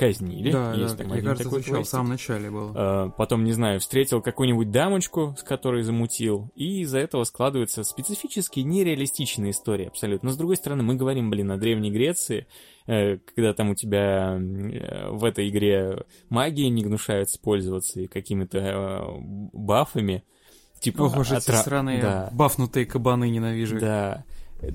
казнили. 0.06 0.50
Да, 0.50 0.74
Есть 0.74 0.96
да, 0.96 1.04
там 1.04 1.12
один 1.12 1.24
кажется, 1.26 1.44
такой 1.44 1.60
звучало 1.62 1.84
в 1.84 1.88
самом 1.88 2.08
начале 2.10 2.50
было. 2.50 3.06
Э, 3.06 3.10
Потом, 3.16 3.44
не 3.44 3.52
знаю, 3.52 3.78
встретил 3.80 4.20
какую-нибудь 4.20 4.70
дамочку, 4.70 5.34
с 5.38 5.42
которой 5.42 5.82
замутил, 5.82 6.50
и 6.56 6.80
из-за 6.80 6.98
этого 6.98 7.24
складываются 7.24 7.84
специфически 7.84 8.60
нереалистичные 8.60 9.52
истории 9.52 9.86
абсолютно. 9.86 10.28
Но, 10.28 10.32
с 10.32 10.36
другой 10.36 10.56
стороны, 10.56 10.82
мы 10.82 10.96
говорим, 10.96 11.30
блин, 11.30 11.50
о 11.52 11.56
Древней 11.56 11.90
Греции, 11.90 12.46
э, 12.86 13.18
когда 13.18 13.54
там 13.54 13.70
у 13.70 13.74
тебя 13.74 14.36
э, 14.40 15.08
в 15.10 15.24
этой 15.24 15.48
игре 15.48 16.04
магии 16.28 16.66
не 16.68 16.82
гнушаются 16.82 17.38
пользоваться 17.40 18.00
и 18.00 18.06
какими-то 18.08 18.58
э, 18.58 19.00
бафами. 19.52 20.24
Типа, 20.80 21.02
Ох 21.02 21.16
уж 21.16 21.30
эти 21.30 21.48
отра- 21.50 21.62
сраные 21.62 22.02
Да. 22.02 22.28
бафнутые 22.32 22.86
кабаны 22.86 23.30
ненавижу. 23.30 23.76
их. 23.76 23.82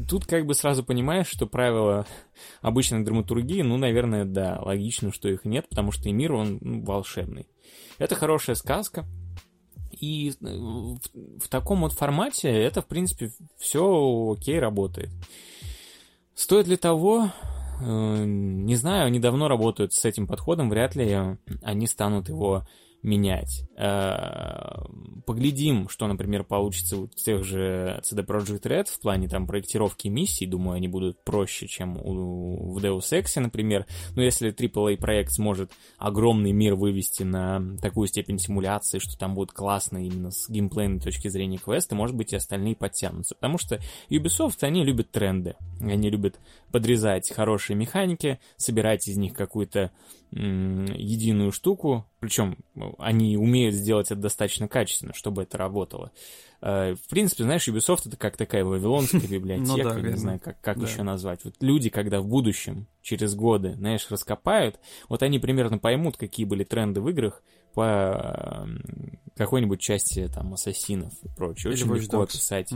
Тут 0.07 0.25
как 0.25 0.45
бы 0.45 0.53
сразу 0.53 0.83
понимаешь, 0.83 1.27
что 1.27 1.47
правила 1.47 2.05
обычной 2.61 3.03
драматургии, 3.03 3.61
ну, 3.61 3.77
наверное, 3.77 4.25
да, 4.25 4.59
логично, 4.61 5.11
что 5.11 5.29
их 5.29 5.45
нет, 5.45 5.67
потому 5.69 5.91
что 5.91 6.09
и 6.09 6.11
мир, 6.11 6.33
он 6.33 6.59
ну, 6.61 6.83
волшебный. 6.83 7.47
Это 7.97 8.15
хорошая 8.15 8.55
сказка, 8.55 9.05
и 9.91 10.29
э, 10.29 10.33
в, 10.41 10.99
в 11.39 11.47
таком 11.49 11.81
вот 11.81 11.93
формате 11.93 12.49
это, 12.49 12.81
в 12.81 12.87
принципе, 12.87 13.31
все 13.57 14.35
окей 14.37 14.59
работает. 14.59 15.09
Стоит 16.35 16.67
ли 16.67 16.77
того? 16.77 17.31
Э, 17.81 18.23
Не 18.25 18.75
знаю, 18.75 19.07
они 19.07 19.19
давно 19.19 19.47
работают 19.47 19.93
с 19.93 20.05
этим 20.05 20.27
подходом, 20.27 20.69
вряд 20.69 20.95
ли 20.95 21.37
они 21.61 21.87
станут 21.87 22.29
его 22.29 22.67
менять. 23.03 23.63
Э, 23.77 24.83
Поглядим, 25.27 25.89
что, 25.89 26.07
например, 26.07 26.45
получится 26.45 26.97
у 26.97 27.07
тех 27.07 27.43
же 27.43 28.01
CD 28.01 28.25
Projekt 28.25 28.61
Red 28.61 28.85
в 28.85 28.97
плане 29.01 29.27
там 29.27 29.45
проектировки 29.45 30.07
миссий. 30.07 30.45
Думаю, 30.45 30.77
они 30.77 30.87
будут 30.87 31.21
проще, 31.25 31.67
чем 31.67 31.97
у, 31.97 32.71
в 32.71 32.77
Deus 32.77 33.11
Ex, 33.11 33.37
например. 33.41 33.85
Но 34.15 34.21
если 34.21 34.53
AAA 34.53 34.95
проект 34.95 35.33
сможет 35.33 35.73
огромный 35.97 36.53
мир 36.53 36.75
вывести 36.75 37.23
на 37.23 37.61
такую 37.81 38.07
степень 38.07 38.39
симуляции, 38.39 38.99
что 38.99 39.17
там 39.17 39.35
будет 39.35 39.51
классно 39.51 39.97
именно 39.97 40.31
с 40.31 40.49
геймплейной 40.49 41.01
точки 41.01 41.27
зрения 41.27 41.57
квеста, 41.57 41.93
может 41.93 42.15
быть, 42.15 42.31
и 42.31 42.37
остальные 42.37 42.77
подтянутся. 42.77 43.35
Потому 43.35 43.57
что 43.57 43.81
Ubisoft, 44.09 44.59
они 44.61 44.85
любят 44.85 45.11
тренды. 45.11 45.55
Они 45.81 46.09
любят 46.09 46.39
подрезать 46.71 47.29
хорошие 47.33 47.75
механики, 47.75 48.39
собирать 48.55 49.09
из 49.09 49.17
них 49.17 49.33
какую-то 49.33 49.91
единую 50.31 51.51
штуку, 51.51 52.05
причем 52.19 52.57
они 52.97 53.37
умеют 53.37 53.75
сделать 53.75 54.07
это 54.11 54.21
достаточно 54.21 54.67
качественно, 54.67 55.13
чтобы 55.13 55.43
это 55.43 55.57
работало. 55.57 56.11
Э, 56.61 56.95
В 56.95 57.09
принципе, 57.09 57.43
знаешь, 57.43 57.67
Ubisoft 57.67 58.01
это 58.07 58.17
как 58.17 58.35
такая 58.37 58.65
вавилонская 58.65 59.21
библиотека, 59.29 59.67
Ну 59.93 59.99
не 60.11 60.17
знаю, 60.17 60.39
как, 60.39 60.59
еще 60.77 61.03
назвать. 61.03 61.45
Вот 61.45 61.55
люди, 61.61 61.89
когда 61.89 62.19
в 62.19 62.27
будущем, 62.27 62.87
через 63.01 63.35
годы, 63.35 63.75
знаешь, 63.75 64.07
раскопают, 64.09 64.79
вот 65.07 65.23
они 65.23 65.39
примерно 65.39 65.77
поймут, 65.77 66.17
какие 66.17 66.45
были 66.45 66.63
тренды 66.63 66.99
в 67.01 67.09
играх 67.09 67.41
по 67.73 68.67
какой-нибудь 69.35 69.79
части 69.79 70.27
там 70.33 70.53
ассасинов 70.53 71.13
и 71.23 71.29
прочее. 71.29 71.71
Очень 71.71 71.93
легко 71.93 72.21
описать. 72.21 72.73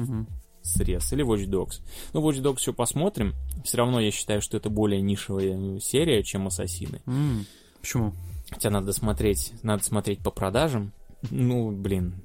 Срез. 0.61 1.11
Или 1.13 1.25
Watch 1.25 1.45
Dogs. 1.47 1.81
Ну, 2.13 2.21
Watch 2.21 2.41
Dogs 2.41 2.59
еще 2.59 2.73
посмотрим. 2.73 3.33
Все 3.63 3.77
равно 3.77 3.99
я 3.99 4.11
считаю, 4.11 4.41
что 4.41 4.57
это 4.57 4.69
более 4.69 5.01
нишевая 5.01 5.79
серия, 5.79 6.23
чем 6.23 6.47
Ассасины. 6.47 7.01
М, 7.05 7.45
Почему? 7.81 8.13
Хотя 8.49 8.69
надо 8.69 8.93
смотреть, 8.93 9.53
надо 9.63 9.83
смотреть 9.83 10.19
по 10.19 10.29
продажам. 10.31 10.91
Ну, 11.29 11.71
блин, 11.71 12.15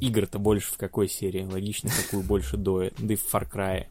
игр-то 0.00 0.38
больше 0.38 0.72
в 0.72 0.76
какой 0.76 1.08
серии? 1.08 1.44
Логично, 1.44 1.90
какую 1.90 2.22
больше 2.22 2.56
доет. 2.56 2.94
Да 2.98 3.12
и 3.14 3.16
в 3.16 3.32
Far 3.32 3.48
Cry. 3.50 3.86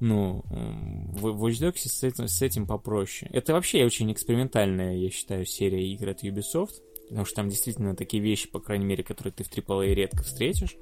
Ну, 0.00 0.42
в 0.48 1.26
Watch 1.44 1.60
Dogs 1.60 1.88
с 1.88 2.02
этим, 2.02 2.26
с 2.26 2.42
этим 2.42 2.66
попроще. 2.66 3.30
Это 3.32 3.52
вообще 3.52 3.84
очень 3.84 4.10
экспериментальная, 4.12 4.96
я 4.96 5.10
считаю, 5.10 5.46
серия 5.46 5.86
игр 5.92 6.08
от 6.08 6.24
Ubisoft. 6.24 6.72
Потому 7.08 7.26
что 7.26 7.36
там 7.36 7.48
действительно 7.50 7.94
такие 7.94 8.22
вещи, 8.22 8.48
по 8.48 8.58
крайней 8.58 8.86
мере, 8.86 9.04
которые 9.04 9.32
ты 9.32 9.44
в 9.44 9.50
AAA 9.50 9.92
редко 9.92 10.22
встретишь. 10.22 10.76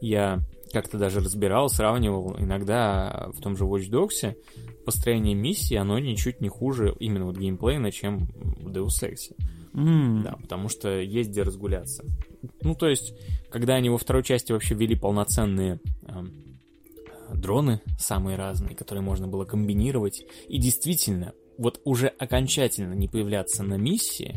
Я 0.00 0.40
как-то 0.74 0.98
даже 0.98 1.20
разбирал, 1.20 1.70
сравнивал. 1.70 2.36
Иногда 2.38 3.30
в 3.32 3.40
том 3.40 3.56
же 3.56 3.64
Watch 3.64 3.88
Dogs 3.88 4.36
построение 4.84 5.34
миссии, 5.34 5.76
оно 5.76 5.98
ничуть 5.98 6.42
не 6.42 6.50
хуже 6.50 6.94
именно 7.00 7.24
вот 7.24 7.38
геймплейно, 7.38 7.90
чем 7.90 8.26
в 8.26 8.68
Deus 8.68 9.02
Ex. 9.02 9.34
М, 9.72 10.22
Да, 10.22 10.36
потому 10.42 10.68
что 10.68 11.00
есть 11.00 11.30
где 11.30 11.42
разгуляться. 11.42 12.04
Ну, 12.60 12.74
то 12.74 12.88
есть, 12.88 13.14
когда 13.50 13.74
они 13.74 13.88
во 13.88 13.96
второй 13.98 14.22
части 14.22 14.52
вообще 14.52 14.74
ввели 14.74 14.94
полноценные 14.94 15.80
эм, 16.06 16.58
дроны, 17.32 17.80
самые 17.98 18.36
разные, 18.36 18.76
которые 18.76 19.02
можно 19.02 19.26
было 19.26 19.44
комбинировать, 19.44 20.22
и 20.48 20.58
действительно, 20.58 21.32
вот 21.56 21.80
уже 21.84 22.08
окончательно 22.08 22.94
не 22.94 23.08
появляться 23.08 23.62
на 23.62 23.74
миссии, 23.74 24.34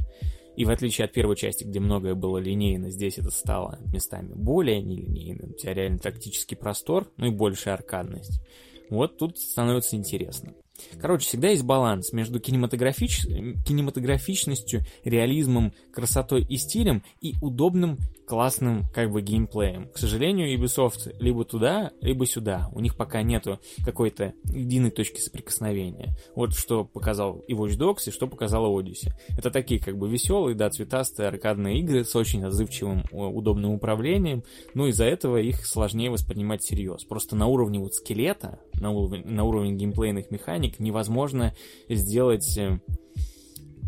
и 0.58 0.66
в 0.66 0.72
отличие 0.72 1.06
от 1.06 1.14
первой 1.14 1.36
части, 1.36 1.64
где 1.64 1.80
многое 1.80 2.16
было 2.16 2.40
линейно, 2.40 2.90
здесь 2.90 3.20
это 3.20 3.30
стало 3.30 3.80
местами 3.94 4.34
более 4.34 4.82
нелинейным. 4.82 5.52
У 5.52 5.54
тебя 5.54 5.76
реально 5.76 6.00
тактический 6.00 6.58
простор, 6.58 7.12
ну 7.16 7.28
и 7.28 7.30
большая 7.30 7.76
аркадность. 7.76 8.42
Вот 8.90 9.20
тут 9.20 9.38
становится 9.38 9.96
интересно. 9.96 10.54
Короче, 11.00 11.28
всегда 11.28 11.50
есть 11.50 11.64
баланс 11.64 12.12
между 12.12 12.40
кинематографич... 12.40 13.26
кинематографичностью, 13.68 14.82
реализмом, 15.04 15.74
красотой 15.94 16.44
и 16.44 16.58
стилем 16.58 17.04
и 17.22 17.36
удобным, 17.40 18.00
классным, 18.28 18.86
как 18.94 19.10
бы, 19.10 19.22
геймплеем. 19.22 19.90
К 19.90 19.98
сожалению, 19.98 20.54
Ubisoft 20.54 21.16
либо 21.20 21.46
туда, 21.46 21.92
либо 22.02 22.26
сюда. 22.26 22.70
У 22.74 22.82
них 22.82 22.98
пока 22.98 23.22
нету 23.22 23.60
какой-то 23.84 24.34
единой 24.44 24.92
точки 24.92 25.22
соприкосновения. 25.22 26.16
Вот 26.36 26.54
что 26.54 26.84
показал 26.84 27.40
и 27.48 27.54
Watch 27.54 27.78
Dogs, 27.78 28.08
и 28.08 28.12
что 28.12 28.28
показала 28.28 28.68
Odyssey. 28.68 29.12
Это 29.30 29.50
такие, 29.50 29.80
как 29.80 29.98
бы, 29.98 30.10
веселые, 30.10 30.56
да, 30.56 30.70
цветастые 30.70 31.30
аркадные 31.30 31.80
игры 31.80 32.04
с 32.04 32.16
очень 32.16 32.44
отзывчивым, 32.44 33.06
о, 33.12 33.30
удобным 33.30 33.72
управлением, 33.72 34.44
но 34.74 34.88
из-за 34.88 35.06
этого 35.06 35.38
их 35.38 35.66
сложнее 35.66 36.12
воспринимать 36.12 36.62
всерьез. 36.62 37.06
Просто 37.06 37.38
на 37.38 37.48
уровне 37.48 37.80
вот 37.80 37.94
скелета, 37.94 38.60
на 38.74 38.92
уровне, 38.92 39.24
на 39.26 39.46
уровне 39.46 39.72
геймплейных 39.72 40.32
механик 40.32 40.80
невозможно 40.80 41.54
сделать 41.88 42.58
э, 42.58 42.80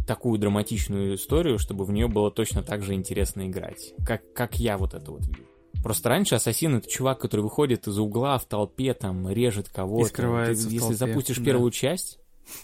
такую 0.10 0.40
драматичную 0.40 1.16
историю, 1.16 1.60
чтобы 1.60 1.86
в 1.86 1.92
нее 1.92 2.08
было 2.08 2.32
точно 2.32 2.64
так 2.64 2.82
же 2.82 2.96
интересно 2.96 3.48
играть. 3.48 3.94
Как, 4.04 4.34
как 4.34 4.60
я 4.60 4.76
вот 4.80 4.96
это 4.96 5.12
вот 5.12 5.22
вижу. 5.28 5.44
Просто 5.84 6.10
раньше 6.10 6.34
Ассасин 6.34 6.78
это 6.78 6.90
чувак, 6.90 7.20
который 7.20 7.42
выходит 7.42 7.88
из 7.88 8.00
угла 8.00 8.40
в 8.40 8.46
толпе, 8.46 8.96
там, 8.96 9.30
режет 9.30 9.70
кого-то. 9.70 10.08
И 10.08 10.10
скрывается 10.10 10.64
Ты, 10.64 10.70
в 10.70 10.72
если 10.72 10.80
толпе, 10.80 10.96
запустишь 10.96 11.38
да. 11.38 11.46
первую 11.46 11.70
часть, 11.70 12.20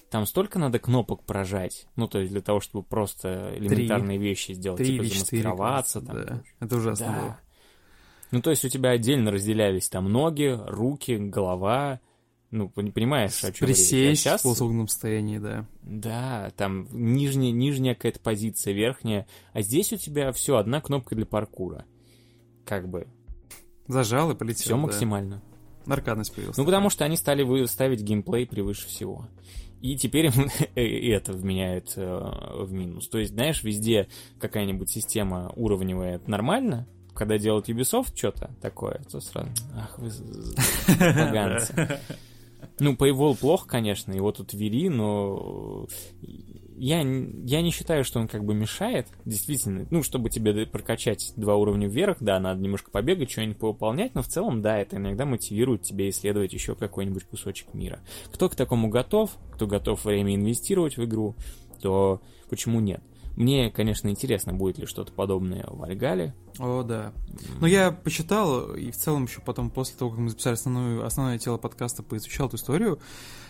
там 0.09 0.25
столько 0.25 0.57
надо 0.57 0.79
кнопок 0.79 1.23
прожать. 1.23 1.85
Ну, 1.95 2.07
то 2.07 2.17
есть 2.17 2.31
для 2.31 2.41
того, 2.41 2.61
чтобы 2.61 2.83
просто 2.83 3.53
элементарные 3.55 4.17
вещи 4.17 4.53
сделать. 4.53 4.79
Три 4.79 4.93
типа 4.93 5.03
или 5.03 5.13
замаскироваться. 5.13 6.01
Там, 6.01 6.15
Да, 6.15 6.43
это 6.61 6.75
ужасно 6.75 7.05
да. 7.05 7.21
было. 7.21 7.39
Ну, 8.31 8.41
то 8.41 8.49
есть 8.49 8.65
у 8.65 8.69
тебя 8.69 8.89
отдельно 8.89 9.29
разделялись 9.29 9.87
там 9.87 10.11
ноги, 10.11 10.59
руки, 10.65 11.15
голова. 11.15 11.99
Ну, 12.51 12.71
пон- 12.73 12.91
понимаешь, 12.91 13.43
о 13.43 13.51
чем 13.51 13.67
Присесть 13.67 14.21
сейчас... 14.21 14.41
в 14.41 14.43
полусогнутом 14.43 14.87
состоянии, 14.87 15.39
да. 15.39 15.67
Да, 15.81 16.51
там 16.55 16.87
нижняя, 16.91 17.51
нижняя 17.51 17.95
какая-то 17.95 18.19
позиция, 18.19 18.73
верхняя. 18.73 19.27
А 19.53 19.61
здесь 19.61 19.91
у 19.91 19.97
тебя 19.97 20.31
все, 20.31 20.57
одна 20.57 20.79
кнопка 20.79 21.15
для 21.15 21.25
паркура. 21.25 21.85
Как 22.65 22.87
бы, 22.87 23.07
Зажал 23.87 24.31
и 24.31 24.35
полетел. 24.35 24.61
все 24.63 24.75
да. 24.75 24.77
максимально. 24.77 25.41
Аркадность 25.85 26.33
появилась. 26.33 26.57
Ну, 26.57 26.65
потому 26.65 26.89
что 26.89 27.05
они 27.05 27.15
стали 27.15 27.65
ставить 27.65 28.01
геймплей 28.01 28.47
превыше 28.47 28.87
всего. 28.87 29.27
И 29.81 29.97
теперь 29.97 30.31
и 30.75 31.09
это 31.09 31.33
вменяет 31.33 31.93
э, 31.95 32.63
в 32.63 32.71
минус. 32.71 33.07
То 33.07 33.19
есть, 33.19 33.33
знаешь, 33.33 33.63
везде 33.63 34.07
какая-нибудь 34.39 34.89
система 34.89 35.51
уровневая 35.55 36.15
это 36.15 36.29
нормально, 36.31 36.87
когда 37.13 37.37
делают 37.37 37.69
Ubisoft 37.69 38.15
что-то 38.15 38.51
такое, 38.61 39.01
то 39.11 39.19
сразу, 39.19 39.49
ах 39.75 39.99
вы 39.99 40.09
поганцы. 40.97 41.99
Ну, 42.79 42.93
Paywall 42.93 43.37
плохо, 43.39 43.67
конечно, 43.67 44.11
его 44.11 44.31
тут 44.31 44.53
ввели, 44.53 44.89
но 44.89 45.87
я, 46.77 47.01
н- 47.01 47.45
я 47.45 47.61
не 47.61 47.71
считаю, 47.71 48.03
что 48.03 48.19
он 48.19 48.27
как 48.27 48.43
бы 48.43 48.53
мешает, 48.53 49.07
действительно. 49.23 49.87
Ну, 49.91 50.03
чтобы 50.03 50.29
тебе 50.29 50.65
прокачать 50.65 51.31
два 51.37 51.55
уровня 51.55 51.87
вверх, 51.87 52.17
да, 52.19 52.39
надо 52.39 52.61
немножко 52.61 52.91
побегать, 52.91 53.31
что-нибудь 53.31 53.57
повыполнять, 53.57 54.13
но 54.13 54.21
в 54.21 54.27
целом, 54.27 54.61
да, 54.61 54.77
это 54.77 54.97
иногда 54.97 55.25
мотивирует 55.25 55.83
тебя 55.83 56.09
исследовать 56.09 56.51
еще 56.53 56.75
какой-нибудь 56.75 57.23
кусочек 57.23 57.73
мира. 57.73 57.99
Кто 58.31 58.49
к 58.49 58.55
такому 58.55 58.89
готов, 58.89 59.31
кто 59.53 59.67
готов 59.67 60.03
время 60.03 60.35
инвестировать 60.35 60.97
в 60.97 61.03
игру, 61.05 61.35
то 61.81 62.21
почему 62.49 62.81
нет? 62.81 63.01
Мне, 63.35 63.69
конечно, 63.69 64.07
интересно, 64.07 64.53
будет 64.53 64.77
ли 64.77 64.85
что-то 64.85 65.11
подобное 65.11 65.65
в 65.67 65.83
Альгале. 65.83 66.33
О, 66.57 66.83
да. 66.83 67.11
Ну, 67.59 67.67
я 67.67 67.91
почитал, 67.91 68.73
и 68.73 68.91
в 68.91 68.95
целом 68.95 69.25
еще 69.25 69.41
потом, 69.41 69.69
после 69.69 69.97
того, 69.97 70.11
как 70.11 70.19
мы 70.19 70.29
записали 70.29 70.53
основную, 70.53 71.05
основное 71.05 71.37
тело 71.37 71.57
подкаста, 71.57 72.01
поизучал 72.01 72.47
эту 72.47 72.55
историю. 72.55 72.99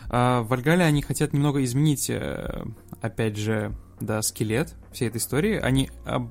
А, 0.10 0.42
в 0.42 0.48
Вальгале 0.48 0.84
они 0.84 1.02
хотят 1.02 1.34
немного 1.34 1.64
изменить, 1.64 2.10
э, 2.10 2.66
опять 3.02 3.38
же, 3.38 3.76
да, 4.00 4.22
скелет 4.24 4.74
всей 4.92 5.08
этой 5.08 5.18
истории. 5.18 5.58
Они, 5.58 5.92
а, 6.06 6.28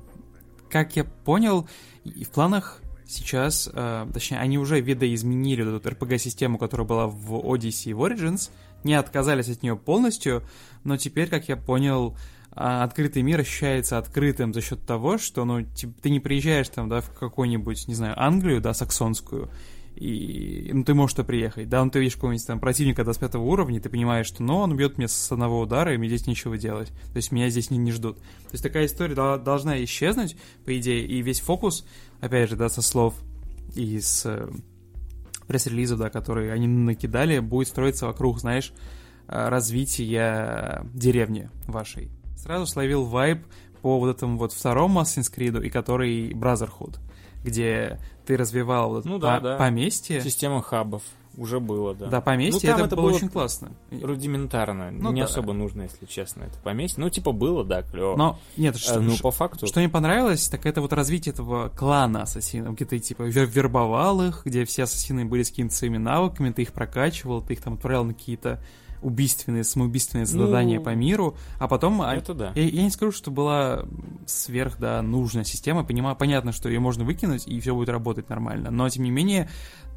как 0.69 0.95
я 0.97 1.05
понял, 1.05 1.67
в 2.03 2.29
планах 2.29 2.81
сейчас, 3.07 3.69
э, 3.71 4.07
точнее, 4.13 4.39
они 4.39 4.57
уже 4.57 4.81
видоизменили 4.81 5.63
вот 5.63 5.85
эту 5.85 5.89
RPG-систему, 5.95 6.57
которая 6.57 6.87
была 6.87 7.07
в 7.07 7.33
Odyssey 7.35 7.91
и 7.91 7.93
в 7.93 8.03
Origins, 8.03 8.49
не 8.83 8.95
отказались 8.95 9.49
от 9.49 9.63
нее 9.63 9.75
полностью, 9.75 10.43
но 10.83 10.97
теперь, 10.97 11.29
как 11.29 11.47
я 11.47 11.57
понял, 11.57 12.15
а 12.55 12.83
открытый 12.83 13.21
мир 13.21 13.41
ощущается 13.41 13.97
открытым 13.97 14.53
за 14.53 14.61
счет 14.61 14.85
того, 14.85 15.17
что, 15.17 15.43
ну, 15.43 15.65
ты 16.01 16.09
не 16.09 16.21
приезжаешь 16.21 16.69
там, 16.69 16.87
да, 16.87 17.01
в 17.01 17.11
какую-нибудь, 17.11 17.87
не 17.87 17.95
знаю, 17.95 18.13
Англию, 18.17 18.61
да, 18.61 18.73
саксонскую, 18.73 19.49
и, 19.95 20.71
ну, 20.73 20.83
ты 20.85 20.93
можешь 20.93 21.15
туда 21.15 21.25
приехать, 21.25 21.67
да, 21.67 21.83
ну, 21.83 21.91
ты 21.91 21.99
видишь 21.99 22.15
какого-нибудь 22.15 22.47
там 22.47 22.61
противника 22.61 23.03
25 23.03 23.35
уровня, 23.35 23.77
и 23.77 23.81
ты 23.81 23.89
понимаешь, 23.89 24.27
что, 24.27 24.41
ну, 24.41 24.57
он 24.57 24.75
бьет 24.77 24.97
меня 24.97 25.09
с 25.09 25.31
одного 25.31 25.59
удара, 25.59 25.93
и 25.93 25.97
мне 25.97 26.07
здесь 26.07 26.27
нечего 26.27 26.57
делать, 26.57 26.89
то 27.11 27.17
есть 27.17 27.33
меня 27.33 27.49
здесь 27.49 27.71
не, 27.71 27.77
не 27.77 27.91
ждут. 27.91 28.17
То 28.17 28.53
есть 28.53 28.63
такая 28.63 28.85
история 28.85 29.15
да, 29.15 29.37
должна 29.37 29.83
исчезнуть, 29.83 30.37
по 30.63 30.77
идее, 30.77 31.05
и 31.05 31.21
весь 31.21 31.41
фокус, 31.41 31.85
опять 32.21 32.49
же, 32.49 32.55
да, 32.55 32.69
со 32.69 32.81
слов 32.81 33.15
из 33.75 34.25
э, 34.25 34.49
пресс-релизов, 35.47 35.99
да, 35.99 36.09
которые 36.09 36.53
они 36.53 36.67
накидали, 36.67 37.39
будет 37.39 37.67
строиться 37.67 38.05
вокруг, 38.05 38.39
знаешь, 38.39 38.71
э, 39.27 39.49
развития 39.49 40.85
деревни 40.93 41.49
вашей 41.67 42.11
сразу 42.45 42.67
словил 42.67 43.05
вайб 43.05 43.43
по 43.81 43.99
вот 43.99 44.15
этому 44.15 44.37
вот 44.37 44.53
второму 44.53 45.01
Assassin's 45.01 45.33
Creed, 45.35 45.63
и 45.65 45.69
который 45.69 46.29
Brotherhood, 46.31 46.97
где 47.43 47.99
ты 48.25 48.37
развивал 48.37 48.89
вот 48.91 49.05
ну, 49.05 49.17
да, 49.17 49.37
по- 49.37 49.43
да. 49.43 49.57
поместье. 49.57 50.21
Система 50.21 50.61
хабов 50.61 51.01
уже 51.37 51.59
было, 51.59 51.93
да. 51.93 52.05
Да, 52.07 52.21
поместье, 52.21 52.69
Ну, 52.69 52.75
там 52.77 52.85
это, 52.85 52.87
это 52.87 52.95
было 52.95 53.07
было 53.09 53.15
очень 53.17 53.29
классно. 53.29 53.71
Рудиментарно, 53.91 54.89
Ну 54.91 55.11
не 55.11 55.21
да. 55.21 55.25
особо 55.25 55.53
нужно, 55.53 55.81
если 55.83 56.05
честно, 56.05 56.43
это 56.43 56.57
поместье. 56.63 57.03
Ну, 57.03 57.09
типа, 57.09 57.31
было, 57.33 57.63
да, 57.65 57.81
клево. 57.81 58.15
Но 58.15 58.39
нет, 58.57 58.77
что, 58.77 59.01
ну, 59.01 59.15
ш- 59.15 59.21
по 59.21 59.31
факту... 59.31 59.67
что 59.67 59.79
мне 59.79 59.89
понравилось, 59.89 60.47
так 60.47 60.65
это 60.65 60.81
вот 60.81 60.93
развитие 60.93 61.33
этого 61.33 61.69
клана 61.69 62.21
ассасинов, 62.23 62.75
где 62.75 62.85
ты 62.85 62.99
типа 62.99 63.23
вер- 63.23 63.47
вербовал 63.47 64.21
их, 64.21 64.43
где 64.45 64.63
все 64.65 64.83
ассасины 64.83 65.25
были 65.25 65.43
с 65.43 65.49
какими-то 65.49 65.75
своими 65.75 65.97
навыками, 65.97 66.51
ты 66.51 66.61
их 66.61 66.71
прокачивал, 66.73 67.41
ты 67.41 67.53
их 67.53 67.61
там 67.61 67.73
отправлял 67.73 68.05
на 68.05 68.13
какие-то 68.13 68.61
убийственные, 69.05 69.63
самоубийственные 69.63 70.25
задания 70.25 70.79
Ну, 70.79 70.83
по 70.83 70.95
миру, 70.95 71.35
а 71.59 71.67
потом... 71.67 72.01
а, 72.01 72.15
Это 72.15 72.33
да. 72.33 72.51
Я, 72.55 72.63
я 72.63 72.83
не 72.83 72.89
скажу, 72.89 73.11
что 73.11 73.29
была 73.31 73.85
сверх, 74.25 74.77
да, 74.79 75.01
нужная 75.01 75.43
система, 75.43 75.83
понимаю, 75.83 76.15
понятно, 76.15 76.51
что 76.51 76.69
ее 76.69 76.79
можно 76.79 77.05
выкинуть, 77.05 77.47
и 77.47 77.59
все 77.59 77.75
будет 77.75 77.89
работать 77.89 78.29
нормально, 78.29 78.71
но, 78.71 78.89
тем 78.89 79.03
не 79.03 79.11
менее, 79.11 79.47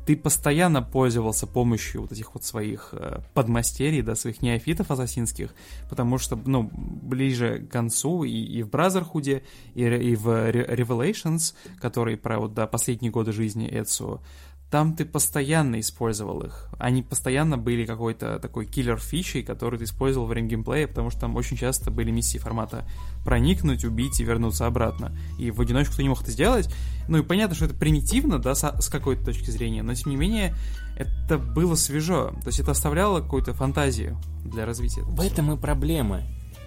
ты 0.06 0.16
постоянно 0.16 0.80
пользовался 0.80 1.46
помощью 1.46 2.00
вот 2.00 2.12
этих 2.12 2.32
вот 2.32 2.42
своих 2.42 2.90
э, 2.92 3.20
подмастерий, 3.34 4.00
да, 4.00 4.14
своих 4.14 4.40
неофитов 4.40 4.90
ассасинских, 4.90 5.54
потому 5.90 6.16
что, 6.16 6.34
ну, 6.46 6.70
ближе 6.72 7.58
к 7.58 7.70
концу 7.70 8.24
и, 8.24 8.32
и 8.32 8.62
в 8.62 8.70
Бразерхуде, 8.70 9.42
и, 9.74 9.84
и 9.84 10.16
в 10.16 10.28
Re- 10.28 10.66
Revelations, 10.76 11.54
который 11.78 12.16
про 12.16 12.40
вот, 12.40 12.54
да, 12.54 12.66
последние 12.66 13.12
годы 13.12 13.32
жизни 13.32 13.68
Эцу, 13.70 14.20
там 14.70 14.94
ты 14.94 15.06
постоянно 15.06 15.80
использовал 15.80 16.42
их. 16.42 16.68
Они 16.78 17.02
постоянно 17.02 17.56
были 17.56 17.86
какой-то 17.86 18.38
такой 18.38 18.66
киллер-фичей, 18.66 19.42
который 19.42 19.78
ты 19.78 19.84
использовал 19.84 20.26
во 20.26 20.30
время 20.30 20.48
геймплея, 20.48 20.86
потому 20.86 21.10
что 21.10 21.20
там 21.20 21.36
очень 21.36 21.56
часто 21.56 21.90
были 21.90 22.10
миссии 22.10 22.36
формата 22.36 22.86
проникнуть, 23.24 23.84
убить 23.84 24.20
и 24.20 24.24
вернуться 24.24 24.66
обратно. 24.66 25.16
И 25.38 25.50
в 25.50 25.60
одиночку 25.60 25.96
ты 25.96 26.02
не 26.02 26.10
мог 26.10 26.20
это 26.20 26.30
сделать. 26.30 26.68
Ну 27.08 27.18
и 27.18 27.22
понятно, 27.22 27.56
что 27.56 27.64
это 27.64 27.74
примитивно, 27.74 28.38
да, 28.38 28.54
с 28.54 28.88
какой-то 28.90 29.24
точки 29.24 29.50
зрения, 29.50 29.82
но 29.82 29.94
тем 29.94 30.10
не 30.10 30.16
менее 30.16 30.54
это 30.96 31.38
было 31.38 31.74
свежо. 31.74 32.34
То 32.42 32.48
есть 32.48 32.60
это 32.60 32.72
оставляло 32.72 33.20
какую-то 33.20 33.54
фантазию 33.54 34.18
для 34.44 34.66
развития. 34.66 35.02
В 35.02 35.20
этом 35.22 35.50
и 35.52 35.56
проблема. 35.56 36.22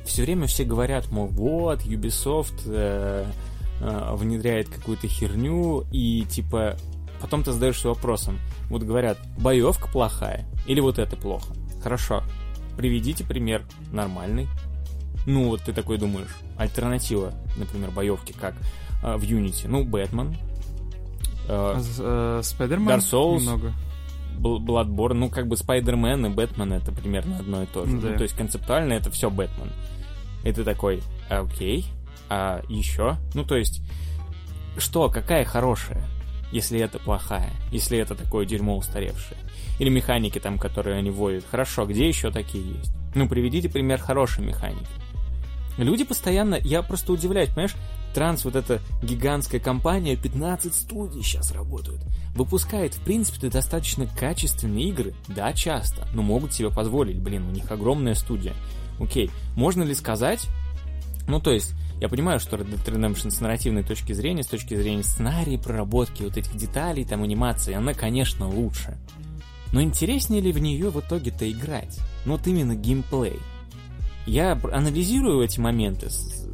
Все 0.05 0.23
время 0.23 0.47
все 0.47 0.63
говорят, 0.63 1.11
мол, 1.11 1.27
вот, 1.27 1.83
Ubisoft 1.83 2.63
э, 2.65 3.25
э, 3.79 4.15
внедряет 4.15 4.69
какую-то 4.69 5.07
херню, 5.07 5.85
и 5.91 6.25
типа 6.27 6.77
потом 7.21 7.43
ты 7.43 7.51
задаешься 7.51 7.87
вопросом. 7.89 8.39
Вот 8.69 8.83
говорят, 8.83 9.17
боевка 9.37 9.87
плохая, 9.87 10.45
или 10.67 10.79
вот 10.79 10.99
это 10.99 11.15
плохо. 11.15 11.53
Хорошо, 11.83 12.23
приведите 12.77 13.23
пример 13.23 13.63
нормальный. 13.91 14.47
Ну, 15.27 15.49
вот 15.49 15.61
ты 15.61 15.73
такой 15.73 15.97
думаешь, 15.97 16.35
альтернатива, 16.57 17.33
например, 17.57 17.91
боевки, 17.91 18.33
как 18.33 18.55
э, 19.03 19.15
в 19.17 19.21
Unity. 19.23 19.67
Ну, 19.67 19.83
Бэтмен, 19.83 20.35
э, 21.47 21.75
С- 21.79 21.97
э, 21.99 22.41
Спайдермен 22.43 22.87
Dark 22.95 22.99
Souls. 22.99 23.39
немного. 23.39 23.73
Bloodborne, 24.39 25.13
ну, 25.13 25.29
как 25.29 25.47
бы 25.47 25.55
Спайдермен 25.57 26.25
и 26.25 26.29
Бэтмен 26.29 26.73
это 26.73 26.91
примерно 26.91 27.37
одно 27.37 27.61
и 27.61 27.65
то 27.67 27.85
же. 27.85 27.97
Да. 27.97 28.09
Ну, 28.09 28.17
то 28.17 28.23
есть 28.23 28.35
концептуально 28.35 28.93
это 28.93 29.11
все 29.11 29.29
Бэтмен. 29.29 29.71
И 30.43 30.51
ты 30.51 30.63
такой, 30.63 31.03
а, 31.29 31.41
окей, 31.41 31.85
а 32.29 32.63
еще? 32.67 33.17
Ну, 33.35 33.43
то 33.43 33.55
есть, 33.55 33.81
что, 34.77 35.09
какая 35.09 35.45
хорошая, 35.45 36.03
если 36.51 36.79
это 36.79 36.99
плохая, 36.99 37.51
если 37.71 37.97
это 37.97 38.15
такое 38.15 38.45
дерьмо 38.45 38.77
устаревшее? 38.77 39.37
Или 39.79 39.89
механики 39.89 40.39
там, 40.39 40.57
которые 40.57 40.97
они 40.97 41.09
вводят. 41.09 41.45
Хорошо, 41.49 41.85
где 41.85 42.07
еще 42.07 42.31
такие 42.31 42.63
есть? 42.75 42.91
Ну, 43.15 43.27
приведите 43.27 43.69
пример 43.69 43.99
хорошей 43.99 44.43
механики. 44.43 44.87
Люди 45.77 46.03
постоянно, 46.03 46.55
я 46.55 46.81
просто 46.81 47.13
удивляюсь, 47.13 47.49
понимаешь, 47.49 47.75
Транс, 48.13 48.43
вот 48.43 48.55
эта 48.55 48.81
гигантская 49.01 49.61
компания, 49.61 50.17
15 50.17 50.75
студий 50.75 51.23
сейчас 51.23 51.51
работают, 51.53 52.01
выпускает, 52.35 52.93
в 52.93 53.01
принципе, 53.03 53.49
достаточно 53.49 54.05
качественные 54.05 54.89
игры, 54.89 55.13
да, 55.27 55.53
часто, 55.53 56.07
но 56.13 56.21
могут 56.21 56.53
себе 56.53 56.69
позволить, 56.69 57.19
блин, 57.19 57.47
у 57.47 57.51
них 57.51 57.71
огромная 57.71 58.15
студия. 58.15 58.53
Окей, 58.99 59.31
можно 59.55 59.83
ли 59.83 59.95
сказать, 59.95 60.47
ну, 61.27 61.39
то 61.39 61.51
есть, 61.51 61.73
я 62.01 62.09
понимаю, 62.09 62.39
что 62.39 62.57
Red 62.57 62.67
Dead 62.67 62.83
Redemption 62.83 63.29
с 63.29 63.39
нарративной 63.41 63.83
точки 63.83 64.11
зрения, 64.13 64.41
с 64.41 64.47
точки 64.47 64.73
зрения 64.73 65.03
сценария, 65.03 65.59
проработки 65.59 66.23
вот 66.23 66.35
этих 66.35 66.57
деталей, 66.57 67.05
там, 67.05 67.21
анимации, 67.21 67.75
она, 67.75 67.93
конечно, 67.93 68.49
лучше. 68.49 68.97
Но 69.71 69.83
интереснее 69.83 70.41
ли 70.41 70.51
в 70.51 70.57
нее 70.57 70.89
в 70.89 70.99
итоге-то 70.99 71.49
играть? 71.49 71.99
Ну, 72.25 72.33
вот 72.33 72.47
именно 72.47 72.75
геймплей. 72.75 73.37
Я 74.25 74.59
анализирую 74.71 75.43
эти 75.43 75.59
моменты, 75.59 76.09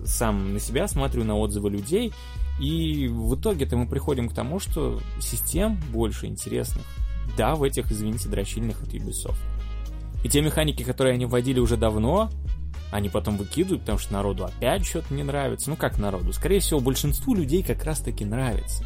сам 0.05 0.53
на 0.53 0.59
себя 0.59 0.85
смотрю 0.89 1.23
на 1.23 1.37
отзывы 1.37 1.69
людей, 1.69 2.13
и 2.59 3.07
в 3.07 3.39
итоге-то 3.39 3.77
мы 3.77 3.87
приходим 3.87 4.27
к 4.27 4.33
тому, 4.33 4.59
что 4.59 4.99
систем 5.21 5.79
больше 5.93 6.25
интересных. 6.25 6.83
Да, 7.37 7.55
в 7.55 7.63
этих, 7.63 7.89
извините, 7.89 8.27
дрочильных 8.27 8.83
от 8.83 8.89
Ubisoft. 8.89 9.39
И 10.25 10.29
те 10.29 10.41
механики, 10.41 10.83
которые 10.83 11.13
они 11.13 11.25
вводили 11.25 11.59
уже 11.59 11.77
давно, 11.77 12.29
они 12.91 13.09
потом 13.09 13.37
выкидывают, 13.37 13.81
потому 13.81 13.99
что 13.99 14.13
народу 14.13 14.45
опять 14.45 14.85
что-то 14.85 15.13
не 15.13 15.23
нравится. 15.23 15.69
Ну 15.69 15.75
как 15.75 15.97
народу? 15.97 16.33
Скорее 16.33 16.59
всего, 16.59 16.79
большинству 16.79 17.35
людей 17.35 17.63
как 17.63 17.83
раз-таки 17.83 18.25
нравится. 18.25 18.83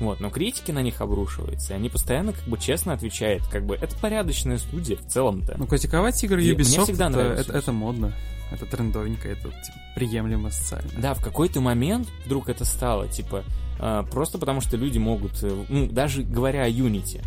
Вот, 0.00 0.18
но 0.18 0.30
критики 0.30 0.72
на 0.72 0.82
них 0.82 1.00
обрушиваются, 1.00 1.72
и 1.74 1.76
они 1.76 1.88
постоянно 1.88 2.32
как 2.32 2.44
бы 2.48 2.58
честно 2.58 2.92
отвечают, 2.92 3.46
как 3.46 3.64
бы 3.64 3.76
это 3.76 3.94
порядочная 3.96 4.58
студия 4.58 4.96
в 4.96 5.06
целом-то. 5.06 5.54
Ну, 5.58 5.66
критиковать 5.66 6.22
игры 6.24 6.42
Мне 6.42 6.50
Ubisoft, 6.52 6.84
всегда 6.84 7.06
это, 7.06 7.16
нравилось. 7.16 7.40
это, 7.46 7.58
это 7.58 7.72
модно. 7.72 8.12
Это 8.50 8.66
трендовенько, 8.66 9.28
это 9.28 9.42
типа, 9.42 9.78
приемлемо 9.94 10.50
социально. 10.50 10.90
Да, 10.98 11.14
в 11.14 11.22
какой-то 11.22 11.60
момент 11.60 12.08
вдруг 12.26 12.48
это 12.48 12.64
стало, 12.64 13.08
типа, 13.08 13.44
э, 13.78 14.04
просто 14.10 14.38
потому 14.38 14.60
что 14.60 14.76
люди 14.76 14.98
могут, 14.98 15.42
э, 15.42 15.64
ну, 15.68 15.86
даже 15.86 16.22
говоря 16.22 16.64
о 16.64 16.68
Unity, 16.68 17.22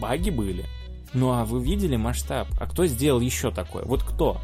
баги 0.00 0.30
были. 0.30 0.66
Ну, 1.14 1.32
а 1.32 1.44
вы 1.44 1.62
видели 1.64 1.96
масштаб? 1.96 2.46
А 2.60 2.66
кто 2.66 2.86
сделал 2.86 3.20
еще 3.20 3.50
такое? 3.50 3.84
Вот 3.84 4.02
кто? 4.02 4.40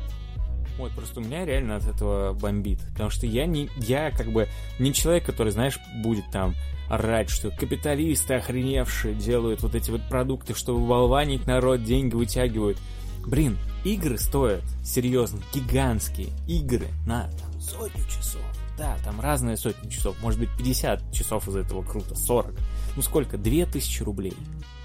Вот, 0.78 0.92
просто 0.92 1.20
у 1.20 1.22
меня 1.22 1.44
реально 1.44 1.76
от 1.76 1.86
этого 1.86 2.32
бомбит. 2.32 2.80
Потому 2.92 3.10
что 3.10 3.26
я 3.26 3.46
не, 3.46 3.68
я 3.76 4.10
как 4.10 4.28
бы 4.32 4.48
не 4.78 4.94
человек, 4.94 5.24
который, 5.24 5.52
знаешь, 5.52 5.78
будет 6.02 6.30
там 6.30 6.54
орать, 6.88 7.30
что 7.30 7.50
капиталисты 7.50 8.34
охреневшие 8.34 9.14
делают 9.14 9.62
вот 9.62 9.74
эти 9.74 9.90
вот 9.90 10.02
продукты, 10.08 10.54
чтобы 10.54 10.86
болванить 10.86 11.46
народ, 11.46 11.84
деньги 11.84 12.14
вытягивают. 12.14 12.78
Блин, 13.26 13.58
игры 13.84 14.16
стоят, 14.18 14.62
серьезно, 14.84 15.40
гигантские 15.52 16.28
игры 16.46 16.86
на 17.06 17.24
там, 17.24 17.60
сотню 17.60 18.04
часов. 18.06 18.40
Да, 18.78 18.96
там 19.04 19.20
разные 19.20 19.56
сотни 19.56 19.90
часов, 19.90 20.16
может 20.22 20.38
быть 20.38 20.48
50 20.56 21.12
часов 21.12 21.48
из 21.48 21.56
этого 21.56 21.82
круто, 21.82 22.14
40. 22.14 22.54
Ну 22.96 23.02
сколько? 23.02 23.36
2000 23.36 24.02
рублей 24.02 24.34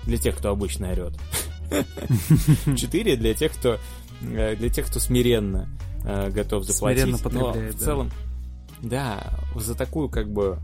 для 0.03 0.17
тех, 0.17 0.37
кто 0.37 0.49
обычно 0.49 0.91
орет. 0.91 1.13
4 2.75 3.15
для 3.15 3.33
тех, 3.33 3.53
кто 3.53 3.79
для 4.23 4.69
тех, 4.69 4.87
кто 4.87 4.99
смиренно 4.99 5.69
э, 6.05 6.29
готов 6.29 6.63
заплатить. 6.63 7.03
Смиренно 7.03 7.17
Но 7.17 7.23
потребляет, 7.23 7.75
в 7.75 7.79
да. 7.79 7.85
целом, 7.85 8.11
да, 8.81 9.39
за 9.55 9.75
такую 9.75 10.09
как 10.09 10.31
бы 10.31 10.59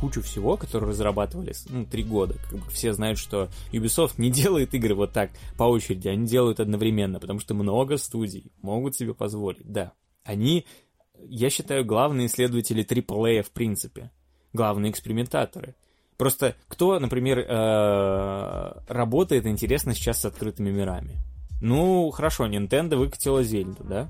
кучу 0.00 0.22
всего, 0.22 0.56
которую 0.56 0.90
разрабатывали, 0.90 1.52
ну, 1.68 1.84
три 1.84 2.02
года. 2.02 2.34
Как 2.48 2.58
бы 2.58 2.70
все 2.70 2.94
знают, 2.94 3.18
что 3.18 3.50
Ubisoft 3.70 4.14
не 4.16 4.30
делает 4.30 4.74
игры 4.74 4.94
вот 4.94 5.12
так 5.12 5.30
по 5.58 5.64
очереди, 5.64 6.08
они 6.08 6.26
делают 6.26 6.58
одновременно, 6.58 7.20
потому 7.20 7.38
что 7.38 7.54
много 7.54 7.98
студий 7.98 8.50
могут 8.62 8.96
себе 8.96 9.14
позволить, 9.14 9.70
да. 9.70 9.92
Они, 10.24 10.64
я 11.18 11.50
считаю, 11.50 11.84
главные 11.84 12.26
исследователи 12.26 12.84
AAA 12.84 13.42
в 13.42 13.50
принципе, 13.50 14.10
главные 14.52 14.90
экспериментаторы. 14.90 15.74
Просто 16.16 16.54
кто, 16.68 16.98
например, 16.98 17.38
э, 17.38 18.72
работает 18.88 19.46
интересно 19.46 19.94
сейчас 19.94 20.20
с 20.20 20.24
открытыми 20.26 20.70
мирами? 20.70 21.18
Ну, 21.60 22.10
хорошо, 22.10 22.46
Nintendo 22.46 22.96
выкатила 22.96 23.42
Зельду, 23.42 23.84
да? 23.84 24.08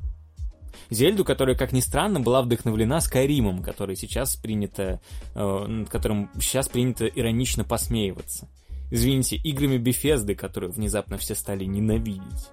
Зельду, 0.88 1.24
которая, 1.24 1.56
как 1.56 1.72
ни 1.72 1.80
странно, 1.80 2.20
была 2.20 2.42
вдохновлена 2.42 3.00
Скайримом, 3.00 3.62
который 3.62 3.96
сейчас 3.96 4.36
принято, 4.36 5.00
э, 5.34 5.66
над 5.66 5.88
которым 5.88 6.30
сейчас 6.40 6.68
принято 6.68 7.06
иронично 7.06 7.64
посмеиваться. 7.64 8.48
Извините, 8.90 9.36
играми 9.36 9.76
Bethesda, 9.76 10.34
которые 10.34 10.70
внезапно 10.70 11.16
все 11.16 11.34
стали 11.34 11.64
ненавидеть. 11.64 12.48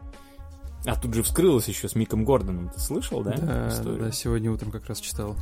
А 0.86 0.96
тут 0.96 1.14
же 1.14 1.24
вскрылось 1.24 1.68
еще 1.68 1.90
с 1.90 1.96
Миком 1.96 2.24
Гордоном. 2.24 2.70
Ты 2.70 2.80
слышал, 2.80 3.24
да? 3.24 3.36
Да, 3.36 3.70
историю? 3.70 4.06
да, 4.06 4.12
сегодня 4.12 4.52
утром 4.52 4.72
как 4.72 4.86
раз 4.86 5.00
читал. 5.00 5.36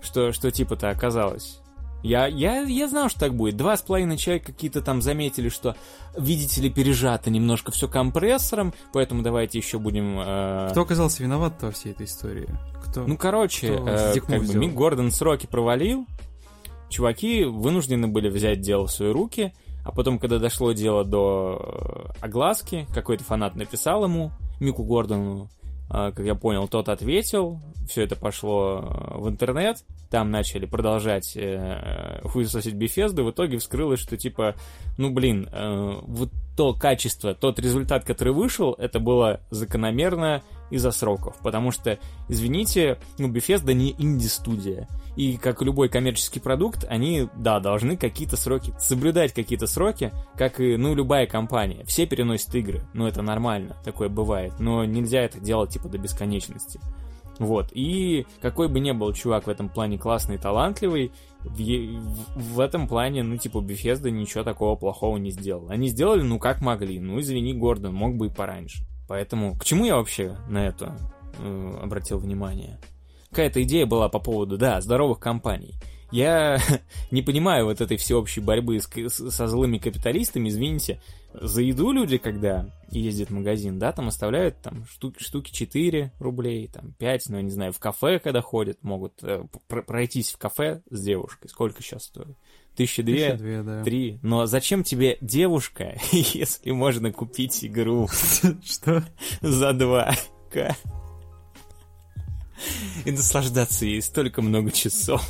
Что, 0.00 0.32
что 0.32 0.50
типа-то 0.50 0.90
оказалось? 0.90 1.60
Я, 2.02 2.26
я, 2.26 2.60
я 2.60 2.88
знал, 2.88 3.08
что 3.08 3.20
так 3.20 3.34
будет. 3.34 3.56
Два 3.56 3.76
с 3.76 3.82
половиной 3.82 4.16
человека 4.16 4.52
какие-то 4.52 4.80
там 4.80 5.02
заметили, 5.02 5.48
что, 5.48 5.74
видите 6.16 6.60
ли, 6.60 6.70
пережато 6.70 7.30
немножко 7.30 7.72
все 7.72 7.88
компрессором, 7.88 8.74
поэтому 8.92 9.22
давайте 9.22 9.58
еще 9.58 9.78
будем... 9.78 10.18
э, 10.20 10.68
Кто 10.70 10.82
оказался 10.82 11.22
виноват 11.22 11.60
во 11.62 11.70
всей 11.72 11.92
этой 11.92 12.06
истории? 12.06 12.48
Кто? 12.84 13.04
Ну, 13.06 13.16
короче, 13.16 13.74
Кто 13.76 13.88
э, 13.88 14.20
как 14.20 14.44
бы? 14.44 14.54
Мик 14.54 14.74
Гордон 14.74 15.10
сроки 15.10 15.46
провалил, 15.46 16.06
чуваки 16.88 17.44
вынуждены 17.44 18.06
были 18.08 18.28
взять 18.28 18.60
дело 18.60 18.86
в 18.86 18.92
свои 18.92 19.10
руки, 19.10 19.52
а 19.84 19.90
потом, 19.92 20.18
когда 20.18 20.38
дошло 20.38 20.72
дело 20.72 21.04
до 21.04 22.12
э, 22.20 22.24
огласки, 22.24 22.86
какой-то 22.94 23.24
фанат 23.24 23.56
написал 23.56 24.04
ему, 24.04 24.30
Мику 24.60 24.84
Гордону, 24.84 25.48
э, 25.90 26.12
как 26.14 26.20
я 26.24 26.34
понял, 26.34 26.68
тот 26.68 26.88
ответил, 26.88 27.60
все 27.88 28.02
это 28.02 28.16
пошло 28.16 28.80
э, 28.82 29.18
в 29.18 29.28
интернет, 29.28 29.84
там 30.10 30.30
начали 30.30 30.66
продолжать 30.66 31.36
э, 31.36 32.20
хуесосить 32.24 32.74
Bethesda, 32.74 33.22
в 33.22 33.30
итоге 33.30 33.58
вскрылось, 33.58 34.00
что 34.00 34.16
типа, 34.16 34.54
ну 34.98 35.10
блин, 35.10 35.48
э, 35.52 36.00
вот 36.02 36.30
то 36.56 36.72
качество, 36.72 37.34
тот 37.34 37.58
результат, 37.58 38.04
который 38.04 38.32
вышел, 38.32 38.72
это 38.78 38.98
было 38.98 39.40
закономерно 39.50 40.42
из-за 40.70 40.90
сроков, 40.90 41.36
потому 41.42 41.70
что, 41.70 41.98
извините, 42.28 42.98
ну, 43.18 43.28
Bethesda 43.30 43.72
не 43.72 43.94
инди-студия, 43.98 44.88
и 45.16 45.36
как 45.36 45.62
любой 45.62 45.88
коммерческий 45.88 46.40
продукт, 46.40 46.84
они, 46.88 47.28
да, 47.36 47.60
должны 47.60 47.96
какие-то 47.96 48.36
сроки, 48.36 48.72
соблюдать 48.80 49.32
какие-то 49.32 49.66
сроки, 49.66 50.12
как 50.36 50.60
и, 50.60 50.76
ну, 50.76 50.94
любая 50.94 51.26
компания. 51.26 51.84
Все 51.84 52.06
переносят 52.06 52.54
игры, 52.54 52.82
ну, 52.94 53.06
это 53.06 53.22
нормально, 53.22 53.76
такое 53.84 54.08
бывает, 54.08 54.54
но 54.58 54.84
нельзя 54.84 55.20
это 55.20 55.38
делать, 55.38 55.70
типа, 55.70 55.88
до 55.88 55.98
бесконечности. 55.98 56.80
Вот, 57.38 57.68
и 57.72 58.26
какой 58.40 58.68
бы 58.68 58.80
ни 58.80 58.92
был 58.92 59.12
чувак 59.12 59.46
в 59.46 59.50
этом 59.50 59.68
плане 59.68 59.98
классный 59.98 60.38
талантливый, 60.38 61.12
в, 61.40 61.54
в- 61.54 62.60
этом 62.60 62.88
плане, 62.88 63.22
ну, 63.22 63.36
типа, 63.36 63.58
Bethesda 63.58 64.10
ничего 64.10 64.42
такого 64.42 64.74
плохого 64.74 65.16
не 65.18 65.30
сделал. 65.30 65.68
Они 65.68 65.88
сделали, 65.88 66.22
ну, 66.22 66.38
как 66.38 66.60
могли. 66.60 66.98
Ну, 66.98 67.20
извини, 67.20 67.52
Гордон, 67.52 67.94
мог 67.94 68.16
бы 68.16 68.26
и 68.26 68.30
пораньше. 68.30 68.84
Поэтому, 69.06 69.56
к 69.56 69.64
чему 69.64 69.84
я 69.84 69.96
вообще 69.96 70.36
на 70.48 70.66
это 70.66 70.96
э, 71.38 71.78
обратил 71.82 72.18
внимание? 72.18 72.80
Какая-то 73.30 73.62
идея 73.62 73.86
была 73.86 74.08
по 74.08 74.18
поводу, 74.18 74.56
да, 74.58 74.80
здоровых 74.80 75.20
компаний. 75.20 75.74
Я 76.16 76.58
не 77.10 77.20
понимаю 77.20 77.66
вот 77.66 77.80
этой 77.82 77.96
всеобщей 77.98 78.40
борьбы 78.40 78.80
с, 78.80 78.88
с- 78.88 79.30
со 79.30 79.46
злыми 79.48 79.76
капиталистами, 79.78 80.48
извините. 80.48 81.00
За 81.38 81.60
еду 81.60 81.92
люди, 81.92 82.16
когда 82.16 82.70
ездят 82.90 83.28
в 83.28 83.34
магазин, 83.34 83.78
да, 83.78 83.92
там 83.92 84.08
оставляют 84.08 84.62
там 84.62 84.86
штуки, 84.86 85.22
штуки 85.22 85.52
4 85.52 86.12
рублей, 86.18 86.68
там 86.68 86.94
5, 86.98 87.28
ну, 87.28 87.36
я 87.36 87.42
не 87.42 87.50
знаю, 87.50 87.72
в 87.74 87.78
кафе, 87.78 88.18
когда 88.18 88.40
ходят, 88.40 88.82
могут 88.82 89.22
э, 89.22 89.44
пр- 89.68 89.82
пройтись 89.84 90.32
в 90.32 90.38
кафе 90.38 90.80
с 90.88 91.02
девушкой. 91.02 91.48
Сколько 91.48 91.82
сейчас 91.82 92.04
стоит? 92.04 92.38
Тысяча 92.74 93.02
две? 93.02 93.26
Тысяча 93.32 93.36
две, 93.38 93.62
да. 93.62 93.82
Три. 93.84 94.18
Но 94.22 94.46
зачем 94.46 94.82
тебе 94.84 95.18
девушка, 95.20 95.98
если 96.12 96.70
можно 96.70 97.12
купить 97.12 97.62
игру 97.62 98.08
Что? 98.64 99.04
за 99.42 99.74
2 99.74 100.14
к 100.50 100.74
и 103.04 103.10
наслаждаться 103.10 103.84
ей 103.84 104.00
столько 104.00 104.40
много 104.40 104.70
часов. 104.70 105.22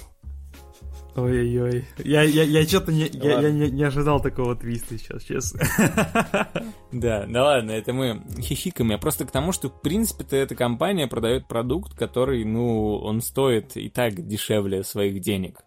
Ой-ой-ой. 1.16 1.86
Я, 1.98 2.22
я, 2.22 2.42
я 2.42 2.66
что-то 2.66 2.92
не, 2.92 3.06
я, 3.06 3.40
я 3.40 3.50
не, 3.50 3.70
не 3.70 3.84
ожидал 3.84 4.20
такого 4.20 4.54
твиста 4.54 4.98
сейчас, 4.98 5.24
честно. 5.24 5.60
Да, 6.92 7.26
да 7.26 7.44
ладно, 7.44 7.72
это 7.72 7.92
мы 7.92 8.22
хихикаем. 8.40 8.90
Я 8.90 8.98
просто 8.98 9.26
к 9.26 9.30
тому, 9.30 9.52
что, 9.52 9.68
в 9.68 9.82
принципе-то, 9.82 10.36
эта 10.36 10.54
компания 10.54 11.06
продает 11.06 11.48
продукт, 11.48 11.94
который, 11.94 12.44
ну, 12.44 12.96
он 12.98 13.20
стоит 13.20 13.76
и 13.76 13.90
так 13.90 14.26
дешевле 14.26 14.82
своих 14.82 15.20
денег. 15.20 15.60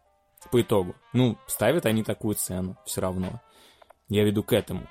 По 0.52 0.62
итогу. 0.62 0.96
Ну, 1.14 1.38
ставят 1.48 1.86
они 1.86 2.04
такую 2.04 2.36
цену 2.36 2.78
все 2.86 3.02
равно. 3.02 3.42
Я 4.08 4.24
веду 4.24 4.44
к 4.44 4.54
этому. 4.54 4.88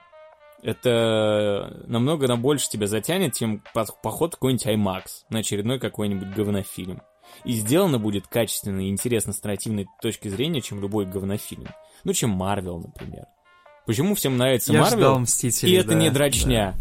Это 0.62 1.84
намного 1.86 2.26
на 2.26 2.36
больше 2.36 2.68
тебя 2.68 2.86
затянет, 2.86 3.34
чем 3.34 3.62
поход 3.74 4.34
какой-нибудь 4.34 4.66
IMAX 4.66 5.02
на 5.30 5.38
очередной 5.40 5.78
какой-нибудь 5.78 6.34
говнофильм. 6.34 7.00
И 7.44 7.52
сделано 7.52 7.98
будет 7.98 8.26
качественно 8.26 8.80
и 8.80 8.88
интересно 8.88 9.32
с 9.32 9.42
нарративной 9.42 9.86
точки 10.02 10.28
зрения, 10.28 10.60
чем 10.60 10.80
любой 10.80 11.06
говнофильм. 11.06 11.68
Ну, 12.04 12.12
чем 12.12 12.30
Марвел, 12.30 12.78
например. 12.78 13.26
Почему 13.86 14.14
всем 14.14 14.36
нравится 14.36 14.72
Марвел? 14.72 15.24
И 15.62 15.72
это 15.72 15.90
да, 15.90 15.94
не 15.94 16.10
дрочня. 16.10 16.74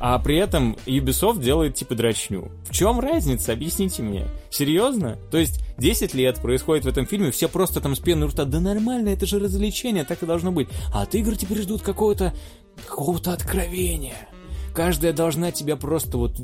А 0.00 0.18
при 0.18 0.36
этом 0.36 0.76
Ubisoft 0.86 1.40
делает 1.40 1.76
типа 1.76 1.94
дрочню. 1.94 2.50
В 2.68 2.72
чем 2.72 3.00
разница? 3.00 3.52
Объясните 3.52 4.02
мне. 4.02 4.26
Серьезно? 4.50 5.16
То 5.30 5.38
есть 5.38 5.64
10 5.78 6.12
лет 6.12 6.40
происходит 6.40 6.84
в 6.84 6.88
этом 6.88 7.06
фильме, 7.06 7.30
все 7.30 7.48
просто 7.48 7.80
там 7.80 7.94
с 7.94 8.00
пеной 8.00 8.26
у 8.26 8.30
рта, 8.30 8.44
да 8.44 8.60
нормально, 8.60 9.10
это 9.10 9.24
же 9.24 9.38
развлечение, 9.38 10.04
так 10.04 10.22
и 10.22 10.26
должно 10.26 10.52
быть. 10.52 10.68
А 10.92 11.02
от 11.02 11.14
игр 11.14 11.36
теперь 11.36 11.62
ждут 11.62 11.82
какого-то 11.82 12.34
какого-то 12.86 13.32
откровения. 13.32 14.28
Каждая 14.74 15.12
должна 15.12 15.52
тебя 15.52 15.76
просто 15.76 16.18
вот 16.18 16.40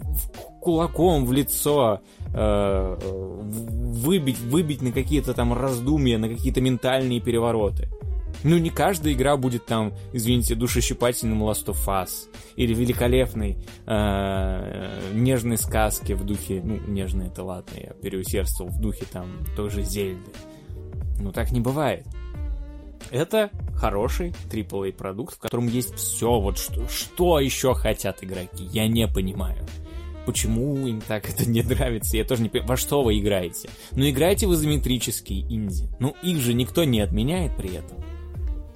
кулаком 0.60 1.26
в 1.26 1.32
лицо 1.32 2.00
э, 2.32 2.96
выбить, 3.00 4.38
выбить 4.40 4.82
на 4.82 4.92
какие-то 4.92 5.34
там 5.34 5.52
раздумья, 5.52 6.18
на 6.18 6.28
какие-то 6.28 6.60
ментальные 6.60 7.20
перевороты. 7.20 7.88
Ну, 8.42 8.56
не 8.56 8.70
каждая 8.70 9.12
игра 9.12 9.36
будет 9.36 9.66
там, 9.66 9.92
извините, 10.12 10.54
душещипательным 10.54 11.42
Last 11.42 11.66
of 11.66 11.86
Us 11.86 12.28
или 12.56 12.72
великолепной 12.72 13.58
э, 13.86 15.10
нежной 15.12 15.58
сказки 15.58 16.14
в 16.14 16.24
духе, 16.24 16.62
ну, 16.64 16.78
нежной 16.86 17.26
это 17.26 17.42
ладно, 17.42 17.72
я 17.76 17.90
переусердствовал, 17.90 18.70
в 18.70 18.80
духе 18.80 19.04
там 19.12 19.26
той 19.56 19.68
же 19.68 19.82
Зельды. 19.82 20.30
Ну, 21.18 21.32
так 21.32 21.52
не 21.52 21.60
бывает. 21.60 22.06
Это 23.10 23.50
хороший 23.74 24.32
AAA 24.50 24.92
продукт, 24.92 25.34
в 25.34 25.38
котором 25.38 25.66
есть 25.66 25.94
все, 25.94 26.38
вот 26.38 26.58
что, 26.58 26.88
что 26.88 27.40
еще 27.40 27.74
хотят 27.74 28.22
игроки, 28.22 28.64
я 28.64 28.86
не 28.88 29.06
понимаю. 29.06 29.58
Почему 30.26 30.86
им 30.86 31.00
так 31.00 31.28
это 31.28 31.48
не 31.48 31.62
нравится? 31.62 32.16
Я 32.16 32.24
тоже 32.24 32.42
не 32.42 32.48
понимаю. 32.48 32.68
Во 32.68 32.76
что 32.76 33.02
вы 33.02 33.18
играете? 33.18 33.70
Ну, 33.92 34.08
играйте 34.08 34.46
в 34.46 34.54
изометрические 34.54 35.42
инди. 35.42 35.88
Ну, 35.98 36.14
их 36.22 36.38
же 36.38 36.54
никто 36.54 36.84
не 36.84 37.00
отменяет 37.00 37.56
при 37.56 37.74
этом. 37.74 37.98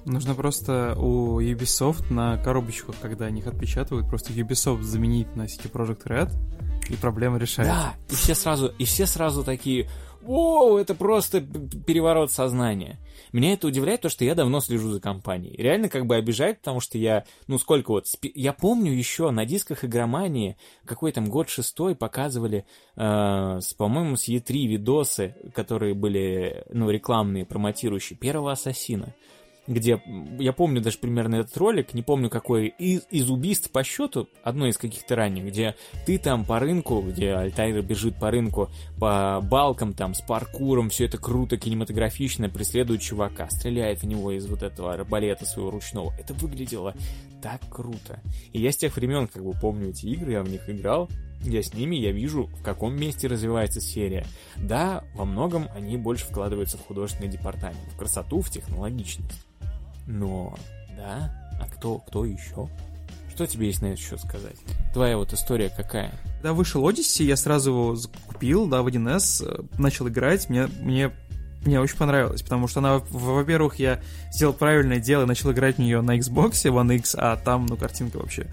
Нужно 0.05 0.35
просто 0.35 0.95
у 0.97 1.41
Ubisoft 1.41 2.13
на 2.13 2.37
коробочках, 2.37 2.95
когда 3.01 3.25
они 3.25 3.41
их 3.41 3.47
отпечатывают, 3.47 4.07
просто 4.07 4.33
Ubisoft 4.33 4.83
заменить 4.83 5.35
на 5.35 5.43
City 5.43 5.71
Project 5.71 6.03
Red, 6.05 6.31
и 6.89 6.95
проблема 6.95 7.37
решается. 7.37 7.73
Да, 7.73 7.95
и 8.09 8.15
все 8.15 8.35
сразу, 8.35 8.67
и 8.77 8.85
все 8.85 9.05
сразу 9.05 9.43
такие, 9.43 9.87
Воу, 10.25 10.77
это 10.77 10.95
просто 10.95 11.39
переворот 11.39 12.31
сознания. 12.31 12.97
Меня 13.31 13.53
это 13.53 13.67
удивляет, 13.67 14.01
то, 14.01 14.09
что 14.09 14.25
я 14.25 14.33
давно 14.33 14.59
слежу 14.59 14.89
за 14.89 14.99
компанией. 14.99 15.55
Реально 15.55 15.87
как 15.87 16.07
бы 16.07 16.15
обижает, 16.15 16.59
потому 16.59 16.79
что 16.79 16.97
я, 16.97 17.25
ну 17.47 17.59
сколько 17.59 17.91
вот, 17.91 18.07
спи- 18.07 18.31
я 18.33 18.51
помню 18.51 18.91
еще 18.91 19.29
на 19.29 19.45
дисках 19.45 19.85
игромании, 19.85 20.57
какой 20.85 21.11
там 21.11 21.29
год 21.29 21.49
шестой 21.49 21.95
показывали, 21.95 22.65
э, 22.95 23.59
с, 23.61 23.73
по-моему, 23.75 24.15
с 24.15 24.27
E3 24.27 24.65
видосы, 24.65 25.35
которые 25.53 25.93
были, 25.93 26.65
ну, 26.71 26.89
рекламные, 26.89 27.45
промотирующие, 27.45 28.17
первого 28.17 28.53
Ассасина 28.53 29.13
где, 29.67 30.01
я 30.39 30.53
помню 30.53 30.81
даже 30.81 30.97
примерно 30.97 31.35
этот 31.35 31.55
ролик, 31.57 31.93
не 31.93 32.01
помню 32.01 32.29
какой, 32.29 32.67
из, 32.67 33.03
из 33.09 33.29
убийств 33.29 33.71
по 33.71 33.83
счету, 33.83 34.29
одно 34.43 34.67
из 34.67 34.77
каких-то 34.77 35.15
ранних, 35.15 35.45
где 35.45 35.75
ты 36.05 36.17
там 36.17 36.45
по 36.45 36.59
рынку, 36.59 37.01
где 37.01 37.33
Альтайр 37.33 37.81
бежит 37.81 38.17
по 38.19 38.31
рынку, 38.31 38.69
по 38.99 39.41
балкам 39.41 39.93
там, 39.93 40.13
с 40.13 40.21
паркуром, 40.21 40.89
все 40.89 41.05
это 41.05 41.17
круто, 41.17 41.57
кинематографично, 41.57 42.49
преследует 42.49 43.01
чувака, 43.01 43.49
стреляет 43.49 44.01
в 44.01 44.05
него 44.05 44.31
из 44.31 44.45
вот 44.45 44.63
этого 44.63 44.93
арбалета 44.93 45.45
своего 45.45 45.71
ручного. 45.71 46.13
Это 46.19 46.33
выглядело 46.33 46.93
так 47.41 47.61
круто. 47.69 48.19
И 48.53 48.59
я 48.59 48.71
с 48.71 48.77
тех 48.77 48.95
времен 48.95 49.27
как 49.27 49.43
бы 49.43 49.53
помню 49.53 49.89
эти 49.89 50.07
игры, 50.07 50.33
я 50.33 50.43
в 50.43 50.49
них 50.49 50.69
играл, 50.69 51.09
я 51.41 51.61
с 51.61 51.73
ними, 51.73 51.95
я 51.95 52.11
вижу, 52.11 52.47
в 52.47 52.63
каком 52.63 52.95
месте 52.95 53.27
развивается 53.27 53.81
серия. 53.81 54.25
Да, 54.55 55.03
во 55.13 55.25
многом 55.25 55.67
они 55.75 55.97
больше 55.97 56.25
вкладываются 56.25 56.77
в 56.77 56.81
художественный 56.81 57.29
департамент, 57.29 57.91
в 57.93 57.97
красоту, 57.97 58.41
в 58.41 58.49
технологичность. 58.49 59.44
Но, 60.07 60.57
да, 60.97 61.31
а 61.59 61.67
кто, 61.67 61.99
кто 61.99 62.25
еще? 62.25 62.69
Что 63.35 63.45
тебе 63.47 63.67
есть 63.67 63.81
на 63.81 63.87
это 63.87 64.01
счет 64.01 64.21
сказать? 64.21 64.55
Твоя 64.93 65.17
вот 65.17 65.33
история 65.33 65.69
какая? 65.69 66.11
Когда 66.37 66.53
вышел 66.53 66.87
Odyssey, 66.89 67.23
я 67.23 67.35
сразу 67.35 67.71
его 67.71 67.97
купил, 68.27 68.67
да, 68.67 68.81
в 68.81 68.87
1С, 68.87 69.45
э, 69.45 69.63
начал 69.77 70.07
играть, 70.07 70.49
мне, 70.49 70.67
мне, 70.79 71.11
мне 71.65 71.81
очень 71.81 71.97
понравилось, 71.97 72.43
потому 72.43 72.69
что 72.69 72.79
она, 72.79 73.01
во-первых, 73.09 73.75
я 73.75 73.99
сделал 74.31 74.53
правильное 74.53 74.99
дело 74.99 75.23
и 75.23 75.25
начал 75.25 75.51
играть 75.51 75.75
в 75.75 75.79
нее 75.79 75.99
на 75.99 76.17
Xbox 76.17 76.51
One 76.63 76.95
X, 76.95 77.15
а 77.17 77.35
там, 77.35 77.65
ну, 77.65 77.75
картинка 77.75 78.17
вообще... 78.17 78.47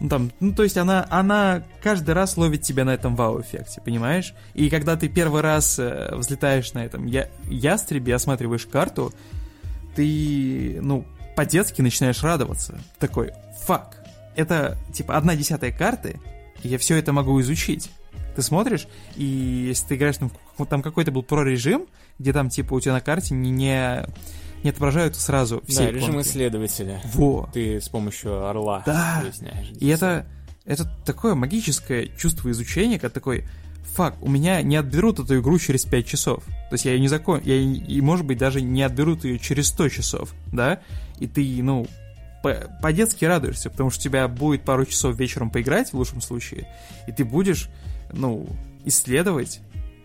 Ну, 0.00 0.08
там, 0.08 0.30
ну, 0.40 0.54
то 0.54 0.62
есть 0.62 0.78
она, 0.78 1.06
она 1.10 1.62
каждый 1.82 2.14
раз 2.14 2.38
ловит 2.38 2.62
тебя 2.62 2.86
на 2.86 2.94
этом 2.94 3.16
вау-эффекте, 3.16 3.82
понимаешь? 3.84 4.32
И 4.54 4.70
когда 4.70 4.96
ты 4.96 5.08
первый 5.08 5.42
раз 5.42 5.78
э, 5.78 6.14
взлетаешь 6.14 6.72
на 6.72 6.86
этом 6.86 7.04
я, 7.04 7.28
ястребе, 7.50 8.14
осматриваешь 8.14 8.64
карту, 8.64 9.12
ты, 9.94 10.78
ну, 10.82 11.04
по-детски 11.36 11.82
начинаешь 11.82 12.22
радоваться. 12.22 12.78
Такой, 12.98 13.32
фак, 13.64 14.02
это, 14.36 14.76
типа, 14.92 15.16
одна 15.16 15.36
десятая 15.36 15.72
карты, 15.72 16.20
и 16.62 16.68
я 16.68 16.78
все 16.78 16.96
это 16.96 17.12
могу 17.12 17.40
изучить. 17.40 17.90
Ты 18.36 18.42
смотришь, 18.42 18.86
и 19.16 19.24
если 19.68 19.86
ты 19.88 19.94
играешь, 19.96 20.18
там, 20.18 20.30
там 20.68 20.82
какой-то 20.82 21.10
был 21.10 21.22
про-режим, 21.22 21.86
где 22.18 22.32
там, 22.32 22.48
типа, 22.48 22.74
у 22.74 22.80
тебя 22.80 22.92
на 22.92 23.00
карте 23.00 23.34
не, 23.34 23.50
не, 23.50 24.04
не 24.62 24.70
отображаются 24.70 25.20
сразу 25.20 25.62
все 25.66 25.86
Да, 25.86 25.90
режим 25.90 26.20
исследователя. 26.20 27.00
Во. 27.14 27.48
Ты 27.52 27.80
с 27.80 27.88
помощью 27.88 28.46
орла 28.46 28.82
Да. 28.86 29.20
выясняешь. 29.22 29.70
И 29.80 29.88
это, 29.88 30.26
это 30.64 30.84
такое 31.04 31.34
магическое 31.34 32.06
чувство 32.16 32.50
изучения, 32.50 32.98
как 32.98 33.12
такой, 33.12 33.46
фак, 33.82 34.16
у 34.22 34.28
меня 34.28 34.62
не 34.62 34.76
отберут 34.76 35.18
эту 35.18 35.40
игру 35.40 35.58
через 35.58 35.84
5 35.84 36.06
часов. 36.06 36.44
То 36.44 36.74
есть 36.74 36.84
я 36.84 36.92
ее 36.92 37.00
не 37.00 37.08
закон... 37.08 37.40
Я, 37.44 37.56
и, 37.56 38.00
может 38.00 38.24
быть, 38.26 38.38
даже 38.38 38.60
не 38.60 38.82
отберут 38.82 39.24
ее 39.24 39.38
через 39.38 39.68
100 39.68 39.88
часов, 39.88 40.34
да? 40.52 40.80
И 41.18 41.26
ты, 41.26 41.62
ну, 41.62 41.86
по- 42.42 42.70
по-детски 42.80 43.24
радуешься, 43.24 43.70
потому 43.70 43.90
что 43.90 44.00
у 44.00 44.02
тебя 44.04 44.28
будет 44.28 44.62
пару 44.62 44.86
часов 44.86 45.16
вечером 45.16 45.50
поиграть, 45.50 45.92
в 45.92 45.94
лучшем 45.94 46.20
случае, 46.20 46.68
и 47.06 47.12
ты 47.12 47.24
будешь, 47.24 47.68
ну, 48.12 48.46
исследовать, 48.84 49.60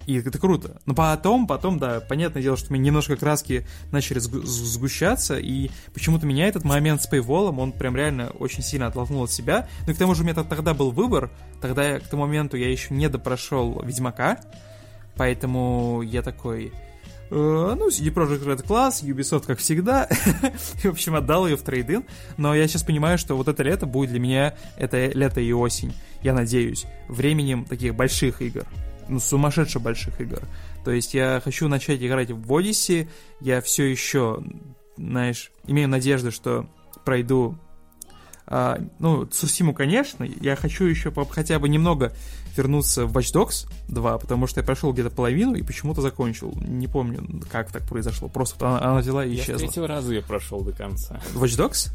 и 0.06 0.18
это 0.20 0.38
круто. 0.40 0.82
Но 0.86 0.94
потом, 0.94 1.48
потом, 1.48 1.80
да, 1.80 2.00
понятное 2.00 2.42
дело, 2.42 2.58
что 2.58 2.72
у 2.72 2.74
меня 2.74 2.86
немножко 2.86 3.16
краски 3.16 3.66
начали 3.92 4.20
сгущаться, 4.20 5.38
и 5.38 5.70
почему-то 5.94 6.26
меня 6.26 6.48
этот 6.48 6.64
момент 6.64 7.02
с 7.02 7.08
пейволом, 7.08 7.60
он 7.60 7.72
прям 7.72 7.96
реально 7.96 8.30
очень 8.30 8.64
сильно 8.64 8.88
оттолкнул 8.88 9.24
от 9.24 9.32
себя. 9.32 9.68
Ну 9.86 9.94
и 9.94 9.96
к 9.96 9.98
тому 9.98 10.16
же 10.16 10.22
у 10.22 10.26
меня 10.26 10.36
тогда 10.36 10.74
был 10.74 10.92
выбор, 10.92 11.32
тогда 11.62 11.88
я, 11.88 12.00
к 12.00 12.08
тому 12.08 12.24
моменту 12.24 12.58
я 12.58 12.70
еще 12.70 12.94
не 12.94 13.10
допрошел 13.10 13.82
Ведьмака, 13.84 14.40
поэтому 15.16 16.02
я 16.02 16.22
такой... 16.22 16.72
«Э, 17.32 17.76
Ну, 17.78 17.88
CD 17.90 18.14
Projekt 18.14 18.46
Red 18.46 18.68
класс, 18.68 19.02
Ubisoft, 19.02 19.48
как 19.48 19.58
всегда. 19.58 20.08
В 20.84 20.86
общем, 20.86 21.16
отдал 21.16 21.48
ее 21.48 21.58
в 21.58 21.64
трейдин. 21.64 22.06
Но 22.38 22.54
я 22.54 22.68
сейчас 22.68 22.84
понимаю, 22.84 23.18
что 23.18 23.36
вот 23.36 23.48
это 23.48 23.64
лето 23.64 23.88
будет 23.88 24.12
для 24.12 24.20
меня, 24.20 24.56
это 24.78 25.08
лето 25.08 25.42
и 25.42 25.52
осень, 25.52 25.94
я 26.22 26.34
надеюсь, 26.34 26.86
временем 27.08 27.66
таких 27.66 27.96
больших 27.96 28.44
игр. 28.44 28.66
Ну, 29.08 29.20
сумасшедше 29.20 29.80
больших 29.80 30.20
игр. 30.20 30.42
То 30.84 30.92
есть 30.92 31.14
я 31.14 31.42
хочу 31.44 31.68
начать 31.68 32.02
играть 32.02 32.32
в 32.32 32.52
Odyssey, 32.52 33.08
я 33.40 33.62
все 33.62 33.86
еще, 33.86 34.44
знаешь, 34.98 35.52
имею 35.68 35.90
надежду, 35.90 36.32
что 36.32 36.68
пройду 37.04 37.58
а, 38.48 38.80
ну, 39.00 39.26
Цусиму, 39.26 39.74
конечно, 39.74 40.24
я 40.24 40.56
хочу 40.56 40.86
еще 40.86 41.12
хотя 41.30 41.58
бы 41.58 41.68
немного 41.68 42.14
вернуться 42.56 43.06
в 43.06 43.18
Watch 43.18 43.34
Dogs 43.34 43.68
2, 43.88 44.18
потому 44.20 44.48
что 44.48 44.60
я 44.60 44.66
прошел 44.66 44.94
где-то 44.94 45.10
половину 45.10 45.56
и 45.56 45.64
почему-то 45.64 46.02
закончил. 46.02 46.54
Не 46.62 46.88
помню, 46.88 47.42
как 47.52 47.72
так 47.72 47.84
произошло. 47.88 48.30
Просто 48.30 48.68
она, 48.68 48.82
она 48.82 49.00
взяла 49.00 49.26
и 49.26 49.34
Я 49.34 49.42
исчезла. 49.42 49.60
третьего 49.60 49.88
раза 49.88 50.14
ее 50.14 50.22
прошел 50.22 50.62
до 50.62 50.74
конца. 50.74 51.20
Watch 51.34 51.58
Dogs? 51.58 51.92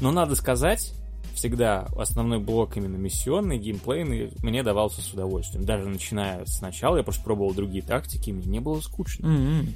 Но 0.00 0.12
надо 0.12 0.36
сказать, 0.36 0.94
всегда 1.34 1.88
основной 1.96 2.38
блок 2.38 2.76
именно 2.76 2.96
миссионный, 2.96 3.58
геймплейный, 3.58 4.32
мне 4.42 4.62
давался 4.62 5.00
с 5.00 5.12
удовольствием. 5.12 5.64
Даже 5.64 5.88
начиная 5.88 6.44
сначала, 6.46 6.96
я 6.96 7.02
просто 7.02 7.22
пробовал 7.22 7.54
другие 7.54 7.82
тактики, 7.82 8.30
мне 8.30 8.46
не 8.46 8.60
было 8.60 8.80
скучно. 8.80 9.26
М-м. 9.26 9.74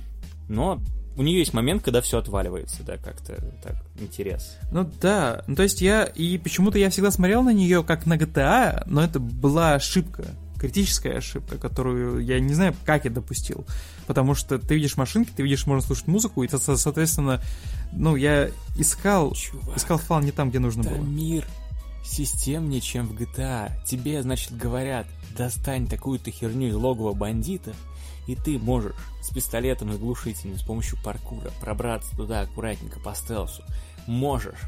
Но 0.49 0.81
у 1.17 1.23
нее 1.23 1.39
есть 1.39 1.53
момент, 1.55 1.83
когда 1.83 2.01
все 2.01 2.19
отваливается, 2.19 2.83
да, 2.85 2.97
как-то 2.97 3.35
так, 3.63 3.77
интерес. 4.01 4.57
Ну 4.71 4.91
да, 5.01 5.45
ну 5.47 5.55
то 5.55 5.63
есть 5.63 5.81
я, 5.81 6.05
и 6.05 6.39
почему-то 6.39 6.79
я 6.79 6.91
всегда 6.91 7.11
смотрел 7.11 7.43
на 7.43 7.53
нее 7.53 7.85
как 7.85 8.07
на 8.07 8.17
GTA, 8.17 8.83
но 8.87 9.03
это 9.05 9.21
была 9.21 9.75
ошибка, 9.75 10.25
критическая 10.59 11.19
ошибка, 11.19 11.59
которую 11.59 12.25
я 12.25 12.39
не 12.41 12.55
знаю, 12.55 12.75
как 12.85 13.05
я 13.05 13.11
допустил. 13.11 13.67
Потому 14.07 14.35
что 14.35 14.59
ты 14.59 14.77
видишь 14.77 14.97
машинки, 14.97 15.33
ты 15.35 15.43
видишь, 15.43 15.67
можно 15.67 15.85
слушать 15.85 16.07
музыку, 16.07 16.43
и, 16.45 16.49
со- 16.49 16.77
соответственно, 16.77 17.43
ну, 17.93 18.17
я 18.17 18.51
искал, 18.77 19.33
Чувак, 19.33 19.77
искал 19.77 19.99
фан 19.99 20.25
не 20.25 20.33
там, 20.33 20.51
где 20.51 20.59
нужно 20.59 20.83
это 20.83 20.91
было. 20.91 21.05
мир 21.05 21.47
системнее, 22.05 22.81
чем 22.81 23.07
в 23.07 23.13
GTA. 23.15 23.73
Тебе, 23.87 24.23
значит, 24.23 24.57
говорят, 24.57 25.07
достань 25.37 25.87
такую-то 25.87 26.31
херню 26.31 26.69
из 26.69 26.75
логова 26.75 27.13
бандитов, 27.13 27.77
и 28.27 28.35
ты 28.35 28.59
можешь 28.59 28.95
с 29.23 29.31
пистолетом 29.31 29.93
и 29.93 29.99
глушителем 29.99 30.59
с 30.59 30.63
помощью 30.63 30.99
паркура 31.03 31.51
пробраться 31.61 32.17
туда 32.17 32.41
аккуратненько 32.41 33.01
по 33.01 33.15
стелсу. 33.15 33.63
Можешь 34.07 34.61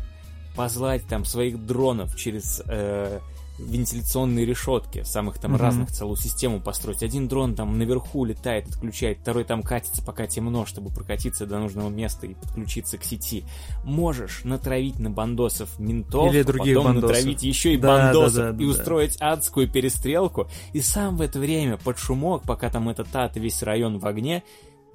позвать 0.57 1.07
там 1.07 1.25
своих 1.25 1.65
дронов 1.65 2.17
через 2.17 2.63
э, 2.67 3.21
вентиляционные 3.59 4.45
решетки, 4.45 5.03
самых 5.05 5.39
там 5.39 5.53
Мгм. 5.53 5.61
разных 5.61 5.91
целую 5.93 6.17
систему 6.17 6.61
построить. 6.61 7.03
Один 7.03 7.29
дрон 7.29 7.55
там 7.55 7.79
наверху 7.79 8.25
летает, 8.25 8.69
отключает, 8.69 9.19
второй 9.21 9.45
там 9.45 9.63
катится, 9.63 10.03
пока 10.05 10.27
темно, 10.27 10.67
чтобы 10.67 10.91
прокатиться 10.91 11.47
до 11.47 11.59
нужного 11.59 11.89
места 11.89 12.27
и 12.27 12.35
подключиться 12.35 12.99
к 12.99 13.05
сети. 13.05 13.45
Можешь 13.85 14.43
натравить 14.45 14.99
на 14.99 15.11
бандосов 15.11 15.79
ментов, 15.79 16.33
Или 16.33 16.41
а 16.41 16.45
других 16.45 16.77
потом 16.77 16.93
бандосов. 16.95 17.17
натравить 17.17 17.43
еще 17.43 17.75
и 17.75 17.77
Да, 17.77 17.89
да, 17.97 18.05
бандосов 18.05 18.57
да, 18.57 18.63
и 18.63 18.67
да. 18.67 18.71
устроить 18.73 19.17
адскую 19.21 19.71
перестрелку, 19.71 20.49
и 20.73 20.81
сам 20.81 21.17
в 21.17 21.21
это 21.21 21.39
время 21.39 21.77
под 21.77 21.99
шумок, 21.99 22.43
пока 22.43 22.71
там 22.71 22.89
этот 22.89 23.15
ад 23.15 23.37
весь 23.37 23.63
район 23.63 23.99
в 23.99 24.07
огне, 24.07 24.43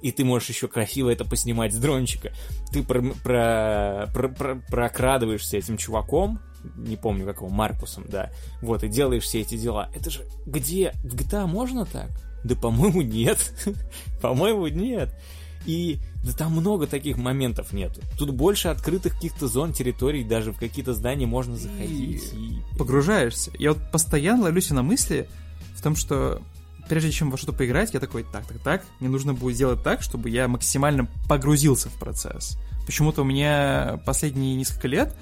и 0.02 0.12
ты 0.12 0.24
можешь 0.24 0.48
еще 0.48 0.68
красиво 0.68 1.10
это 1.10 1.24
поснимать 1.24 1.72
с 1.74 1.76
дрончика. 1.76 2.32
Ты 2.72 2.82
про, 2.82 3.02
про- 3.22 4.10
про- 4.12 4.28
про- 4.28 4.62
прокрадываешься 4.68 5.56
этим 5.56 5.76
чуваком, 5.76 6.40
не 6.76 6.96
помню 6.96 7.24
какого, 7.26 7.50
Маркусом, 7.50 8.04
да, 8.08 8.30
вот, 8.60 8.84
и 8.84 8.88
делаешь 8.88 9.22
все 9.22 9.40
эти 9.40 9.56
дела. 9.56 9.90
Это 9.94 10.10
же 10.10 10.26
где? 10.46 10.92
В 11.02 11.14
GTA 11.14 11.46
можно 11.46 11.86
так? 11.86 12.10
Да, 12.44 12.54
по-моему, 12.54 13.02
нет. 13.02 13.52
по-моему, 14.22 14.66
нет. 14.68 15.14
И 15.66 15.98
да 16.24 16.32
там 16.32 16.52
много 16.52 16.86
таких 16.86 17.18
моментов 17.18 17.72
нету. 17.72 18.00
Тут 18.18 18.30
больше 18.30 18.68
открытых 18.68 19.14
каких-то 19.14 19.46
зон, 19.46 19.72
территорий, 19.74 20.24
даже 20.24 20.52
в 20.52 20.58
какие-то 20.58 20.94
здания 20.94 21.26
можно 21.26 21.56
заходить. 21.56 22.32
И... 22.32 22.60
Погружаешься. 22.78 23.50
Я 23.58 23.74
вот 23.74 23.90
постоянно 23.90 24.44
ловлюсь 24.44 24.70
на 24.70 24.82
мысли 24.82 25.28
в 25.76 25.82
том, 25.82 25.96
что 25.96 26.40
прежде 26.90 27.12
чем 27.12 27.30
во 27.30 27.36
что-то 27.36 27.52
поиграть, 27.52 27.94
я 27.94 28.00
такой, 28.00 28.24
так, 28.24 28.44
так, 28.46 28.58
так, 28.58 28.84
мне 28.98 29.08
нужно 29.08 29.32
будет 29.32 29.54
сделать 29.54 29.80
так, 29.84 30.02
чтобы 30.02 30.28
я 30.28 30.48
максимально 30.48 31.06
погрузился 31.28 31.88
в 31.88 31.92
процесс. 31.92 32.58
Почему-то 32.84 33.22
у 33.22 33.24
меня 33.24 34.00
последние 34.04 34.56
несколько 34.56 34.88
лет, 34.88 35.14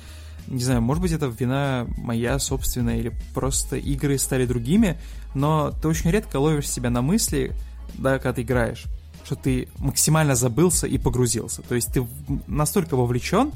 не 0.47 0.65
знаю, 0.65 0.81
может 0.81 1.03
быть, 1.03 1.13
это 1.13 1.27
вина 1.27 1.87
моя 1.99 2.39
собственная, 2.39 2.97
или 2.97 3.13
просто 3.35 3.77
игры 3.77 4.17
стали 4.17 4.47
другими, 4.47 4.99
но 5.35 5.71
ты 5.71 5.89
очень 5.89 6.11
редко 6.11 6.39
ловишь 6.39 6.71
себя 6.71 6.89
на 6.89 7.03
мысли, 7.03 7.53
да, 7.93 8.15
когда 8.15 8.33
ты 8.33 8.43
играешь, 8.43 8.85
что 9.27 9.37
ты 9.37 9.69
максимально 9.77 10.37
забылся 10.37 10.87
и 10.87 10.97
погрузился. 10.97 11.61
То 11.61 11.75
есть 11.75 11.93
ты 11.93 12.07
настолько 12.47 12.97
вовлечен, 12.97 13.53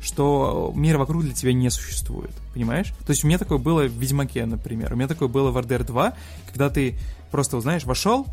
что 0.00 0.72
мир 0.76 0.98
вокруг 0.98 1.24
для 1.24 1.34
тебя 1.34 1.52
не 1.52 1.68
существует, 1.70 2.30
понимаешь? 2.54 2.92
То 3.04 3.10
есть 3.10 3.24
у 3.24 3.26
меня 3.26 3.38
такое 3.38 3.58
было 3.58 3.82
в 3.82 3.92
Ведьмаке, 3.92 4.46
например, 4.46 4.92
у 4.92 4.96
меня 4.96 5.08
такое 5.08 5.28
было 5.28 5.50
в 5.50 5.58
RDR 5.58 5.84
2, 5.84 6.14
когда 6.46 6.70
ты 6.70 6.96
просто, 7.36 7.60
знаешь, 7.60 7.84
вошел, 7.84 8.26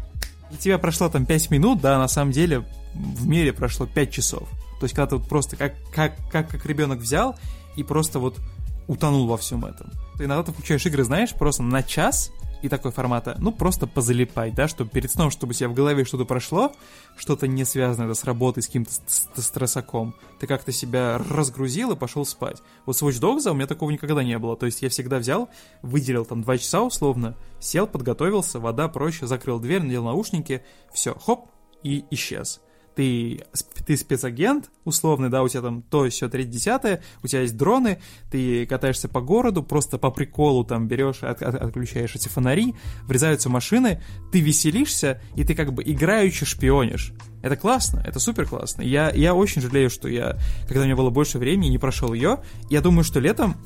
и 0.50 0.56
тебя 0.56 0.78
прошло 0.78 1.10
там 1.10 1.26
5 1.26 1.52
минут, 1.52 1.82
да, 1.82 1.98
на 1.98 2.08
самом 2.08 2.32
деле 2.32 2.66
в 2.94 3.28
мире 3.28 3.52
прошло 3.52 3.86
5 3.86 4.12
часов. 4.12 4.48
То 4.80 4.86
есть 4.86 4.96
когда 4.96 5.08
ты 5.08 5.18
вот 5.18 5.28
просто 5.28 5.58
как, 5.58 5.74
как, 5.94 6.16
как, 6.32 6.48
как 6.48 6.66
ребенок 6.66 7.00
взял 7.00 7.38
и 7.76 7.84
просто 7.84 8.20
вот 8.20 8.40
утонул 8.88 9.28
во 9.28 9.36
всем 9.36 9.66
этом. 9.66 9.92
Ты 10.18 10.24
иногда 10.24 10.44
ты 10.44 10.54
включаешь 10.54 10.86
игры, 10.86 11.04
знаешь, 11.04 11.34
просто 11.34 11.64
на 11.64 11.84
час, 11.84 12.32
и 12.64 12.70
такой 12.70 12.92
формата, 12.92 13.36
ну, 13.40 13.52
просто 13.52 13.86
позалипать, 13.88 14.56
да, 14.56 14.68
чтобы 14.68 14.90
перед 14.90 15.12
сном, 15.12 15.30
чтобы 15.30 15.52
у 15.52 15.54
тебя 15.54 15.68
в 15.68 15.74
голове 15.74 16.06
что-то 16.06 16.26
прошло, 16.26 16.72
что-то 17.18 17.46
не 17.48 17.66
связанное 17.66 18.14
с 18.14 18.24
работой, 18.24 18.64
с 18.64 18.68
каким-то 18.68 18.92
ст- 18.92 19.10
ст- 19.10 19.44
стрессаком, 19.44 20.16
ты 20.40 20.48
как-то 20.48 20.72
себя 20.72 21.18
разгрузил 21.30 21.92
и 21.92 21.96
пошел 21.96 22.26
спать. 22.26 22.62
Вот 22.86 22.98
с 22.98 23.04
Watch 23.04 23.20
Dogs 23.20 23.50
у 23.52 23.54
меня 23.54 23.68
такого 23.68 23.92
никогда 23.92 24.24
не 24.24 24.40
было, 24.40 24.56
то 24.56 24.66
есть 24.66 24.82
я 24.82 24.90
всегда 24.90 25.20
взял, 25.20 25.50
выделил 25.82 26.26
там 26.26 26.42
два 26.42 26.58
часа 26.58 26.82
условно, 26.82 27.36
сел, 27.60 27.86
подготовился, 27.86 28.60
вода 28.60 28.88
проще, 28.88 29.28
закрыл 29.28 29.60
дверь, 29.60 29.84
надел 29.84 30.06
наушники, 30.06 30.64
все, 30.94 31.14
хоп, 31.14 31.50
и 31.84 32.06
исчез. 32.12 32.62
Ты, 32.96 33.44
ты 33.88 33.98
спецагент, 33.98 34.70
условный, 34.86 35.30
да, 35.30 35.42
у 35.42 35.48
тебя 35.48 35.62
там 35.62 35.82
то, 35.82 36.08
все, 36.10 36.30
третье, 36.30 36.52
десятое, 36.52 37.02
у 37.24 37.28
тебя 37.28 37.42
есть 37.42 37.58
дроны, 37.58 38.00
ты 38.30 38.68
катаешься 38.68 39.10
по 39.10 39.20
городу, 39.20 39.64
просто 39.64 39.98
по 39.98 40.12
приколу 40.12 40.64
там 40.64 40.88
берешь, 40.88 41.24
от- 41.24 41.42
от- 41.42 41.56
отключаешь 41.56 42.16
эти 42.16 42.28
фонари, 42.28 42.76
врезаются 43.08 43.50
машины, 43.50 44.02
ты 44.32 44.42
веселишься, 44.42 45.20
и 45.36 45.44
ты 45.44 45.56
как 45.56 45.74
бы 45.74 45.82
играючи 45.84 46.46
шпионишь. 46.46 47.14
Это 47.42 47.56
классно, 47.56 48.04
это 48.06 48.20
супер 48.20 48.46
классно. 48.48 48.84
Я, 48.84 49.10
я 49.10 49.34
очень 49.34 49.62
жалею, 49.62 49.90
что 49.90 50.08
я, 50.08 50.38
когда 50.68 50.82
у 50.82 50.86
меня 50.86 50.96
было 50.96 51.10
больше 51.10 51.40
времени, 51.40 51.70
не 51.70 51.80
прошел 51.80 52.14
ее. 52.14 52.44
Я 52.70 52.82
думаю, 52.82 53.04
что 53.04 53.20
летом 53.20 53.58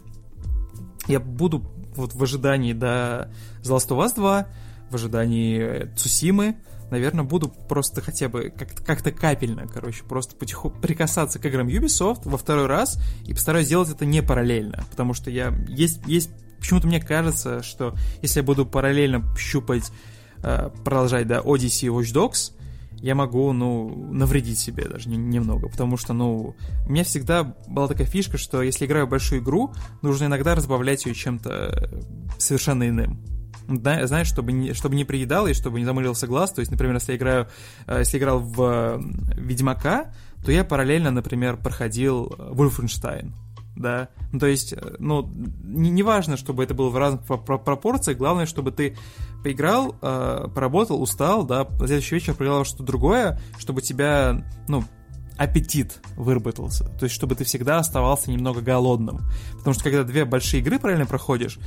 я 1.07 1.19
буду 1.19 1.69
вот 1.95 2.13
в 2.13 2.23
ожидании 2.23 2.73
до 2.73 3.31
The 3.63 3.75
Last 3.75 3.89
of 3.89 4.05
Us 4.05 4.15
2, 4.15 4.47
в 4.89 4.95
ожидании 4.95 5.93
Цусимы, 5.95 6.55
наверное, 6.91 7.23
буду 7.23 7.49
просто 7.49 8.01
хотя 8.01 8.29
бы 8.29 8.49
как-то, 8.49 9.11
капельно, 9.11 9.67
короче, 9.67 10.03
просто 10.03 10.35
потихо 10.35 10.69
прикасаться 10.69 11.39
к 11.39 11.45
играм 11.45 11.67
Ubisoft 11.67 12.21
во 12.25 12.37
второй 12.37 12.67
раз 12.67 12.99
и 13.25 13.33
постараюсь 13.33 13.67
сделать 13.67 13.89
это 13.89 14.05
не 14.05 14.21
параллельно, 14.21 14.83
потому 14.89 15.13
что 15.13 15.29
я 15.29 15.53
есть 15.67 15.99
есть 16.07 16.29
почему-то 16.59 16.87
мне 16.87 16.99
кажется, 16.99 17.63
что 17.63 17.95
если 18.21 18.39
я 18.39 18.43
буду 18.43 18.65
параллельно 18.65 19.23
щупать, 19.37 19.91
э, 20.43 20.69
продолжать, 20.83 21.27
да, 21.27 21.39
Odyssey 21.39 21.85
и 21.85 21.89
Watch 21.89 22.13
Dogs, 22.13 22.53
я 22.99 23.13
могу, 23.13 23.51
ну, 23.53 24.09
навредить 24.11 24.57
себе 24.57 24.85
даже 24.85 25.09
немного, 25.09 25.69
потому 25.69 25.97
что, 25.97 26.13
ну, 26.13 26.55
у 26.87 26.91
меня 26.91 27.03
всегда 27.03 27.43
была 27.67 27.87
такая 27.87 28.07
фишка, 28.07 28.37
что 28.37 28.63
если 28.63 28.85
играю 28.85 29.05
в 29.05 29.09
большую 29.09 29.41
игру, 29.41 29.73
нужно 30.01 30.25
иногда 30.25 30.55
разбавлять 30.55 31.05
ее 31.05 31.13
чем-то 31.13 32.03
совершенно 32.39 32.89
иным. 32.89 33.36
Знаешь, 33.67 34.27
чтобы 34.27 34.51
не, 34.51 34.73
чтобы 34.73 34.95
не 34.95 35.05
приедал 35.05 35.47
и 35.47 35.53
чтобы 35.53 35.79
не 35.79 35.85
замылился 35.85 36.27
глаз. 36.27 36.51
То 36.51 36.59
есть, 36.59 36.71
например, 36.71 36.95
если 36.95 37.13
я 37.13 37.17
играю, 37.17 37.47
э, 37.87 37.99
если 37.99 38.17
играл 38.17 38.39
в 38.39 39.01
Ведьмака, 39.35 40.13
то 40.45 40.51
я 40.51 40.63
параллельно, 40.63 41.11
например, 41.11 41.57
проходил 41.57 42.27
Wolfenstein 42.37 43.33
да. 43.77 44.09
Ну, 44.31 44.39
то 44.39 44.47
есть, 44.47 44.73
э, 44.73 44.95
ну, 44.99 45.29
не, 45.63 45.89
не 45.89 46.03
важно, 46.03 46.37
чтобы 46.37 46.63
это 46.63 46.73
было 46.73 46.89
в 46.89 46.97
разных 46.97 47.23
пропорциях, 47.25 48.17
главное, 48.17 48.45
чтобы 48.45 48.71
ты 48.71 48.97
поиграл, 49.43 49.95
э, 50.01 50.47
поработал, 50.53 51.01
устал, 51.01 51.45
да, 51.45 51.65
на 51.79 51.87
следующий 51.87 52.15
вечер 52.15 52.33
проиграл 52.33 52.65
что-то 52.65 52.83
другое, 52.83 53.39
чтобы 53.57 53.81
тебя, 53.81 54.43
ну, 54.67 54.83
аппетит 55.37 55.99
выработался. 56.15 56.85
То 56.99 57.03
есть, 57.03 57.15
чтобы 57.15 57.35
ты 57.35 57.43
всегда 57.43 57.77
оставался 57.77 58.31
немного 58.31 58.61
голодным. 58.61 59.21
Потому 59.57 59.73
что, 59.73 59.83
когда 59.83 60.03
две 60.03 60.25
большие 60.25 60.61
игры 60.61 60.79
правильно 60.79 61.05
проходишь, 61.05 61.59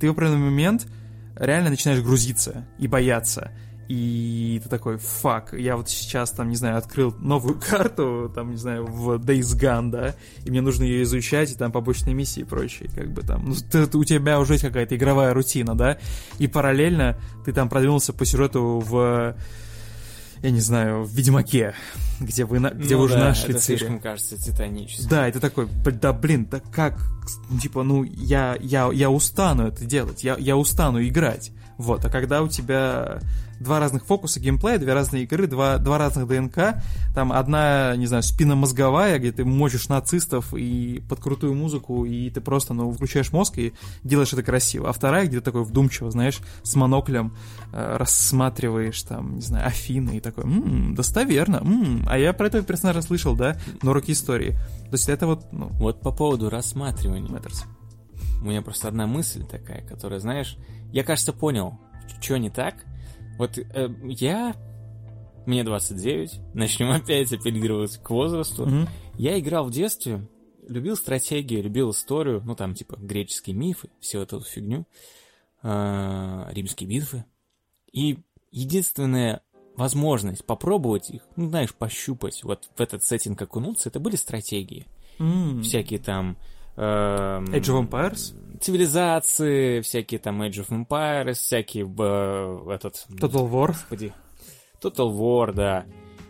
ты 0.00 0.08
в 0.08 0.12
определенный 0.12 0.44
момент 0.44 0.88
реально 1.36 1.70
начинаешь 1.70 2.02
грузиться 2.02 2.66
и 2.78 2.86
бояться. 2.86 3.52
И 3.88 4.60
ты 4.62 4.68
такой, 4.70 4.96
фак, 4.96 5.52
я 5.52 5.76
вот 5.76 5.90
сейчас 5.90 6.30
там, 6.30 6.48
не 6.48 6.56
знаю, 6.56 6.78
открыл 6.78 7.14
новую 7.18 7.60
карту, 7.68 8.32
там, 8.34 8.52
не 8.52 8.56
знаю, 8.56 8.86
в 8.86 9.16
Days 9.16 9.54
Gone, 9.58 9.90
да, 9.90 10.14
и 10.44 10.50
мне 10.50 10.62
нужно 10.62 10.84
ее 10.84 11.02
изучать, 11.02 11.52
и 11.52 11.54
там 11.54 11.70
побочные 11.70 12.14
миссии 12.14 12.40
и 12.40 12.44
прочее, 12.44 12.88
как 12.94 13.12
бы 13.12 13.22
там, 13.22 13.44
ну, 13.44 13.54
ты, 13.54 13.98
у 13.98 14.04
тебя 14.04 14.40
уже 14.40 14.54
есть 14.54 14.64
какая-то 14.64 14.96
игровая 14.96 15.34
рутина, 15.34 15.74
да, 15.74 15.98
и 16.38 16.46
параллельно 16.46 17.18
ты 17.44 17.52
там 17.52 17.68
продвинулся 17.68 18.14
по 18.14 18.24
сюжету 18.24 18.82
в 18.84 19.36
я 20.44 20.50
не 20.50 20.60
знаю, 20.60 21.04
в 21.04 21.10
Ведьмаке, 21.10 21.74
где 22.20 22.44
вы, 22.44 22.58
где 22.58 22.94
ну, 22.94 23.00
вы 23.00 23.04
уже 23.06 23.14
да, 23.14 23.28
нашли 23.28 23.54
это 23.54 23.60
цели. 23.60 23.78
слишком 23.78 23.98
кажется 23.98 24.36
титаническим. 24.36 25.08
Да, 25.08 25.26
это 25.26 25.40
такой, 25.40 25.66
да 25.66 26.12
блин, 26.12 26.46
да 26.50 26.60
как, 26.60 27.00
типа, 27.62 27.82
ну, 27.82 28.04
я, 28.04 28.54
я, 28.60 28.90
я 28.92 29.08
устану 29.08 29.68
это 29.68 29.86
делать, 29.86 30.22
я, 30.22 30.36
я 30.36 30.58
устану 30.58 31.02
играть. 31.02 31.50
Вот, 31.78 32.04
а 32.04 32.10
когда 32.10 32.42
у 32.42 32.48
тебя 32.48 33.20
два 33.64 33.80
разных 33.80 34.04
фокуса 34.04 34.38
геймплея, 34.38 34.78
две 34.78 34.92
разные 34.92 35.24
игры, 35.24 35.46
два, 35.46 35.78
два 35.78 35.98
разных 35.98 36.28
ДНК. 36.28 36.82
Там 37.14 37.32
одна, 37.32 37.96
не 37.96 38.06
знаю, 38.06 38.22
спинномозговая, 38.22 39.18
где 39.18 39.32
ты 39.32 39.44
мочишь 39.44 39.88
нацистов 39.88 40.54
и 40.54 41.02
под 41.08 41.20
крутую 41.20 41.54
музыку, 41.54 42.04
и 42.04 42.30
ты 42.30 42.40
просто, 42.40 42.74
ну, 42.74 42.92
включаешь 42.92 43.32
мозг 43.32 43.58
и 43.58 43.72
делаешь 44.04 44.32
это 44.32 44.42
красиво. 44.42 44.88
А 44.88 44.92
вторая, 44.92 45.26
где 45.26 45.38
ты 45.38 45.44
такой 45.44 45.64
вдумчиво, 45.64 46.10
знаешь, 46.10 46.38
с 46.62 46.74
моноклем 46.76 47.34
э, 47.72 47.96
рассматриваешь 47.96 49.02
там, 49.02 49.36
не 49.36 49.42
знаю, 49.42 49.66
Афины 49.66 50.18
и 50.18 50.20
такой, 50.20 50.44
м-м, 50.44 50.94
достоверно, 50.94 51.56
м-м. 51.56 52.06
а 52.08 52.18
я 52.18 52.32
про 52.32 52.46
этого 52.46 52.62
персонажа 52.62 53.02
слышал, 53.02 53.34
да, 53.34 53.56
но 53.82 53.92
руки 53.92 54.12
истории. 54.12 54.52
То 54.84 54.92
есть 54.92 55.08
это 55.08 55.26
вот, 55.26 55.52
ну... 55.52 55.68
Вот 55.74 56.00
по 56.00 56.12
поводу 56.12 56.50
рассматривания. 56.50 57.28
Matters. 57.28 57.64
У 58.40 58.46
меня 58.46 58.62
просто 58.62 58.88
одна 58.88 59.06
мысль 59.06 59.44
такая, 59.44 59.82
которая, 59.82 60.20
знаешь, 60.20 60.56
я, 60.92 61.02
кажется, 61.02 61.32
понял, 61.32 61.78
что 62.20 62.36
не 62.36 62.50
так, 62.50 62.84
вот 63.38 63.58
э, 63.58 63.88
я... 64.04 64.54
Мне 65.46 65.62
29, 65.62 66.40
начнем 66.54 66.90
опять 66.90 67.32
апеллировать 67.32 67.98
к 67.98 68.10
возрасту. 68.10 68.66
Мгм. 68.66 68.88
Я 69.18 69.38
играл 69.38 69.66
в 69.66 69.70
детстве, 69.70 70.26
любил 70.66 70.96
стратегию, 70.96 71.62
любил 71.62 71.90
историю, 71.90 72.42
ну 72.44 72.54
там 72.54 72.74
типа 72.74 72.96
греческие 72.96 73.54
мифы, 73.54 73.90
всю 74.00 74.20
эту 74.20 74.40
фигню, 74.40 74.86
э, 75.62 76.46
римские 76.52 76.88
битвы. 76.88 77.24
И 77.92 78.18
единственная 78.50 79.42
возможность 79.76 80.44
попробовать 80.44 81.10
их, 81.10 81.22
ну 81.36 81.48
знаешь, 81.48 81.74
пощупать, 81.74 82.42
вот 82.44 82.70
в 82.74 82.80
этот 82.80 83.04
сеттинг 83.04 83.40
окунуться, 83.42 83.88
это 83.88 84.00
были 84.00 84.16
стратегии. 84.16 84.86
М. 85.18 85.62
Всякие 85.62 85.98
там... 85.98 86.36
эм, 86.76 87.44
Age 87.44 87.70
of 87.70 87.88
Empires? 87.88 88.34
Цивилизации, 88.64 89.82
всякие 89.82 90.18
там 90.18 90.42
Age 90.42 90.66
of 90.66 90.68
Empires, 90.70 91.34
всякие 91.34 91.84
э, 91.84 92.72
этот... 92.72 93.06
Total 93.10 93.50
War? 93.50 93.68
Господи. 93.68 94.12
Total 94.80 95.10
War, 95.10 95.52
да. 95.52 95.84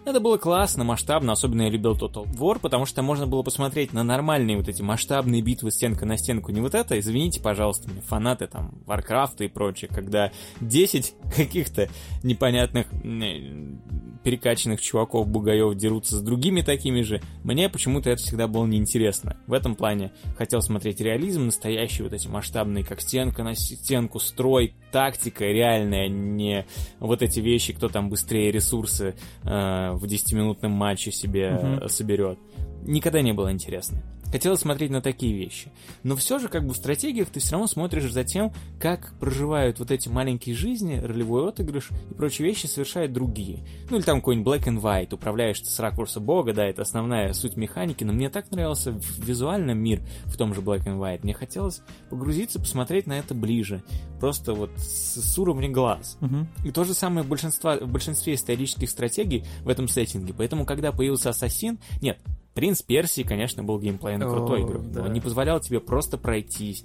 Это 0.06 0.20
было 0.20 0.36
классно, 0.36 0.84
масштабно, 0.84 1.32
особенно 1.32 1.62
я 1.62 1.70
любил 1.70 1.92
Total 1.92 2.26
War, 2.36 2.58
потому 2.60 2.84
что 2.84 3.02
можно 3.02 3.26
было 3.26 3.42
посмотреть 3.42 3.94
на 3.94 4.04
нормальные 4.04 4.58
вот 4.58 4.68
эти 4.68 4.82
масштабные 4.82 5.40
битвы 5.40 5.70
стенка 5.70 6.04
на 6.04 6.18
стенку, 6.18 6.52
не 6.52 6.60
вот 6.60 6.74
это, 6.74 6.98
извините, 6.98 7.40
пожалуйста, 7.40 7.88
мне 7.88 8.02
фанаты 8.02 8.46
там 8.46 8.74
Warcraft 8.86 9.46
и 9.46 9.48
прочее, 9.48 9.90
когда 9.92 10.30
10 10.60 11.14
каких-то 11.34 11.88
непонятных 12.22 12.92
м, 13.02 13.80
перекачанных 14.22 14.82
чуваков 14.82 15.26
бугаев 15.26 15.74
дерутся 15.74 16.16
с 16.16 16.20
другими 16.22 16.60
такими 16.60 17.00
же, 17.00 17.22
мне 17.42 17.70
почему-то 17.70 18.10
это 18.10 18.22
всегда 18.22 18.46
было 18.46 18.66
неинтересно. 18.66 19.38
В 19.46 19.54
этом 19.54 19.74
плане 19.74 20.12
хотел 20.36 20.60
смотреть 20.60 21.00
реализм, 21.00 21.46
настоящий 21.46 22.02
вот 22.02 22.12
эти 22.12 22.28
масштабные, 22.28 22.84
как 22.84 23.00
стенка 23.00 23.42
на 23.42 23.54
стенку, 23.54 24.18
строй, 24.18 24.74
тактика 24.92 25.44
реальная, 25.44 26.08
не 26.08 26.66
вот 27.00 27.22
эти 27.22 27.40
вещи, 27.40 27.72
кто 27.72 27.88
там 27.88 28.08
быстрее 28.08 28.50
ресурсы 28.50 29.14
э, 29.42 29.93
в 29.96 30.04
10-минутном 30.04 30.72
матче 30.72 31.10
себе 31.12 31.58
э, 31.60 31.88
соберет. 31.88 32.38
Никогда 32.82 33.22
не 33.22 33.32
было 33.32 33.52
интересно. 33.52 34.02
Хотелось 34.34 34.62
смотреть 34.62 34.90
на 34.90 35.00
такие 35.00 35.32
вещи. 35.32 35.70
Но 36.02 36.16
все 36.16 36.40
же, 36.40 36.48
как 36.48 36.66
бы 36.66 36.74
в 36.74 36.76
стратегиях 36.76 37.28
ты 37.28 37.38
все 37.38 37.52
равно 37.52 37.68
смотришь 37.68 38.10
за 38.10 38.24
тем, 38.24 38.52
как 38.80 39.14
проживают 39.20 39.78
вот 39.78 39.92
эти 39.92 40.08
маленькие 40.08 40.56
жизни, 40.56 40.98
ролевой 40.98 41.50
отыгрыш 41.50 41.90
и 42.10 42.14
прочие 42.14 42.48
вещи 42.48 42.66
совершают 42.66 43.12
другие. 43.12 43.60
Ну 43.90 43.96
или 43.96 44.02
там 44.02 44.18
какой-нибудь 44.18 44.52
Black 44.52 44.64
and 44.64 44.82
White, 44.82 45.14
управляешь 45.14 45.60
ты 45.60 45.66
с 45.66 45.78
ракурса 45.78 46.18
бога, 46.18 46.52
да, 46.52 46.64
это 46.64 46.82
основная 46.82 47.32
суть 47.32 47.56
механики, 47.56 48.02
но 48.02 48.12
мне 48.12 48.28
так 48.28 48.50
нравился 48.50 48.98
визуально 49.18 49.70
мир 49.70 50.02
в 50.24 50.36
том 50.36 50.52
же 50.52 50.62
Black 50.62 50.84
and 50.84 50.98
White. 50.98 51.20
Мне 51.22 51.32
хотелось 51.32 51.82
погрузиться, 52.10 52.58
посмотреть 52.58 53.06
на 53.06 53.16
это 53.16 53.34
ближе. 53.34 53.84
Просто 54.18 54.52
вот 54.52 54.72
с, 54.78 55.14
с 55.14 55.38
уровня 55.38 55.70
глаз. 55.70 56.18
Мгм. 56.20 56.48
И 56.64 56.72
то 56.72 56.82
же 56.82 56.94
самое 56.94 57.24
в, 57.24 57.28
большинства, 57.28 57.76
в 57.76 57.86
большинстве 57.86 58.34
исторических 58.34 58.90
стратегий 58.90 59.44
в 59.62 59.68
этом 59.68 59.86
сеттинге. 59.86 60.34
Поэтому, 60.36 60.66
когда 60.66 60.90
появился 60.90 61.30
Ассасин, 61.30 61.78
нет, 62.00 62.18
Принц 62.54 62.82
Персии, 62.82 63.22
конечно, 63.22 63.64
был 63.64 63.78
геймплейно 63.80 64.26
крутой 64.26 64.62
О, 64.62 64.66
игрой. 64.66 64.86
да. 64.86 65.02
Он 65.02 65.12
не 65.12 65.20
позволял 65.20 65.60
тебе 65.60 65.80
просто 65.80 66.18
пройтись, 66.18 66.84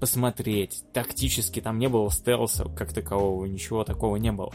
посмотреть. 0.00 0.84
Тактически 0.92 1.60
там 1.60 1.78
не 1.78 1.88
было 1.88 2.10
стелса 2.10 2.64
как 2.64 2.92
такового, 2.92 3.44
ничего 3.44 3.84
такого 3.84 4.16
не 4.16 4.30
было. 4.30 4.52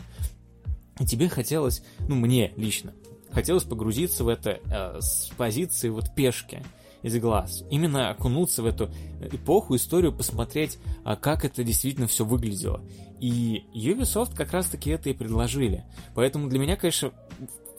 И 0.99 1.06
тебе 1.06 1.27
хотелось, 1.27 1.84
ну 2.07 2.15
мне 2.15 2.53
лично, 2.56 2.94
хотелось 3.31 3.64
погрузиться 3.64 4.23
в 4.23 4.30
это 4.30 4.60
э, 4.65 5.02
с 5.02 5.31
позиции 5.35 5.90
вот 5.90 6.15
пешки 6.15 6.64
из 7.02 7.19
глаз. 7.19 7.64
Именно 7.69 8.11
окунуться 8.11 8.64
в 8.64 8.65
эту 8.65 8.90
эпоху, 9.22 9.76
историю, 9.76 10.14
посмотреть, 10.14 10.80
а 11.03 11.15
как 11.18 11.44
это 11.44 11.64
действительно 11.64 12.07
все 12.07 12.23
выглядело. 12.23 12.81
И 13.19 13.65
Ubisoft 13.73 14.35
как 14.35 14.52
раз-таки 14.53 14.90
это 14.91 15.10
и 15.10 15.14
предложили. 15.14 15.84
Поэтому 16.15 16.48
для 16.48 16.60
меня, 16.60 16.77
конечно, 16.77 17.11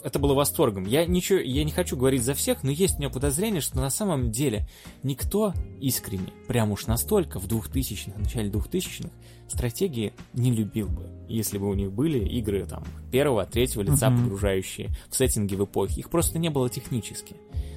это 0.05 0.19
было 0.19 0.35
восторгом. 0.35 0.85
Я 0.87 1.07
ничего, 1.07 1.39
я 1.41 1.65
не 1.65 1.73
хочу 1.73 1.97
говорить 1.97 2.23
за 2.23 2.35
всех, 2.35 2.63
но 2.63 2.71
есть 2.71 2.97
у 2.97 2.99
меня 2.99 3.09
подозрение, 3.11 3.61
что 3.61 3.77
на 3.79 3.91
самом 3.91 4.31
деле 4.31 4.69
никто 5.03 5.53
искренне, 5.81 6.29
прям 6.47 6.71
уж 6.71 6.87
настолько 6.87 7.41
в 7.41 7.47
2000-х, 7.49 8.13
начале 8.21 8.51
2000-х, 8.51 9.09
стратегии 9.49 10.13
не 10.33 10.53
любил 10.53 10.89
бы, 10.89 11.07
если 11.29 11.59
бы 11.59 11.69
у 11.69 11.75
них 11.75 11.93
были 11.93 12.19
игры 12.19 12.65
там 12.67 12.85
первого, 13.11 13.45
третьего 13.47 13.83
лица, 13.83 14.11
Мгм. 14.11 14.25
погружающие 14.25 14.91
в 15.09 15.17
сеттинги 15.17 15.55
в 15.55 15.65
эпохи. 15.65 15.99
Их 16.01 16.11
просто 16.11 16.39
не 16.39 16.49
было 16.51 16.69
технически. 16.71 17.37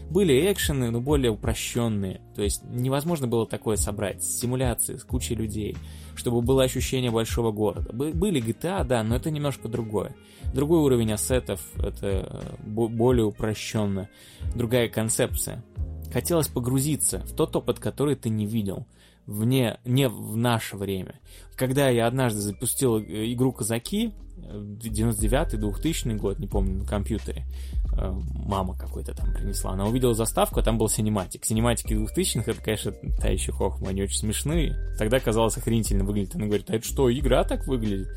Были 0.09 0.49
экшены, 0.51 0.89
но 0.89 1.01
более 1.01 1.31
упрощенные. 1.31 2.21
То 2.33 2.41
есть 2.41 2.63
невозможно 2.63 3.27
было 3.27 3.45
такое 3.45 3.75
собрать. 3.75 4.23
Симуляции 4.23 4.95
с 4.95 5.03
кучей 5.03 5.35
людей, 5.35 5.75
чтобы 6.15 6.41
было 6.41 6.63
ощущение 6.63 7.11
большого 7.11 7.51
города. 7.51 7.91
Бы- 7.91 8.13
Были 8.13 8.41
GTA, 8.41 8.85
да, 8.85 9.03
но 9.03 9.17
это 9.17 9.29
немножко 9.31 9.67
другое. 9.67 10.15
Другой 10.53 10.79
уровень 10.79 11.13
ассетов, 11.13 11.61
это 11.77 12.07
э, 12.07 12.55
бо- 12.65 12.87
более 12.87 13.25
упрощенно. 13.25 14.09
Другая 14.55 14.89
концепция. 14.89 15.63
Хотелось 16.11 16.47
погрузиться 16.47 17.19
в 17.19 17.33
тот 17.33 17.55
опыт, 17.55 17.79
который 17.79 18.15
ты 18.15 18.29
не 18.29 18.45
видел. 18.45 18.85
Вне, 19.25 19.77
не 19.83 20.07
в 20.07 20.37
наше 20.37 20.77
время. 20.77 21.19
Когда 21.55 21.89
я 21.89 22.07
однажды 22.07 22.39
запустил 22.39 22.97
э, 22.97 23.31
игру 23.33 23.51
«Казаки», 23.51 24.13
э, 24.37 24.57
99-й, 24.57 25.57
2000 25.57 26.07
год, 26.15 26.39
не 26.39 26.47
помню, 26.47 26.79
на 26.79 26.85
компьютере, 26.85 27.45
э, 27.91 28.11
мама 28.45 28.77
какой-то 28.77 29.13
там 29.13 29.33
принесла. 29.33 29.71
Она 29.71 29.85
увидела 29.85 30.13
заставку, 30.13 30.61
а 30.61 30.63
там 30.63 30.77
был 30.77 30.87
синематик. 30.87 31.43
Синематики 31.43 31.93
2000-х, 31.93 32.49
это, 32.49 32.61
конечно, 32.61 32.93
та 33.19 33.27
еще 33.27 33.51
хохма, 33.51 33.89
они 33.89 34.01
очень 34.03 34.19
смешные. 34.19 34.77
Тогда 34.97 35.19
казалось 35.19 35.57
охренительно 35.57 36.05
выглядит. 36.05 36.35
Она 36.35 36.45
говорит, 36.45 36.69
а 36.69 36.75
это 36.75 36.87
что, 36.87 37.11
игра 37.11 37.43
так 37.43 37.67
выглядит? 37.67 38.07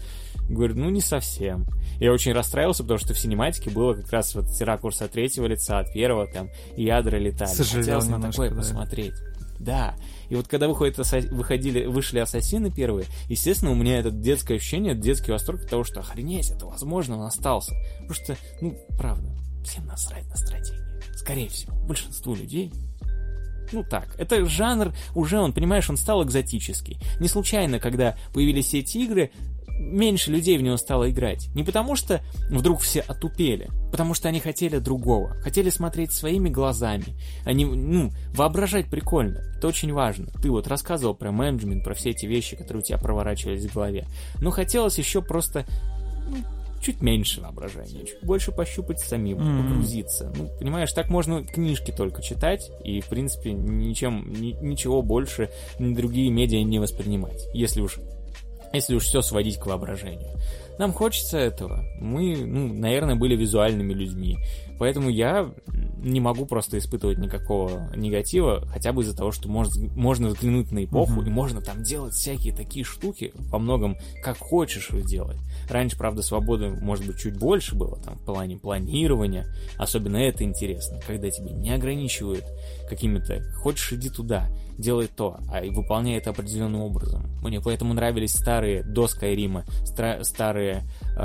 Говорю, 0.51 0.75
ну 0.77 0.91
не 0.91 1.01
совсем. 1.01 1.67
Я 2.01 2.13
очень 2.13 2.33
расстраивался, 2.33 2.83
потому 2.83 2.99
что 2.99 3.15
в 3.15 3.19
синематике 3.19 3.71
было 3.71 3.95
как 3.95 4.11
раз 4.13 4.35
вот 4.35 4.47
эти 4.47 4.63
ракурсы 4.63 5.03
от 5.03 5.13
третьего 5.13 5.47
лица, 5.47 5.79
от 5.79 5.93
первого, 5.93 6.27
там, 6.27 6.49
и 6.77 6.85
ядра 6.85 7.17
летали. 7.17 7.51
Сожалел 7.51 7.85
Хотелось 7.85 8.07
на 8.07 8.15
немножко, 8.15 8.33
такое 8.33 8.51
да. 8.51 8.57
посмотреть. 8.57 9.15
Да. 9.61 9.95
И 10.29 10.35
вот 10.35 10.49
когда 10.49 10.69
выходит, 10.69 10.97
выходили, 11.31 11.87
вышли 11.87 12.19
ассасины 12.19 12.71
первые, 12.71 13.07
естественно, 13.29 13.71
у 13.71 13.75
меня 13.75 14.01
это 14.01 14.11
детское 14.11 14.57
ощущение, 14.57 14.95
детский 14.95 15.31
восторг 15.31 15.63
от 15.63 15.71
того, 15.71 15.85
что 15.85 16.01
охренеть, 16.01 16.51
это 16.51 16.67
возможно, 16.67 17.17
он 17.19 17.27
остался. 17.27 17.73
Потому 18.01 18.15
что, 18.15 18.37
ну, 18.61 18.77
правда, 18.99 19.29
всем 19.65 19.87
насрать 19.87 20.27
на 20.29 20.37
стратегии. 20.37 20.81
Скорее 21.15 21.49
всего, 21.49 21.75
большинству 21.87 22.35
людей 22.35 22.73
ну 23.73 23.85
так, 23.85 24.15
это 24.19 24.45
жанр, 24.47 24.93
уже 25.15 25.39
он, 25.39 25.53
понимаешь, 25.53 25.89
он 25.89 25.97
стал 25.97 26.25
экзотический. 26.25 26.99
Не 27.21 27.29
случайно, 27.29 27.79
когда 27.79 28.17
появились 28.33 28.75
эти 28.75 28.99
игры, 28.99 29.31
меньше 29.81 30.31
людей 30.31 30.59
в 30.59 30.63
него 30.63 30.77
стало 30.77 31.11
играть. 31.11 31.49
Не 31.55 31.65
потому 31.65 31.97
что 31.97 32.21
вдруг 32.51 32.81
все 32.81 33.01
отупели, 33.01 33.71
потому 33.91 34.15
что 34.15 34.29
они 34.29 34.39
хотели 34.39 34.79
другого, 34.79 35.31
хотели 35.41 35.71
смотреть 35.71 36.13
своими 36.13 36.49
глазами, 36.49 37.17
они, 37.45 37.65
ну, 37.65 38.11
воображать 38.35 38.87
прикольно. 38.87 39.41
Это 39.57 39.69
очень 39.69 39.93
важно. 39.93 40.27
Ты 40.43 40.51
вот 40.51 40.69
рассказывал 40.69 41.15
про 41.15 41.33
менеджмент, 41.33 41.83
про 41.83 41.95
все 41.95 42.11
эти 42.11 42.27
вещи, 42.27 42.57
которые 42.57 42.83
у 42.83 42.85
тебя 42.85 42.99
проворачивались 42.99 43.67
в 43.67 43.75
голове. 43.75 44.07
Но 44.41 44.51
хотелось 44.51 44.99
еще 44.99 45.23
просто 45.23 45.67
ну, 46.29 46.37
чуть 46.81 47.03
меньше 47.03 47.41
воображения, 47.41 48.05
чуть 48.05 48.23
больше 48.23 48.53
пощупать 48.53 49.01
самим, 49.01 49.39
mm-hmm. 49.39 49.63
погрузиться. 49.63 50.33
Ну, 50.37 50.51
понимаешь, 50.59 50.93
так 50.93 51.09
можно 51.09 51.45
книжки 51.45 51.93
только 51.97 52.23
читать 52.23 52.71
и, 52.85 53.01
в 53.01 53.09
принципе, 53.09 53.53
ничем, 53.53 54.33
ни, 54.33 54.53
ничего 54.63 55.03
больше 55.03 55.51
другие 55.79 56.31
медиа 56.31 56.63
не 56.63 56.79
воспринимать, 56.79 57.49
если 57.53 57.81
уж 57.81 57.99
если 58.73 58.95
уж 58.95 59.05
все 59.05 59.23
сводить 59.23 59.59
к 59.59 59.67
воображению. 59.67 60.31
Нам 60.79 60.93
хочется 60.93 61.37
этого. 61.37 61.85
Мы, 62.01 62.37
ну, 62.37 62.73
наверное, 62.73 63.15
были 63.15 63.37
визуальными 63.37 63.93
людьми. 63.93 64.39
Поэтому 64.79 65.11
я 65.11 65.53
не 65.99 66.21
могу 66.21 66.47
просто 66.47 66.79
испытывать 66.79 67.19
никакого 67.19 67.95
негатива, 67.95 68.67
хотя 68.67 68.95
бы 68.95 69.03
из-за 69.03 69.15
того, 69.15 69.31
что 69.31 69.47
можно, 69.47 69.89
можно 69.95 70.29
взглянуть 70.29 70.73
на 70.73 70.85
эпоху, 70.85 71.21
mm-hmm. 71.21 71.27
и 71.27 71.31
можно 71.31 71.61
там 71.61 71.83
делать 71.83 72.15
всякие 72.15 72.55
такие 72.55 72.83
штуки, 72.83 73.33
во 73.35 73.59
многом 73.59 73.99
как 74.23 74.39
хочешь 74.39 74.89
их 74.91 75.05
делать. 75.05 75.37
Раньше, 75.69 75.99
правда, 75.99 76.23
свободы, 76.23 76.71
может 76.71 77.07
быть, 77.07 77.19
чуть 77.19 77.37
больше 77.37 77.75
было, 77.75 77.99
там, 77.99 78.17
в 78.17 78.25
плане 78.25 78.57
планирования. 78.57 79.47
Особенно 79.77 80.17
это 80.17 80.45
интересно, 80.45 80.99
когда 81.07 81.29
тебя 81.29 81.51
не 81.51 81.75
ограничивают 81.75 82.47
какими-то 82.89 83.43
«хочешь, 83.57 83.93
иди 83.93 84.09
туда», 84.09 84.49
делай 84.81 85.07
то, 85.07 85.39
а 85.51 85.61
и 85.65 85.71
выполняй 85.71 86.17
это 86.17 86.31
определенным 86.31 86.81
образом. 86.81 87.23
Мне 87.43 87.61
поэтому 87.61 87.95
нравились 87.95 88.33
старые 88.33 88.83
до 88.83 89.07
Скайрима, 89.07 89.65
старые 90.23 90.85
э, 91.17 91.21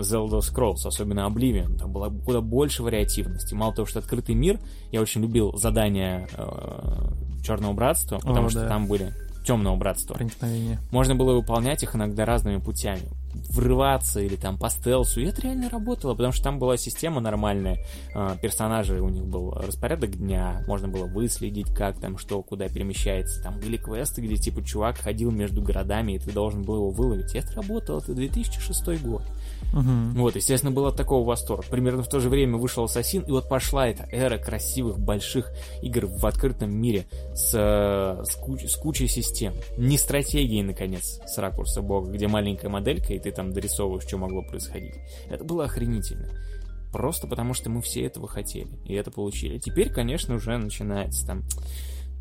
Zelda 0.00 0.40
Scrolls, 0.40 0.86
особенно 0.86 1.20
Oblivion. 1.20 1.78
Там 1.78 1.92
было 1.92 2.10
куда 2.10 2.40
больше 2.40 2.82
вариативности. 2.82 3.54
Мало 3.54 3.74
того, 3.74 3.86
что 3.86 4.00
открытый 4.00 4.34
мир, 4.34 4.58
я 4.90 5.00
очень 5.00 5.22
любил 5.22 5.56
задания 5.56 6.28
э, 6.36 7.42
Черного 7.44 7.72
Братства, 7.72 8.18
потому 8.18 8.46
О, 8.46 8.50
что 8.50 8.60
да. 8.60 8.68
там 8.68 8.86
были 8.86 9.12
темного 9.46 9.76
братства. 9.76 10.14
Проникновение. 10.14 10.78
Можно 10.90 11.14
было 11.14 11.34
выполнять 11.34 11.82
их 11.82 11.94
иногда 11.94 12.24
разными 12.24 12.58
путями 12.58 13.02
врываться 13.50 14.20
или 14.20 14.36
там 14.36 14.58
по 14.58 14.70
стелсу. 14.70 15.20
И 15.20 15.26
это 15.26 15.42
реально 15.42 15.68
работало, 15.68 16.14
потому 16.14 16.32
что 16.32 16.44
там 16.44 16.58
была 16.58 16.76
система 16.76 17.20
нормальная. 17.20 17.78
Э, 18.14 18.36
персонажи, 18.40 19.00
у 19.00 19.08
них 19.08 19.24
был 19.24 19.50
распорядок 19.52 20.16
дня, 20.16 20.64
можно 20.66 20.88
было 20.88 21.06
выследить, 21.06 21.74
как 21.74 22.00
там, 22.00 22.18
что, 22.18 22.42
куда 22.42 22.68
перемещается. 22.68 23.42
Там 23.42 23.58
были 23.58 23.76
квесты, 23.76 24.20
где 24.22 24.36
типа 24.36 24.62
чувак 24.64 24.98
ходил 24.98 25.30
между 25.30 25.62
городами, 25.62 26.12
и 26.12 26.18
ты 26.18 26.32
должен 26.32 26.62
был 26.62 26.76
его 26.76 26.90
выловить. 26.90 27.34
И 27.34 27.38
это 27.38 27.52
работало, 27.54 28.00
это 28.00 28.14
2006 28.14 29.02
год. 29.02 29.22
Угу. 29.72 30.20
Вот, 30.20 30.36
естественно, 30.36 30.72
было 30.72 30.92
такого 30.92 31.26
восторг. 31.26 31.64
Примерно 31.66 32.02
в 32.02 32.08
то 32.08 32.20
же 32.20 32.28
время 32.28 32.56
вышел 32.56 32.84
Ассасин, 32.84 33.22
и 33.22 33.30
вот 33.30 33.48
пошла 33.48 33.88
эта 33.88 34.08
эра 34.10 34.38
красивых, 34.38 34.98
больших 34.98 35.52
игр 35.82 36.06
в 36.06 36.24
открытом 36.26 36.70
мире 36.70 37.06
с, 37.34 37.52
с, 37.52 38.36
куч, 38.36 38.64
с 38.64 38.76
кучей 38.76 39.08
систем. 39.08 39.54
Не 39.76 39.98
стратегии, 39.98 40.62
наконец, 40.62 41.20
с 41.26 41.38
ракурса 41.38 41.82
бога, 41.82 42.10
где 42.10 42.28
маленькая 42.28 42.68
моделька, 42.68 43.14
и 43.14 43.18
ты 43.18 43.30
там 43.32 43.52
дорисовываешь, 43.52 44.04
что 44.04 44.18
могло 44.18 44.42
происходить. 44.42 44.94
Это 45.28 45.44
было 45.44 45.64
охренительно. 45.64 46.28
Просто 46.92 47.26
потому, 47.26 47.54
что 47.54 47.70
мы 47.70 47.82
все 47.82 48.04
этого 48.04 48.28
хотели, 48.28 48.68
и 48.84 48.94
это 48.94 49.10
получили. 49.10 49.58
Теперь, 49.58 49.90
конечно, 49.90 50.36
уже 50.36 50.56
начинается 50.56 51.26
там 51.26 51.42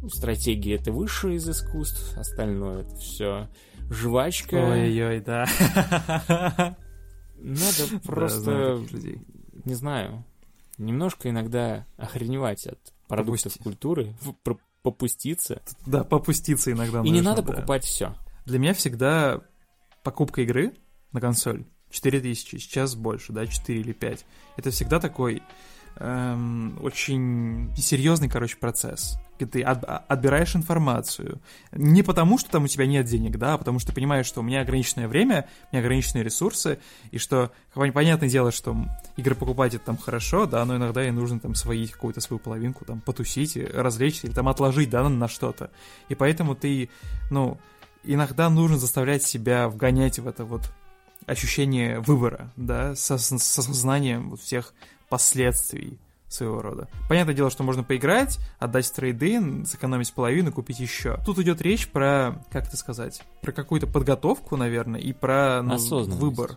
ну, 0.02 0.10
стратегия 0.10 0.76
это 0.76 0.91
выше 0.91 1.36
из 1.36 1.48
искусств, 1.48 2.18
остальное 2.18 2.82
это 2.82 2.95
все 2.98 3.48
жвачка. 3.90 4.56
Ой-ой, 4.56 5.22
да. 5.22 5.45
Надо 7.44 7.99
просто, 8.03 8.82
не 9.65 9.76
знаю, 9.76 10.24
немножко 10.78 11.30
иногда 11.30 11.86
охреневать 11.98 12.65
от 12.65 12.80
продуктов 13.07 13.57
культуры, 13.57 14.15
попуститься. 14.82 15.61
Да, 15.86 16.03
попуститься 16.03 16.72
иногда. 16.72 17.02
И 17.02 17.10
не 17.10 17.22
надо 17.22 17.44
покупать 17.44 17.84
все. 17.84 18.15
Для 18.45 18.60
меня 18.60 18.74
всегда 18.74 19.41
покупка 20.03 20.41
игры 20.41 20.74
на 21.11 21.22
консоль 21.22 21.65
4000, 21.91 22.57
сейчас 22.57 22.95
больше, 22.95 23.34
да, 23.34 23.45
4 23.45 23.80
или 23.80 23.94
5. 23.94 24.26
Это 24.57 24.72
всегда 24.72 24.99
такой 24.99 25.44
эм, 25.98 26.78
очень 26.82 27.74
серьезный, 27.76 28.30
короче, 28.30 28.57
процесс 28.57 29.18
ты 29.45 29.61
от, 29.61 29.84
отбираешь 30.07 30.56
информацию. 30.56 31.40
Не 31.72 32.03
потому, 32.03 32.38
что 32.38 32.49
там 32.49 32.64
у 32.64 32.68
тебя 32.68 32.86
нет 32.86 33.06
денег, 33.06 33.38
да, 33.38 33.53
а 33.53 33.57
потому 33.57 33.80
что 33.80 33.90
ты 33.90 33.95
понимаешь, 33.95 34.26
что 34.26 34.41
у 34.41 34.44
меня 34.44 34.61
ограниченное 34.61 35.07
время, 35.07 35.48
у 35.72 35.76
меня 35.76 35.84
ограниченные 35.84 36.24
ресурсы, 36.24 36.80
и 37.11 37.18
что, 37.18 37.52
понятное 37.74 38.30
дело, 38.30 38.52
что 38.52 38.76
игры 39.18 39.36
покупать 39.36 39.74
это 39.74 39.86
там 39.86 39.98
хорошо, 39.98 40.45
да, 40.45 40.64
но 40.65 40.78
иногда 40.78 41.06
и 41.07 41.11
нужно 41.11 41.40
там 41.40 41.56
свои, 41.56 41.88
какую-то 41.88 42.22
свою 42.22 42.40
половинку 42.40 42.86
там 42.86 43.02
потусить, 43.02 43.57
развлечься 43.57 44.28
или 44.28 44.34
там 44.34 44.48
отложить, 44.48 44.90
да, 44.90 45.07
на 45.07 45.28
что-то. 45.28 45.72
И 46.10 46.15
поэтому 46.15 46.56
ты, 46.56 46.90
ну, 47.30 47.57
иногда 48.03 48.49
нужно 48.49 48.78
заставлять 48.78 49.24
себя 49.24 49.68
вгонять 49.68 50.20
в 50.20 50.28
это 50.28 50.45
вот 50.45 50.72
ощущение 51.26 52.02
выбора, 52.02 52.52
да, 52.57 52.95
с, 52.95 53.18
с, 53.18 53.38
с 53.38 53.60
осознанием 53.60 54.32
вот 54.32 54.41
всех 54.41 54.74
последствий 55.14 55.99
своего 56.27 56.64
рода. 56.64 56.90
Понятное 57.07 57.35
дело, 57.35 57.52
что 57.52 57.61
можно 57.61 57.84
поиграть, 57.84 58.40
отдать 58.57 58.88
в 58.88 58.94
трейдин, 58.94 59.68
сэкономить 59.68 60.11
половину, 60.11 60.52
купить 60.52 60.80
еще. 60.80 61.19
Тут 61.23 61.38
идет 61.38 61.61
речь 61.61 61.88
про, 61.88 62.44
как 62.49 62.65
это 62.65 62.77
сказать, 62.77 63.22
про 63.44 63.52
какую-то 63.52 63.85
подготовку, 63.85 64.57
наверное, 64.57 64.99
и 64.99 65.14
про 65.14 65.61
ну, 65.61 65.77
выбор. 66.06 66.56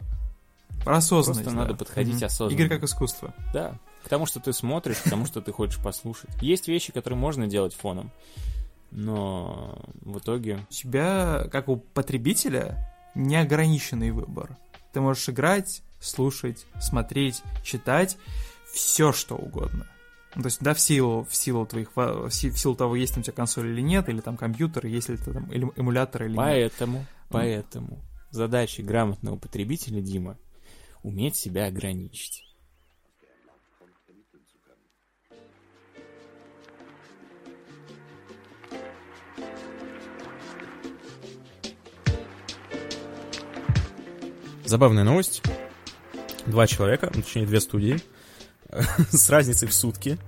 Про 0.86 0.96
осознанность. 0.96 1.42
Просто 1.42 1.54
да. 1.54 1.64
надо 1.64 1.74
подходить 1.74 2.14
mm-hmm. 2.14 2.24
осознанно. 2.24 2.54
Игры 2.54 2.68
как 2.70 2.84
искусство. 2.84 3.34
Да. 3.52 3.78
К 4.04 4.08
тому, 4.08 4.24
что 4.24 4.40
ты 4.40 4.54
смотришь, 4.54 4.96
к 5.04 5.10
тому, 5.10 5.26
что 5.26 5.42
ты 5.42 5.52
хочешь 5.52 5.82
послушать. 5.82 6.30
Есть 6.40 6.66
вещи, 6.66 6.92
которые 6.92 7.18
можно 7.18 7.46
делать 7.46 7.74
фоном, 7.74 8.10
но 8.90 9.84
в 10.00 10.16
итоге... 10.16 10.60
У 10.70 10.72
тебя, 10.72 11.46
как 11.52 11.68
у 11.68 11.76
потребителя, 11.76 12.90
неограниченный 13.14 14.12
выбор. 14.12 14.56
Ты 14.94 15.02
можешь 15.02 15.28
играть, 15.28 15.82
слушать, 16.00 16.64
смотреть, 16.80 17.42
читать, 17.62 18.16
все, 18.76 19.12
что 19.12 19.36
угодно. 19.36 19.86
Ну, 20.34 20.42
то 20.42 20.48
есть, 20.48 20.60
да, 20.60 20.74
в 20.74 20.80
силу, 20.80 21.24
в 21.24 21.34
силу 21.34 21.64
твоих, 21.64 21.96
в 21.96 22.30
силу 22.30 22.76
того, 22.76 22.94
есть 22.94 23.14
там 23.14 23.22
у 23.22 23.24
тебя 23.24 23.32
консоль 23.32 23.68
или 23.68 23.80
нет, 23.80 24.08
или 24.10 24.20
там 24.20 24.36
компьютер, 24.36 24.84
есть 24.86 25.08
ли 25.08 25.16
там 25.16 25.50
эмулятор 25.50 26.24
или 26.24 26.36
поэтому, 26.36 26.98
нет. 26.98 27.06
Поэтому, 27.30 27.86
поэтому 27.88 28.04
задача 28.30 28.82
грамотного 28.82 29.38
потребителя, 29.38 30.02
Дима, 30.02 30.38
уметь 31.02 31.36
себя 31.36 31.66
ограничить. 31.66 32.42
Забавная 44.66 45.04
новость. 45.04 45.42
Два 46.44 46.66
человека, 46.66 47.10
ну, 47.14 47.22
точнее, 47.22 47.46
две 47.46 47.60
студии— 47.60 48.00
с 49.10 49.30
разницей 49.30 49.68
в 49.68 49.74
сутки 49.74 50.18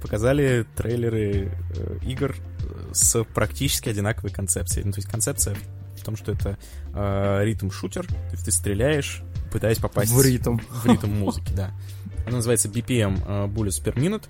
показали 0.00 0.66
трейлеры 0.76 1.52
э, 1.74 1.98
игр 2.02 2.34
э, 2.34 2.90
с 2.92 3.24
практически 3.24 3.88
одинаковой 3.88 4.30
концепцией. 4.30 4.84
Ну, 4.84 4.92
то 4.92 4.98
есть 4.98 5.10
концепция 5.10 5.56
в 5.96 6.04
том, 6.04 6.16
что 6.16 6.32
это 6.32 6.56
э, 6.94 7.44
ритм-шутер, 7.44 8.06
то 8.06 8.32
есть 8.32 8.44
ты 8.44 8.52
стреляешь, 8.52 9.22
пытаясь 9.50 9.78
попасть 9.78 10.12
в 10.12 10.22
ритм, 10.22 10.58
в 10.58 10.86
ритм 10.86 11.10
музыки, 11.10 11.52
да. 11.54 11.72
Она 12.26 12.36
называется 12.36 12.68
BPM 12.68 13.22
э, 13.26 13.46
Bullets 13.46 13.82
per 13.82 13.94
Minute, 13.94 14.28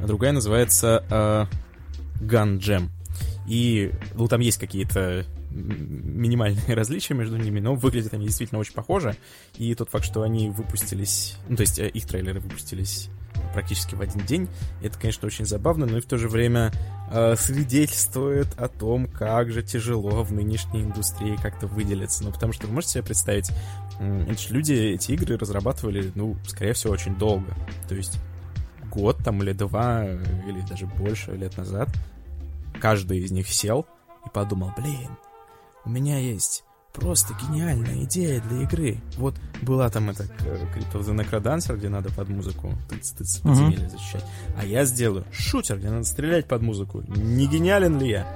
а 0.00 0.06
другая 0.06 0.32
называется 0.32 1.04
э, 1.10 1.46
Gun 2.24 2.58
Jam. 2.58 2.88
И, 3.46 3.92
ну, 4.14 4.26
там 4.28 4.40
есть 4.40 4.58
какие-то 4.58 5.24
минимальные 5.56 6.62
различия 6.74 7.14
между 7.14 7.36
ними, 7.36 7.60
но 7.60 7.74
выглядят 7.74 8.14
они 8.14 8.26
действительно 8.26 8.60
очень 8.60 8.74
похоже. 8.74 9.16
И 9.56 9.74
тот 9.74 9.90
факт, 9.90 10.04
что 10.04 10.22
они 10.22 10.50
выпустились, 10.50 11.36
ну, 11.48 11.56
то 11.56 11.62
есть 11.62 11.78
э, 11.78 11.88
их 11.88 12.06
трейлеры 12.06 12.40
выпустились 12.40 13.08
практически 13.52 13.94
в 13.94 14.00
один 14.00 14.24
день, 14.26 14.48
это, 14.82 14.98
конечно, 14.98 15.26
очень 15.26 15.44
забавно, 15.44 15.86
но 15.86 15.98
и 15.98 16.00
в 16.00 16.06
то 16.06 16.18
же 16.18 16.28
время 16.28 16.72
э, 17.10 17.36
свидетельствует 17.36 18.48
о 18.58 18.68
том, 18.68 19.06
как 19.06 19.50
же 19.50 19.62
тяжело 19.62 20.22
в 20.22 20.32
нынешней 20.32 20.82
индустрии 20.82 21.36
как-то 21.42 21.66
выделиться. 21.66 22.24
Ну, 22.24 22.32
потому 22.32 22.52
что 22.52 22.66
вы 22.66 22.74
можете 22.74 22.94
себе 22.94 23.04
представить, 23.04 23.50
э, 23.98 24.26
эти 24.30 24.52
люди 24.52 24.72
эти 24.72 25.12
игры 25.12 25.36
разрабатывали, 25.36 26.12
ну, 26.14 26.36
скорее 26.46 26.72
всего, 26.72 26.92
очень 26.92 27.16
долго. 27.16 27.54
То 27.88 27.94
есть 27.94 28.18
год 28.90 29.18
там 29.24 29.42
или 29.42 29.52
два, 29.52 30.04
или 30.04 30.60
даже 30.68 30.86
больше 30.86 31.32
лет 31.32 31.56
назад 31.56 31.88
каждый 32.80 33.18
из 33.18 33.30
них 33.30 33.48
сел 33.48 33.86
и 34.24 34.28
подумал, 34.30 34.72
блин, 34.76 35.10
у 35.86 35.90
меня 35.90 36.18
есть 36.18 36.64
просто 36.92 37.34
гениальная 37.34 38.04
идея 38.04 38.40
для 38.40 38.62
игры. 38.62 38.98
Вот 39.18 39.34
была 39.62 39.88
там 39.90 40.10
эта 40.10 40.24
Crypt 40.24 40.92
of 40.92 41.00
the 41.02 41.14
Necrodancer, 41.14 41.76
где 41.76 41.88
надо 41.88 42.10
под 42.10 42.28
музыку 42.28 42.72
тыц-тыц 42.88 43.38
подземелье 43.42 43.88
защищать. 43.88 44.24
А 44.58 44.64
я 44.64 44.84
сделаю 44.84 45.24
шутер, 45.30 45.78
где 45.78 45.90
надо 45.90 46.04
стрелять 46.04 46.46
под 46.46 46.62
музыку. 46.62 47.02
Не 47.06 47.46
гениален 47.46 47.98
ли 48.00 48.08
я? 48.10 48.26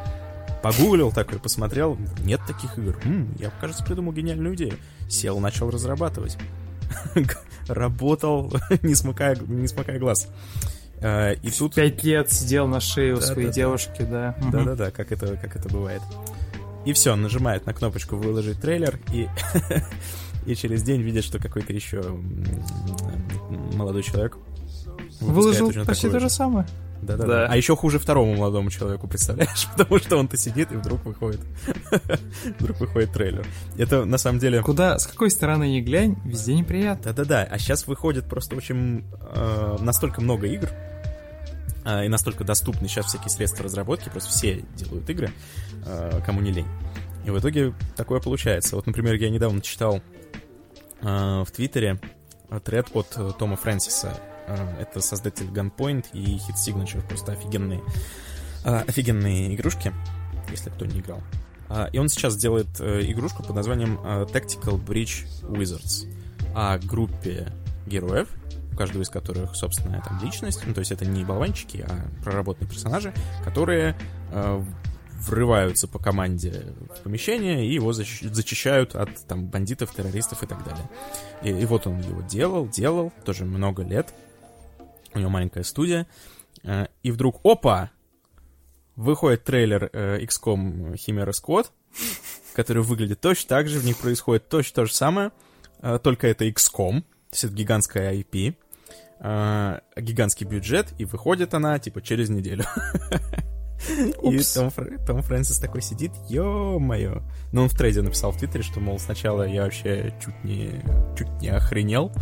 Погуглил 0.63 1.11
такой, 1.11 1.39
посмотрел. 1.39 1.97
Нет 2.23 2.41
таких 2.47 2.77
игр. 2.79 2.99
М, 3.05 3.35
я, 3.39 3.51
кажется, 3.61 3.83
придумал 3.83 4.13
гениальную 4.13 4.55
идею. 4.57 4.75
Сел, 5.09 5.41
начал 5.41 5.71
разрабатывать. 5.71 6.37
Работал, 7.67 8.53
не 8.83 8.95
смыкая, 8.95 9.37
не 9.37 9.69
смыкая 9.69 9.99
глаз. 9.99 10.29
Э, 11.01 11.35
И 11.37 11.51
тут... 11.51 11.75
Пять 11.75 12.05
лет 12.05 12.31
сидел 12.31 12.67
на 12.67 12.81
шее 12.81 13.15
у 13.15 13.21
своей 13.23 13.51
девушки, 13.51 14.03
да. 14.03 14.37
Да-да-да, 14.53 14.91
как 14.91 15.13
это, 15.13 15.37
как 15.37 15.57
это 15.57 15.69
бывает. 15.71 16.03
И 16.85 16.93
все, 16.93 17.15
нажимает 17.17 17.67
на 17.67 17.75
кнопочку 17.75 18.17
«Выложить 18.17 18.61
трейлер», 18.61 18.99
и, 19.13 19.29
и 20.47 20.55
через 20.55 20.83
день 20.83 21.03
видит, 21.03 21.25
что 21.25 21.39
какой-то 21.39 21.73
еще 21.73 22.03
молодой 23.75 24.03
человек 24.03 24.37
Выложил 25.21 25.73
почти 25.85 26.09
то 26.09 26.21
же 26.21 26.31
самое. 26.31 26.67
Да-да-да. 27.03 27.47
Да. 27.47 27.47
А 27.47 27.57
еще 27.57 27.77
хуже 27.77 27.99
второму 27.99 28.37
молодому 28.37 28.71
человеку, 28.71 29.09
представляешь? 29.09 29.67
Потому 29.77 29.99
что 29.99 30.17
он-то 30.19 30.37
сидит, 30.37 30.71
и 30.73 30.77
вдруг 30.77 31.05
выходит 31.05 31.41
вдруг 32.59 32.79
выходит 32.79 33.13
трейлер. 33.13 33.47
Это, 33.79 34.05
на 34.05 34.19
самом 34.19 34.39
деле... 34.39 34.63
Куда, 34.63 34.99
с 34.99 35.07
какой 35.07 35.31
стороны 35.31 35.71
не 35.71 35.81
глянь, 35.81 36.17
везде 36.25 36.55
неприятно. 36.55 37.13
Да-да-да, 37.13 37.49
а 37.51 37.59
сейчас 37.59 37.87
выходит 37.87 38.27
просто 38.27 38.55
очень 38.55 39.05
э, 39.35 39.77
настолько 39.81 40.21
много 40.21 40.47
игр, 40.47 40.69
и 41.85 42.09
настолько 42.09 42.45
доступны 42.45 42.89
сейчас 42.89 43.07
всякие 43.07 43.31
средства 43.31 43.65
разработки, 43.65 44.09
просто 44.09 44.31
все 44.31 44.65
делают 44.77 45.09
игры, 45.09 45.31
э, 45.85 46.21
кому 46.25 46.41
не 46.41 46.53
лень. 46.53 46.67
И 47.25 47.31
в 47.31 47.39
итоге 47.39 47.75
такое 47.97 48.21
получается. 48.21 48.77
Вот, 48.77 48.87
например, 48.87 49.15
я 49.15 49.31
недавно 49.31 49.61
читал 49.61 50.01
э, 51.01 51.05
в 51.47 51.51
Твиттере 51.51 52.01
тред 52.65 52.89
от 52.95 53.09
э, 53.17 53.31
Тома 53.39 53.57
Фрэнсиса. 53.57 54.19
Это 54.81 55.01
создатель 55.01 55.47
Gunpoint 55.47 56.07
и 56.13 56.37
Hit 56.39 56.57
Signature, 56.57 57.07
просто 57.07 57.33
офигенные, 57.33 57.81
офигенные 58.65 59.55
игрушки, 59.55 59.93
если 60.51 60.71
кто 60.71 60.87
не 60.87 60.99
играл. 60.99 61.23
А, 61.71 61.89
И 61.93 61.99
он 61.99 62.09
сейчас 62.09 62.37
делает 62.37 62.69
э, 62.81 63.03
игрушку 63.03 63.45
под 63.45 63.55
названием 63.55 64.01
э, 64.03 64.27
Tactical 64.33 64.85
Bridge 64.85 65.25
Wizards 65.43 66.09
о 66.53 66.79
группе 66.79 67.53
героев, 67.87 68.29
каждого 68.81 69.03
из 69.03 69.11
которых 69.11 69.55
собственная 69.57 70.01
там 70.01 70.19
личность, 70.23 70.63
ну, 70.67 70.73
то 70.73 70.79
есть 70.79 70.91
это 70.91 71.05
не 71.05 71.23
болванчики, 71.23 71.85
а 71.87 72.09
проработанные 72.25 72.71
персонажи, 72.71 73.13
которые 73.45 73.95
э, 74.33 74.63
врываются 75.13 75.87
по 75.87 75.99
команде 75.99 76.73
в 76.97 77.03
помещение 77.03 77.67
и 77.67 77.75
его 77.75 77.91
защ- 77.91 78.33
зачищают 78.33 78.95
от 78.95 79.11
там 79.27 79.49
бандитов, 79.49 79.93
террористов 79.95 80.43
и 80.43 80.47
так 80.47 80.65
далее. 80.65 80.89
И, 81.43 81.51
и 81.63 81.67
вот 81.67 81.87
он 81.87 82.01
его 82.01 82.23
делал, 82.23 82.67
делал, 82.67 83.13
тоже 83.27 83.45
много 83.45 83.83
лет. 83.83 84.15
У 85.13 85.19
него 85.19 85.29
маленькая 85.29 85.63
студия. 85.63 86.07
Э, 86.63 86.87
И 87.03 87.11
вдруг, 87.11 87.41
опа! 87.45 87.91
Выходит 88.97 89.45
трейлер 89.45 89.91
э, 89.93 90.21
XCOM 90.25 90.95
Chimera 90.95 91.33
Squad, 91.33 91.67
который 92.55 92.83
выглядит 92.83 93.21
точно 93.21 93.49
так 93.51 93.69
же, 93.69 93.79
в 93.79 93.85
них 93.85 93.99
происходит 93.99 94.49
точно 94.49 94.75
то 94.75 94.85
же 94.87 94.95
самое, 94.95 95.33
э, 95.83 95.99
только 96.03 96.29
это 96.29 96.47
XCOM, 96.49 97.03
то 97.03 97.35
есть 97.35 97.45
это 97.45 97.55
гигантская 97.55 98.15
IP, 98.15 98.57
э, 99.21 99.81
гигантский 99.97 100.47
бюджет, 100.47 100.93
и 100.99 101.05
выходит 101.05 101.55
она, 101.55 101.79
типа, 101.79 102.03
через 102.03 102.29
неделю. 102.31 102.65
И. 104.23 104.39
Том, 104.55 104.71
Том 105.07 105.23
Фрэнсис 105.23 105.59
такой 105.59 105.83
сидит, 105.83 106.13
ё-моё. 106.29 107.23
Но 107.53 107.63
он 107.63 107.69
в 107.69 107.77
трейде 107.77 108.03
написал 108.03 108.33
в 108.33 108.37
Твиттере, 108.37 108.63
что, 108.63 108.81
мол, 108.81 108.99
сначала 108.99 109.45
я 109.45 109.65
вообще 109.65 110.15
чуть 110.23 110.45
не, 110.45 110.83
чуть 111.17 111.31
не 111.41 111.49
охренел, 111.49 112.13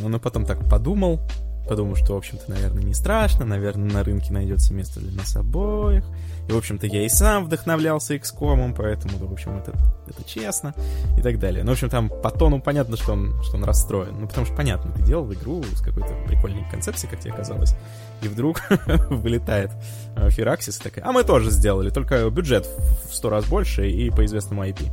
но 0.00 0.20
потом 0.20 0.46
так 0.46 0.68
подумал, 0.68 1.20
подумал, 1.68 1.96
что, 1.96 2.14
в 2.14 2.18
общем-то, 2.18 2.50
наверное, 2.50 2.84
не 2.84 2.94
страшно, 2.94 3.44
наверное, 3.44 3.90
на 3.90 4.04
рынке 4.04 4.32
найдется 4.32 4.72
место 4.72 5.00
для 5.00 5.12
нас 5.12 5.34
обоих. 5.34 6.04
И, 6.48 6.52
в 6.52 6.56
общем-то, 6.56 6.86
я 6.86 7.04
и 7.04 7.08
сам 7.08 7.44
вдохновлялся 7.44 8.14
XCOM, 8.14 8.74
поэтому, 8.76 9.16
в 9.26 9.32
общем, 9.32 9.56
это, 9.56 9.72
это 10.06 10.24
честно 10.24 10.74
и 11.16 11.22
так 11.22 11.38
далее. 11.38 11.64
Ну, 11.64 11.70
в 11.70 11.72
общем, 11.72 11.88
там 11.88 12.08
по 12.08 12.30
тону 12.30 12.60
понятно, 12.60 12.96
что 12.96 13.12
он, 13.12 13.42
что 13.42 13.56
он 13.56 13.64
расстроен. 13.64 14.20
Ну, 14.20 14.28
потому 14.28 14.46
что, 14.46 14.54
понятно, 14.54 14.92
ты 14.92 15.02
делал 15.02 15.32
игру 15.32 15.62
с 15.62 15.80
какой-то 15.80 16.14
прикольной 16.26 16.64
концепцией, 16.70 17.10
как 17.10 17.20
тебе 17.20 17.32
казалось, 17.32 17.74
и 18.22 18.28
вдруг 18.28 18.60
вылетает 19.10 19.70
э, 20.16 20.28
Фераксис 20.30 20.78
и 20.80 20.82
такая, 20.82 21.04
а 21.06 21.12
мы 21.12 21.24
тоже 21.24 21.50
сделали, 21.50 21.90
только 21.90 22.28
бюджет 22.30 22.68
в 23.08 23.14
сто 23.14 23.30
раз 23.30 23.46
больше 23.46 23.88
и 23.88 24.10
по 24.10 24.24
известному 24.24 24.64
IP. 24.64 24.90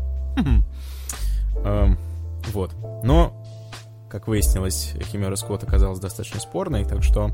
Эм, 1.65 1.97
Вот. 2.53 2.73
Но 3.03 3.33
как 4.09 4.27
выяснилось, 4.27 4.93
Химера 5.05 5.35
Скотт 5.35 5.63
оказалась 5.63 5.99
достаточно 5.99 6.39
спорной, 6.39 6.83
так 6.83 7.01
что, 7.01 7.31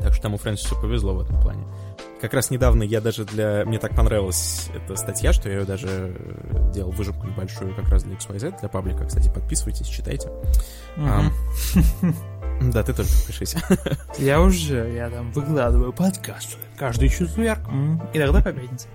так 0.00 0.12
что 0.12 0.22
тому 0.22 0.38
Фрэнсису 0.38 0.80
повезло 0.80 1.14
в 1.14 1.20
этом 1.22 1.40
плане. 1.40 1.64
Как 2.22 2.34
раз 2.34 2.50
недавно 2.50 2.84
я 2.84 3.00
даже 3.00 3.24
для... 3.24 3.64
Мне 3.66 3.80
так 3.80 3.96
понравилась 3.96 4.68
эта 4.72 4.94
статья, 4.94 5.32
что 5.32 5.48
я 5.48 5.58
ее 5.58 5.64
даже 5.64 5.88
э, 6.16 6.70
делал 6.72 6.92
выжимку 6.92 7.26
небольшую 7.26 7.74
как 7.74 7.88
раз 7.88 8.04
для 8.04 8.14
XYZ, 8.14 8.60
для 8.60 8.68
паблика. 8.68 9.04
Кстати, 9.04 9.28
подписывайтесь, 9.28 9.88
читайте. 9.88 10.30
Да, 12.60 12.84
ты 12.84 12.94
тоже 12.94 13.08
подпишись. 13.08 13.56
Я 14.18 14.40
уже, 14.40 14.92
я 14.94 15.10
там 15.10 15.32
выкладываю 15.32 15.92
подкасты 15.92 16.58
каждый 16.78 17.08
четверг, 17.08 17.58
иногда 18.14 18.40
по 18.40 18.52
пятнице. 18.52 18.86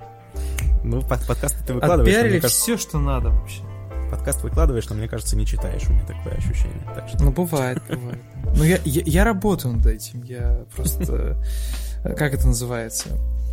Ну, 0.86 1.02
под- 1.02 1.28
подкасты 1.28 1.66
ты 1.66 1.74
выкладываешь, 1.74 2.16
Отпиарили 2.16 2.40
кажется, 2.40 2.62
все, 2.62 2.78
что 2.78 2.98
надо 3.00 3.30
вообще. 3.32 3.62
подкаст 4.10 4.42
выкладываешь, 4.44 4.88
но 4.88 4.96
мне 4.96 5.10
кажется, 5.10 5.36
не 5.36 5.46
читаешь. 5.46 5.84
У 5.90 5.92
меня 5.92 6.06
такое 6.06 6.36
ощущение. 6.36 6.82
Так 6.96 7.10
что 7.10 7.22
Ну, 7.22 7.32
бывает, 7.32 7.82
бывает. 7.90 8.22
Ну, 8.56 8.64
я, 8.64 8.78
я, 8.86 9.02
я 9.06 9.24
работаю 9.26 9.74
над 9.74 9.86
этим, 9.86 10.24
я 10.24 10.64
просто... 10.74 11.36
Как 12.04 12.34
это 12.34 12.48
называется? 12.48 13.10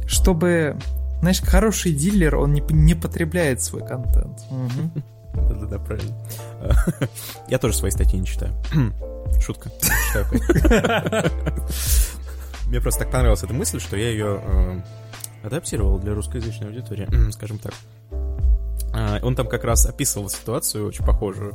Чтобы... 0.06 0.76
Знаешь, 1.20 1.40
хороший 1.40 1.92
дилер, 1.92 2.36
он 2.36 2.52
не, 2.52 2.60
не 2.70 2.94
потребляет 2.94 3.62
свой 3.62 3.86
контент. 3.86 4.42
Да-да-да, 5.34 5.78
правильно. 5.78 6.14
Я 7.48 7.58
тоже 7.58 7.74
свои 7.76 7.90
статьи 7.90 8.18
не 8.18 8.26
читаю. 8.26 8.52
Шутка. 9.40 9.70
Мне 12.66 12.80
просто 12.80 13.00
так 13.00 13.10
понравилась 13.10 13.42
эта 13.42 13.52
мысль, 13.52 13.80
что 13.80 13.96
я 13.96 14.08
ее 14.10 14.40
э, 14.42 14.80
адаптировал 15.44 15.98
для 15.98 16.14
русскоязычной 16.14 16.68
аудитории, 16.68 17.30
скажем 17.32 17.58
так. 17.58 17.74
А, 18.94 19.18
Он 19.22 19.34
там 19.34 19.48
как 19.48 19.64
раз 19.64 19.86
описывал 19.86 20.30
ситуацию 20.30 20.86
очень 20.86 21.04
похожую. 21.04 21.54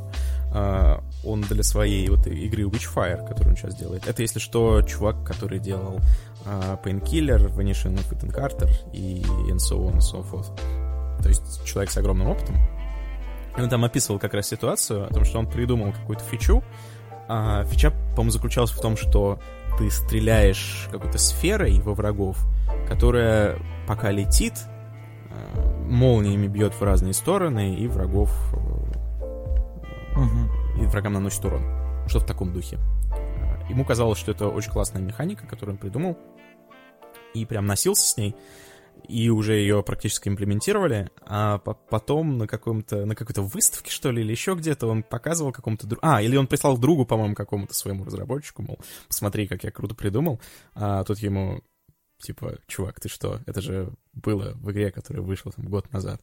А, 0.52 1.02
Он 1.24 1.40
для 1.42 1.62
своей 1.62 2.08
вот 2.08 2.26
игры 2.26 2.64
Witchfire, 2.64 3.26
которую 3.26 3.50
он 3.50 3.56
сейчас 3.56 3.74
делает. 3.74 4.06
Это, 4.06 4.22
если 4.22 4.38
что, 4.38 4.82
чувак, 4.82 5.24
который 5.24 5.58
делал 5.58 6.00
Painkiller, 6.82 7.48
Vanishing 7.48 7.94
of 7.96 8.12
Ethan 8.12 8.30
Carter 8.32 8.68
и 8.92 9.22
and 9.50 9.58
so 9.58 9.84
on 9.86 9.94
and 9.94 10.00
so 10.00 10.22
forth. 10.22 10.50
То 11.22 11.28
есть 11.28 11.64
человек 11.64 11.90
с 11.90 11.96
огромным 11.96 12.28
опытом. 12.28 12.56
И 13.56 13.60
он 13.60 13.68
там 13.68 13.84
описывал 13.84 14.18
как 14.18 14.34
раз 14.34 14.48
ситуацию 14.48 15.04
о 15.06 15.12
том, 15.12 15.24
что 15.24 15.38
он 15.38 15.46
придумал 15.46 15.92
какую-то 15.92 16.24
фичу. 16.24 16.62
А 17.28 17.64
фича, 17.64 17.90
по-моему, 18.16 18.30
заключалась 18.30 18.70
в 18.70 18.80
том, 18.80 18.96
что 18.96 19.38
ты 19.78 19.90
стреляешь 19.90 20.88
какой-то 20.90 21.18
сферой 21.18 21.80
во 21.80 21.94
врагов, 21.94 22.38
которая 22.88 23.58
пока 23.86 24.10
летит, 24.10 24.54
э, 25.30 25.84
молниями 25.88 26.46
бьет 26.48 26.74
в 26.74 26.82
разные 26.82 27.12
стороны, 27.12 27.74
и 27.74 27.86
врагов 27.86 28.32
Мгм. 30.16 30.50
и 30.82 30.86
врагам 30.86 31.12
наносит 31.14 31.44
урон. 31.44 31.62
Что 32.06 32.18
в 32.20 32.24
таком 32.24 32.52
духе. 32.52 32.78
Э, 33.12 33.68
Ему 33.68 33.84
казалось, 33.84 34.18
что 34.18 34.32
это 34.32 34.48
очень 34.48 34.72
классная 34.72 35.00
механика, 35.02 35.46
которую 35.46 35.74
он 35.74 35.78
придумал, 35.78 36.16
и 37.34 37.44
прям 37.44 37.66
носился 37.66 38.06
с 38.06 38.16
ней, 38.16 38.34
и 39.08 39.28
уже 39.30 39.54
ее 39.54 39.82
практически 39.82 40.28
имплементировали, 40.28 41.10
а 41.22 41.58
по- 41.58 41.74
потом 41.74 42.38
на 42.38 42.46
каком-то 42.46 43.06
на 43.06 43.14
какой-то 43.14 43.42
выставке, 43.42 43.90
что 43.90 44.10
ли, 44.10 44.22
или 44.22 44.30
еще 44.30 44.54
где-то 44.54 44.86
он 44.86 45.02
показывал 45.02 45.52
какому-то 45.52 45.86
другу... 45.86 46.00
А, 46.04 46.22
или 46.22 46.36
он 46.36 46.46
прислал 46.46 46.76
другу, 46.78 47.06
по-моему, 47.06 47.34
какому-то 47.34 47.74
своему 47.74 48.04
разработчику, 48.04 48.62
мол, 48.62 48.78
посмотри, 49.08 49.46
как 49.48 49.64
я 49.64 49.70
круто 49.70 49.94
придумал, 49.94 50.40
а 50.74 51.02
тут 51.04 51.18
ему 51.18 51.62
типа, 52.18 52.58
чувак, 52.66 53.00
ты 53.00 53.08
что? 53.08 53.40
Это 53.46 53.60
же 53.62 53.90
было 54.12 54.52
в 54.56 54.70
игре, 54.70 54.90
которая 54.92 55.22
вышла 55.22 55.50
там 55.52 55.64
год 55.66 55.90
назад. 55.92 56.20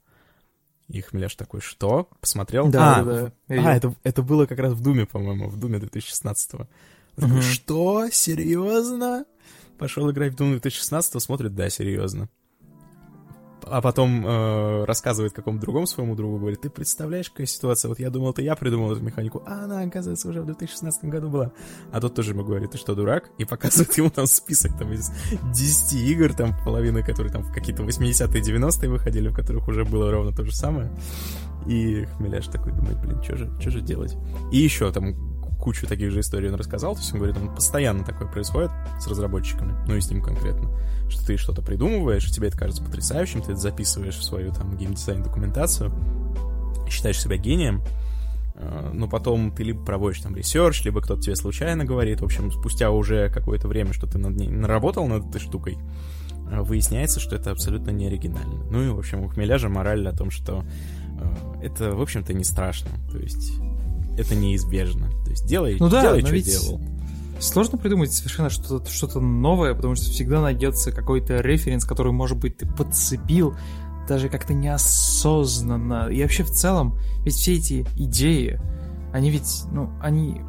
И 0.88 1.02
Хмеляш 1.02 1.36
такой, 1.36 1.60
что? 1.60 2.08
Посмотрел? 2.22 2.70
Да, 2.70 2.98
а, 3.00 3.04
да, 3.04 3.32
да. 3.50 3.70
а, 3.72 3.76
это, 3.76 3.96
это 4.04 4.22
было 4.22 4.46
как 4.46 4.60
раз 4.60 4.74
в 4.74 4.82
Думе, 4.82 5.06
по-моему, 5.06 5.50
в 5.50 5.58
Думе 5.58 5.80
2016-го. 5.80 6.60
Он 6.62 6.68
такой, 7.16 7.30
Мгм. 7.32 7.42
что? 7.42 8.10
Серьезно? 8.12 9.26
Пошел 9.78 10.10
играть 10.10 10.34
в 10.34 10.36
Doom 10.36 10.52
2016 10.52 11.22
смотрит, 11.22 11.56
да, 11.56 11.70
серьезно. 11.70 12.30
а 13.70 13.82
потом 13.82 14.26
э, 14.26 14.86
рассказывает 14.86 15.34
какому-то 15.34 15.62
другому 15.62 15.88
своему 15.88 16.16
другу, 16.16 16.40
говорит, 16.40 16.62
ты 16.62 16.70
представляешь, 16.70 17.30
какая 17.30 17.48
ситуация, 17.48 17.90
вот 17.90 18.00
я 18.00 18.10
думал, 18.10 18.32
это 18.32 18.42
я 18.42 18.56
придумал 18.56 18.94
эту 18.94 19.02
механику, 19.02 19.44
а 19.46 19.66
она, 19.66 19.82
оказывается, 19.82 20.30
уже 20.30 20.42
в 20.42 20.46
2016 20.46 21.06
году 21.06 21.30
была. 21.30 21.52
А 21.92 22.00
тот 22.00 22.16
тоже 22.16 22.32
ему 22.32 22.44
говорит, 22.44 22.72
ты 22.72 22.78
что, 22.78 22.96
дурак? 22.96 23.30
И 23.38 23.46
показывает 23.46 23.96
ему 23.98 24.10
там 24.10 24.26
список 24.26 24.78
там 24.78 24.94
из 24.94 25.12
10 25.54 25.94
игр, 25.94 26.34
там 26.34 26.56
половина, 26.64 27.04
которые 27.04 27.32
там 27.32 27.44
в 27.44 27.54
какие-то 27.54 27.84
80-е, 27.84 28.42
90-е 28.42 28.90
выходили, 28.90 29.28
в 29.30 29.36
которых 29.36 29.68
уже 29.68 29.86
было 29.86 30.12
ровно 30.12 30.32
то 30.32 30.44
же 30.44 30.56
самое. 30.56 30.92
И 31.68 32.06
Хмеляш 32.18 32.48
такой 32.48 32.72
думает, 32.72 33.00
блин, 33.02 33.22
что 33.22 33.36
же, 33.36 33.60
что 33.60 33.70
же 33.70 33.82
делать? 33.82 34.16
И 34.52 34.58
еще 34.58 34.92
там 34.92 35.37
кучу 35.68 35.86
таких 35.86 36.12
же 36.12 36.22
историй 36.22 36.48
он 36.48 36.56
рассказал, 36.56 36.94
то 36.96 37.02
есть 37.02 37.12
он 37.12 37.20
говорит, 37.20 37.36
он 37.36 37.54
постоянно 37.54 38.06
такое 38.06 38.26
происходит 38.30 38.72
с 39.02 39.08
разработчиками, 39.08 39.76
ну 39.86 39.98
и 39.98 40.00
с 40.00 40.10
ним 40.10 40.22
конкретно, 40.22 40.70
что 41.10 41.26
ты 41.26 41.36
что-то 41.36 41.62
придумываешь, 41.62 42.32
тебе 42.32 42.48
это 42.48 42.58
кажется 42.58 42.82
потрясающим, 42.82 43.42
ты 43.42 43.52
это 43.52 43.60
записываешь 43.60 44.16
в 44.16 44.24
свою 44.24 44.54
там 44.54 44.78
геймдизайн 44.78 45.24
документацию, 45.24 45.92
считаешь 46.90 47.20
себя 47.20 47.36
гением, 47.36 47.82
э, 48.56 48.92
но 48.94 49.10
потом 49.10 49.52
ты 49.52 49.64
либо 49.64 49.84
проводишь 49.84 50.22
там 50.22 50.38
research, 50.38 50.86
либо 50.86 51.02
кто-то 51.02 51.22
тебе 51.22 51.36
случайно 51.36 51.84
говорит, 51.84 52.22
в 52.22 52.24
общем, 52.24 52.50
спустя 52.50 52.90
уже 52.90 53.30
какое-то 53.30 53.68
время, 53.68 53.92
что 53.92 54.08
ты 54.08 54.18
над 54.20 54.38
ней 54.38 54.48
наработал 54.48 55.06
над 55.06 55.28
этой 55.28 55.42
штукой, 55.42 55.78
э, 56.50 56.62
выясняется, 56.62 57.20
что 57.20 57.36
это 57.36 57.52
абсолютно 57.52 57.90
не 57.90 58.08
оригинально. 58.08 58.64
Ну 58.72 58.84
и, 58.84 58.88
в 58.88 58.98
общем, 58.98 59.20
у 59.20 59.28
Хмеляжа 59.28 59.68
мораль 59.68 60.08
о 60.08 60.14
том, 60.14 60.32
что 60.32 60.64
э, 61.20 61.66
это, 61.66 61.94
в 61.94 62.02
общем-то, 62.02 62.34
не 62.34 62.46
страшно. 62.46 62.92
То 63.12 63.18
есть 63.18 63.60
это 64.18 64.36
неизбежно. 64.36 65.10
То 65.24 65.30
есть 65.32 65.46
делай, 65.46 65.78
ну 65.80 65.90
да, 65.90 66.02
делай 66.02 66.22
что 66.26 66.42
делал. 66.42 66.82
Сложно 67.40 67.78
придумать 67.78 68.12
совершенно 68.12 68.50
что-то 68.50 68.90
что 68.90 69.20
новое, 69.20 69.76
потому 69.76 69.96
что 69.96 70.06
всегда 70.06 70.42
найдется 70.42 70.92
какой-то 70.92 71.40
референс, 71.40 71.86
который, 71.86 72.12
может 72.12 72.38
быть, 72.38 72.58
ты 72.58 72.66
подцепил 72.66 73.56
даже 74.08 74.30
как-то 74.30 74.54
неосознанно. 74.54 76.08
И 76.10 76.22
вообще 76.22 76.44
в 76.44 76.50
целом, 76.50 76.98
ведь 77.24 77.36
все 77.36 77.56
эти 77.56 77.86
идеи, 77.96 78.60
они 79.14 79.30
ведь, 79.30 79.64
ну, 79.72 79.92
они 80.02 80.42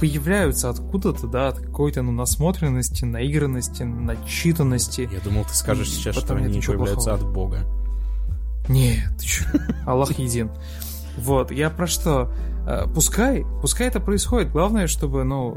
появляются 0.00 0.70
откуда-то, 0.70 1.26
да, 1.26 1.48
от 1.48 1.58
какой-то 1.58 2.02
ну, 2.02 2.12
насмотренности, 2.12 3.04
наигранности, 3.04 3.82
начитанности. 3.82 5.08
Я 5.12 5.20
думал, 5.20 5.44
ты 5.44 5.54
скажешь 5.54 5.90
сейчас, 5.90 6.16
что 6.16 6.34
они 6.34 6.60
появляются 6.60 7.10
плохого. 7.10 7.14
от 7.14 7.32
Бога. 7.32 7.58
Нет, 8.68 9.08
ты 9.18 9.24
чё? 9.26 9.44
Аллах 9.86 10.18
един. 10.18 10.50
Вот, 11.16 11.50
я 11.50 11.70
про 11.70 11.86
что? 11.86 12.32
Э, 12.66 12.86
Пускай, 12.92 13.44
пускай 13.60 13.86
это 13.88 14.00
происходит. 14.00 14.50
Главное, 14.50 14.86
чтобы, 14.88 15.24
ну, 15.24 15.56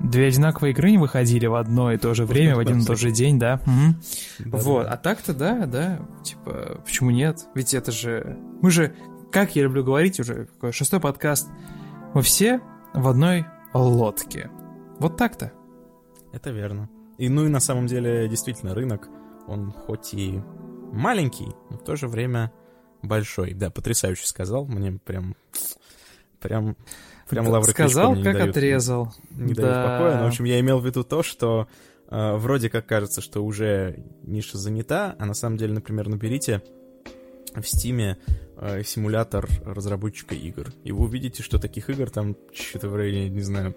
две 0.00 0.28
одинаковые 0.28 0.72
игры 0.72 0.90
не 0.92 0.98
выходили 0.98 1.46
в 1.46 1.54
одно 1.54 1.92
и 1.92 1.98
то 1.98 2.14
же 2.14 2.26
время, 2.26 2.56
в 2.56 2.58
один 2.60 2.80
и 2.80 2.84
тот 2.84 2.98
же 2.98 3.10
день, 3.10 3.38
да. 3.38 3.60
Мгм. 3.66 3.96
Да, 4.38 4.58
Вот, 4.58 4.84
да. 4.84 4.92
а 4.92 4.96
так-то 4.96 5.34
да, 5.34 5.66
да, 5.66 6.00
типа, 6.22 6.80
почему 6.84 7.10
нет? 7.10 7.46
Ведь 7.54 7.74
это 7.74 7.90
же... 7.90 8.38
Мы 8.62 8.70
же, 8.70 8.94
как 9.32 9.56
я 9.56 9.62
люблю 9.64 9.82
говорить 9.84 10.20
уже, 10.20 10.46
какой 10.46 10.72
шестой 10.72 11.00
подкаст, 11.00 11.48
мы 12.14 12.22
все 12.22 12.60
в 12.92 13.08
одной 13.08 13.46
лодке. 13.72 14.50
Вот 15.00 15.16
так-то. 15.16 15.52
Это 16.32 16.50
верно. 16.50 16.88
И 17.18 17.28
ну 17.28 17.46
и 17.46 17.48
на 17.48 17.60
самом 17.60 17.86
деле, 17.86 18.28
действительно, 18.28 18.74
рынок, 18.74 19.08
он 19.46 19.72
хоть 19.72 20.14
и 20.14 20.40
маленький, 20.92 21.48
но 21.70 21.78
в 21.78 21.84
то 21.84 21.96
же 21.96 22.08
время 22.08 22.52
большой. 23.02 23.54
Да, 23.54 23.70
потрясающе 23.70 24.26
сказал. 24.26 24.66
Мне 24.66 24.98
прям... 25.04 25.34
Прям... 26.44 26.76
Прям 27.28 27.48
лавры 27.48 27.72
Сказал, 27.72 28.14
как 28.14 28.22
дают- 28.36 28.50
отрезал. 28.50 29.12
Не 29.30 29.54
Да. 29.54 29.62
дают 29.62 29.86
покоя. 29.86 30.16
Но, 30.18 30.24
в 30.24 30.28
общем, 30.28 30.44
я 30.44 30.60
имел 30.60 30.78
в 30.78 30.84
виду 30.86 31.02
то, 31.04 31.22
что 31.22 31.66
э, 32.10 32.36
вроде 32.36 32.68
как 32.68 32.86
кажется, 32.86 33.22
что 33.22 33.42
уже 33.42 34.04
ниша 34.22 34.58
занята, 34.58 35.16
а 35.18 35.24
на 35.24 35.32
самом 35.32 35.56
деле, 35.56 35.72
например, 35.72 36.08
наберите 36.08 36.62
в 37.54 37.62
Стиме 37.66 38.18
э, 38.58 38.82
симулятор 38.84 39.48
разработчика 39.64 40.34
игр. 40.34 40.70
И 40.84 40.92
вы 40.92 41.04
увидите, 41.06 41.42
что 41.42 41.58
таких 41.58 41.88
игр 41.88 42.10
там 42.10 42.36
что-то 42.52 42.90
в 42.90 42.94
районе, 42.96 43.30
не 43.30 43.40
знаю, 43.40 43.74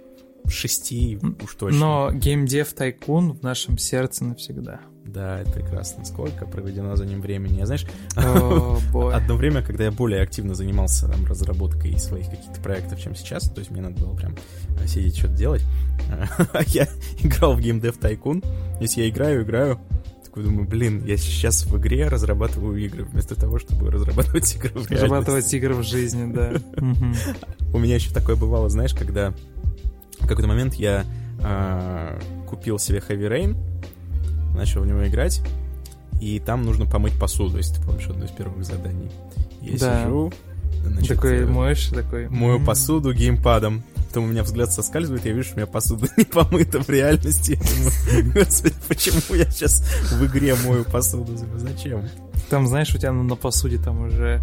шести 0.48 1.18
уж 1.42 1.56
точно. 1.56 1.80
Но 1.80 2.12
геймдев 2.12 2.74
тайкун 2.74 3.32
в 3.32 3.44
нашем 3.44 3.78
сердце 3.78 4.26
навсегда. 4.26 4.82
Да, 5.08 5.40
это 5.40 5.52
прекрасно. 5.52 6.06
Сколько 6.06 6.46
проведено 6.46 6.96
за 6.96 7.06
ним 7.06 7.22
времени. 7.22 7.58
Я, 7.58 7.66
знаешь, 7.66 7.86
бой. 8.92 9.14
одно 9.14 9.36
время, 9.36 9.62
когда 9.62 9.86
я 9.86 9.92
более 9.92 10.22
активно 10.22 10.54
занимался 10.54 11.08
там, 11.08 11.26
разработкой 11.26 11.98
своих 12.00 12.30
каких-то 12.30 12.62
проектов, 12.62 13.00
чем 13.00 13.16
сейчас, 13.16 13.50
то 13.50 13.60
есть 13.60 13.72
мне 13.72 13.82
надо 13.82 14.00
было 14.02 14.14
прям 14.16 14.36
э, 14.82 14.88
сидеть 14.88 15.18
что-то 15.18 15.34
делать, 15.34 15.64
а 16.10 16.62
я 16.68 16.88
играл 17.22 17.56
в 17.56 17.60
Game 17.60 17.82
Dev 17.82 18.00
Tycoon. 18.00 18.46
Если 18.82 19.02
я 19.02 19.10
играю, 19.10 19.44
играю, 19.44 19.80
такой 20.26 20.44
думаю, 20.44 20.68
блин, 20.68 21.04
я 21.06 21.18
сейчас 21.18 21.66
в 21.66 21.78
игре 21.78 22.08
разрабатываю 22.08 22.78
игры, 22.78 23.06
вместо 23.06 23.36
того, 23.36 23.60
чтобы 23.60 23.90
разрабатывать 23.90 24.56
игры 24.56 24.72
в. 24.80 24.92
Разрабатывать 24.92 25.52
игры 25.54 25.74
в 25.74 25.84
жизни, 25.84 26.32
да. 26.32 26.54
У 27.74 27.80
меня 27.80 27.96
еще 27.96 28.14
такое 28.14 28.36
бывало, 28.36 28.70
знаешь, 28.70 28.94
когда 28.94 29.34
в 30.20 30.28
какой-то 30.28 30.48
момент 30.48 30.76
я 30.76 31.06
а, 31.44 32.20
купил 32.48 32.80
себе 32.80 33.00
Heavy 33.08 33.30
Rain, 33.30 33.58
начал 34.58 34.82
в 34.82 34.88
него 34.88 35.08
играть, 35.08 35.42
и 36.20 36.40
там 36.40 36.64
нужно 36.64 36.86
помыть 36.86 37.18
посуду, 37.20 37.58
если 37.58 37.76
ты 37.76 37.82
помнишь 37.84 38.08
одно 38.08 38.26
из 38.26 38.32
первых 38.32 38.66
заданий. 38.66 39.10
Я 39.62 39.78
Да. 39.80 40.04
сижу, 40.04 40.34
значит, 40.84 41.16
Такой 41.16 41.38
э, 41.40 41.46
моешь, 41.46 41.88
такой... 41.88 42.28
мою 42.30 42.64
посуду 42.64 43.14
геймпадом. 43.14 43.84
Потом 44.08 44.24
у 44.24 44.28
меня 44.28 44.44
взгляд 44.44 44.72
соскальзывает, 44.72 45.26
я 45.26 45.34
вижу, 45.34 45.44
что 45.50 45.56
у 45.56 45.58
меня 45.58 45.68
посуда 45.68 46.08
не 46.18 46.24
помыта 46.24 46.82
в 46.82 46.90
реальности. 46.90 47.60
Я 48.12 48.22
думаю, 48.24 48.34
Господи, 48.46 48.76
почему 48.88 49.36
я 49.38 49.46
сейчас 49.52 49.82
в 50.12 50.26
игре 50.26 50.56
мою 50.66 50.86
посуду? 50.86 51.34
Зачем? 51.58 52.04
Там, 52.50 52.68
знаешь, 52.68 52.94
у 52.96 52.98
тебя 52.98 53.12
на, 53.12 53.36
посуде 53.36 53.78
там 53.78 54.02
уже, 54.08 54.42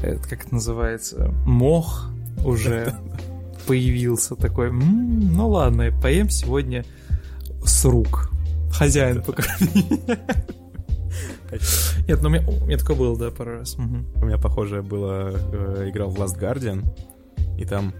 э, 0.00 0.16
как 0.18 0.44
это 0.46 0.54
называется, 0.54 1.34
мох 1.44 2.08
уже 2.44 2.94
появился 3.66 4.36
такой. 4.36 4.68
«М, 4.68 5.34
ну 5.34 5.48
ладно, 5.50 5.90
поем 6.00 6.30
сегодня 6.30 6.84
с 7.64 7.84
рук. 7.84 8.30
Хозяин 8.70 9.22
покорми. 9.22 10.00
Нет, 12.06 12.22
ну 12.22 12.28
у 12.28 12.32
меня, 12.32 12.48
у 12.48 12.66
меня 12.66 12.78
такое 12.78 12.96
было, 12.96 13.18
да, 13.18 13.30
пару 13.30 13.58
раз. 13.58 13.76
У 13.76 14.24
меня 14.24 14.38
похожее 14.38 14.82
было, 14.82 15.32
э, 15.32 15.88
играл 15.90 16.10
в 16.10 16.16
Last 16.16 16.38
Guardian, 16.38 16.84
и 17.58 17.64
там 17.64 17.92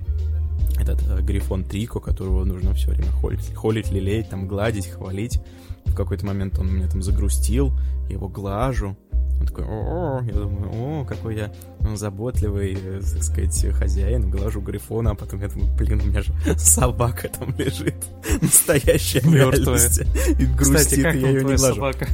этот 0.79 1.03
э, 1.09 1.21
Грифон 1.23 1.65
Трико, 1.65 2.01
которого 2.01 2.45
нужно 2.45 2.75
все 2.75 2.91
время 2.91 3.11
холить, 3.11 3.55
холить, 3.55 3.91
лелеять, 3.91 4.31
там 4.31 4.47
гладить, 4.47 4.89
хвалить. 4.89 5.41
В 5.87 5.95
какой-то 5.95 6.27
момент 6.27 6.59
он 6.59 6.73
меня 6.73 6.89
там 6.89 7.03
загрустил, 7.03 7.73
я 8.09 8.15
его 8.15 8.29
глажу. 8.29 8.97
Он 9.41 9.47
такой, 9.47 9.65
о, 9.67 10.21
я 10.23 10.33
думаю, 10.35 10.71
о, 11.01 11.05
какой 11.07 11.37
я 11.37 11.53
заботливый, 11.97 12.77
э, 12.81 13.01
так 13.01 13.23
сказать, 13.23 13.67
хозяин, 13.75 14.31
глажу 14.31 14.61
Грифона, 14.61 15.13
а 15.13 15.15
потом 15.15 15.41
я 15.41 15.49
думаю, 15.49 15.73
блин, 15.77 16.01
у 16.03 16.07
меня 16.07 16.23
же 16.23 16.33
собака 16.59 17.29
там 17.29 17.55
лежит, 17.57 17.95
настоящая 18.43 19.21
реальности, 19.21 20.07
и 20.39 20.45
грустит, 20.45 20.77
Кстати, 20.77 21.03
как 21.03 21.15
я 21.15 21.29
ее 21.29 21.45
не 21.45 21.55
глажу. 21.57 21.75
собака? 21.75 22.07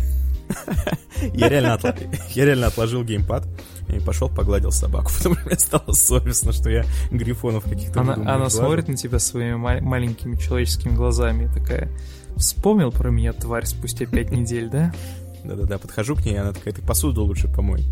Я 1.35 1.49
реально, 1.49 1.75
отла- 1.77 1.97
я 2.35 2.45
реально 2.45 2.67
отложил 2.69 3.03
геймпад 3.03 3.45
и 3.89 3.99
пошел 4.01 4.29
погладил 4.29 4.71
собаку, 4.71 5.11
потому 5.17 5.35
что 5.35 5.47
мне 5.49 5.59
стало 5.59 5.93
совестно, 5.93 6.53
что 6.53 6.71
я 6.71 6.85
грифонов 7.11 7.65
каких-то 7.65 8.01
Она, 8.03 8.15
она 8.15 8.37
глажу. 8.37 8.59
смотрит 8.59 8.87
на 8.89 8.97
тебя 8.97 9.19
своими 9.19 9.55
ма- 9.57 9.81
маленькими 9.81 10.37
человеческими 10.37 10.93
глазами 10.95 11.45
и 11.47 11.49
такая... 11.49 11.91
Вспомнил 12.37 12.93
про 12.93 13.09
меня, 13.11 13.33
тварь, 13.33 13.65
спустя 13.65 14.05
пять 14.05 14.31
недель, 14.31 14.69
да? 14.69 14.95
Да-да-да, 15.47 15.79
подхожу 15.79 16.17
к 16.17 16.25
ней, 16.25 16.41
она 16.41 16.53
такая, 16.53 16.75
ты 16.75 16.83
посуду 16.83 17.23
лучше 17.23 17.47
помой. 17.49 17.85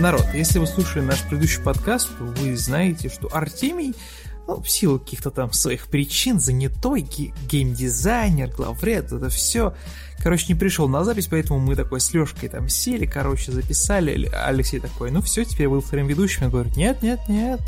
Народ, 0.00 0.26
если 0.34 0.58
вы 0.58 0.66
слушали 0.66 1.02
наш 1.02 1.22
предыдущий 1.22 1.62
подкаст, 1.62 2.10
то 2.18 2.24
вы 2.24 2.56
знаете, 2.58 3.08
что 3.08 3.34
Артемий, 3.34 3.94
ну, 4.46 4.60
в 4.60 4.68
силу 4.68 4.98
каких-то 4.98 5.30
там 5.30 5.50
своих 5.54 5.86
причин, 5.86 6.40
занятой 6.40 7.00
ге- 7.00 7.32
геймдизайнер, 7.48 8.50
главред, 8.50 9.12
это 9.12 9.30
все, 9.30 9.74
короче, 10.24 10.46
не 10.48 10.54
пришел 10.54 10.88
на 10.88 11.04
запись, 11.04 11.28
поэтому 11.28 11.60
мы 11.60 11.76
такой 11.76 12.00
с 12.00 12.12
Лешкой 12.14 12.48
там 12.48 12.70
сели, 12.70 13.04
короче, 13.04 13.52
записали. 13.52 14.30
Алексей 14.32 14.80
такой, 14.80 15.10
ну 15.10 15.20
все, 15.20 15.44
теперь 15.44 15.68
был 15.68 15.82
вторым 15.82 16.06
ведущим. 16.06 16.44
Я 16.44 16.48
говорю, 16.48 16.70
нет, 16.76 17.02
нет, 17.02 17.20
нет, 17.28 17.60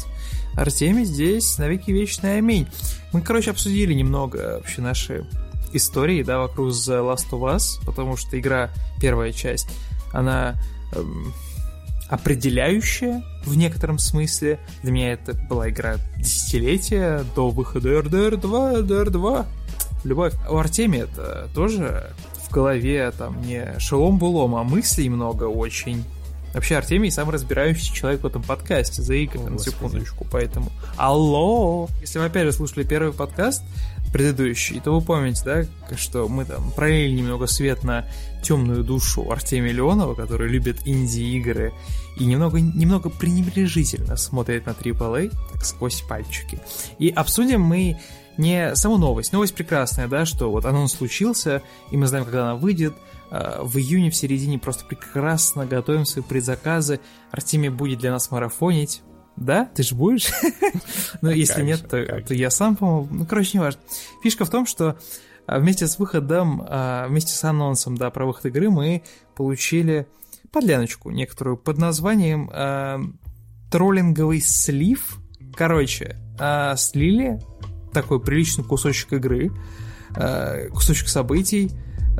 Артемий 0.54 1.04
здесь 1.04 1.58
навеки 1.58 1.90
вечный 1.90 2.38
аминь. 2.38 2.66
Мы, 3.12 3.20
короче, 3.20 3.50
обсудили 3.50 3.92
немного 3.92 4.54
вообще 4.56 4.80
наши 4.80 5.26
истории, 5.74 6.22
да, 6.22 6.38
вокруг 6.38 6.70
The 6.70 7.02
Last 7.04 7.28
of 7.30 7.42
Us, 7.54 7.84
потому 7.84 8.16
что 8.16 8.40
игра, 8.40 8.70
первая 9.02 9.32
часть, 9.32 9.68
она 10.14 10.56
эм, 10.94 11.34
определяющая 12.08 13.22
в 13.44 13.54
некотором 13.54 13.98
смысле. 13.98 14.58
Для 14.82 14.92
меня 14.92 15.12
это 15.12 15.34
была 15.34 15.68
игра 15.68 15.96
десятилетия 16.16 17.22
до 17.34 17.50
выхода 17.50 17.90
RDR 17.90 18.38
2, 18.38 18.72
RDR 18.80 19.10
2. 19.10 19.46
Любовь. 20.04 20.34
У 20.48 20.56
Артемия 20.56 21.04
это 21.04 21.48
тоже 21.54 22.14
голове 22.56 23.10
там 23.10 23.42
не 23.42 23.78
шелом-булом, 23.78 24.56
а 24.56 24.64
мыслей 24.64 25.10
много 25.10 25.44
очень 25.44 26.02
Вообще, 26.54 26.76
Артемий 26.76 27.10
самый 27.10 27.32
разбирающийся 27.32 27.92
человек 27.92 28.22
в 28.22 28.26
этом 28.26 28.42
подкасте, 28.42 29.02
за 29.02 29.12
О, 29.12 29.50
на 29.50 29.58
секундочку, 29.58 30.26
поэтому... 30.30 30.72
Алло! 30.96 31.86
Если 32.00 32.18
вы 32.18 32.24
опять 32.24 32.44
же 32.44 32.52
слушали 32.52 32.82
первый 32.82 33.12
подкаст, 33.12 33.62
предыдущий, 34.10 34.80
то 34.80 34.92
вы 34.92 35.02
помните, 35.02 35.42
да, 35.44 35.96
что 35.98 36.28
мы 36.28 36.46
там 36.46 36.70
пролили 36.70 37.12
немного 37.12 37.46
свет 37.46 37.84
на 37.84 38.06
темную 38.42 38.84
душу 38.84 39.30
Артемия 39.30 39.72
Леонова, 39.72 40.14
который 40.14 40.48
любит 40.48 40.78
инди-игры 40.86 41.74
и 42.18 42.24
немного, 42.24 42.58
немного 42.58 43.10
пренебрежительно 43.10 44.16
смотрит 44.16 44.64
на 44.64 44.70
AAA, 44.70 45.36
так 45.52 45.62
сквозь 45.62 46.00
пальчики. 46.00 46.58
И 46.98 47.10
обсудим 47.10 47.60
мы 47.60 47.98
не 48.38 48.74
саму 48.74 48.98
новость. 48.98 49.32
Новость 49.32 49.54
прекрасная, 49.54 50.08
да, 50.08 50.24
что 50.24 50.50
вот 50.50 50.64
анонс 50.64 50.94
случился, 50.94 51.62
и 51.90 51.96
мы 51.96 52.06
знаем, 52.06 52.24
когда 52.24 52.50
она 52.50 52.56
выйдет. 52.56 52.94
А, 53.30 53.62
В 53.62 53.76
июне, 53.78 54.10
в 54.10 54.16
середине 54.16 54.58
просто 54.58 54.84
прекрасно 54.84 55.66
готовим 55.66 56.04
свои 56.04 56.24
предзаказы. 56.24 57.00
Артемий 57.30 57.70
будет 57.70 57.98
для 57.98 58.12
нас 58.12 58.30
марафонить. 58.30 59.02
Да? 59.36 59.66
Ты 59.74 59.82
же 59.82 59.94
будешь? 59.94 60.30
Ну, 61.22 61.30
если 61.30 61.62
нет, 61.62 61.88
то 61.88 62.34
я 62.34 62.50
сам, 62.50 62.76
по-моему... 62.76 63.08
Ну, 63.10 63.26
короче, 63.26 63.52
не 63.54 63.60
важно. 63.60 63.80
Фишка 64.22 64.44
в 64.44 64.50
том, 64.50 64.66
что 64.66 64.98
а, 65.46 65.58
вместе 65.58 65.86
с 65.86 65.98
выходом, 65.98 66.64
а, 66.68 67.06
вместе 67.08 67.32
с 67.32 67.42
анонсом, 67.44 67.96
да, 67.96 68.10
про 68.10 68.26
выход 68.26 68.46
игры 68.46 68.70
мы 68.70 69.02
получили 69.34 70.06
подляночку 70.52 71.10
некоторую 71.10 71.56
под 71.56 71.78
названием 71.78 73.18
троллинговый 73.70 74.40
слив. 74.40 75.18
Короче, 75.54 76.16
слили 76.76 77.40
такой 78.02 78.20
приличный 78.20 78.64
кусочек 78.64 79.12
игры, 79.14 79.50
а, 80.14 80.68
кусочек 80.68 81.08
событий 81.08 81.70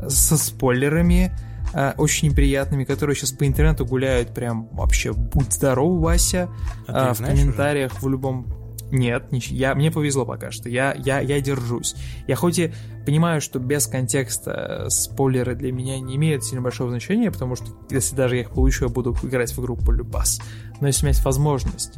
со 0.07 0.37
спойлерами, 0.37 1.31
а, 1.73 1.93
очень 1.97 2.29
неприятными, 2.29 2.83
которые 2.83 3.15
сейчас 3.15 3.31
по 3.31 3.45
интернету 3.47 3.85
гуляют 3.85 4.33
прям 4.33 4.67
вообще 4.71 5.13
будь 5.13 5.53
здоров, 5.53 5.99
Вася, 5.99 6.49
А 6.87 7.09
их 7.09 7.13
в 7.13 7.17
знаешь 7.17 7.33
уже? 7.33 7.41
комментариях 7.43 8.01
в 8.01 8.07
любом 8.09 8.47
нет, 8.89 9.25
нич- 9.31 9.53
я, 9.53 9.75
мне 9.75 9.91
повезло 9.91 10.25
пока 10.25 10.49
что. 10.49 10.69
Я, 10.69 10.93
я, 10.93 11.19
я 11.19 11.41
держусь. 11.41 11.93
Я 12.25 12.37
хоть 12.37 12.57
и 12.57 12.71
понимаю, 13.05 13.41
что 13.41 13.59
без 13.59 13.85
контекста 13.85 14.85
э, 14.85 14.89
спойлеры 14.89 15.55
для 15.55 15.73
меня 15.73 15.99
не 15.99 16.15
имеют 16.15 16.45
сильно 16.45 16.61
большого 16.61 16.89
значения, 16.89 17.29
потому 17.29 17.57
что 17.57 17.65
если 17.89 18.15
даже 18.15 18.35
я 18.37 18.43
их 18.43 18.51
получу, 18.51 18.85
я 18.85 18.89
буду 18.89 19.13
играть 19.23 19.51
в 19.51 19.59
игру 19.59 19.75
по 19.75 19.91
любас. 19.91 20.39
Но 20.79 20.87
если 20.87 21.01
у 21.01 21.03
меня 21.07 21.11
есть 21.15 21.25
возможность 21.25 21.95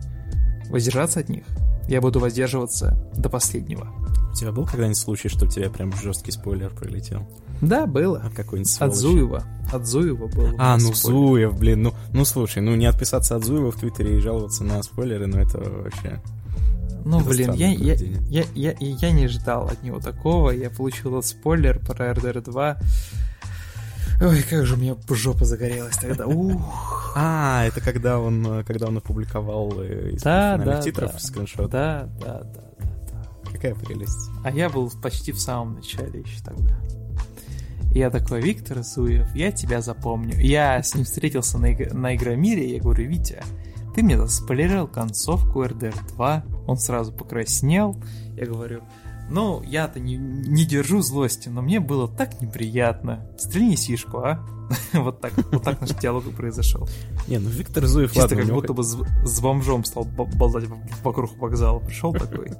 воздержаться 0.70 1.20
от 1.20 1.30
них, 1.30 1.44
я 1.90 2.02
буду 2.02 2.20
воздерживаться 2.20 2.98
до 3.16 3.30
последнего. 3.30 3.88
У 4.32 4.36
тебя 4.36 4.52
был 4.52 4.66
когда-нибудь 4.66 4.98
случай, 4.98 5.28
что 5.28 5.48
тебе 5.48 5.70
прям 5.70 5.92
жесткий 5.94 6.32
спойлер 6.32 6.70
прилетел? 6.70 7.28
Да, 7.62 7.88
было. 7.88 8.20
От 8.20 8.34
какой-нибудь 8.34 8.72
От 8.72 8.96
сволочи? 8.96 9.00
Зуева. 9.00 9.44
От 9.72 9.88
Зуева 9.88 10.28
был. 10.28 10.54
у 10.54 10.56
А, 10.60 10.78
ну 10.78 10.94
спойлер. 10.94 11.18
Зуев, 11.18 11.60
блин, 11.60 11.84
ну, 11.84 11.94
ну 12.14 12.26
слушай, 12.26 12.62
ну 12.62 12.76
не 12.76 12.86
отписаться 12.86 13.36
от 13.36 13.44
Зуева 13.44 13.72
в 13.72 13.76
Твиттере 13.76 14.18
и 14.18 14.22
жаловаться 14.22 14.64
на 14.64 14.82
спойлеры, 14.84 15.26
ну 15.26 15.40
это 15.40 15.58
вообще... 15.58 16.22
Ну, 17.06 17.22
Это 17.22 17.30
блин, 17.30 17.54
я, 17.54 17.72
я, 17.72 17.96
я, 18.30 18.44
я, 18.54 18.76
я 18.78 19.12
не 19.12 19.28
ждал 19.28 19.68
от 19.68 19.82
него 19.84 20.00
такого. 20.00 20.52
Я 20.52 20.70
получил 20.70 21.24
спойлер 21.24 21.80
про 21.80 22.12
RDR 22.12 22.42
2. 22.42 22.78
Ой, 24.22 24.44
как 24.44 24.66
же 24.66 24.76
у 24.76 24.78
меня 24.78 24.96
жопа 25.10 25.46
загорелась 25.46 25.96
тогда. 25.98 26.28
Ух. 26.28 27.14
А, 27.16 27.64
это 27.66 27.80
когда 27.80 28.20
он, 28.20 28.64
когда 28.66 28.88
он 28.88 28.98
опубликовал 28.98 29.74
э, 29.82 30.12
из 30.14 30.22
Да, 30.22 30.58
да, 30.58 30.82
титров 30.82 31.14
да. 31.14 31.20
скриншот. 31.20 31.70
Да, 31.72 32.10
да, 32.20 32.44
да, 32.44 32.64
да, 32.80 32.86
да. 33.12 33.52
Какая 33.52 33.76
прелесть. 33.76 34.30
А 34.44 34.52
я 34.52 34.70
был 34.70 34.92
почти 35.02 35.32
в 35.32 35.40
самом 35.40 35.76
начале 35.76 36.20
еще 36.20 36.44
тогда. 36.44 36.76
И 37.94 38.00
я 38.00 38.10
такой, 38.12 38.42
Виктор 38.42 38.84
Зуев, 38.84 39.34
я 39.36 39.52
тебя 39.52 39.82
запомню. 39.82 40.36
Я 40.38 40.84
с 40.84 40.94
ним 40.94 41.06
встретился 41.06 41.58
на, 41.58 41.68
иг- 41.72 41.94
на 41.94 42.14
Игромире, 42.16 42.70
и 42.70 42.74
я 42.76 42.82
говорю, 42.82 43.08
Витя, 43.08 43.42
ты 43.96 44.04
мне 44.04 44.18
заспойлерил 44.18 44.88
концовку 44.88 45.64
RDR 45.64 45.96
2. 46.16 46.44
Он 46.68 46.78
сразу 46.78 47.12
покраснел. 47.14 47.96
Я 48.36 48.46
говорю, 48.46 48.82
ну, 49.30 49.62
я-то 49.64 50.00
не, 50.00 50.18
не 50.18 50.66
держу 50.66 51.02
злости, 51.02 51.50
но 51.50 51.62
мне 51.62 51.80
было 51.80 52.08
так 52.08 52.42
неприятно. 52.42 53.26
Стрельни 53.38 53.76
сишку, 53.76 54.20
а? 54.20 54.46
Вот 54.94 55.20
так, 55.20 55.34
вот 55.52 55.64
так 55.64 55.82
наш 55.82 55.92
диалог 55.92 56.28
и 56.28 56.32
произошел. 56.32 56.88
Не, 57.28 57.40
ну 57.40 57.50
Виктор 57.50 57.86
Зуев, 57.88 58.14
Чисто 58.14 58.36
как 58.36 58.46
будто 58.46 58.74
бы 58.74 58.84
с, 58.84 59.40
бомжом 59.40 59.84
стал 59.84 60.04
бо- 60.06 60.26
болтать 60.26 60.66
вокруг 61.04 61.36
вокзала. 61.38 61.80
Пришел 61.80 62.14
такой, 62.14 62.52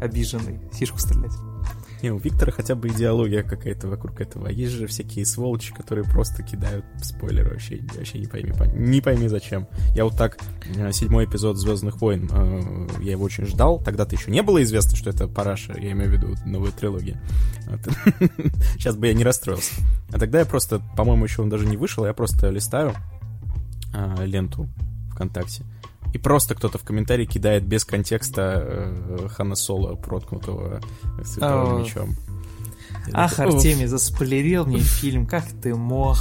обиженный, 0.00 0.60
сишку 0.72 0.98
стрелять. 0.98 1.32
Не, 2.06 2.12
у 2.12 2.18
Виктора 2.18 2.52
хотя 2.52 2.76
бы 2.76 2.86
идеология 2.86 3.42
какая-то 3.42 3.88
вокруг 3.88 4.20
этого. 4.20 4.46
Есть 4.46 4.74
же 4.74 4.86
всякие 4.86 5.26
сволочи, 5.26 5.74
которые 5.74 6.04
просто 6.04 6.44
кидают 6.44 6.84
спойлеры 7.02 7.50
вообще, 7.50 7.80
вообще 7.96 8.20
не 8.20 8.26
пойми, 8.28 8.52
не 8.76 9.00
пойми 9.00 9.26
зачем. 9.26 9.66
Я 9.92 10.04
вот 10.04 10.16
так, 10.16 10.38
э, 10.76 10.92
седьмой 10.92 11.24
эпизод 11.24 11.56
Звездных 11.56 12.00
войн, 12.00 12.30
э, 12.32 12.88
я 13.00 13.10
его 13.10 13.24
очень 13.24 13.44
ждал. 13.44 13.82
Тогда-то 13.82 14.14
еще 14.14 14.30
не 14.30 14.44
было 14.44 14.62
известно, 14.62 14.96
что 14.96 15.10
это 15.10 15.26
Параша, 15.26 15.74
я 15.80 15.90
имею 15.90 16.10
в 16.10 16.12
виду 16.12 16.36
новую 16.44 16.70
трилогию. 16.70 17.16
Сейчас 18.74 18.94
бы 18.96 19.08
я 19.08 19.12
не 19.12 19.24
расстроился. 19.24 19.74
А 20.12 20.20
тогда 20.20 20.38
я 20.38 20.44
просто, 20.44 20.80
по-моему, 20.96 21.24
еще 21.24 21.42
он 21.42 21.48
даже 21.48 21.66
не 21.66 21.76
вышел, 21.76 22.06
я 22.06 22.14
просто 22.14 22.50
листаю 22.50 22.94
э, 23.92 24.26
ленту 24.26 24.68
ВКонтакте. 25.10 25.64
И 26.14 26.18
просто 26.18 26.54
кто-то 26.54 26.78
в 26.78 26.82
комментарии 26.82 27.26
кидает 27.26 27.64
без 27.66 27.84
контекста 27.84 28.62
э, 28.64 29.28
Хана 29.28 29.54
Соло, 29.54 29.96
проткнутого 29.96 30.80
световым 31.24 31.82
мечом. 31.82 32.16
Ах, 33.12 33.36
такой, 33.36 33.50
«Уф, 33.50 33.56
Артемий, 33.56 33.86
заспойлерил 33.86 34.66
мне 34.66 34.78
фильм, 34.80 35.26
как 35.26 35.44
ты 35.62 35.74
мог? 35.74 36.16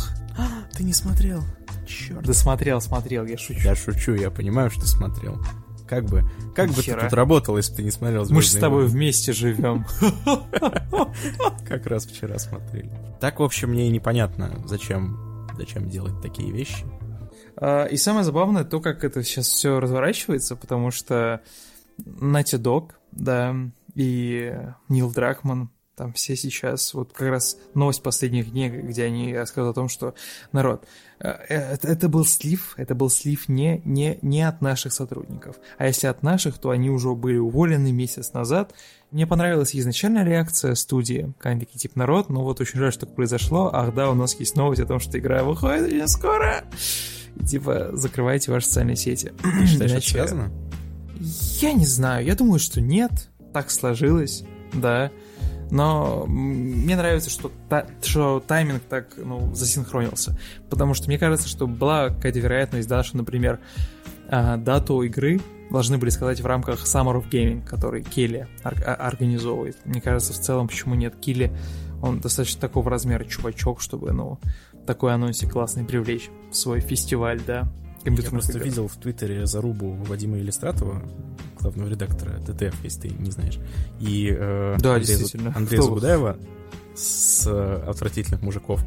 Ты 0.74 0.84
не 0.84 0.94
смотрел? 0.94 1.44
Черт. 1.88 2.24
Да 2.26 2.34
смотрел, 2.34 2.82
смотрел, 2.82 3.26
я 3.26 3.38
шучу. 3.38 3.60
Я 3.60 3.76
шучу, 3.76 4.16
я 4.16 4.32
понимаю, 4.32 4.70
что 4.72 4.86
смотрел. 4.88 5.40
Как 5.88 6.06
бы, 6.06 6.24
как 6.56 6.72
бы 6.72 6.82
ты 6.82 6.96
тут 6.96 7.14
работал, 7.14 7.58
если 7.58 7.72
бы 7.72 7.78
ты 7.78 7.84
не 7.84 7.92
смотрел 7.92 8.26
Мы 8.30 8.42
же 8.42 8.48
с 8.48 8.52
«Звездные 8.52 8.62
тобой 8.62 8.82
войны»? 8.86 8.94
вместе 8.94 9.34
живем. 9.34 9.86
Как 11.68 11.86
раз 11.86 12.08
вчера 12.08 12.40
смотрели. 12.40 12.92
Так, 13.22 13.40
в 13.40 13.44
общем, 13.44 13.70
мне 13.70 13.88
и 13.88 13.92
непонятно, 13.92 14.52
зачем, 14.66 15.48
зачем 15.56 15.88
делать 15.90 16.20
такие 16.24 16.52
вещи. 16.52 16.86
А, 17.58 17.86
И 17.86 17.98
самое 17.98 18.24
забавное 18.24 18.64
то, 18.64 18.80
как 18.80 19.04
это 19.04 19.24
сейчас 19.24 19.48
все 19.48 19.80
разворачивается, 19.80 20.56
потому 20.56 20.92
что 20.92 21.42
Naughty 22.00 22.60
Dog, 22.60 22.92
да, 23.12 23.56
и 23.96 24.54
Нил 24.90 25.12
Дракман, 25.12 25.70
там 25.96 26.12
все 26.14 26.36
сейчас, 26.36 26.94
вот 26.94 27.14
как 27.14 27.30
раз 27.30 27.58
новость 27.74 28.04
последних 28.04 28.52
дней, 28.52 28.70
где 28.70 29.06
они 29.06 29.36
рассказывают 29.36 29.78
о 29.78 29.80
том, 29.80 29.90
что 29.90 30.14
народ, 30.52 30.86
э, 31.20 31.30
это, 31.30 31.88
это 31.88 32.10
был 32.10 32.26
слив, 32.26 32.74
это 32.76 32.96
был 32.96 33.10
слив 33.10 33.48
не, 33.48 33.82
не, 33.86 34.20
не 34.22 34.42
от 34.42 34.62
наших 34.62 34.92
сотрудников, 34.92 35.56
а 35.78 35.88
если 35.88 36.08
от 36.08 36.22
наших, 36.22 36.58
то 36.58 36.72
они 36.72 36.90
уже 36.90 37.14
были 37.14 37.38
уволены 37.38 37.92
месяц 37.94 38.34
назад. 38.34 38.74
Мне 39.12 39.26
понравилась 39.26 39.74
изначальная 39.74 40.26
реакция 40.26 40.76
студии, 40.76 41.34
такие, 41.60 41.80
типа, 41.80 42.00
народ, 42.00 42.28
ну 42.30 42.42
вот 42.42 42.60
очень 42.60 42.80
жаль, 42.80 42.92
что 42.92 43.06
так 43.06 43.16
произошло, 43.16 43.70
ах 43.74 43.94
да, 43.94 44.10
у 44.10 44.16
нас 44.16 44.38
есть 44.38 44.58
новость 44.58 44.82
о 44.82 44.86
том, 44.86 45.00
что 45.00 45.18
игра 45.18 45.44
выходит 45.44 45.94
очень 45.94 46.08
скоро, 46.08 46.66
типа, 47.46 47.90
закрывайте 47.94 48.52
ваши 48.52 48.68
социальные 48.68 48.96
сети. 48.96 49.34
Ты 49.42 49.66
считаешь, 49.68 49.92
это 49.92 50.02
связано? 50.02 50.52
я 51.62 51.74
не 51.74 51.86
знаю, 51.86 52.26
я 52.26 52.36
думаю, 52.36 52.60
что 52.60 52.82
нет, 52.82 53.30
так 53.54 53.72
сложилось, 53.72 54.44
да. 54.74 55.12
Но 55.72 56.26
мне 56.28 56.96
нравится, 56.96 57.30
что, 57.30 57.52
та- 57.70 57.88
что 58.04 58.44
тайминг 58.46 58.84
так 58.88 59.08
ну, 59.18 59.54
засинхронился. 59.56 60.38
Потому 60.70 60.94
что 60.94 61.08
мне 61.08 61.18
кажется, 61.18 61.48
что 61.48 61.66
была 61.66 62.10
какая-то 62.10 62.40
вероятность, 62.40 62.88
да, 62.88 63.04
что, 63.04 63.18
например, 63.18 63.60
а, 64.30 64.58
дату 64.58 65.02
игры 65.02 65.42
должны 65.72 65.98
были 65.98 66.12
сказать 66.12 66.40
в 66.40 66.46
рамках 66.46 66.86
Summer 66.86 67.16
of 67.16 67.30
Gaming, 67.32 67.66
который 67.66 68.04
Келли 68.04 68.48
а- 68.64 68.70
организовывает. 68.94 69.78
Мне 69.86 70.02
кажется, 70.02 70.34
в 70.34 70.40
целом, 70.40 70.68
почему 70.68 70.94
нет 70.94 71.16
Килли, 71.16 71.52
он 72.02 72.20
достаточно 72.20 72.62
такого 72.62 72.92
размера 72.92 73.24
чувачок, 73.24 73.82
чтобы, 73.82 74.12
ну, 74.12 74.40
такой 74.86 75.14
анонсик 75.14 75.52
классный 75.52 75.84
привлечь 75.84 76.30
в 76.52 76.56
свой 76.56 76.80
фестиваль, 76.80 77.42
да, 77.46 77.68
Я 78.04 78.12
просто 78.30 78.54
игр. 78.54 78.64
видел 78.64 78.88
в 78.88 78.96
Твиттере 78.96 79.46
зарубу 79.46 79.92
Вадима 80.08 80.38
Иллистратова, 80.38 81.02
главного 81.60 81.90
редактора 81.90 82.40
ТТФ, 82.40 82.84
если 82.84 83.10
ты 83.10 83.10
не 83.10 83.32
знаешь. 83.32 83.58
И 84.00 84.30
э, 84.32 84.78
Да, 84.80 84.96
Андрея. 84.96 85.20
Андрея 85.56 85.82
Загудаева 85.82 86.38
с 86.96 87.48
э, 87.48 87.84
«Отвратительных 87.88 88.42
мужиков». 88.42 88.86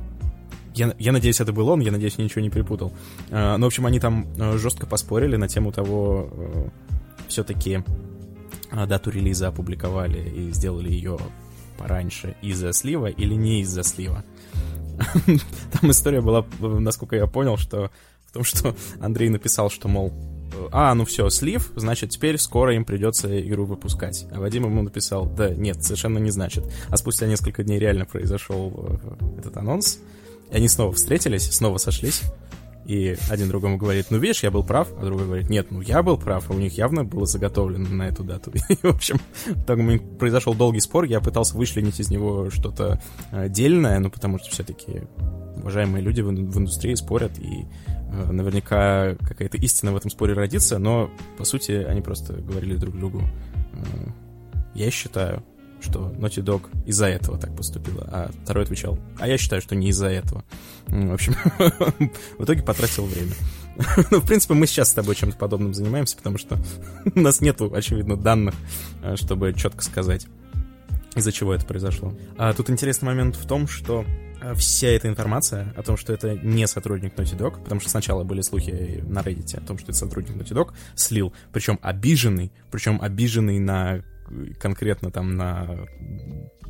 Я, 0.75 0.95
я 0.99 1.13
надеюсь, 1.13 1.41
это 1.41 1.53
был 1.53 1.69
он, 1.69 1.81
я 1.81 1.91
надеюсь, 1.91 2.19
ничего 2.19 2.41
не 2.41 2.51
перепутал. 2.51 2.93
Э, 3.31 3.57
ну, 3.57 3.65
в 3.65 3.67
общем, 3.67 3.87
они 3.87 3.99
там 3.99 4.27
э, 4.37 4.57
жестко 4.59 4.87
поспорили 4.87 5.37
на 5.37 5.49
тему 5.49 5.73
того, 5.73 6.31
все-таки 7.27 7.83
дату 8.73 9.11
релиза 9.11 9.49
опубликовали 9.49 10.19
и 10.29 10.53
сделали 10.53 10.91
ее 10.91 11.19
пораньше 11.79 12.37
из-за 12.43 12.73
слива 12.73 13.07
или 13.07 13.35
не 13.35 13.61
из-за 13.63 13.83
слива. 13.83 14.25
Там 15.81 15.91
история 15.91 16.21
была, 16.21 16.45
насколько 16.61 17.17
я 17.17 17.27
понял, 17.27 17.57
что 17.57 17.91
в 18.27 18.33
том, 18.33 18.45
что 18.45 18.75
Андрей 19.01 19.31
написал, 19.31 19.71
что, 19.71 19.89
мол, 19.89 20.13
а, 20.71 20.95
ну 20.95 21.05
все, 21.05 21.29
слив, 21.31 21.73
значит, 21.77 22.11
теперь 22.11 22.39
скоро 22.39 22.75
им 22.75 22.85
придется 22.85 23.41
игру 23.41 23.65
выпускать. 23.65 24.27
А 24.33 24.41
Вадим 24.41 24.65
ему 24.65 24.83
написал, 24.83 25.27
да, 25.27 25.51
нет, 25.51 25.83
совершенно 25.83 26.19
не 26.19 26.31
значит. 26.31 26.65
А 26.89 26.97
спустя 26.97 27.27
несколько 27.27 27.65
дней 27.65 27.79
реально 27.79 28.05
произошел 28.05 28.73
э, 28.77 29.39
этот 29.39 29.57
анонс, 29.57 29.99
и 30.51 30.57
они 30.57 30.69
снова 30.69 30.93
встретились, 30.93 31.51
снова 31.51 31.79
сошлись, 31.79 32.23
И 32.89 33.19
один 33.29 33.49
другому 33.49 33.77
говорит, 33.77 34.07
ну, 34.09 34.17
видишь, 34.17 34.43
я 34.43 34.51
был 34.51 34.65
прав, 34.65 34.89
а 34.99 35.05
другой 35.05 35.27
говорит, 35.27 35.51
нет, 35.51 35.67
ну, 35.71 35.83
я 35.83 36.03
был 36.03 36.17
прав, 36.17 36.51
а 36.51 36.55
у 36.55 36.59
них 36.59 36.79
явно 36.79 37.05
было 37.05 37.27
заготовлено 37.27 37.87
на 37.87 38.09
эту 38.09 38.25
дату. 38.25 38.51
И, 38.71 38.77
в 38.77 38.87
общем, 38.87 39.19
так 39.67 39.79
произошел 40.19 40.55
долгий 40.55 40.81
спор, 40.81 41.05
я 41.05 41.21
пытался 41.21 41.55
вычленить 41.59 42.01
из 42.01 42.09
него 42.09 42.49
что-то 42.49 42.99
э, 43.31 43.51
дельное, 43.51 43.99
ну, 43.99 44.11
потому 44.11 44.39
что 44.39 44.51
все-таки 44.51 45.03
уважаемые 45.57 46.03
люди 46.03 46.23
в, 46.23 46.29
в 46.29 46.59
индустрии 46.59 46.95
спорят, 46.95 47.39
и 47.39 47.67
э, 47.87 48.33
наверняка 48.33 49.17
какая-то 49.17 49.59
истина 49.59 49.93
в 49.93 49.97
этом 49.99 50.11
споре 50.11 50.33
родится, 50.33 50.79
но, 50.79 51.11
по 51.37 51.45
сути, 51.45 51.73
они 51.73 52.01
просто 52.01 52.33
говорили 52.33 52.77
друг 52.77 52.97
другу, 52.97 53.21
э, 53.21 54.11
я 54.75 54.91
считаю, 54.91 55.43
что 55.81 56.13
Naughty 56.19 56.43
Dog 56.43 56.63
из-за 56.87 57.07
этого 57.07 57.39
так 57.39 57.55
поступила, 57.57 58.09
а 58.11 58.31
второй 58.45 58.65
отвечал, 58.65 58.99
а 59.19 59.29
я 59.29 59.39
считаю, 59.39 59.63
что 59.63 59.75
не 59.75 59.89
из-за 59.89 60.09
этого. 60.09 60.45
В 60.87 61.13
общем, 61.13 61.35
в 62.39 62.45
итоге 62.45 62.63
потратил 62.63 63.07
время. 63.07 63.33
ну, 64.11 64.21
в 64.21 64.27
принципе, 64.27 64.55
мы 64.55 64.67
сейчас 64.67 64.91
с 64.91 64.95
тобой 64.95 65.15
чем-то 65.15 65.37
подобным 65.37 65.73
занимаемся, 65.73 66.17
потому 66.17 66.39
что 66.39 66.59
у 67.15 67.21
нас 67.21 67.41
нету, 67.41 67.73
очевидно, 67.73 68.17
данных, 68.17 68.55
э, 69.03 69.17
чтобы 69.17 69.53
четко 69.55 69.85
сказать, 69.85 70.27
из-за 71.15 71.33
чего 71.33 71.55
это 71.55 71.65
произошло. 71.65 72.13
А 72.37 72.53
тут 72.53 72.71
интересный 72.71 73.07
момент 73.07 73.37
в 73.37 73.47
том, 73.47 73.69
что 73.69 74.05
э, 74.41 74.55
вся 74.55 74.89
эта 74.89 75.09
информация 75.09 75.73
о 75.77 75.83
том, 75.83 75.97
что 75.97 76.13
это 76.13 76.35
не 76.35 76.67
сотрудник 76.67 77.15
Naughty 77.15 77.39
Dog, 77.39 77.63
потому 77.63 77.81
что 77.81 77.91
сначала 77.91 78.25
были 78.25 78.41
слухи 78.41 79.05
на 79.07 79.21
Reddit 79.21 79.57
о 79.57 79.61
том, 79.61 79.79
что 79.79 79.91
это 79.93 79.99
сотрудник 79.99 80.37
Naughty 80.37 80.55
Dog, 80.55 80.73
слил, 80.97 81.33
причем 81.53 81.79
обиженный, 81.81 82.51
причем 82.71 83.01
обиженный 83.01 83.61
на 83.61 84.03
конкретно 84.59 85.11
там 85.11 85.37
на 85.37 85.87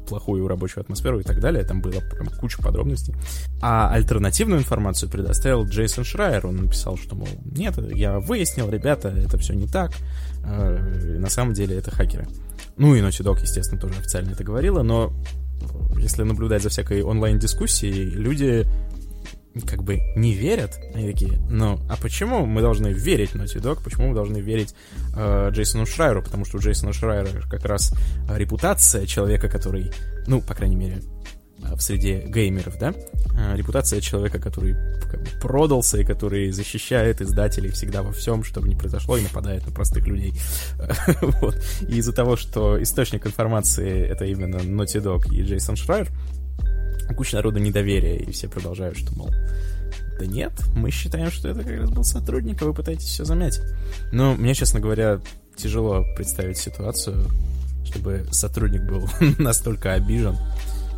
плохую 0.09 0.48
рабочую 0.48 0.82
атмосферу 0.82 1.20
и 1.20 1.22
так 1.22 1.40
далее. 1.40 1.64
Там 1.64 1.80
было 1.80 2.01
прям 2.01 2.28
куча 2.40 2.62
подробностей. 2.62 3.14
А 3.60 3.93
альтернативную 3.93 4.60
информацию 4.60 5.10
предоставил 5.10 5.64
Джейсон 5.64 6.05
Шрайер. 6.05 6.47
Он 6.47 6.56
написал, 6.56 6.97
что, 6.97 7.14
мол, 7.14 7.28
нет, 7.44 7.76
я 7.94 8.18
выяснил, 8.18 8.70
ребята, 8.70 9.09
это 9.09 9.36
все 9.39 9.55
не 9.55 9.66
так. 9.66 9.93
Э, 10.44 11.18
на 11.18 11.28
самом 11.28 11.52
деле 11.52 11.76
это 11.76 11.90
хакеры. 11.90 12.26
Ну 12.76 12.94
и 12.94 13.01
Naughty 13.01 13.24
Dog, 13.24 13.40
естественно, 13.43 13.80
тоже 13.80 13.98
официально 13.98 14.30
это 14.30 14.44
говорила, 14.44 14.82
но 14.82 15.12
если 15.98 16.22
наблюдать 16.22 16.62
за 16.62 16.68
всякой 16.68 17.02
онлайн-дискуссией, 17.02 18.10
люди 18.10 18.66
как 19.60 19.82
бы 19.82 20.01
не 20.16 20.32
верят. 20.32 20.78
Они 20.94 21.10
такие, 21.10 21.39
ну, 21.51 21.78
а 21.89 21.97
почему 21.97 22.47
мы 22.47 22.60
должны 22.60 22.89
верить 22.89 23.32
Naughty 23.32 23.60
Dog? 23.60 23.82
Почему 23.82 24.09
мы 24.09 24.14
должны 24.14 24.39
верить 24.39 24.74
э, 25.16 25.51
Джейсону 25.51 25.86
Шрайеру? 25.86 26.22
Потому 26.22 26.44
что 26.44 26.59
у 26.59 26.60
Джейсона 26.60 26.93
Шрайера 26.93 27.28
как 27.48 27.64
раз 27.64 27.94
репутация 28.28 29.06
человека, 29.06 29.48
который, 29.48 29.90
ну, 30.26 30.40
по 30.40 30.55
крайней 30.55 30.76
мере, 30.76 31.02
э, 31.62 31.74
в 31.74 31.80
среде 31.80 32.24
геймеров, 32.26 32.78
да, 32.78 32.93
э, 32.93 33.56
репутация 33.56 34.01
человека, 34.01 34.39
который 34.39 34.74
как 35.10 35.20
бы 35.20 35.28
продался 35.40 35.98
и 35.98 36.05
который 36.05 36.51
защищает 36.51 37.20
издателей 37.20 37.70
всегда 37.70 38.02
во 38.02 38.12
всем, 38.12 38.44
чтобы 38.44 38.68
не 38.68 38.76
произошло, 38.76 39.16
и 39.16 39.22
нападает 39.22 39.66
на 39.66 39.72
простых 39.72 40.06
людей. 40.06 40.35
вот. 41.40 41.56
И 41.89 41.97
из-за 41.97 42.12
того, 42.12 42.36
что 42.36 42.80
источник 42.82 43.26
информации 43.26 44.06
это 44.06 44.24
именно 44.24 44.56
Naughty 44.56 45.02
Dog 45.02 45.32
и 45.32 45.43
Джейсон 45.43 45.76
Шрайер, 45.76 46.09
куча 47.14 47.36
народу 47.36 47.59
недоверия, 47.59 48.16
и 48.16 48.30
все 48.30 48.48
продолжают, 48.48 48.97
что, 48.97 49.14
мол, 49.14 49.30
да 50.18 50.26
нет, 50.26 50.52
мы 50.74 50.90
считаем, 50.90 51.30
что 51.30 51.48
это 51.48 51.62
как 51.62 51.78
раз 51.78 51.90
был 51.90 52.05
сотрудник, 52.05 52.60
а 52.62 52.66
вы 52.66 52.74
пытаетесь 52.74 53.06
все 53.06 53.24
замять. 53.24 53.60
Но 54.12 54.35
мне, 54.35 54.55
честно 54.55 54.80
говоря, 54.80 55.20
тяжело 55.56 56.05
представить 56.16 56.59
ситуацию, 56.59 57.26
чтобы 57.85 58.26
сотрудник 58.32 58.82
был 58.82 59.09
настолько 59.39 59.94
обижен, 59.94 60.36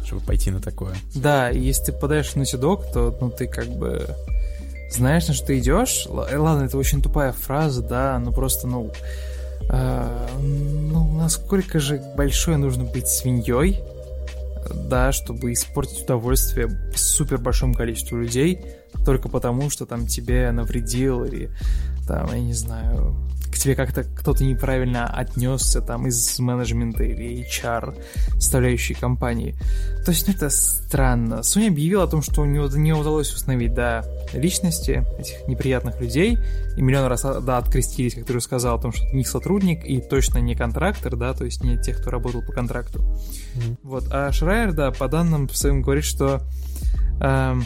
чтобы 0.05 0.23
пойти 0.23 0.51
на 0.51 0.61
такое. 0.61 0.95
Да, 1.15 1.51
и 1.51 1.61
если 1.61 1.87
ты 1.87 1.93
подаешь 1.93 2.35
на 2.35 2.45
седок, 2.45 2.91
то 2.93 3.17
ну, 3.21 3.31
ты 3.31 3.47
как 3.47 3.69
бы 3.69 4.09
знаешь, 4.91 5.29
на 5.29 5.35
что 5.35 5.47
ты 5.47 5.59
идешь. 5.59 6.07
Э, 6.07 6.37
ладно, 6.37 6.65
это 6.65 6.77
очень 6.77 7.03
тупая 7.03 7.33
фраза, 7.33 7.83
да, 7.83 8.19
но 8.19 8.33
просто, 8.33 8.67
ну, 8.67 8.91
э, 9.69 10.27
ну, 10.41 11.13
насколько 11.19 11.79
же 11.79 12.03
большой 12.17 12.57
нужно 12.57 12.85
быть 12.85 13.09
свиньей, 13.09 13.81
да, 14.89 15.13
чтобы 15.13 15.53
испортить 15.53 16.05
удовольствие 16.05 16.69
супер 16.95 17.39
большому 17.39 17.75
количеству 17.75 18.19
людей 18.19 18.61
только 19.05 19.29
потому, 19.29 19.71
что 19.71 19.87
там 19.87 20.07
тебе 20.07 20.51
навредил 20.51 21.25
или 21.25 21.51
там, 22.07 22.29
я 22.33 22.41
не 22.41 22.55
знаю, 22.55 23.15
к 23.51 23.57
тебе 23.57 23.75
как-то 23.75 24.05
кто-то 24.05 24.45
неправильно 24.45 25.07
отнесся 25.07 25.81
там 25.81 26.07
из 26.07 26.39
менеджмента 26.39 27.05
или 27.05 27.47
HR, 27.47 28.01
составляющей 28.35 28.95
компании. 28.95 29.55
То 30.05 30.13
есть, 30.13 30.27
ну, 30.27 30.35
это 30.35 30.51
странно. 30.51 31.41
Sony 31.41 31.69
объявила 31.69 32.05
о 32.05 32.07
том, 32.07 32.23
что 32.23 32.43
у 32.43 32.45
него 32.45 32.69
не 32.69 32.93
удалось 32.93 33.33
установить, 33.33 33.75
да, 33.75 34.05
личности 34.33 35.05
этих 35.19 35.47
неприятных 35.49 36.01
людей, 36.01 36.39
и 36.77 36.83
миллион 36.83 37.07
раз, 37.07 37.23
да, 37.23 37.59
открестились, 37.59 38.15
как 38.15 38.25
ты 38.25 38.33
уже 38.33 38.41
сказал, 38.41 38.79
о 38.79 38.83
том, 38.83 38.93
что 38.93 39.05
это 39.07 39.17
не 39.17 39.25
сотрудник 39.25 39.85
и 39.85 40.01
точно 40.01 40.39
не 40.39 40.55
контрактор, 40.55 41.17
да, 41.17 41.35
то 41.35 41.45
есть 41.45 41.63
не 41.63 41.77
тех, 41.79 42.01
кто 42.01 42.11
работал 42.11 42.43
по 42.43 42.53
контракту. 42.53 43.01
Mm-hmm. 43.01 43.77
Вот, 43.83 44.05
а 44.11 44.33
Шрайер, 44.33 44.73
да, 44.73 44.91
по 44.91 45.09
данным 45.09 45.49
своим 45.49 45.83
говорит, 45.83 46.05
что 46.05 46.41
эм, 47.21 47.65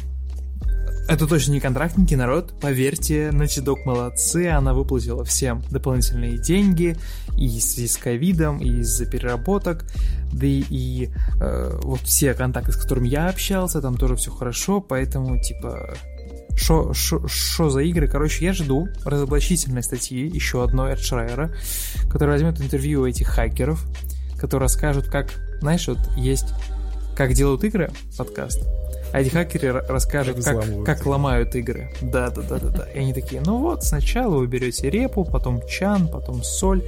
это 1.08 1.26
точно 1.26 1.52
не 1.52 1.60
контрактники, 1.60 2.14
народ. 2.14 2.54
Поверьте, 2.60 3.28
Naughty 3.28 3.76
молодцы, 3.84 4.48
она 4.48 4.72
выплатила 4.72 5.24
всем 5.24 5.62
дополнительные 5.70 6.38
деньги 6.38 6.96
и 7.36 7.48
в 7.48 7.62
связи 7.62 7.88
с 7.88 7.96
ковидом, 7.96 8.58
и 8.58 8.80
из-за 8.80 9.06
переработок, 9.06 9.84
да 10.32 10.46
и, 10.46 10.64
и 10.70 11.10
э, 11.40 11.80
вот 11.82 12.00
все 12.00 12.34
контакты, 12.34 12.72
с 12.72 12.76
которыми 12.76 13.08
я 13.08 13.28
общался, 13.28 13.80
там 13.80 13.96
тоже 13.96 14.16
все 14.16 14.30
хорошо, 14.30 14.80
поэтому, 14.80 15.40
типа, 15.40 15.94
что 16.56 17.70
за 17.70 17.80
игры? 17.80 18.08
Короче, 18.08 18.44
я 18.44 18.52
жду 18.52 18.88
разоблачительной 19.04 19.82
статьи, 19.82 20.26
еще 20.26 20.62
одной 20.62 20.92
от 20.92 21.00
Шрайера, 21.00 21.54
который 22.10 22.30
возьмет 22.30 22.60
интервью 22.60 23.02
у 23.02 23.06
этих 23.06 23.26
хакеров, 23.26 23.84
которые 24.38 24.64
расскажут, 24.64 25.08
как, 25.08 25.34
знаешь, 25.60 25.86
вот 25.88 25.98
есть 26.16 26.46
«Как 27.16 27.32
делают 27.34 27.64
игры» 27.64 27.90
подкаст, 28.16 28.62
а 29.14 29.20
эти 29.20 29.28
хакеры 29.28 29.70
расскажут, 29.88 30.44
как, 30.44 30.84
как 30.84 31.06
ломают 31.06 31.54
игры. 31.54 31.88
Да, 32.02 32.30
да, 32.30 32.42
да, 32.42 32.58
да, 32.58 32.68
да. 32.70 32.84
И 32.92 32.98
они 32.98 33.14
такие, 33.14 33.40
ну 33.42 33.58
вот, 33.58 33.84
сначала 33.84 34.38
вы 34.38 34.48
берете 34.48 34.90
репу, 34.90 35.24
потом 35.24 35.64
чан, 35.68 36.08
потом 36.08 36.42
соль. 36.42 36.82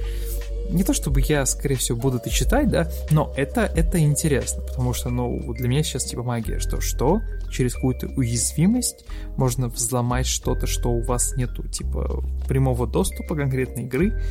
Не 0.69 0.83
то 0.83 0.93
чтобы 0.93 1.21
я, 1.21 1.45
скорее 1.45 1.75
всего, 1.75 1.97
буду 1.97 2.17
это 2.17 2.29
читать, 2.29 2.69
да, 2.69 2.91
но 3.11 3.33
это, 3.37 3.61
это 3.61 3.99
интересно, 3.99 4.61
потому 4.61 4.93
что, 4.93 5.09
ну, 5.09 5.53
для 5.53 5.69
меня 5.69 5.83
сейчас 5.83 6.03
типа 6.03 6.23
магия, 6.23 6.59
что 6.59 6.81
что 6.81 7.21
через 7.49 7.75
какую-то 7.75 8.07
уязвимость 8.07 9.05
можно 9.37 9.69
взломать 9.69 10.27
что-то, 10.27 10.67
что 10.67 10.89
у 10.89 11.01
вас 11.03 11.33
нету, 11.37 11.65
типа, 11.69 12.25
прямого 12.45 12.87
доступа 12.87 13.35
конкретной 13.35 13.83
игры. 13.83 14.21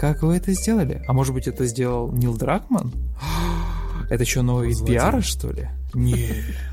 Как 0.00 0.22
вы 0.22 0.38
это 0.38 0.52
сделали? 0.54 1.02
А 1.06 1.12
может 1.12 1.34
быть, 1.34 1.46
это 1.46 1.66
сделал 1.66 2.10
Нил 2.12 2.34
Дракман? 2.34 2.92
Это 4.08 4.24
что, 4.24 4.42
новый 4.42 4.68
вид 4.68 4.84
пиара, 4.86 5.20
что 5.20 5.52
ли? 5.52 5.68
Нет. 5.92 6.36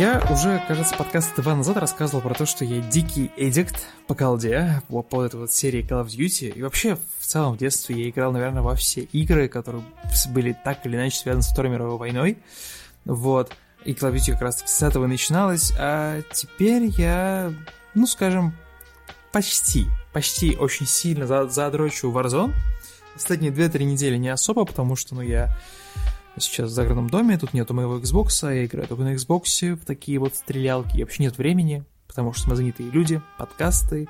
Я 0.00 0.26
уже, 0.30 0.64
кажется, 0.66 0.96
подкаст 0.96 1.36
два 1.36 1.54
назад 1.54 1.76
рассказывал 1.76 2.22
про 2.22 2.32
то, 2.32 2.46
что 2.46 2.64
я 2.64 2.80
дикий 2.80 3.30
эдикт 3.36 3.86
по 4.06 4.14
колде, 4.14 4.80
по, 4.88 5.02
по 5.02 5.22
этой 5.22 5.38
вот 5.38 5.52
серии 5.52 5.86
Call 5.86 6.02
of 6.02 6.06
Duty. 6.06 6.54
И 6.56 6.62
вообще, 6.62 6.96
в 7.18 7.26
целом, 7.26 7.52
в 7.52 7.58
детстве 7.58 8.04
я 8.04 8.08
играл, 8.08 8.32
наверное, 8.32 8.62
во 8.62 8.74
все 8.76 9.02
игры, 9.02 9.46
которые 9.48 9.84
были 10.30 10.56
так 10.64 10.86
или 10.86 10.96
иначе 10.96 11.18
связаны 11.18 11.42
с 11.42 11.52
Второй 11.52 11.70
мировой 11.70 11.98
войной. 11.98 12.38
Вот. 13.04 13.52
И 13.84 13.92
Call 13.92 14.10
of 14.10 14.14
Duty 14.14 14.32
как 14.32 14.40
раз 14.40 14.62
с 14.64 14.82
этого 14.82 15.06
начиналось. 15.06 15.70
А 15.78 16.22
теперь 16.32 16.84
я, 16.84 17.52
ну, 17.94 18.06
скажем, 18.06 18.54
почти, 19.32 19.84
почти 20.14 20.56
очень 20.56 20.86
сильно 20.86 21.26
задрочу 21.26 22.10
Warzone. 22.10 22.54
Последние 23.12 23.52
2-3 23.52 23.84
недели 23.84 24.16
не 24.16 24.30
особо, 24.30 24.64
потому 24.64 24.96
что, 24.96 25.14
ну, 25.14 25.20
я 25.20 25.54
сейчас 26.40 26.70
в 26.70 26.72
загородном 26.72 27.08
доме, 27.08 27.38
тут 27.38 27.52
нету 27.54 27.74
моего 27.74 27.98
Xbox, 27.98 28.54
я 28.54 28.64
играю 28.64 28.88
только 28.88 29.02
на 29.02 29.14
Xbox 29.14 29.74
в 29.74 29.84
такие 29.84 30.18
вот 30.18 30.34
стрелялки, 30.34 30.96
и 30.96 31.02
вообще 31.02 31.22
нет 31.24 31.38
времени, 31.38 31.84
потому 32.06 32.32
что 32.32 32.48
мы 32.48 32.56
занятые 32.56 32.90
люди, 32.90 33.22
подкасты, 33.38 34.08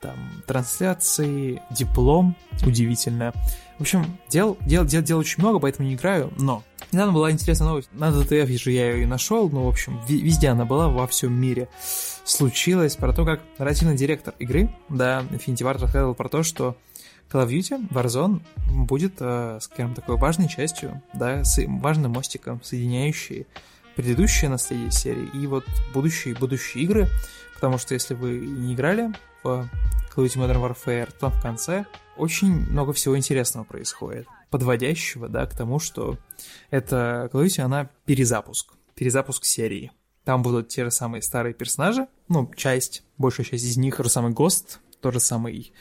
там, 0.00 0.16
трансляции, 0.46 1.60
диплом, 1.70 2.36
удивительно. 2.64 3.32
В 3.78 3.82
общем, 3.82 4.18
дел, 4.28 4.56
дел, 4.66 4.84
дел, 4.84 5.02
дел 5.02 5.18
очень 5.18 5.42
много, 5.42 5.58
поэтому 5.58 5.88
не 5.88 5.94
играю, 5.94 6.32
но 6.38 6.62
недавно 6.92 7.12
была 7.12 7.30
интересная 7.30 7.68
новость, 7.68 7.88
на 7.92 8.10
DTF 8.10 8.58
же 8.58 8.70
я 8.70 8.92
ее 8.92 9.02
и 9.02 9.06
нашел, 9.06 9.48
но, 9.50 9.64
в 9.64 9.68
общем, 9.68 10.00
везде 10.06 10.48
она 10.48 10.64
была, 10.64 10.88
во 10.88 11.06
всем 11.06 11.32
мире 11.32 11.68
случилось, 12.24 12.96
про 12.96 13.12
то, 13.12 13.24
как 13.24 13.40
нарративный 13.58 13.96
директор 13.96 14.34
игры, 14.38 14.74
да, 14.88 15.24
Infinity 15.30 15.62
Ward 15.62 15.78
рассказывал 15.80 16.14
про 16.14 16.28
то, 16.28 16.42
что 16.42 16.76
Call 17.30 17.46
of 17.46 17.50
Duty 17.50 17.88
Warzone 17.90 18.40
будет, 18.86 19.14
э, 19.20 19.58
скажем, 19.60 19.94
такой 19.94 20.16
важной 20.16 20.48
частью, 20.48 21.00
да, 21.14 21.44
с 21.44 21.60
важным 21.66 22.12
мостиком, 22.12 22.62
соединяющий 22.62 23.46
предыдущие 23.94 24.50
наследие 24.50 24.90
серии 24.90 25.28
и 25.34 25.46
вот 25.46 25.64
будущие 25.94 26.34
будущие 26.34 26.84
игры, 26.84 27.08
потому 27.54 27.78
что 27.78 27.94
если 27.94 28.14
вы 28.14 28.38
не 28.40 28.74
играли 28.74 29.12
в 29.42 29.68
Call 30.14 30.16
of 30.16 30.26
Duty 30.26 30.36
Modern 30.36 30.74
Warfare, 30.74 31.12
то 31.18 31.30
в 31.30 31.40
конце 31.40 31.86
очень 32.16 32.48
много 32.70 32.92
всего 32.92 33.16
интересного 33.16 33.64
происходит, 33.64 34.26
подводящего, 34.50 35.28
да, 35.28 35.46
к 35.46 35.56
тому, 35.56 35.78
что 35.78 36.18
это 36.70 37.30
Call 37.32 37.44
of 37.44 37.46
Duty, 37.46 37.60
она 37.60 37.90
перезапуск, 38.06 38.72
перезапуск 38.94 39.44
серии. 39.44 39.92
Там 40.24 40.42
будут 40.42 40.68
те 40.68 40.84
же 40.84 40.90
самые 40.90 41.22
старые 41.22 41.54
персонажи, 41.54 42.06
ну, 42.28 42.50
часть, 42.54 43.04
большая 43.18 43.46
часть 43.46 43.64
из 43.64 43.76
них, 43.76 43.96
тот 43.96 44.06
же 44.06 44.12
самый 44.12 44.32
Гост, 44.32 44.80
тот 45.00 45.14
же 45.14 45.20
самый 45.20 45.72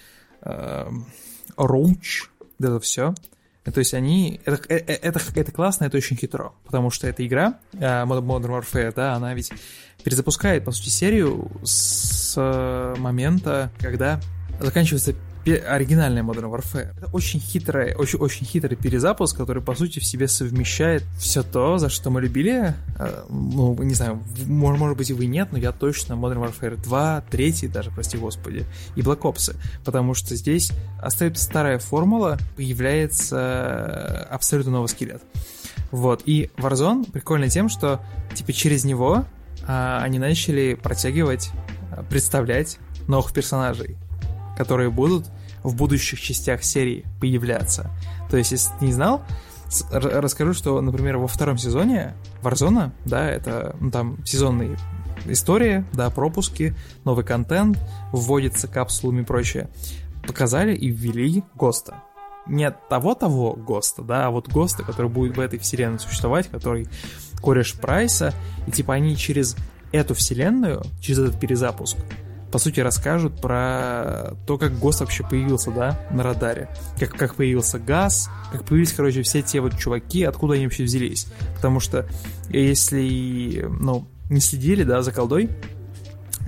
э, 0.41 0.89
Роуч, 1.67 2.29
это 2.59 2.79
все. 2.79 3.13
То 3.63 3.79
есть 3.79 3.93
они... 3.93 4.39
Это, 4.45 4.61
это, 4.73 4.91
это, 4.91 5.19
это 5.35 5.51
классно, 5.51 5.85
это 5.85 5.97
очень 5.97 6.17
хитро, 6.17 6.53
потому 6.65 6.89
что 6.89 7.07
эта 7.07 7.25
игра, 7.25 7.59
э, 7.73 7.79
Modern 7.79 8.63
Warfare, 8.63 8.93
да, 8.95 9.13
она 9.13 9.33
ведь 9.33 9.51
перезапускает, 10.03 10.65
по 10.65 10.71
сути, 10.71 10.89
серию 10.89 11.51
с 11.63 12.35
момента, 12.97 13.71
когда 13.79 14.19
заканчивается 14.59 15.13
оригинальная 15.55 16.23
Modern 16.23 16.51
Warfare. 16.51 16.93
Это 16.97 17.07
очень 17.11 17.39
хитрый, 17.39 17.95
очень, 17.95 18.19
очень 18.19 18.45
хитрый 18.45 18.75
перезапуск, 18.75 19.37
который, 19.37 19.61
по 19.61 19.75
сути, 19.75 19.99
в 19.99 20.05
себе 20.05 20.27
совмещает 20.27 21.03
все 21.17 21.43
то, 21.43 21.77
за 21.77 21.89
что 21.89 22.09
мы 22.09 22.21
любили. 22.21 22.73
Э, 22.97 23.23
ну, 23.29 23.75
не 23.81 23.93
знаю, 23.93 24.21
может, 24.45 24.79
может 24.79 24.97
быть, 24.97 25.09
и 25.09 25.13
вы 25.13 25.25
нет, 25.25 25.49
но 25.51 25.57
я 25.57 25.71
точно 25.71 26.13
Modern 26.13 26.43
Warfare 26.43 26.81
2, 26.81 27.23
3 27.29 27.67
даже, 27.67 27.91
прости 27.91 28.17
господи, 28.17 28.65
и 28.95 29.01
Black 29.01 29.21
Ops. 29.21 29.55
Потому 29.85 30.13
что 30.13 30.35
здесь 30.35 30.71
остается 31.01 31.43
старая 31.43 31.79
формула, 31.79 32.37
появляется 32.55 34.27
абсолютно 34.29 34.73
новый 34.73 34.87
скелет. 34.87 35.21
Вот, 35.91 36.23
и 36.25 36.51
Warzone 36.57 37.11
прикольно 37.11 37.49
тем, 37.49 37.69
что, 37.69 38.01
типа, 38.35 38.53
через 38.53 38.83
него 38.83 39.25
а, 39.67 40.01
они 40.03 40.19
начали 40.19 40.75
протягивать, 40.75 41.49
а, 41.91 42.03
представлять 42.03 42.77
новых 43.07 43.33
персонажей 43.33 43.97
которые 44.59 44.89
будут 44.89 45.25
в 45.63 45.75
будущих 45.75 46.19
частях 46.19 46.63
серии 46.63 47.05
появляться. 47.19 47.89
То 48.29 48.37
есть, 48.37 48.51
если 48.51 48.71
ты 48.79 48.85
не 48.85 48.93
знал, 48.93 49.23
расскажу, 49.91 50.53
что, 50.53 50.79
например, 50.81 51.17
во 51.17 51.27
втором 51.27 51.57
сезоне 51.57 52.15
Warzone, 52.41 52.91
да, 53.05 53.29
это 53.29 53.75
ну, 53.79 53.91
там 53.91 54.23
сезонные 54.25 54.77
истории, 55.25 55.85
да, 55.93 56.09
пропуски, 56.09 56.75
новый 57.05 57.23
контент, 57.23 57.77
вводится 58.11 58.67
капсулами 58.67 59.21
и 59.21 59.25
прочее. 59.25 59.69
Показали 60.25 60.75
и 60.75 60.89
ввели 60.89 61.43
ГОСТа. 61.55 62.03
Не 62.47 62.71
того-того 62.71 63.53
ГОСТа, 63.53 64.01
да, 64.01 64.27
а 64.27 64.29
вот 64.31 64.47
ГОСТа, 64.49 64.83
который 64.83 65.11
будет 65.11 65.37
в 65.37 65.39
этой 65.39 65.59
вселенной 65.59 65.99
существовать, 65.99 66.47
который 66.47 66.87
кореш 67.41 67.73
Прайса, 67.73 68.33
и 68.67 68.71
типа 68.71 68.95
они 68.95 69.15
через 69.15 69.55
эту 69.91 70.13
вселенную, 70.13 70.83
через 70.99 71.19
этот 71.19 71.39
перезапуск, 71.39 71.97
по 72.51 72.57
сути, 72.57 72.79
расскажут 72.79 73.39
про 73.41 74.33
то, 74.47 74.57
как 74.57 74.77
ГОСТ 74.79 75.01
вообще 75.01 75.23
появился, 75.23 75.71
да, 75.71 75.99
на 76.11 76.23
радаре. 76.23 76.69
Как, 76.99 77.11
как 77.11 77.35
появился 77.35 77.79
газ, 77.79 78.29
как 78.51 78.63
появились, 78.65 78.93
короче, 78.93 79.21
все 79.21 79.41
те 79.41 79.61
вот 79.61 79.77
чуваки, 79.77 80.23
откуда 80.23 80.55
они 80.55 80.65
вообще 80.65 80.83
взялись. 80.83 81.27
Потому 81.55 81.79
что 81.79 82.07
если, 82.49 83.67
ну, 83.79 84.07
не 84.29 84.39
следили, 84.39 84.83
да, 84.83 85.01
за 85.01 85.11
колдой, 85.11 85.49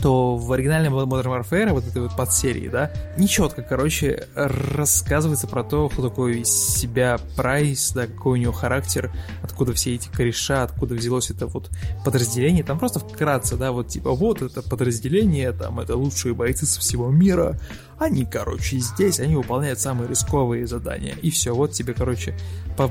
то 0.01 0.35
в 0.35 0.51
оригинальной 0.51 0.89
Modern 0.89 1.41
Warfare, 1.41 1.71
вот 1.71 1.85
этой 1.85 2.01
вот 2.01 2.15
подсерии, 2.15 2.67
да, 2.67 2.91
нечетко, 3.17 3.61
короче, 3.61 4.27
рассказывается 4.35 5.47
про 5.47 5.63
то, 5.63 5.89
кто 5.89 6.09
такой 6.09 6.41
из 6.41 6.49
себя 6.49 7.19
Прайс, 7.35 7.91
да, 7.93 8.07
какой 8.07 8.39
у 8.39 8.41
него 8.41 8.51
характер, 8.51 9.11
откуда 9.43 9.73
все 9.73 9.95
эти 9.95 10.09
кореша, 10.09 10.63
откуда 10.63 10.95
взялось 10.95 11.29
это 11.29 11.47
вот 11.47 11.69
подразделение, 12.03 12.63
там 12.63 12.79
просто 12.79 12.99
вкратце, 12.99 13.55
да, 13.57 13.71
вот 13.71 13.89
типа 13.89 14.11
вот 14.11 14.41
это 14.41 14.61
подразделение, 14.61 15.51
там 15.51 15.79
это 15.79 15.95
лучшие 15.95 16.33
бойцы 16.33 16.65
со 16.65 16.79
всего 16.79 17.09
мира, 17.09 17.59
они, 18.01 18.25
короче, 18.25 18.79
здесь, 18.79 19.19
они 19.19 19.35
выполняют 19.35 19.79
самые 19.79 20.09
рисковые 20.09 20.65
задания. 20.65 21.15
И 21.21 21.29
все, 21.29 21.53
вот 21.53 21.73
тебе, 21.73 21.93
короче, 21.93 22.35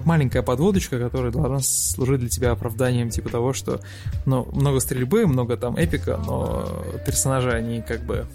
маленькая 0.05 0.43
подводочка, 0.43 0.99
которая 0.99 1.33
должна 1.33 1.61
служить 1.61 2.21
для 2.21 2.29
тебя 2.29 2.53
оправданием, 2.53 3.11
типа 3.11 3.31
того, 3.31 3.53
что, 3.53 3.81
ну, 4.27 4.49
много 4.53 4.81
стрельбы, 4.81 5.27
много 5.27 5.57
там 5.57 5.77
эпика, 5.77 6.17
но 6.25 6.85
персонажи, 7.07 7.51
они 7.51 7.83
как 7.83 8.05
бы 8.05 8.27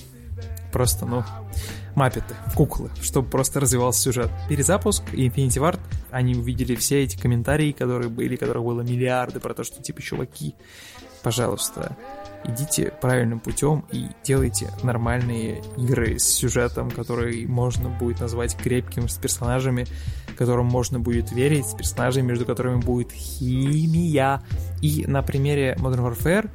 просто, 0.71 1.05
ну, 1.05 1.23
маппеты, 1.95 2.35
куклы, 2.55 2.89
чтобы 3.01 3.29
просто 3.29 3.59
развивался 3.59 4.01
сюжет. 4.01 4.29
Перезапуск 4.49 5.03
и 5.13 5.27
Infinity 5.27 5.61
Ward, 5.61 5.79
они 6.11 6.35
увидели 6.35 6.75
все 6.75 7.03
эти 7.03 7.17
комментарии, 7.17 7.71
которые 7.71 8.09
были, 8.09 8.35
которых 8.35 8.63
было 8.63 8.81
миллиарды, 8.81 9.39
про 9.39 9.53
то, 9.53 9.63
что, 9.63 9.81
типа, 9.81 10.01
чуваки, 10.01 10.55
пожалуйста, 11.23 11.95
идите 12.47 12.93
правильным 13.01 13.39
путем 13.39 13.85
и 13.91 14.07
делайте 14.23 14.69
нормальные 14.83 15.61
игры 15.77 16.19
с 16.19 16.23
сюжетом, 16.23 16.91
который 16.91 17.45
можно 17.45 17.89
будет 17.89 18.19
назвать 18.19 18.55
крепким, 18.55 19.09
с 19.09 19.17
персонажами, 19.17 19.85
которым 20.37 20.65
можно 20.65 20.99
будет 20.99 21.31
верить, 21.31 21.65
с 21.67 21.73
персонажами, 21.73 22.27
между 22.27 22.45
которыми 22.45 22.81
будет 22.81 23.11
химия. 23.11 24.41
И 24.81 25.05
на 25.07 25.21
примере 25.21 25.75
Modern 25.79 26.11
Warfare 26.11 26.49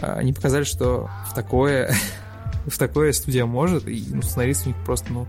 а, 0.00 0.14
они 0.14 0.32
показали, 0.32 0.64
что 0.64 1.08
в 1.28 1.34
такое 1.34 1.92
в 2.66 2.78
такое 2.78 3.12
студия 3.12 3.46
может, 3.46 3.88
и 3.88 4.04
ну, 4.08 4.22
сценаристы 4.22 4.70
у 4.70 4.72
них 4.72 4.84
просто, 4.84 5.12
ну, 5.12 5.26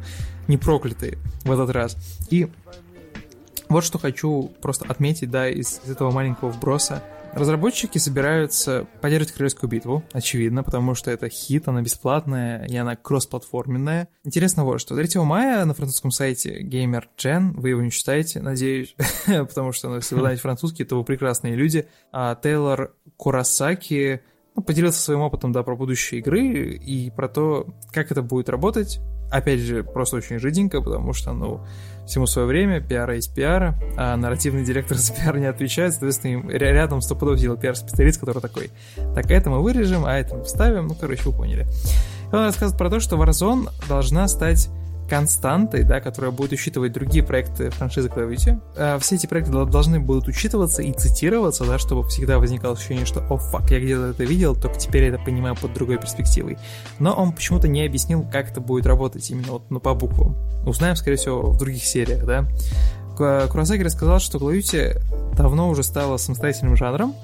не 0.48 0.58
проклятые 0.58 1.18
в 1.44 1.52
этот 1.52 1.70
раз. 1.70 1.98
И 2.30 2.50
вот 3.70 3.86
что 3.86 4.00
хочу 4.00 4.52
просто 4.62 4.86
отметить, 4.86 5.32
да, 5.32 5.48
из, 5.48 5.80
из 5.86 5.90
этого 5.90 6.12
маленького 6.12 6.50
вброса. 6.50 7.02
Разработчики 7.34 7.98
собираются 7.98 8.88
поддерживать 9.02 9.34
Королевскую 9.34 9.70
битву, 9.70 10.04
очевидно, 10.12 10.64
потому 10.64 10.96
что 10.96 11.12
это 11.12 11.30
хит, 11.30 11.68
она 11.68 11.82
бесплатная 11.82 12.66
и 12.66 12.76
она 12.76 12.96
кроссплатформенная. 12.96 14.10
Интересно 14.26 14.66
вот 14.66 14.82
что. 14.82 14.96
3 14.96 15.22
мая 15.22 15.64
на 15.64 15.74
французском 15.74 16.12
сайте 16.12 16.62
Gamer 16.62 17.04
Gen, 17.18 17.54
вы 17.54 17.70
его 17.70 17.82
не 17.82 17.90
читаете, 17.92 18.42
надеюсь, 18.42 18.96
потому 19.26 19.72
что 19.72 19.90
ну, 19.90 19.96
если 19.96 20.16
вы 20.16 20.22
знаете 20.22 20.42
французский, 20.42 20.84
то 20.84 20.98
вы 20.98 21.06
прекрасные 21.06 21.56
люди. 21.56 21.88
А 22.12 22.36
Тейлор 22.36 22.94
Курасаки 23.16 24.22
ну, 24.56 24.62
поделился 24.62 25.02
своим 25.02 25.22
опытом, 25.22 25.54
да, 25.54 25.64
про 25.64 25.76
будущие 25.76 26.20
игры 26.20 26.76
и 26.76 27.10
про 27.12 27.30
то, 27.30 27.68
как 27.92 28.12
это 28.12 28.22
будет 28.22 28.50
работать. 28.50 29.00
Опять 29.32 29.62
же, 29.62 29.84
просто 29.84 30.18
очень 30.18 30.40
жиденько, 30.40 30.82
потому 30.82 31.14
что, 31.14 31.32
ну, 31.32 31.66
всему 32.06 32.26
свое 32.26 32.48
время, 32.48 32.82
пиара 32.82 33.16
есть 33.16 33.34
пиара, 33.34 33.78
а 33.98 34.16
нарративный 34.18 34.64
директор 34.64 34.98
за 34.98 35.14
пиар 35.14 35.38
не 35.38 35.46
отвечает, 35.46 35.94
соответственно, 35.94 36.50
рядом 36.50 37.02
стопудов 37.02 37.38
сидел 37.38 37.58
пиар-специалист, 37.58 38.20
который 38.20 38.42
такой, 38.42 38.72
так, 39.16 39.30
это 39.32 39.50
мы 39.50 39.62
вырежем, 39.62 40.06
а 40.06 40.18
это 40.18 40.36
мы 40.36 40.44
вставим, 40.44 40.88
ну, 40.88 40.96
короче, 40.96 41.24
вы 41.26 41.34
поняли. 41.34 41.68
И 42.32 42.36
он 42.36 42.46
рассказывает 42.46 42.78
про 42.78 42.90
то, 42.90 43.00
что 43.00 43.18
Warzone 43.18 43.70
должна 43.88 44.28
стать 44.28 44.70
константой, 45.12 45.84
да, 45.84 46.00
которая 46.00 46.32
будет 46.32 46.54
учитывать 46.54 46.94
другие 46.94 47.22
проекты 47.22 47.70
франшизы 47.70 48.08
Duty. 48.08 48.62
А 48.78 48.98
все 49.00 49.16
эти 49.16 49.28
проекты 49.28 49.52
должны 49.52 50.00
будут 50.00 50.30
учитываться 50.30 50.82
и 50.82 50.94
цитироваться, 50.94 51.66
да, 51.66 51.78
чтобы 51.78 52.08
всегда 52.08 52.40
возникало 52.40 52.76
ощущение, 52.76 53.06
что 53.06 53.20
«О, 53.30 53.36
фак, 53.36 53.72
я 53.72 53.82
где-то 53.82 54.06
это 54.12 54.24
видел, 54.24 54.56
только 54.56 54.80
теперь 54.80 55.04
я 55.04 55.10
это 55.10 55.20
понимаю 55.20 55.58
под 55.58 55.74
другой 55.74 55.98
перспективой». 55.98 56.58
Но 57.00 57.14
он 57.14 57.34
почему-то 57.34 57.68
не 57.68 57.86
объяснил, 57.86 58.26
как 58.32 58.52
это 58.52 58.62
будет 58.62 58.86
работать 58.86 59.30
именно 59.30 59.52
вот, 59.52 59.70
ну, 59.70 59.82
по 59.82 59.94
буквам. 59.94 60.38
Узнаем, 60.66 60.96
скорее 60.96 61.18
всего, 61.18 61.52
в 61.52 61.58
других 61.58 61.84
сериях, 61.84 62.26
да. 62.26 62.48
Курасаки 63.18 63.82
рассказал, 63.82 64.22
что 64.22 64.38
Duty 64.38 64.98
давно 65.36 65.68
уже 65.68 65.84
стала 65.84 66.16
самостоятельным 66.16 66.78
жанром, 66.78 67.16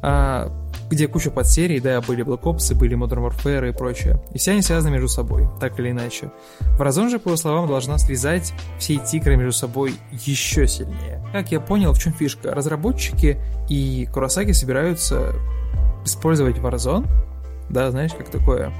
а, 0.00 0.52
где 0.90 1.08
куча 1.08 1.30
подсерий, 1.30 1.80
да, 1.80 2.00
были 2.00 2.24
Black 2.24 2.42
Ops, 2.42 2.74
были 2.74 2.96
Modern 2.96 3.28
Warfare 3.28 3.68
и 3.68 3.72
прочее. 3.72 4.20
И 4.32 4.38
все 4.38 4.52
они 4.52 4.62
связаны 4.62 4.92
между 4.92 5.08
собой, 5.08 5.48
так 5.60 5.78
или 5.80 5.90
иначе. 5.90 6.30
Warzone 6.78 7.10
же, 7.10 7.18
по 7.18 7.28
его 7.28 7.36
словам, 7.36 7.66
должна 7.66 7.98
связать 7.98 8.52
все 8.78 8.96
эти 8.96 9.16
игры 9.16 9.36
между 9.36 9.52
собой 9.52 9.94
еще 10.12 10.66
сильнее. 10.66 11.24
Как 11.32 11.50
я 11.50 11.60
понял, 11.60 11.92
в 11.92 11.98
чем 11.98 12.12
фишка? 12.12 12.54
Разработчики 12.54 13.38
и 13.68 14.08
Курасаки 14.12 14.52
собираются 14.52 15.32
использовать 16.04 16.58
Warzone, 16.58 17.06
да, 17.68 17.90
знаешь, 17.90 18.12
как 18.14 18.28
такое, 18.28 18.72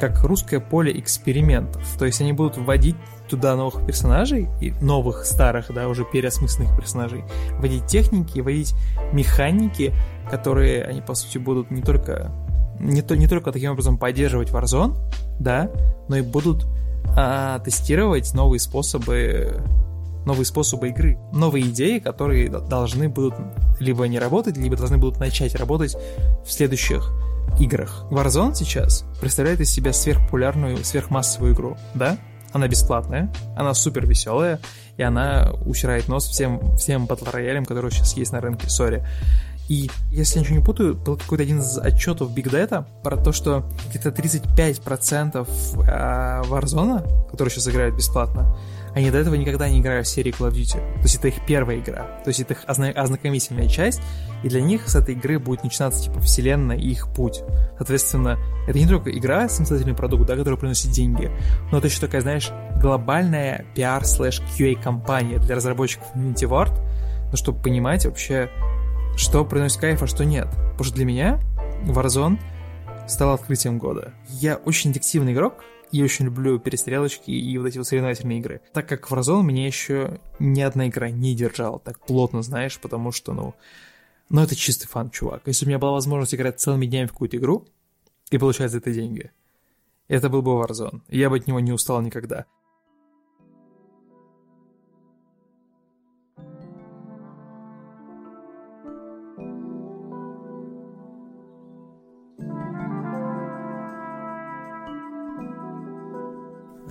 как 0.00 0.22
русское 0.24 0.58
поле 0.58 0.98
экспериментов. 0.98 1.86
То 1.98 2.06
есть 2.06 2.20
они 2.20 2.32
будут 2.32 2.56
вводить 2.56 2.96
туда 3.30 3.56
новых 3.56 3.86
персонажей, 3.86 4.48
и 4.60 4.72
новых, 4.80 5.24
старых, 5.24 5.72
да, 5.72 5.88
уже 5.88 6.04
переосмысленных 6.04 6.76
персонажей, 6.76 7.24
вводить 7.58 7.86
техники, 7.86 8.40
вводить 8.40 8.74
механики, 9.12 9.94
которые 10.30 10.84
они, 10.84 11.00
по 11.00 11.14
сути, 11.14 11.38
будут 11.38 11.70
не 11.70 11.82
только 11.82 12.32
не, 12.80 13.02
то, 13.02 13.16
не 13.16 13.28
только 13.28 13.52
таким 13.52 13.72
образом 13.72 13.98
поддерживать 13.98 14.50
Warzone, 14.50 14.96
да, 15.38 15.70
но 16.08 16.16
и 16.16 16.22
будут 16.22 16.66
а, 17.16 17.58
тестировать 17.60 18.32
новые 18.34 18.60
способы 18.60 19.62
новые 20.26 20.44
способы 20.44 20.88
игры, 20.88 21.18
новые 21.32 21.64
идеи, 21.70 21.98
которые 21.98 22.50
должны 22.50 23.08
будут 23.08 23.34
либо 23.78 24.06
не 24.06 24.18
работать, 24.18 24.56
либо 24.58 24.76
должны 24.76 24.98
будут 24.98 25.18
начать 25.18 25.54
работать 25.54 25.96
в 26.44 26.52
следующих 26.52 27.10
играх. 27.58 28.04
Warzone 28.10 28.54
сейчас 28.54 29.04
представляет 29.20 29.60
из 29.60 29.70
себя 29.70 29.92
сверхпопулярную, 29.94 30.84
сверхмассовую 30.84 31.54
игру, 31.54 31.76
да? 31.94 32.18
Она 32.52 32.68
бесплатная, 32.68 33.32
она 33.56 33.74
супер 33.74 34.06
веселая, 34.06 34.60
и 34.96 35.02
она 35.02 35.52
усирает 35.64 36.08
нос 36.08 36.26
всем, 36.26 36.76
всем 36.76 37.06
батл 37.06 37.26
роялям, 37.30 37.64
которые 37.64 37.90
сейчас 37.90 38.16
есть 38.16 38.32
на 38.32 38.40
рынке, 38.40 38.68
сори. 38.68 39.04
И, 39.68 39.88
если 40.10 40.38
я 40.38 40.42
ничего 40.42 40.56
не 40.58 40.64
путаю, 40.64 40.96
был 40.96 41.16
какой-то 41.16 41.44
один 41.44 41.60
из 41.60 41.78
отчетов 41.78 42.36
Big 42.36 42.50
Data 42.50 42.84
про 43.04 43.16
то, 43.16 43.30
что 43.30 43.64
где-то 43.88 44.08
35% 44.08 45.46
э, 45.86 46.42
Warzone, 46.48 47.30
который 47.30 47.50
сейчас 47.50 47.68
играют 47.68 47.94
бесплатно, 47.94 48.56
они 48.94 49.10
до 49.10 49.18
этого 49.18 49.34
никогда 49.34 49.68
не 49.68 49.80
играли 49.80 50.02
в 50.02 50.08
серии 50.08 50.32
Call 50.32 50.50
of 50.50 50.52
Duty. 50.52 50.78
То 50.96 51.02
есть 51.02 51.16
это 51.16 51.28
их 51.28 51.46
первая 51.46 51.78
игра. 51.78 52.20
То 52.24 52.28
есть 52.28 52.40
это 52.40 52.54
их 52.54 52.64
озна- 52.66 52.92
ознакомительная 52.92 53.68
часть, 53.68 54.00
и 54.42 54.48
для 54.48 54.60
них 54.60 54.88
с 54.88 54.96
этой 54.96 55.14
игры 55.14 55.38
будет 55.38 55.62
начинаться 55.62 56.02
типа 56.02 56.20
вселенная 56.20 56.76
и 56.76 56.90
их 56.90 57.08
путь. 57.12 57.42
Соответственно, 57.76 58.38
это 58.66 58.78
не 58.78 58.86
только 58.86 59.10
игра, 59.16 59.48
самостоятельный 59.48 59.94
продукт, 59.94 60.26
да, 60.26 60.36
который 60.36 60.58
приносит 60.58 60.90
деньги, 60.90 61.30
но 61.70 61.78
это 61.78 61.86
еще 61.86 62.00
такая, 62.00 62.20
знаешь, 62.20 62.50
глобальная 62.80 63.64
PR 63.74 64.04
слэш 64.04 64.42
QA 64.56 64.80
компания 64.80 65.38
для 65.38 65.56
разработчиков 65.56 66.06
Unity 66.14 66.48
Ward, 66.48 66.72
ну, 67.30 67.36
чтобы 67.36 67.60
понимать 67.60 68.06
вообще, 68.06 68.50
что 69.16 69.44
приносит 69.44 69.80
кайф, 69.80 70.02
а 70.02 70.06
что 70.06 70.24
нет. 70.24 70.48
Потому 70.50 70.84
что 70.84 70.94
для 70.94 71.04
меня 71.04 71.40
Warzone 71.84 72.38
стал 73.08 73.34
открытием 73.34 73.78
года. 73.78 74.12
Я 74.28 74.56
очень 74.56 74.90
аддиктивный 74.90 75.32
игрок, 75.32 75.62
я 75.92 76.04
очень 76.04 76.26
люблю 76.26 76.58
перестрелочки 76.58 77.30
и 77.30 77.58
вот 77.58 77.66
эти 77.66 77.78
вот 77.78 77.86
соревновательные 77.86 78.38
игры. 78.38 78.60
Так 78.72 78.88
как 78.88 79.10
Warzone 79.10 79.42
меня 79.42 79.66
еще 79.66 80.20
ни 80.38 80.60
одна 80.60 80.88
игра 80.88 81.10
не 81.10 81.34
держала 81.34 81.78
так 81.78 81.98
плотно, 82.00 82.42
знаешь, 82.42 82.78
потому 82.78 83.12
что, 83.12 83.32
ну, 83.32 83.54
ну 84.28 84.42
это 84.42 84.54
чистый 84.54 84.86
фан, 84.86 85.10
чувак. 85.10 85.42
Если 85.46 85.64
у 85.64 85.68
меня 85.68 85.78
была 85.78 85.92
возможность 85.92 86.34
играть 86.34 86.60
целыми 86.60 86.86
днями 86.86 87.06
в 87.06 87.12
какую-то 87.12 87.36
игру 87.36 87.66
и 88.30 88.38
получать 88.38 88.70
за 88.70 88.78
это 88.78 88.92
деньги, 88.92 89.32
это 90.08 90.28
был 90.28 90.42
бы 90.42 90.52
Warzone. 90.52 91.02
Я 91.08 91.30
бы 91.30 91.36
от 91.36 91.46
него 91.46 91.60
не 91.60 91.72
устал 91.72 92.00
никогда. 92.02 92.46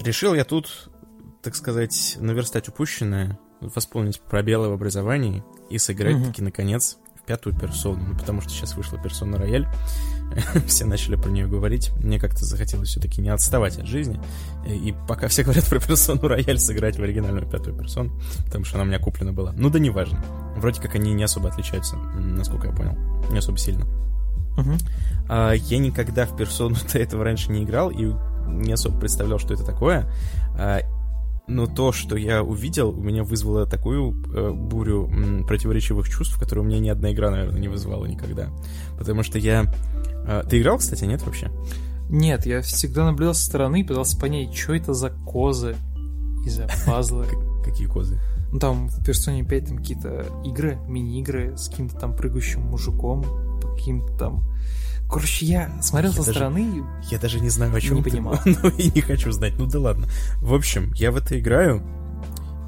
Решил 0.10 0.34
я 0.34 0.44
тут, 0.44 0.90
так 1.44 1.54
сказать, 1.54 2.18
наверстать 2.20 2.68
упущенное, 2.68 3.38
восполнить 3.62 4.20
пробелы 4.20 4.70
в 4.70 4.74
образовании 4.74 5.44
и 5.70 5.78
сыграть 5.78 6.26
таки, 6.26 6.42
наконец, 6.42 6.98
в 7.16 7.28
пятую 7.28 7.56
персону. 7.56 8.04
Ну, 8.08 8.18
потому 8.18 8.42
что 8.42 8.50
сейчас 8.50 8.76
вышла 8.76 8.98
персона 8.98 9.38
Рояль, 9.38 9.68
все 10.66 10.86
начали 10.86 11.16
про 11.16 11.30
нее 11.30 11.46
говорить. 11.46 11.92
Мне 12.04 12.20
как-то 12.20 12.44
захотелось 12.44 12.90
все-таки 12.90 13.22
не 13.22 13.30
отставать 13.30 13.78
от 13.78 13.86
жизни. 13.86 14.20
И 14.66 14.96
пока 15.08 15.28
все 15.28 15.44
говорят 15.44 15.66
про 15.70 15.80
персону 15.80 16.28
Рояль, 16.28 16.58
сыграть 16.58 16.98
в 16.98 17.04
оригинальную 17.04 17.48
пятую 17.48 17.78
персону, 17.78 18.20
потому 18.46 18.66
что 18.66 18.78
она 18.78 18.86
у 18.86 18.88
меня 18.88 18.98
куплена 18.98 19.32
была. 19.32 19.52
Ну 19.52 19.70
да 19.70 19.78
неважно. 19.78 20.26
Вроде 20.56 20.82
как 20.82 20.96
они 20.96 21.14
не 21.14 21.24
особо 21.24 21.50
отличаются, 21.50 21.98
насколько 21.98 22.66
я 22.66 22.74
понял. 22.74 22.98
Не 23.30 23.38
особо 23.38 23.60
сильно. 23.60 23.86
Мгм. 24.58 24.78
А, 25.30 25.54
я 25.54 25.78
никогда 25.78 26.26
в 26.26 26.36
персону 26.36 26.78
до 26.92 26.98
этого 26.98 27.24
раньше 27.24 27.52
не 27.52 27.64
играл 27.64 27.92
и 27.92 28.12
не 28.50 28.74
особо 28.74 29.00
представлял, 29.00 29.40
что 29.40 29.54
это 29.54 29.64
такое. 29.64 30.12
А, 30.58 30.82
но 31.48 31.66
то, 31.66 31.92
что 31.92 32.16
я 32.16 32.44
увидел, 32.44 32.90
у 32.90 33.02
меня 33.02 33.24
вызвало 33.24 33.66
такую 33.66 34.14
э, 34.34 34.52
бурю 34.52 35.08
м, 35.08 35.48
противоречивых 35.48 36.08
чувств, 36.08 36.40
которую 36.40 36.66
у 36.66 36.68
меня 36.68 36.80
ни 36.80 36.90
одна 36.90 37.12
игра, 37.12 37.32
наверное, 37.32 37.60
не 37.60 37.68
вызывала 37.68 38.06
никогда. 38.06 38.50
Потому 38.98 39.24
что 39.24 39.40
я... 39.40 39.66
а, 40.28 40.44
ты 40.44 40.60
играл, 40.60 40.78
кстати, 40.78 41.06
нет 41.06 41.26
вообще? 41.26 41.50
Нет, 42.10 42.46
я 42.46 42.62
всегда 42.62 43.06
наблюдал 43.06 43.34
со 43.34 43.46
стороны 43.46 43.82
и 43.82 43.84
пытался 43.84 44.18
понять, 44.20 44.56
что 44.56 44.76
это 44.76 44.94
за 44.94 45.10
козы 45.10 45.76
и 46.46 46.50
за 46.50 46.68
пазлы. 46.86 47.26
Какие 47.64 47.88
козы? 47.88 48.20
Ну, 48.52 48.60
там 48.60 48.90
в 48.90 49.00
Persona 49.08 49.44
5 49.44 49.68
там 49.68 49.78
какие-то 49.78 50.26
игры, 50.44 50.78
мини-игры 50.88 51.56
с 51.56 51.70
каким-то 51.70 51.98
там 51.98 52.16
прыгающим 52.16 52.62
мужиком, 52.62 53.24
по 53.62 53.70
каким-то 53.76 54.18
там... 54.18 54.44
Короче, 55.10 55.46
я 55.48 55.72
смотрел 55.82 56.12
Я 56.12 56.18
со 56.18 56.26
даже- 56.26 56.32
стороны, 56.40 56.84
Я 57.10 57.18
даже 57.18 57.40
не 57.40 57.50
знаю, 57.50 57.74
о 57.76 57.82
чем 57.82 57.98
Не 57.98 58.04
ты, 58.04 58.12
понимал. 58.12 58.40
ну 58.46 58.70
и 58.70 58.92
не 58.94 59.02
хочу 59.02 59.32
знать. 59.32 59.54
Ну 59.58 59.66
да 59.66 59.80
ладно. 59.80 60.08
В 60.42 60.54
общем, 60.54 60.94
я 60.96 61.12
в 61.12 61.16
это 61.18 61.40
играю, 61.40 61.82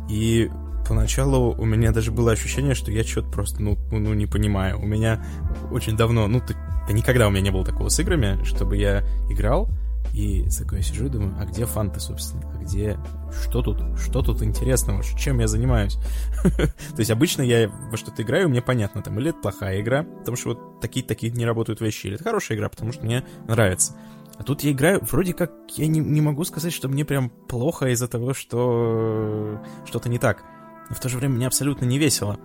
и 0.09 0.49
поначалу 0.87 1.53
у 1.57 1.65
меня 1.65 1.91
даже 1.91 2.11
было 2.11 2.31
ощущение, 2.31 2.73
что 2.73 2.91
я 2.91 3.03
что-то 3.03 3.29
просто, 3.29 3.61
ну, 3.61 3.77
ну, 3.91 3.99
ну, 3.99 4.13
не 4.13 4.25
понимаю. 4.25 4.79
У 4.81 4.85
меня 4.85 5.23
очень 5.71 5.95
давно, 5.95 6.27
ну, 6.27 6.39
ты- 6.41 6.55
да 6.87 6.93
никогда 6.93 7.27
у 7.27 7.31
меня 7.31 7.41
не 7.41 7.51
было 7.51 7.63
такого 7.63 7.89
с 7.89 7.99
играми, 7.99 8.43
чтобы 8.43 8.75
я 8.75 9.03
играл, 9.29 9.69
и 10.13 10.47
такой 10.57 10.79
я 10.79 10.83
сижу 10.83 11.05
и 11.05 11.09
думаю, 11.09 11.35
а 11.39 11.45
где 11.45 11.65
фанты, 11.65 11.99
собственно? 11.99 12.43
А 12.53 12.57
где... 12.57 12.97
Что 13.43 13.61
тут? 13.61 13.81
Что 13.97 14.21
тут 14.21 14.41
интересного? 14.43 15.03
Чем 15.17 15.39
я 15.39 15.47
занимаюсь? 15.47 15.97
То 16.43 16.99
есть 16.99 17.11
обычно 17.11 17.41
я 17.41 17.69
во 17.69 17.97
что-то 17.97 18.21
играю, 18.21 18.49
мне 18.49 18.61
понятно, 18.61 19.01
там, 19.01 19.17
или 19.19 19.29
это 19.29 19.39
плохая 19.39 19.81
игра, 19.81 20.03
потому 20.03 20.35
что 20.35 20.49
вот 20.49 20.81
такие-такие 20.81 21.31
не 21.31 21.45
работают 21.45 21.79
вещи, 21.79 22.07
или 22.07 22.15
это 22.15 22.25
хорошая 22.25 22.57
игра, 22.57 22.69
потому 22.69 22.91
что 22.91 23.05
мне 23.05 23.23
нравится. 23.47 23.95
А 24.37 24.43
тут 24.43 24.61
я 24.63 24.71
играю, 24.71 24.99
вроде 25.09 25.33
как, 25.33 25.51
я 25.75 25.87
не, 25.87 25.99
не 25.99 26.19
могу 26.19 26.43
сказать, 26.43 26.73
что 26.73 26.89
мне 26.89 27.05
прям 27.05 27.29
плохо 27.29 27.87
из-за 27.89 28.07
того, 28.07 28.33
что 28.33 29.61
что-то 29.85 30.09
не 30.09 30.19
так. 30.19 30.43
Но 30.89 30.95
в 30.95 30.99
то 30.99 31.09
же 31.09 31.17
время 31.17 31.35
мне 31.35 31.47
абсолютно 31.47 31.85
не 31.85 31.97
весело. 31.97 32.37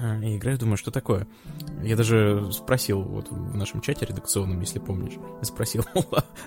А, 0.00 0.18
Я 0.20 0.36
играю, 0.36 0.58
думаю, 0.58 0.76
что 0.76 0.90
такое? 0.90 1.26
Я 1.82 1.96
даже 1.96 2.50
спросил 2.52 3.02
вот 3.02 3.30
в 3.30 3.56
нашем 3.56 3.80
чате 3.80 4.06
редакционном, 4.06 4.60
если 4.60 4.78
помнишь, 4.78 5.14
спросил, 5.42 5.84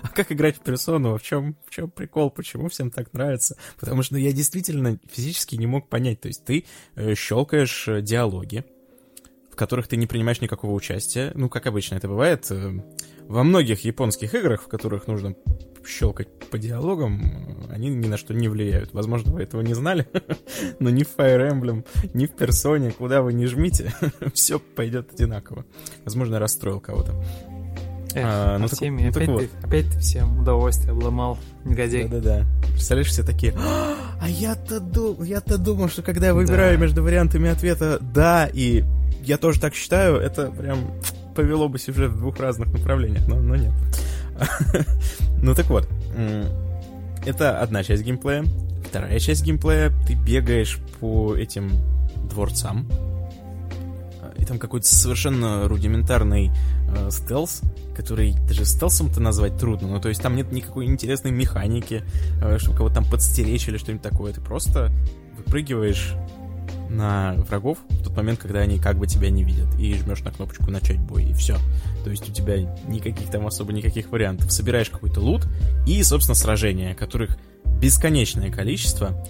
а 0.02 0.08
как 0.08 0.32
играть 0.32 0.56
в 0.56 0.60
персону, 0.60 1.16
в 1.16 1.22
чем, 1.22 1.56
в 1.66 1.70
чем 1.70 1.90
прикол, 1.90 2.30
почему 2.30 2.68
всем 2.68 2.90
так 2.90 3.12
нравится? 3.12 3.56
Потому 3.78 4.02
что 4.02 4.16
я 4.16 4.32
действительно 4.32 4.98
физически 5.10 5.56
не 5.56 5.66
мог 5.66 5.88
понять. 5.88 6.20
То 6.20 6.28
есть 6.28 6.44
ты 6.44 6.64
э, 6.94 7.14
щелкаешь 7.14 7.88
э, 7.88 8.00
диалоги, 8.00 8.64
которых 9.62 9.86
ты 9.86 9.96
не 9.96 10.08
принимаешь 10.08 10.40
никакого 10.40 10.72
участия. 10.72 11.30
Ну, 11.36 11.48
как 11.48 11.68
обычно 11.68 11.94
это 11.94 12.08
бывает. 12.08 12.50
э, 12.50 12.82
Во 13.28 13.44
многих 13.44 13.84
японских 13.84 14.34
играх, 14.34 14.62
в 14.62 14.66
которых 14.66 15.06
нужно 15.06 15.36
щелкать 15.86 16.26
по 16.50 16.58
диалогам, 16.58 17.68
они 17.70 17.88
ни 17.90 18.08
на 18.08 18.16
что 18.16 18.34
не 18.34 18.48
влияют. 18.48 18.92
Возможно, 18.92 19.32
вы 19.32 19.42
этого 19.42 19.60
не 19.62 19.74
знали, 19.74 20.08
но 20.80 20.90
ни 20.90 21.04
в 21.04 21.16
Fire 21.16 21.48
Emblem, 21.52 21.84
ни 22.12 22.26
в 22.26 22.32
Персоне, 22.34 22.90
куда 22.90 23.22
вы 23.22 23.32
не 23.34 23.46
жмите, 23.46 23.94
все 24.34 24.58
пойдет 24.58 25.12
одинаково. 25.12 25.64
Возможно, 26.04 26.40
расстроил 26.40 26.80
кого-то. 26.80 27.14
Эх, 28.14 28.24
А, 28.26 28.58
ну 28.58 28.64
а 28.64 28.68
так- 28.68 28.76
всеми, 28.76 29.02
ну 29.04 29.12
так 29.12 29.22
опять, 29.22 29.28
вот. 29.30 29.40
ты, 29.42 29.66
опять 29.66 29.90
ты 29.92 29.98
всем 30.00 30.40
удовольствие 30.40 30.92
обломал, 30.92 31.38
негодяй. 31.64 32.08
Да-да-да. 32.08 32.44
Представляешь, 32.72 33.08
все 33.08 33.22
такие, 33.22 33.54
«А, 33.56 33.94
а 34.20 34.28
я-то 34.28 34.80
дум... 34.80 35.22
я-то 35.22 35.58
думал, 35.58 35.88
что 35.88 36.02
когда 36.02 36.28
я 36.28 36.34
выбираю 36.34 36.76
Да. 36.76 36.82
между 36.82 37.02
вариантами 37.02 37.48
ответа 37.50 37.98
«да» 38.00 38.48
и 38.52 38.84
«я 39.24 39.38
тоже 39.38 39.60
так 39.60 39.74
считаю», 39.74 40.16
это 40.16 40.50
прям 40.50 40.78
повело 41.34 41.68
бы 41.68 41.78
сюжет 41.78 42.10
в 42.12 42.18
двух 42.18 42.38
разных 42.40 42.72
направлениях, 42.72 43.26
но, 43.28 43.36
но 43.36 43.56
нет. 43.56 43.72
Ну 45.42 45.54
так 45.54 45.66
вот, 45.70 45.88
это 47.26 47.60
одна 47.60 47.82
часть 47.82 48.02
геймплея. 48.04 48.44
Вторая 48.88 49.18
часть 49.18 49.42
геймплея, 49.44 49.92
ты 50.06 50.14
бегаешь 50.14 50.78
по 51.00 51.34
этим 51.34 51.72
дворцам, 52.30 52.86
и 54.36 54.44
там 54.44 54.58
какой-то 54.58 54.86
совершенно 54.86 55.68
рудиментарный 55.68 56.50
э, 56.94 57.10
стелс, 57.10 57.62
который 57.96 58.34
даже 58.46 58.64
стелсом-то 58.64 59.20
назвать 59.20 59.56
трудно. 59.58 59.88
Ну, 59.88 60.00
то 60.00 60.08
есть 60.08 60.22
там 60.22 60.36
нет 60.36 60.52
никакой 60.52 60.86
интересной 60.86 61.30
механики, 61.30 62.02
э, 62.42 62.58
чтобы 62.58 62.76
кого-то 62.76 62.96
там 62.96 63.04
подстеречь 63.04 63.68
или 63.68 63.76
что-нибудь 63.76 64.02
такое. 64.02 64.32
Ты 64.32 64.40
просто 64.40 64.92
выпрыгиваешь 65.36 66.14
на 66.88 67.34
врагов 67.48 67.78
в 67.88 68.04
тот 68.04 68.16
момент, 68.16 68.38
когда 68.38 68.60
они 68.60 68.78
как 68.78 68.98
бы 68.98 69.06
тебя 69.06 69.30
не 69.30 69.42
видят, 69.44 69.68
и 69.78 69.94
жмешь 69.94 70.20
на 70.20 70.30
кнопочку 70.30 70.70
«Начать 70.70 71.00
бой», 71.00 71.24
и 71.24 71.32
все. 71.32 71.56
То 72.04 72.10
есть 72.10 72.28
у 72.28 72.32
тебя 72.32 72.56
никаких 72.86 73.30
там 73.30 73.46
особо 73.46 73.72
никаких 73.72 74.10
вариантов. 74.10 74.52
Собираешь 74.52 74.90
какой-то 74.90 75.20
лут 75.20 75.46
и, 75.86 76.02
собственно, 76.02 76.34
сражения, 76.34 76.94
которых 76.94 77.38
бесконечное 77.80 78.50
количество, 78.50 79.24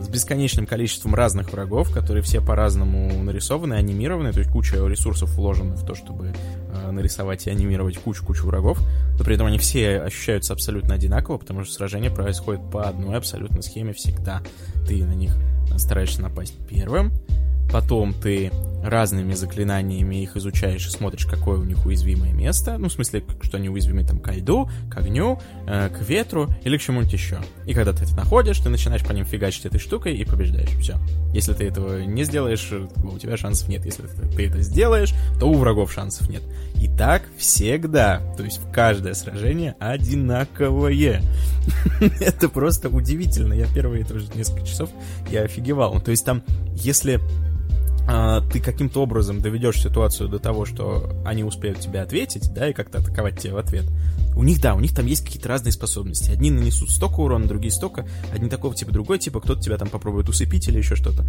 с 0.00 0.08
бесконечным 0.08 0.66
количеством 0.66 1.14
разных 1.14 1.52
врагов, 1.52 1.92
которые 1.92 2.22
все 2.22 2.40
по-разному 2.40 3.22
нарисованы, 3.22 3.74
анимированы, 3.74 4.32
то 4.32 4.38
есть 4.38 4.50
куча 4.50 4.76
ресурсов 4.76 5.30
вложена 5.34 5.76
в 5.76 5.84
то, 5.84 5.94
чтобы 5.94 6.32
э, 6.72 6.90
нарисовать 6.90 7.46
и 7.46 7.50
анимировать 7.50 7.98
кучу-кучу 7.98 8.46
врагов, 8.46 8.78
но 9.18 9.24
при 9.24 9.34
этом 9.34 9.46
они 9.46 9.58
все 9.58 10.00
ощущаются 10.00 10.52
абсолютно 10.52 10.94
одинаково, 10.94 11.38
потому 11.38 11.64
что 11.64 11.74
сражение 11.74 12.10
происходит 12.10 12.62
по 12.70 12.88
одной 12.88 13.16
абсолютно 13.16 13.62
схеме. 13.62 13.92
Всегда. 13.92 14.42
Ты 14.86 15.04
на 15.04 15.14
них 15.14 15.36
стараешься 15.76 16.22
напасть 16.22 16.54
первым, 16.68 17.12
потом 17.72 18.12
ты 18.12 18.52
разными 18.84 19.34
заклинаниями 19.34 20.22
их 20.22 20.36
изучаешь 20.36 20.86
и 20.86 20.90
смотришь, 20.90 21.26
какое 21.26 21.58
у 21.58 21.64
них 21.64 21.86
уязвимое 21.86 22.32
место. 22.32 22.78
Ну, 22.78 22.88
в 22.88 22.92
смысле, 22.92 23.24
что 23.42 23.56
они 23.56 23.68
уязвимы 23.68 24.04
там 24.04 24.18
к 24.18 24.32
льду, 24.32 24.68
к 24.90 24.96
огню, 24.96 25.40
э, 25.66 25.88
к 25.88 26.02
ветру 26.02 26.48
или 26.64 26.76
к 26.76 26.80
чему-нибудь 26.80 27.12
еще. 27.12 27.38
И 27.64 27.74
когда 27.74 27.92
ты 27.92 28.04
это 28.04 28.16
находишь, 28.16 28.58
ты 28.58 28.68
начинаешь 28.68 29.04
по 29.04 29.12
ним 29.12 29.24
фигачить 29.24 29.66
этой 29.66 29.78
штукой 29.78 30.16
и 30.16 30.24
побеждаешь. 30.24 30.70
Все. 30.80 30.98
Если 31.32 31.52
ты 31.52 31.64
этого 31.64 32.02
не 32.02 32.24
сделаешь, 32.24 32.68
э, 32.72 32.86
у 33.04 33.18
тебя 33.18 33.36
шансов 33.36 33.68
нет. 33.68 33.84
Если 33.84 34.02
ты, 34.02 34.46
это 34.46 34.60
сделаешь, 34.62 35.14
то 35.38 35.46
у 35.46 35.54
врагов 35.54 35.92
шансов 35.92 36.28
нет. 36.28 36.42
И 36.74 36.88
так 36.88 37.22
всегда. 37.38 38.20
То 38.36 38.42
есть 38.42 38.58
в 38.58 38.72
каждое 38.72 39.14
сражение 39.14 39.76
одинаковое. 39.78 41.22
Это 42.20 42.48
просто 42.48 42.88
удивительно. 42.88 43.52
Я 43.52 43.66
первые 43.72 44.04
тоже 44.04 44.26
несколько 44.34 44.66
часов 44.66 44.90
я 45.30 45.42
офигевал. 45.42 46.00
То 46.00 46.10
есть 46.10 46.24
там, 46.24 46.42
если 46.74 47.20
ты 48.52 48.60
каким-то 48.60 49.02
образом 49.02 49.40
доведешь 49.40 49.80
ситуацию 49.80 50.28
до 50.28 50.38
того, 50.38 50.64
что 50.64 51.14
они 51.24 51.44
успеют 51.44 51.80
тебе 51.80 52.00
ответить, 52.00 52.52
да, 52.52 52.68
и 52.68 52.72
как-то 52.72 52.98
атаковать 52.98 53.40
тебя 53.40 53.54
в 53.54 53.58
ответ. 53.58 53.84
У 54.36 54.42
них, 54.42 54.60
да, 54.60 54.74
у 54.74 54.80
них 54.80 54.94
там 54.94 55.06
есть 55.06 55.24
какие-то 55.24 55.48
разные 55.48 55.72
способности. 55.72 56.30
Одни 56.30 56.50
нанесут 56.50 56.90
столько 56.90 57.20
урона, 57.20 57.46
другие 57.46 57.72
столько, 57.72 58.06
одни 58.32 58.48
такого 58.48 58.74
типа, 58.74 58.92
другой 58.92 59.18
типа, 59.18 59.40
кто-то 59.40 59.62
тебя 59.62 59.78
там 59.78 59.88
попробует 59.88 60.28
усыпить 60.28 60.68
или 60.68 60.78
еще 60.78 60.94
что-то. 60.94 61.24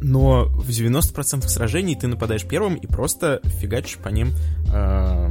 Но 0.00 0.46
в 0.46 0.68
90% 0.68 1.46
сражений 1.46 1.94
ты 1.94 2.08
нападаешь 2.08 2.44
первым 2.44 2.74
и 2.74 2.86
просто 2.88 3.40
фигачишь 3.44 3.98
по 3.98 4.08
ним, 4.08 4.32
э, 4.72 5.30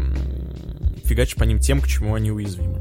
фигачишь 1.03 1.35
по 1.35 1.43
ним 1.43 1.59
тем, 1.59 1.81
к 1.81 1.87
чему 1.87 2.15
они 2.15 2.31
уязвимы. 2.31 2.79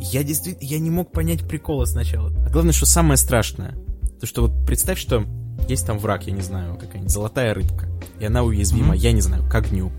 Я 0.00 0.24
действительно, 0.24 0.68
я 0.68 0.80
не 0.80 0.90
мог 0.90 1.12
понять 1.12 1.46
прикола 1.46 1.84
сначала. 1.84 2.32
А 2.44 2.50
главное, 2.50 2.72
что 2.72 2.86
самое 2.86 3.16
страшное, 3.16 3.76
то 4.20 4.26
что 4.26 4.42
вот 4.42 4.66
представь, 4.66 4.98
что 4.98 5.24
есть 5.72 5.86
там 5.86 5.98
враг, 5.98 6.26
я 6.26 6.32
не 6.32 6.40
знаю, 6.40 6.76
какая-нибудь 6.76 7.10
золотая 7.10 7.52
рыбка, 7.52 7.88
и 8.20 8.24
она 8.24 8.42
уязвима, 8.42 8.94
mm-hmm. 8.94 8.98
я 8.98 9.12
не 9.12 9.20
знаю, 9.20 9.42
к 9.48 9.54
огню. 9.54 9.90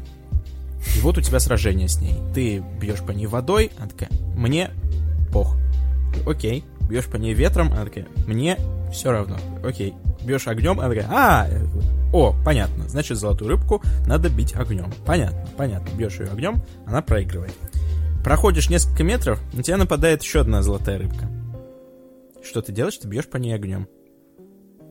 И 0.95 0.99
вот 0.99 1.17
у 1.17 1.21
тебя 1.21 1.39
сражение 1.39 1.87
с 1.87 2.01
ней. 2.01 2.15
Ты 2.33 2.63
бьешь 2.79 3.01
по 3.01 3.11
ней 3.11 3.25
водой, 3.25 3.71
она 3.77 3.87
такая, 3.87 4.09
мне 4.35 4.71
пох. 5.31 5.57
Окей. 6.25 6.63
Бьешь 6.89 7.05
по 7.05 7.15
ней 7.15 7.33
ветром, 7.33 7.71
она 7.71 7.85
такая, 7.85 8.07
мне 8.27 8.57
все 8.91 9.11
равно. 9.11 9.37
Окей. 9.63 9.93
Бьешь 10.21 10.47
огнем, 10.47 10.79
она 10.79 10.89
такая, 10.89 11.07
а, 11.09 11.47
о, 12.11 12.35
понятно. 12.45 12.87
Значит, 12.87 13.17
золотую 13.17 13.49
рыбку 13.49 13.81
надо 14.05 14.29
бить 14.29 14.53
огнем. 14.53 14.91
Понятно, 15.05 15.45
понятно. 15.57 15.89
Бьешь 15.95 16.19
ее 16.19 16.27
огнем, 16.27 16.61
она 16.85 17.01
проигрывает. 17.01 17.53
Проходишь 18.23 18.69
несколько 18.69 19.03
метров, 19.03 19.39
на 19.53 19.63
тебя 19.63 19.77
нападает 19.77 20.23
еще 20.23 20.41
одна 20.41 20.61
золотая 20.61 20.99
рыбка. 20.99 21.29
Что 22.43 22.61
ты 22.61 22.71
делаешь? 22.71 22.97
Ты 22.97 23.07
бьешь 23.07 23.27
по 23.27 23.37
ней 23.37 23.53
огнем 23.53 23.87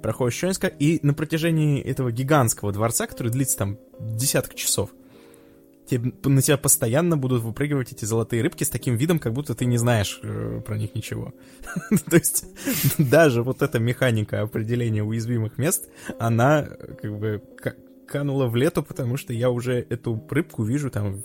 проходишь 0.03 0.37
еще 0.37 0.49
несколько, 0.49 0.69
и 0.69 1.05
на 1.05 1.15
протяжении 1.15 1.81
этого 1.81 2.13
гигантского 2.13 2.73
дворца, 2.73 3.07
который 3.07 3.31
длится 3.31 3.59
там 3.59 3.79
десяток 4.01 4.55
часов, 4.55 4.91
тебе, 5.87 6.13
на 6.25 6.43
тебя 6.43 6.57
постоянно 6.57 7.17
будут 7.17 7.43
выпрыгивать 7.43 7.93
эти 7.93 8.05
золотые 8.05 8.43
рыбки 8.43 8.65
с 8.65 8.69
таким 8.69 8.97
видом, 8.97 9.19
как 9.19 9.33
будто 9.33 9.55
ты 9.55 9.65
не 9.65 9.79
знаешь 9.79 10.21
э, 10.23 10.61
про 10.65 10.77
них 10.77 10.95
ничего. 10.95 11.33
То 12.11 12.17
есть 12.17 12.45
даже 12.99 13.43
вот 13.43 13.63
эта 13.63 13.79
механика 13.79 14.43
определения 14.43 15.03
уязвимых 15.03 15.59
мест, 15.59 15.89
она 16.19 16.69
как 17.01 17.19
бы 17.19 17.43
канула 18.07 18.47
в 18.47 18.57
лету, 18.57 18.83
потому 18.83 19.17
что 19.17 19.33
я 19.33 19.51
уже 19.51 19.87
эту 19.89 20.23
рыбку 20.31 20.65
вижу 20.65 20.91
там 20.91 21.23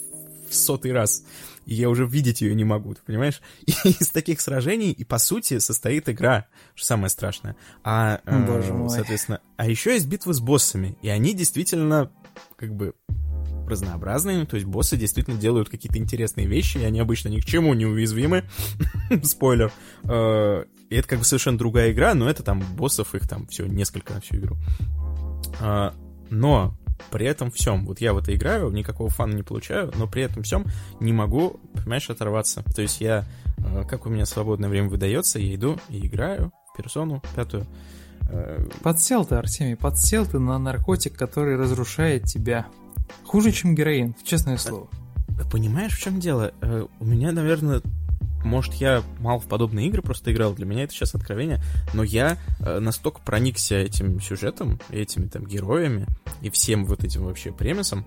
в 0.50 0.56
сотый 0.56 0.94
раз 0.94 1.26
и 1.68 1.76
я 1.76 1.90
уже 1.90 2.08
видеть 2.08 2.42
ее 2.42 2.56
не 2.56 2.64
могу, 2.64 2.94
ты 2.94 3.02
понимаешь? 3.06 3.42
И 3.68 3.72
из 3.90 4.10
таких 4.10 4.40
сражений, 4.40 4.92
и 4.92 5.04
по 5.04 5.18
сути, 5.18 5.60
состоит 5.60 6.08
игра, 6.08 6.48
что 6.76 6.86
самое 6.88 7.10
страшное. 7.10 7.58
А, 7.84 8.22
э, 8.26 8.46
Боже 8.46 8.74
мой. 8.74 8.90
соответственно, 8.90 9.42
а 9.58 9.68
еще 9.68 9.94
есть 9.94 10.08
битвы 10.08 10.34
с 10.34 10.40
боссами, 10.40 10.98
и 11.02 11.10
они 11.10 11.34
действительно, 11.34 12.10
как 12.56 12.74
бы, 12.74 12.94
разнообразные, 13.68 14.46
то 14.46 14.56
есть 14.56 14.66
боссы 14.66 14.96
действительно 14.96 15.38
делают 15.38 15.68
какие-то 15.68 16.00
интересные 16.00 16.48
вещи, 16.48 16.78
и 16.78 16.86
они 16.86 17.02
обычно 17.02 17.28
ни 17.28 17.42
к 17.42 17.46
чему 17.46 17.74
не 17.74 17.86
уязвимы. 17.86 18.46
Спойлер. 19.24 19.74
Э, 20.06 20.64
и 20.90 20.96
это 20.96 21.08
как 21.08 21.20
бы 21.20 21.26
совершенно 21.26 21.58
другая 21.58 21.92
игра, 21.92 22.14
но 22.14 22.30
это 22.30 22.44
там 22.44 22.64
боссов, 22.78 23.14
их 23.14 23.28
там 23.28 23.46
все 23.48 23.66
несколько 23.66 24.14
на 24.14 24.22
всю 24.22 24.38
игру. 24.38 24.56
Э, 25.60 25.92
но 26.30 26.78
при 27.12 27.26
этом 27.26 27.52
всем, 27.52 27.86
вот 27.86 28.02
я 28.02 28.14
в 28.14 28.18
это 28.18 28.36
играю, 28.36 28.70
никакого 28.70 29.10
фана 29.10 29.34
не 29.34 29.44
получаю, 29.44 29.92
но 29.96 30.08
при 30.08 30.24
этом 30.24 30.44
всем 30.44 30.66
не 31.00 31.14
могу, 31.14 31.60
понимаешь, 31.74 32.10
оторваться. 32.10 32.64
То 32.76 32.82
есть 32.82 33.02
я, 33.02 33.26
э, 33.58 33.84
как 33.88 34.06
у 34.06 34.10
меня 34.10 34.26
свободное 34.26 34.70
время 34.70 34.90
выдается, 34.90 35.40
я 35.40 35.56
иду 35.56 35.78
и 35.90 36.06
играю 36.06 36.52
в 36.74 36.78
персону 36.78 37.22
пятую. 37.36 37.66
Э, 38.30 38.66
подсел 38.84 39.26
ты, 39.26 39.36
Артемий, 39.36 39.76
подсел 39.76 40.26
ты 40.26 40.40
на 40.40 40.58
наркотик, 40.58 41.18
который 41.18 41.56
разрушает 41.56 42.24
тебя. 42.24 42.68
Хуже, 43.24 43.52
чем 43.52 43.76
героин, 43.76 44.16
честное 44.24 44.58
слово. 44.58 44.90
Понимаешь, 45.52 45.94
в 45.94 46.02
чем 46.02 46.20
дело? 46.20 46.52
Э, 46.62 46.86
у 47.00 47.06
меня, 47.06 47.32
наверное, 47.32 47.82
может, 48.48 48.74
я 48.76 49.04
мало 49.20 49.40
в 49.40 49.48
подобные 49.48 49.88
игры 49.88 50.02
просто 50.02 50.32
играл, 50.32 50.54
для 50.54 50.66
меня 50.66 50.84
это 50.84 50.94
сейчас 50.94 51.14
откровение, 51.16 51.62
но 51.94 52.04
я 52.04 52.38
э, 52.60 52.80
настолько 52.80 53.22
проникся 53.22 53.76
этим 53.76 54.20
сюжетом, 54.20 54.80
этими 54.90 55.28
там 55.28 55.46
героями 55.46 56.08
и 56.42 56.50
всем 56.50 56.86
вот 56.86 57.04
этим 57.04 57.26
вообще 57.26 57.52
премисом, 57.52 58.06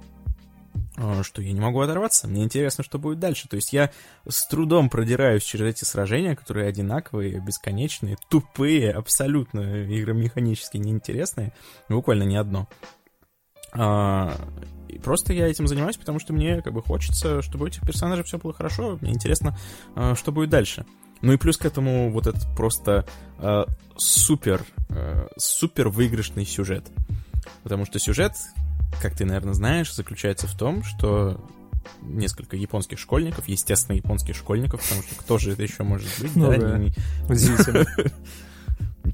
э, 0.97 1.23
что 1.23 1.43
я 1.43 1.53
не 1.53 1.61
могу 1.61 1.81
оторваться. 1.81 2.27
Мне 2.27 2.43
интересно, 2.43 2.83
что 2.83 2.99
будет 2.99 3.19
дальше. 3.19 3.49
То 3.49 3.57
есть 3.57 3.73
я 3.73 3.91
с 4.29 4.47
трудом 4.47 4.89
продираюсь 4.89 5.43
через 5.43 5.67
эти 5.67 5.85
сражения, 5.85 6.35
которые 6.35 6.69
одинаковые, 6.69 7.41
бесконечные, 7.41 8.17
тупые, 8.29 8.93
абсолютно 8.93 9.85
игромеханически 9.85 10.79
неинтересные. 10.79 11.53
Буквально 11.89 12.25
ни 12.25 12.37
одно. 12.37 12.69
И 14.91 14.99
просто 14.99 15.33
я 15.33 15.49
этим 15.49 15.67
занимаюсь, 15.67 15.97
потому 15.97 16.19
что 16.19 16.33
мне 16.33 16.63
как 16.63 16.73
бы 16.73 16.83
хочется, 16.83 17.43
чтобы 17.43 17.65
у 17.65 17.69
этих 17.69 17.83
персонажей 17.83 18.25
все 18.25 18.39
было 18.39 18.53
хорошо. 18.53 18.99
Мне 19.01 19.13
интересно, 19.13 19.57
а, 19.95 20.15
что 20.15 20.33
будет 20.33 20.51
дальше. 20.51 20.85
Ну 21.23 21.33
и 21.33 21.37
плюс 21.37 21.57
к 21.57 21.65
этому 21.67 22.11
вот 22.11 22.27
этот 22.27 22.43
просто 22.57 23.07
э, 23.39 23.65
супер, 23.97 24.65
э, 24.89 25.29
супер 25.37 25.91
выигрышный 25.91 26.47
сюжет. 26.47 26.87
Потому 27.63 27.85
что 27.85 27.99
сюжет, 27.99 28.33
как 29.03 29.15
ты, 29.17 29.27
наверное, 29.27 29.53
знаешь, 29.53 29.95
заключается 29.95 30.47
в 30.47 30.57
том, 30.57 30.83
что 30.83 31.39
несколько 32.01 32.57
японских 32.57 32.99
школьников, 32.99 33.49
естественно, 33.49 33.97
японских 33.97 34.35
школьников, 34.35 34.83
потому 34.83 35.03
что 35.03 35.15
кто 35.17 35.39
же 35.39 35.53
это 35.53 35.63
еще 35.63 35.83
может 35.83 36.09
быть? 36.19 36.35
Ну, 36.35 36.51
да, 36.51 36.57
да. 36.57 36.79
Не... 36.79 36.93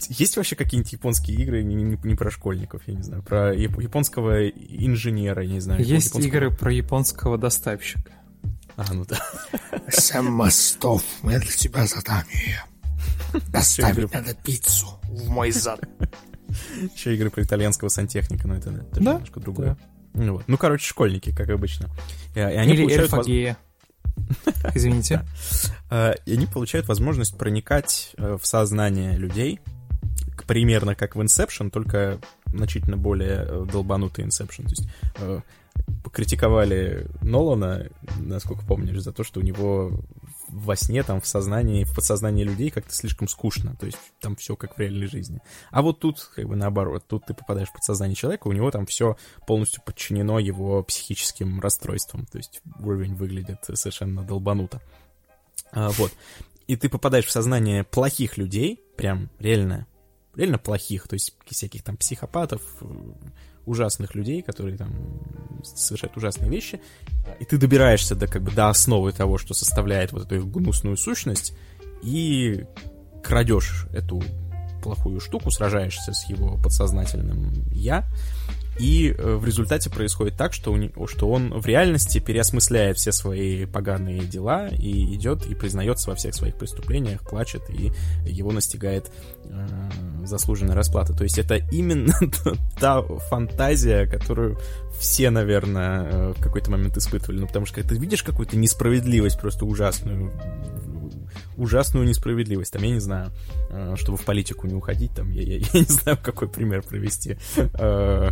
Есть 0.08 0.36
вообще 0.36 0.56
какие-нибудь 0.56 0.92
японские 0.92 1.38
игры 1.38 1.62
не, 1.62 1.74
не, 1.74 1.98
не 2.02 2.14
про 2.14 2.30
школьников, 2.30 2.82
я 2.86 2.94
не 2.94 3.02
знаю, 3.02 3.22
про 3.22 3.54
японского 3.54 4.48
инженера, 4.48 5.42
я 5.42 5.52
не 5.54 5.60
знаю. 5.60 5.80
Есть 5.80 6.08
японского... 6.08 6.22
игры 6.22 6.50
про 6.50 6.72
японского 6.72 7.38
доставщика. 7.38 8.12
А, 8.76 8.92
ну 8.92 9.04
да. 9.06 9.18
Сэм 9.88 10.26
Мостов, 10.26 11.02
меня 11.22 11.38
для 11.38 11.50
тебя 11.50 11.86
задание. 11.86 12.62
Доставить 13.48 14.12
надо 14.12 14.34
пиццу 14.34 15.00
в 15.04 15.28
мой 15.28 15.50
зад. 15.50 15.80
Еще 16.94 17.14
игры 17.14 17.30
про 17.30 17.42
итальянского 17.42 17.88
сантехника, 17.88 18.46
но 18.46 18.54
это, 18.56 18.70
это 18.70 19.00
да? 19.00 19.14
немножко 19.14 19.40
другое. 19.40 19.76
Да. 20.14 20.22
Ну, 20.24 20.32
вот. 20.34 20.44
ну, 20.46 20.56
короче, 20.56 20.86
школьники, 20.86 21.34
как 21.34 21.48
обычно. 21.50 21.88
И, 22.34 22.38
и 22.38 22.42
они 22.42 22.72
Или 22.72 22.82
получают 22.82 23.12
воз... 23.12 23.26
Извините. 24.74 25.24
А, 25.90 26.12
и 26.24 26.34
они 26.34 26.46
получают 26.46 26.88
возможность 26.88 27.36
проникать 27.36 28.12
э, 28.16 28.38
в 28.40 28.46
сознание 28.46 29.16
людей, 29.16 29.60
примерно 30.44 30.94
как 30.94 31.16
в 31.16 31.20
Inception, 31.20 31.70
только 31.70 32.20
значительно 32.46 32.96
более 32.96 33.44
э, 33.46 33.66
долбанутый 33.70 34.24
Inception. 34.24 34.64
То 34.64 34.70
есть 34.70 34.88
э, 35.18 35.40
критиковали 36.12 37.06
Нолана, 37.22 37.88
насколько 38.18 38.64
помнишь, 38.64 39.00
за 39.00 39.12
то, 39.12 39.24
что 39.24 39.40
у 39.40 39.42
него 39.42 39.92
во 40.48 40.76
сне, 40.76 41.02
там, 41.02 41.20
в 41.20 41.26
сознании, 41.26 41.84
в 41.84 41.94
подсознании 41.94 42.44
людей 42.44 42.70
как-то 42.70 42.94
слишком 42.94 43.28
скучно, 43.28 43.76
то 43.78 43.86
есть 43.86 43.98
там 44.20 44.36
все 44.36 44.56
как 44.56 44.76
в 44.76 44.80
реальной 44.80 45.06
жизни. 45.06 45.40
А 45.70 45.82
вот 45.82 45.98
тут, 46.00 46.20
как 46.34 46.46
бы 46.46 46.56
наоборот, 46.56 47.04
тут 47.06 47.26
ты 47.26 47.34
попадаешь 47.34 47.68
в 47.68 47.72
подсознание 47.72 48.14
человека, 48.14 48.48
у 48.48 48.52
него 48.52 48.70
там 48.70 48.86
все 48.86 49.16
полностью 49.46 49.82
подчинено 49.84 50.38
его 50.38 50.82
психическим 50.82 51.60
расстройствам, 51.60 52.26
то 52.26 52.38
есть 52.38 52.62
уровень 52.78 53.14
выглядит 53.14 53.64
совершенно 53.74 54.22
долбануто. 54.22 54.80
А, 55.72 55.90
вот. 55.90 56.12
И 56.66 56.76
ты 56.76 56.88
попадаешь 56.88 57.26
в 57.26 57.30
сознание 57.30 57.84
плохих 57.84 58.38
людей, 58.38 58.80
прям 58.96 59.30
реально 59.38 59.86
реально 60.36 60.58
плохих, 60.58 61.08
то 61.08 61.14
есть 61.14 61.34
всяких 61.46 61.82
там 61.82 61.96
психопатов, 61.96 62.62
ужасных 63.64 64.14
людей, 64.14 64.42
которые 64.42 64.78
там 64.78 65.20
совершают 65.64 66.16
ужасные 66.16 66.48
вещи, 66.48 66.80
и 67.40 67.44
ты 67.44 67.58
добираешься 67.58 68.14
до 68.14 68.28
как 68.28 68.42
бы 68.42 68.52
до 68.52 68.68
основы 68.68 69.12
того, 69.12 69.38
что 69.38 69.54
составляет 69.54 70.12
вот 70.12 70.26
эту 70.26 70.36
их 70.36 70.46
гнусную 70.46 70.96
сущность, 70.96 71.52
и 72.02 72.64
крадешь 73.24 73.86
эту 73.92 74.22
плохую 74.82 75.18
штуку, 75.20 75.50
сражаешься 75.50 76.12
с 76.12 76.28
его 76.28 76.56
подсознательным 76.58 77.52
я, 77.72 78.06
и 78.78 79.14
э, 79.16 79.34
в 79.36 79.44
результате 79.44 79.90
происходит 79.90 80.36
так, 80.36 80.52
что, 80.52 80.72
у, 80.72 81.06
что 81.06 81.28
он 81.30 81.58
в 81.58 81.66
реальности 81.66 82.18
переосмысляет 82.18 82.98
все 82.98 83.12
свои 83.12 83.64
поганые 83.66 84.20
дела 84.20 84.68
и 84.68 85.14
идет 85.14 85.46
и 85.46 85.54
признается 85.54 86.10
во 86.10 86.16
всех 86.16 86.34
своих 86.34 86.56
преступлениях, 86.56 87.22
плачет, 87.22 87.62
и 87.70 87.92
его 88.24 88.52
настигает 88.52 89.10
э, 89.44 89.66
заслуженная 90.24 90.74
расплата. 90.74 91.14
То 91.14 91.24
есть 91.24 91.38
это 91.38 91.56
именно 91.56 92.14
та 92.80 93.02
фантазия, 93.02 94.06
которую 94.06 94.58
все, 94.98 95.30
наверное, 95.30 96.04
э, 96.04 96.34
в 96.36 96.42
какой-то 96.42 96.70
момент 96.70 96.96
испытывали. 96.96 97.40
Ну, 97.40 97.46
потому 97.46 97.66
что 97.66 97.82
ты 97.82 97.96
видишь 97.96 98.22
какую-то 98.22 98.56
несправедливость 98.56 99.40
просто 99.40 99.64
ужасную, 99.64 100.32
ужасную 101.56 102.06
несправедливость. 102.06 102.72
Там, 102.72 102.82
я 102.82 102.90
не 102.90 103.00
знаю, 103.00 103.32
э, 103.70 103.94
чтобы 103.96 104.18
в 104.18 104.24
политику 104.24 104.66
не 104.66 104.74
уходить, 104.74 105.12
там, 105.14 105.30
я, 105.30 105.42
я, 105.42 105.58
я 105.72 105.80
не 105.80 105.86
знаю, 105.86 106.18
какой 106.22 106.48
пример 106.48 106.82
привести. 106.82 107.38
Э, 107.56 108.30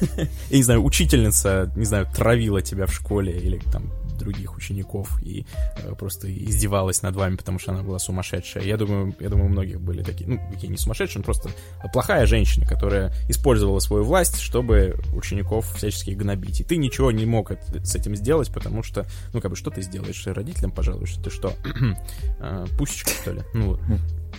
я 0.50 0.56
не 0.56 0.62
знаю, 0.62 0.84
учительница, 0.84 1.72
не 1.76 1.84
знаю, 1.84 2.06
травила 2.14 2.62
тебя 2.62 2.86
в 2.86 2.92
школе 2.92 3.38
или 3.38 3.58
там 3.72 3.90
других 4.18 4.56
учеников 4.56 5.20
и 5.22 5.46
э, 5.76 5.94
просто 5.94 6.32
издевалась 6.32 7.02
над 7.02 7.16
вами, 7.16 7.36
потому 7.36 7.58
что 7.58 7.72
она 7.72 7.82
была 7.82 7.98
сумасшедшая. 7.98 8.64
Я 8.64 8.76
думаю, 8.76 9.14
я 9.20 9.28
думаю, 9.28 9.46
у 9.46 9.50
многих 9.50 9.80
были 9.80 10.02
такие, 10.02 10.28
ну, 10.28 10.40
какие 10.50 10.70
не 10.70 10.76
сумасшедшие, 10.76 11.20
но 11.20 11.24
просто 11.24 11.50
плохая 11.92 12.26
женщина, 12.26 12.66
которая 12.66 13.12
использовала 13.28 13.78
свою 13.78 14.04
власть, 14.04 14.40
чтобы 14.40 14.98
учеников 15.12 15.74
всячески 15.76 16.10
гнобить. 16.10 16.60
И 16.60 16.64
ты 16.64 16.76
ничего 16.76 17.10
не 17.10 17.26
мог 17.26 17.52
с 17.52 17.94
этим 17.94 18.16
сделать, 18.16 18.52
потому 18.52 18.82
что, 18.82 19.06
ну, 19.32 19.40
как 19.40 19.50
бы, 19.50 19.56
что 19.56 19.70
ты 19.70 19.82
сделаешь? 19.82 20.26
Родителям 20.26 20.70
пожалуйста, 20.70 21.22
ты 21.22 21.30
что, 21.30 21.52
э, 22.40 22.66
пусечка, 22.76 23.10
что 23.10 23.32
ли? 23.32 23.42
Ну. 23.54 23.78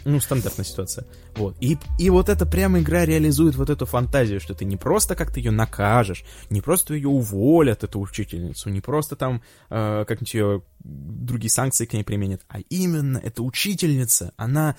Ну, 0.06 0.20
стандартная 0.20 0.66
ситуация. 0.66 1.06
Вот. 1.36 1.56
И, 1.60 1.78
и 1.98 2.10
вот 2.10 2.30
эта 2.30 2.46
прямо 2.46 2.80
игра 2.80 3.06
реализует 3.06 3.56
вот 3.56 3.70
эту 3.70 3.86
фантазию, 3.86 4.40
что 4.40 4.54
ты 4.54 4.66
не 4.66 4.78
просто 4.78 5.16
как-то 5.16 5.40
ее 5.40 5.52
накажешь, 5.52 6.24
не 6.50 6.62
просто 6.62 6.94
ее 6.94 7.10
уволят, 7.10 7.84
эту 7.84 8.00
учительницу, 8.00 8.70
не 8.70 8.82
просто 8.82 9.16
там 9.16 9.42
э, 9.70 10.06
как-нибудь 10.08 10.34
ее 10.34 10.62
другие 10.80 11.50
санкции 11.50 11.86
к 11.86 11.94
ней 11.94 12.04
применят, 12.04 12.42
а 12.48 12.60
именно 12.70 13.18
эта 13.18 13.44
учительница, 13.44 14.34
она 14.38 14.76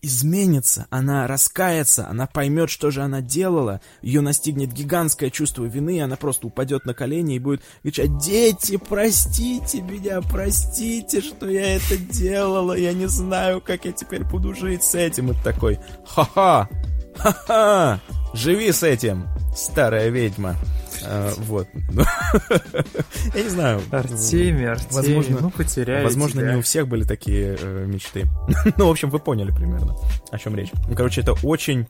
изменится, 0.00 0.86
она 0.90 1.26
раскается, 1.26 2.08
она 2.08 2.26
поймет, 2.26 2.70
что 2.70 2.90
же 2.90 3.02
она 3.02 3.20
делала, 3.20 3.80
ее 4.00 4.20
настигнет 4.20 4.72
гигантское 4.72 5.30
чувство 5.30 5.64
вины, 5.64 6.02
она 6.02 6.16
просто 6.16 6.46
упадет 6.46 6.84
на 6.84 6.94
колени 6.94 7.36
и 7.36 7.38
будет 7.38 7.62
кричать, 7.82 8.18
дети, 8.18 8.76
простите 8.76 9.82
меня, 9.82 10.20
простите, 10.22 11.20
что 11.20 11.48
я 11.48 11.76
это 11.76 11.96
делала, 11.96 12.74
я 12.74 12.92
не 12.92 13.06
знаю, 13.06 13.60
как 13.60 13.84
я 13.84 13.92
теперь 13.92 14.24
буду 14.24 14.54
жить 14.54 14.84
с 14.84 14.94
этим. 14.94 15.30
И 15.30 15.34
такой, 15.42 15.78
ха-ха, 16.06 16.68
ха-ха, 17.16 18.00
живи 18.34 18.72
с 18.72 18.82
этим, 18.82 19.26
старая 19.54 20.08
ведьма. 20.08 20.56
А, 21.04 21.32
вот. 21.38 21.68
Я 23.34 23.42
не 23.42 23.48
знаю. 23.50 23.80
Артемий, 23.90 24.68
Артемий, 24.70 24.90
Возможно- 24.90 25.38
ну 25.40 25.50
потеряли 25.50 26.04
Возможно, 26.04 26.40
тебя. 26.42 26.52
не 26.52 26.58
у 26.58 26.62
всех 26.62 26.88
были 26.88 27.04
такие 27.04 27.56
э, 27.60 27.84
мечты. 27.86 28.26
ну, 28.76 28.86
в 28.88 28.90
общем, 28.90 29.10
вы 29.10 29.18
поняли 29.18 29.50
примерно, 29.50 29.94
о 30.30 30.38
чем 30.38 30.54
речь. 30.56 30.70
Ну, 30.88 30.94
короче, 30.94 31.20
это 31.22 31.34
очень, 31.42 31.86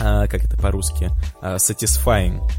а, 0.00 0.26
как 0.26 0.44
это 0.44 0.56
по-русски, 0.58 1.10
А, 1.40 1.56
satisfying. 1.56 2.40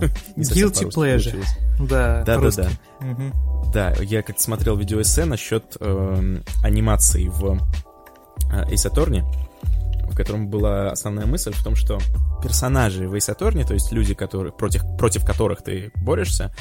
Э, 0.00 0.06
Guilty 0.38 0.88
pleasure. 0.88 0.92
получилось. 0.94 1.48
Да, 1.78 2.22
Да, 2.24 2.38
да, 2.40 2.50
да. 2.50 2.68
Мгм. 3.00 3.34
Да, 3.72 3.92
я 4.00 4.22
как-то 4.22 4.42
смотрел 4.42 4.76
видеоэссе 4.78 5.26
насчет 5.26 5.76
эм, 5.80 6.42
анимации 6.64 7.28
в 7.28 7.58
э, 8.50 8.64
Ace 8.72 8.90
Attorney, 8.90 9.22
в 10.10 10.16
котором 10.16 10.48
была 10.48 10.90
основная 10.90 11.26
мысль 11.26 11.52
в 11.52 11.62
том, 11.62 11.76
что 11.76 11.98
персонажи 12.42 13.08
в 13.08 13.14
Ace 13.14 13.34
то 13.34 13.74
есть 13.74 13.92
люди, 13.92 14.14
которые, 14.14 14.52
против, 14.52 14.82
против 14.98 15.24
которых 15.24 15.62
ты 15.62 15.90
борешься, 15.96 16.52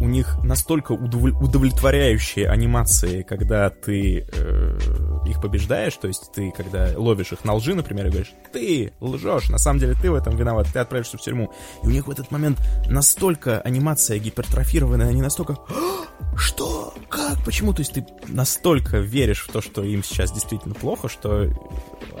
у 0.00 0.06
них 0.06 0.38
настолько 0.42 0.92
удовлетворяющие 0.92 2.48
анимации, 2.48 3.22
когда 3.22 3.70
ты 3.70 4.26
э, 4.30 4.78
их 5.26 5.40
побеждаешь, 5.40 5.96
то 5.96 6.08
есть 6.08 6.32
ты, 6.34 6.50
когда 6.50 6.90
ловишь 6.96 7.32
их 7.32 7.44
на 7.44 7.54
лжи, 7.54 7.74
например, 7.74 8.06
и 8.06 8.10
говоришь, 8.10 8.32
ты 8.52 8.92
лжешь, 9.00 9.48
на 9.48 9.58
самом 9.58 9.80
деле 9.80 9.94
ты 10.00 10.10
в 10.10 10.14
этом 10.14 10.36
виноват, 10.36 10.68
ты 10.72 10.78
отправишься 10.78 11.18
в 11.18 11.20
тюрьму. 11.20 11.52
И 11.82 11.86
у 11.86 11.90
них 11.90 12.06
в 12.06 12.10
этот 12.10 12.30
момент 12.30 12.58
настолько 12.88 13.60
анимация 13.60 14.18
гипертрофированная, 14.18 15.08
они 15.08 15.22
настолько 15.22 15.56
«А, 15.68 16.36
что? 16.36 16.92
Как? 17.08 17.44
Почему? 17.44 17.72
То 17.72 17.80
есть 17.80 17.94
ты 17.94 18.06
настолько 18.28 18.98
веришь 18.98 19.44
в 19.44 19.52
то, 19.52 19.60
что 19.60 19.82
им 19.82 20.04
сейчас 20.04 20.32
действительно 20.32 20.74
плохо, 20.74 21.08
что 21.08 21.48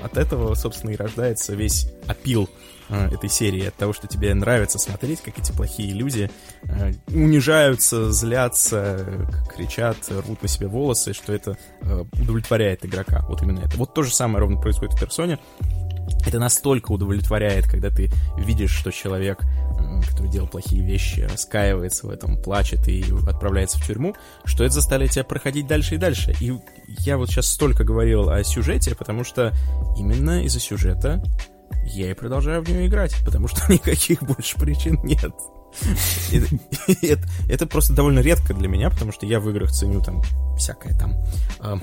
от 0.02 0.16
этого, 0.16 0.54
собственно, 0.54 0.90
и 0.90 0.96
рождается 0.96 1.54
весь 1.54 1.92
опил 2.06 2.48
этой 2.88 3.28
серии, 3.28 3.66
от 3.66 3.74
того, 3.74 3.92
что 3.92 4.06
тебе 4.06 4.32
нравится 4.34 4.78
смотреть, 4.78 5.20
как 5.20 5.38
эти 5.38 5.52
плохие 5.52 5.92
люди 5.92 6.30
э, 6.64 6.92
унижаются, 7.08 8.12
злятся, 8.12 8.96
э, 9.00 9.26
кричат, 9.54 9.96
рвут 10.08 10.42
на 10.42 10.48
себе 10.48 10.68
волосы, 10.68 11.12
что 11.12 11.32
это 11.32 11.56
э, 11.82 12.04
удовлетворяет 12.20 12.84
игрока. 12.84 13.24
Вот 13.28 13.42
именно 13.42 13.60
это. 13.60 13.76
Вот 13.76 13.94
то 13.94 14.02
же 14.02 14.14
самое 14.14 14.40
ровно 14.40 14.60
происходит 14.60 14.94
в 14.94 15.00
персоне. 15.00 15.38
Это 16.24 16.38
настолько 16.38 16.92
удовлетворяет, 16.92 17.68
когда 17.68 17.90
ты 17.90 18.10
видишь, 18.36 18.70
что 18.70 18.90
человек, 18.90 19.42
э, 19.42 20.00
который 20.08 20.30
делал 20.30 20.48
плохие 20.48 20.84
вещи, 20.84 21.20
раскаивается 21.20 22.06
в 22.06 22.10
этом, 22.10 22.40
плачет 22.40 22.86
и 22.88 23.04
отправляется 23.26 23.78
в 23.78 23.86
тюрьму, 23.86 24.14
что 24.44 24.64
это 24.64 24.74
заставляет 24.74 25.12
тебя 25.12 25.24
проходить 25.24 25.66
дальше 25.66 25.96
и 25.96 25.98
дальше. 25.98 26.34
И 26.40 26.52
я 27.00 27.18
вот 27.18 27.30
сейчас 27.30 27.46
столько 27.46 27.84
говорил 27.84 28.30
о 28.30 28.42
сюжете, 28.44 28.94
потому 28.94 29.24
что 29.24 29.52
именно 29.96 30.44
из-за 30.44 30.60
сюжета 30.60 31.22
я 31.86 32.10
и 32.10 32.14
продолжаю 32.14 32.62
в 32.62 32.68
нее 32.68 32.86
играть, 32.86 33.14
потому 33.24 33.48
что 33.48 33.60
никаких 33.72 34.22
больше 34.22 34.58
причин 34.58 35.00
нет. 35.02 35.32
Это, 37.48 37.66
просто 37.66 37.92
довольно 37.92 38.20
редко 38.20 38.54
для 38.54 38.68
меня, 38.68 38.90
потому 38.90 39.12
что 39.12 39.26
я 39.26 39.40
в 39.40 39.48
играх 39.50 39.70
ценю 39.70 40.00
там 40.00 40.22
всякое 40.56 40.94
там 40.98 41.14
эм, 41.60 41.82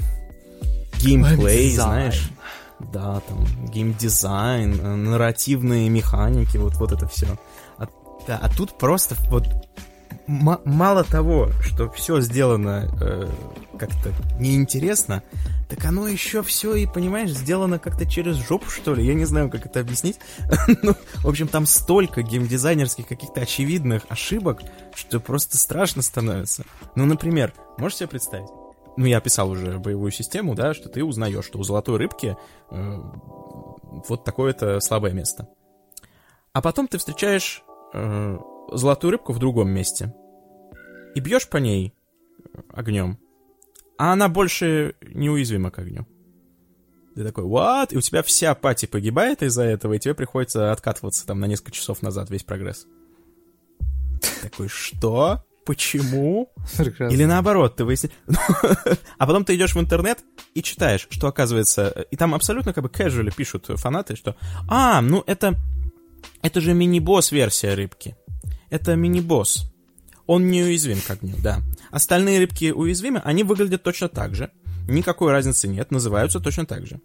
геймплей, 1.00 1.72
знаешь. 1.72 2.30
Да, 2.92 3.22
там 3.22 3.46
геймдизайн, 3.70 4.80
э, 4.80 4.96
нарративные 4.96 5.90
механики, 5.90 6.58
вот, 6.58 6.76
вот 6.76 6.92
это 6.92 7.08
все. 7.08 7.38
А, 7.78 7.88
да, 8.28 8.40
а 8.42 8.50
тут 8.50 8.78
просто 8.78 9.16
вот 9.30 9.48
мало 10.28 11.04
того, 11.04 11.50
что 11.62 11.90
все 11.90 12.22
сделано 12.22 12.90
э, 13.02 13.28
как-то 13.78 14.12
неинтересно, 14.40 15.24
так 15.70 15.84
оно 15.86 16.08
еще 16.08 16.44
все 16.44 16.76
и, 16.76 16.86
понимаешь, 16.86 17.32
сделано 17.32 17.80
как-то 17.80 18.06
через 18.06 18.36
жопу, 18.36 18.70
что 18.70 18.94
ли. 18.94 19.06
Я 19.06 19.14
не 19.14 19.26
знаю, 19.26 19.50
как 19.50 19.66
это 19.66 19.80
объяснить. 19.80 20.20
ну, 20.82 20.94
в 21.24 21.28
общем, 21.28 21.48
там 21.48 21.66
столько 21.66 22.22
геймдизайнерских 22.22 23.08
каких-то 23.08 23.42
очевидных 23.42 24.04
ошибок, 24.10 24.62
что 24.96 25.20
просто 25.20 25.58
страшно 25.58 26.02
становится. 26.02 26.64
Ну, 26.96 27.06
например, 27.06 27.54
можешь 27.78 27.98
себе 27.98 28.10
представить? 28.10 28.50
Ну, 28.96 29.06
я 29.06 29.18
описал 29.18 29.50
уже 29.50 29.80
боевую 29.80 30.12
систему, 30.12 30.54
да, 30.54 30.74
что 30.74 30.90
ты 30.90 31.04
узнаешь, 31.04 31.46
что 31.46 31.58
у 31.58 31.64
золотой 31.64 31.98
рыбки 31.98 32.38
э, 32.70 33.02
вот 34.08 34.24
такое-то 34.24 34.80
слабое 34.80 35.14
место. 35.14 35.48
А 36.54 36.62
потом 36.62 36.88
ты 36.88 37.00
встречаешь 37.00 37.64
э, 37.94 38.38
золотую 38.72 39.12
рыбку 39.12 39.34
в 39.34 39.40
другом 39.40 39.70
месте 39.70 40.14
и 41.16 41.20
бьешь 41.20 41.48
по 41.48 41.58
ней 41.58 41.94
огнем, 42.70 43.20
а 43.98 44.14
она 44.14 44.30
больше 44.30 44.96
неуязвима 45.02 45.72
к 45.72 45.80
огню. 45.80 46.08
Ты 47.16 47.24
такой, 47.24 47.44
what? 47.44 47.90
И 47.92 47.98
у 47.98 48.02
тебя 48.02 48.24
вся 48.24 48.56
пати 48.56 48.88
погибает 48.88 49.44
из-за 49.44 49.64
этого, 49.64 49.94
и 49.94 50.00
тебе 50.00 50.16
приходится 50.16 50.72
откатываться 50.72 51.28
там 51.28 51.40
на 51.40 51.46
несколько 51.46 51.72
часов 51.72 52.02
назад 52.02 52.30
весь 52.30 52.44
прогресс. 52.44 52.88
Такой, 54.42 54.68
что? 54.68 55.44
Почему? 55.66 56.52
Прекрасно. 56.78 57.14
Или 57.14 57.26
наоборот, 57.26 57.76
ты 57.76 57.86
выясняешь... 57.86 58.16
а 59.18 59.28
потом 59.28 59.46
ты 59.46 59.56
идешь 59.56 59.76
в 59.76 59.80
интернет 59.80 60.20
и 60.54 60.64
читаешь, 60.64 61.08
что 61.10 61.28
оказывается... 61.28 62.06
И 62.12 62.18
там 62.18 62.34
абсолютно 62.34 62.74
как 62.74 62.84
бы 62.84 62.90
casually 62.90 63.34
пишут 63.34 63.68
фанаты, 63.68 64.16
что... 64.16 64.36
А, 64.68 65.02
ну 65.02 65.24
это... 65.28 65.56
Это 66.42 66.62
же 66.62 66.74
мини-босс 66.74 67.32
версия 67.32 67.76
рыбки. 67.76 68.18
Это 68.74 68.96
мини-босс. 68.96 69.72
Он 70.26 70.50
неуязвим 70.50 71.00
к 71.00 71.08
огню, 71.12 71.36
да. 71.44 71.62
Остальные 71.92 72.40
рыбки 72.40 72.72
уязвимы, 72.72 73.22
они 73.24 73.44
выглядят 73.44 73.84
точно 73.84 74.10
так 74.10 74.34
же. 74.34 74.50
Никакой 74.88 75.32
разницы 75.32 75.68
нет, 75.68 75.92
называются 75.92 76.40
точно 76.40 76.66
так 76.66 76.88
же. 76.88 77.00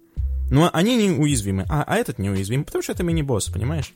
Но 0.50 0.70
они 0.72 0.97
не 0.97 1.10
уязвимы, 1.10 1.66
а, 1.68 1.84
а 1.86 1.97
этот 1.97 2.18
неуязвим, 2.18 2.64
потому 2.64 2.82
что 2.82 2.92
это 2.92 3.02
мини-босс, 3.02 3.50
понимаешь? 3.50 3.92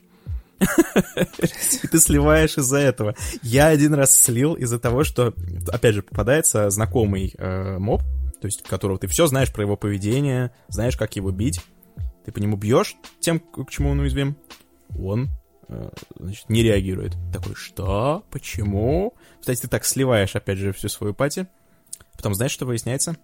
И 0.59 1.87
ты 1.87 1.99
сливаешь 1.99 2.59
из-за 2.59 2.77
этого. 2.77 3.15
Я 3.41 3.69
один 3.69 3.95
раз 3.95 4.15
слил 4.15 4.53
из-за 4.53 4.77
того, 4.77 5.03
что, 5.03 5.33
опять 5.67 5.95
же, 5.95 6.03
попадается 6.03 6.69
знакомый 6.69 7.33
э, 7.35 7.79
моб, 7.79 8.03
то 8.39 8.45
есть 8.45 8.61
которого 8.61 8.99
ты 8.99 9.07
все 9.07 9.25
знаешь 9.25 9.51
про 9.51 9.63
его 9.63 9.77
поведение, 9.77 10.51
знаешь, 10.67 10.95
как 10.95 11.15
его 11.15 11.31
бить. 11.31 11.59
Ты 12.23 12.31
по 12.31 12.37
нему 12.37 12.55
бьешь 12.55 12.95
тем, 13.19 13.39
к 13.39 13.71
чему 13.71 13.89
он 13.89 13.99
уязвим. 14.01 14.37
Он 14.95 15.31
значит, 16.17 16.49
не 16.49 16.63
реагирует. 16.63 17.15
Такой, 17.31 17.55
что? 17.55 18.23
Почему? 18.31 19.13
Кстати, 19.39 19.61
ты 19.61 19.67
так 19.67 19.85
сливаешь, 19.85 20.35
опять 20.35 20.57
же, 20.57 20.73
всю 20.73 20.89
свою 20.89 21.13
пати. 21.13 21.47
Потом 22.15 22.33
знаешь, 22.33 22.51
что 22.51 22.65
выясняется? 22.65 23.17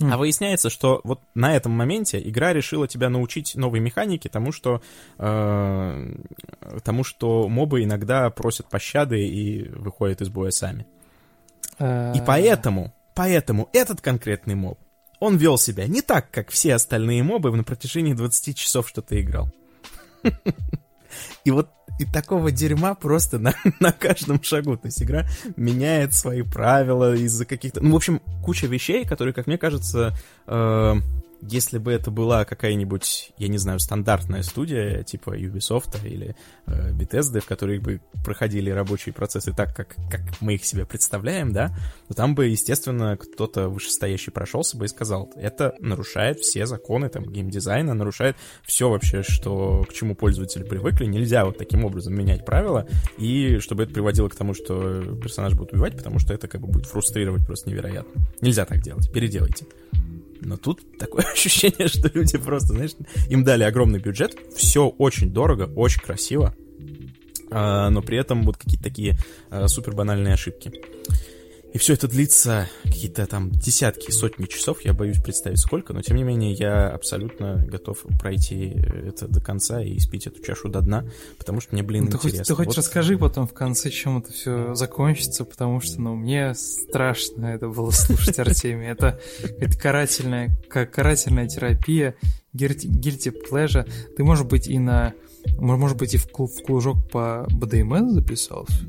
А 0.00 0.16
выясняется, 0.16 0.70
что 0.70 1.00
вот 1.04 1.20
на 1.34 1.54
этом 1.54 1.72
моменте 1.72 2.20
игра 2.26 2.52
решила 2.52 2.88
тебя 2.88 3.10
научить 3.10 3.54
новой 3.54 3.80
механике, 3.80 4.28
тому, 4.30 4.50
что 4.50 4.80
э, 5.18 6.14
тому, 6.82 7.04
что 7.04 7.48
мобы 7.48 7.84
иногда 7.84 8.30
просят 8.30 8.68
пощады 8.68 9.26
и 9.26 9.68
выходят 9.68 10.22
из 10.22 10.30
боя 10.30 10.50
сами. 10.52 10.86
А, 11.78 12.12
И 12.14 12.22
поэтому, 12.26 12.94
поэтому 13.14 13.68
этот 13.74 14.00
конкретный 14.00 14.54
моб, 14.54 14.78
он 15.18 15.36
вел 15.36 15.58
себя 15.58 15.86
не 15.86 16.00
так, 16.00 16.30
как 16.30 16.48
все 16.48 16.74
остальные 16.74 17.22
мобы 17.22 17.54
на 17.54 17.62
протяжении 17.62 18.14
20 18.14 18.56
часов, 18.56 18.88
что 18.88 19.02
ты 19.02 19.20
играл. 19.20 19.50
И 21.44 21.50
вот 21.50 21.70
и 21.98 22.06
такого 22.06 22.50
дерьма 22.50 22.94
просто 22.94 23.38
на, 23.38 23.54
на 23.80 23.92
каждом 23.92 24.42
шагу. 24.42 24.76
То 24.76 24.86
есть 24.86 25.02
игра 25.02 25.26
меняет 25.56 26.14
свои 26.14 26.42
правила 26.42 27.14
из-за 27.14 27.44
каких-то... 27.44 27.82
Ну, 27.82 27.92
в 27.92 27.96
общем, 27.96 28.20
куча 28.42 28.66
вещей, 28.66 29.04
которые, 29.04 29.34
как 29.34 29.46
мне 29.46 29.58
кажется, 29.58 30.16
э, 30.46 30.94
Если 31.42 31.78
бы 31.78 31.92
это 31.92 32.10
была 32.10 32.44
какая-нибудь, 32.44 33.32
я 33.38 33.48
не 33.48 33.58
знаю, 33.58 33.78
стандартная 33.80 34.42
студия, 34.42 35.02
типа 35.02 35.38
Ubisoft 35.38 36.06
или 36.06 36.36
э, 36.66 36.92
Bethesda, 36.92 37.40
в 37.40 37.46
которой 37.46 37.78
бы 37.78 38.00
проходили 38.24 38.70
рабочие 38.70 39.12
процессы 39.12 39.52
так, 39.52 39.74
как, 39.74 39.96
как 40.10 40.20
мы 40.40 40.54
их 40.54 40.64
себе 40.64 40.84
представляем, 40.84 41.52
да, 41.52 41.74
то 42.08 42.14
там 42.14 42.34
бы, 42.34 42.46
естественно, 42.46 43.16
кто-то 43.16 43.68
вышестоящий 43.68 44.32
прошелся 44.32 44.76
бы 44.76 44.84
и 44.84 44.88
сказал, 44.88 45.30
это 45.36 45.74
нарушает 45.80 46.40
все 46.40 46.66
законы 46.66 47.08
там 47.08 47.24
геймдизайна, 47.24 47.94
нарушает 47.94 48.36
все 48.62 48.90
вообще, 48.90 49.22
что 49.22 49.84
к 49.88 49.92
чему 49.92 50.14
пользователи 50.14 50.62
привыкли. 50.62 51.06
Нельзя 51.06 51.44
вот 51.44 51.58
таким 51.58 51.84
образом 51.84 52.14
менять 52.14 52.44
правила, 52.44 52.86
и 53.18 53.58
чтобы 53.58 53.84
это 53.84 53.92
приводило 53.92 54.28
к 54.28 54.36
тому, 54.36 54.54
что 54.54 55.02
персонаж 55.16 55.54
будет 55.54 55.72
убивать, 55.72 55.96
потому 55.96 56.18
что 56.18 56.34
это 56.34 56.48
как 56.48 56.60
бы 56.60 56.68
будет 56.68 56.86
фрустрировать 56.86 57.46
просто 57.46 57.70
невероятно. 57.70 58.22
Нельзя 58.40 58.64
так 58.64 58.80
делать, 58.80 59.10
переделайте. 59.12 59.64
Но 60.40 60.56
тут 60.56 60.98
такое 60.98 61.24
ощущение, 61.32 61.88
что 61.88 62.10
люди 62.12 62.38
просто, 62.38 62.68
знаешь, 62.68 62.92
им 63.28 63.44
дали 63.44 63.64
огромный 63.64 63.98
бюджет, 63.98 64.36
все 64.56 64.88
очень 64.88 65.30
дорого, 65.32 65.70
очень 65.76 66.00
красиво, 66.00 66.54
а, 67.50 67.90
но 67.90 68.02
при 68.02 68.18
этом 68.18 68.44
вот 68.44 68.56
какие-то 68.56 68.84
такие 68.84 69.18
а, 69.50 69.68
супер 69.68 69.94
банальные 69.94 70.34
ошибки. 70.34 70.72
И 71.72 71.78
все 71.78 71.94
это 71.94 72.08
длится 72.08 72.68
какие-то 72.82 73.26
там 73.26 73.50
десятки, 73.50 74.10
сотни 74.10 74.46
часов, 74.46 74.84
я 74.84 74.92
боюсь 74.92 75.20
представить 75.22 75.60
сколько, 75.60 75.92
но 75.92 76.02
тем 76.02 76.16
не 76.16 76.24
менее 76.24 76.52
я 76.52 76.88
абсолютно 76.88 77.64
готов 77.66 78.04
пройти 78.20 78.74
это 79.06 79.28
до 79.28 79.40
конца 79.40 79.80
и 79.80 79.96
испить 79.96 80.26
эту 80.26 80.42
чашу 80.42 80.68
до 80.68 80.80
дна, 80.80 81.04
потому 81.38 81.60
что 81.60 81.72
мне, 81.74 81.82
блин, 81.82 82.04
ну, 82.04 82.10
ты 82.10 82.16
интересно. 82.16 82.38
Хоть, 82.38 82.46
ты 82.46 82.54
хоть 82.54 82.66
вот... 82.66 82.76
расскажи 82.78 83.16
потом 83.18 83.46
в 83.46 83.52
конце, 83.52 83.90
чем 83.90 84.18
это 84.18 84.32
все 84.32 84.74
закончится, 84.74 85.44
потому 85.44 85.80
что, 85.80 86.00
ну, 86.00 86.16
мне 86.16 86.54
страшно 86.54 87.46
это 87.46 87.68
было 87.68 87.90
слушать, 87.90 88.38
Артемий. 88.38 88.88
Это, 88.88 89.20
это 89.58 89.78
карательная, 89.78 90.56
карательная 90.68 91.46
терапия, 91.46 92.16
guilty 92.54 93.32
pleasure. 93.48 93.88
Ты, 94.16 94.24
может 94.24 94.48
быть, 94.48 94.66
и 94.66 94.78
на 94.78 95.14
может 95.58 95.98
быть, 95.98 96.14
и 96.14 96.18
в, 96.18 96.26
кружок 96.30 97.08
по 97.10 97.46
БДМС 97.50 98.12
записался? 98.12 98.74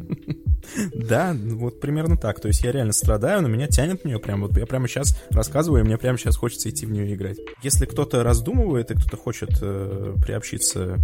Да, 0.94 1.36
вот 1.36 1.80
примерно 1.82 2.18
так. 2.18 2.40
То 2.40 2.48
есть 2.48 2.64
я 2.64 2.72
реально 2.72 2.94
страдаю, 2.94 3.42
но 3.42 3.48
меня 3.48 3.68
тянет 3.68 4.02
в 4.02 4.06
нее 4.06 4.20
прям. 4.20 4.42
Вот 4.42 4.56
я 4.58 4.66
прямо 4.68 4.88
сейчас 4.88 5.18
рассказываю, 5.32 5.82
и 5.82 5.86
мне 5.86 5.98
прямо 5.98 6.18
сейчас 6.18 6.38
хочется 6.38 6.70
идти 6.70 6.86
в 6.86 6.92
нее 6.92 7.14
играть. 7.14 7.40
Если 7.64 7.86
кто-то 7.86 8.24
раздумывает 8.24 8.92
и 8.92 8.94
кто-то 8.94 9.18
хочет 9.18 9.50
э, 9.60 10.16
приобщиться 10.24 11.00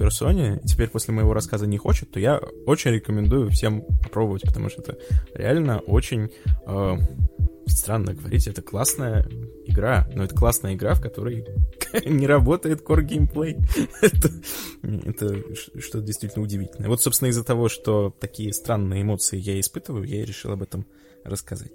персоне, 0.00 0.60
и 0.64 0.66
теперь 0.66 0.88
после 0.88 1.12
моего 1.12 1.34
рассказа 1.34 1.66
не 1.66 1.76
хочет, 1.76 2.10
то 2.10 2.18
я 2.18 2.40
очень 2.64 2.90
рекомендую 2.90 3.50
всем 3.50 3.82
попробовать, 4.02 4.42
потому 4.42 4.70
что 4.70 4.80
это 4.80 4.98
реально 5.34 5.80
очень 5.80 6.30
э, 6.66 6.96
странно 7.66 8.14
говорить, 8.14 8.48
это 8.48 8.62
классная 8.62 9.28
игра, 9.66 10.08
но 10.14 10.24
это 10.24 10.34
классная 10.34 10.74
игра, 10.74 10.94
в 10.94 11.02
которой 11.02 11.44
не 12.06 12.26
работает 12.26 12.82
core 12.82 13.02
геймплей. 13.02 13.58
это, 14.00 14.30
это 14.82 15.54
что-то 15.54 16.00
действительно 16.00 16.44
удивительное. 16.44 16.88
Вот, 16.88 17.02
собственно, 17.02 17.28
из-за 17.28 17.44
того, 17.44 17.68
что 17.68 18.14
такие 18.18 18.54
странные 18.54 19.02
эмоции 19.02 19.38
я 19.38 19.60
испытываю, 19.60 20.04
я 20.04 20.22
и 20.22 20.24
решил 20.24 20.52
об 20.52 20.62
этом 20.62 20.86
рассказать. 21.24 21.72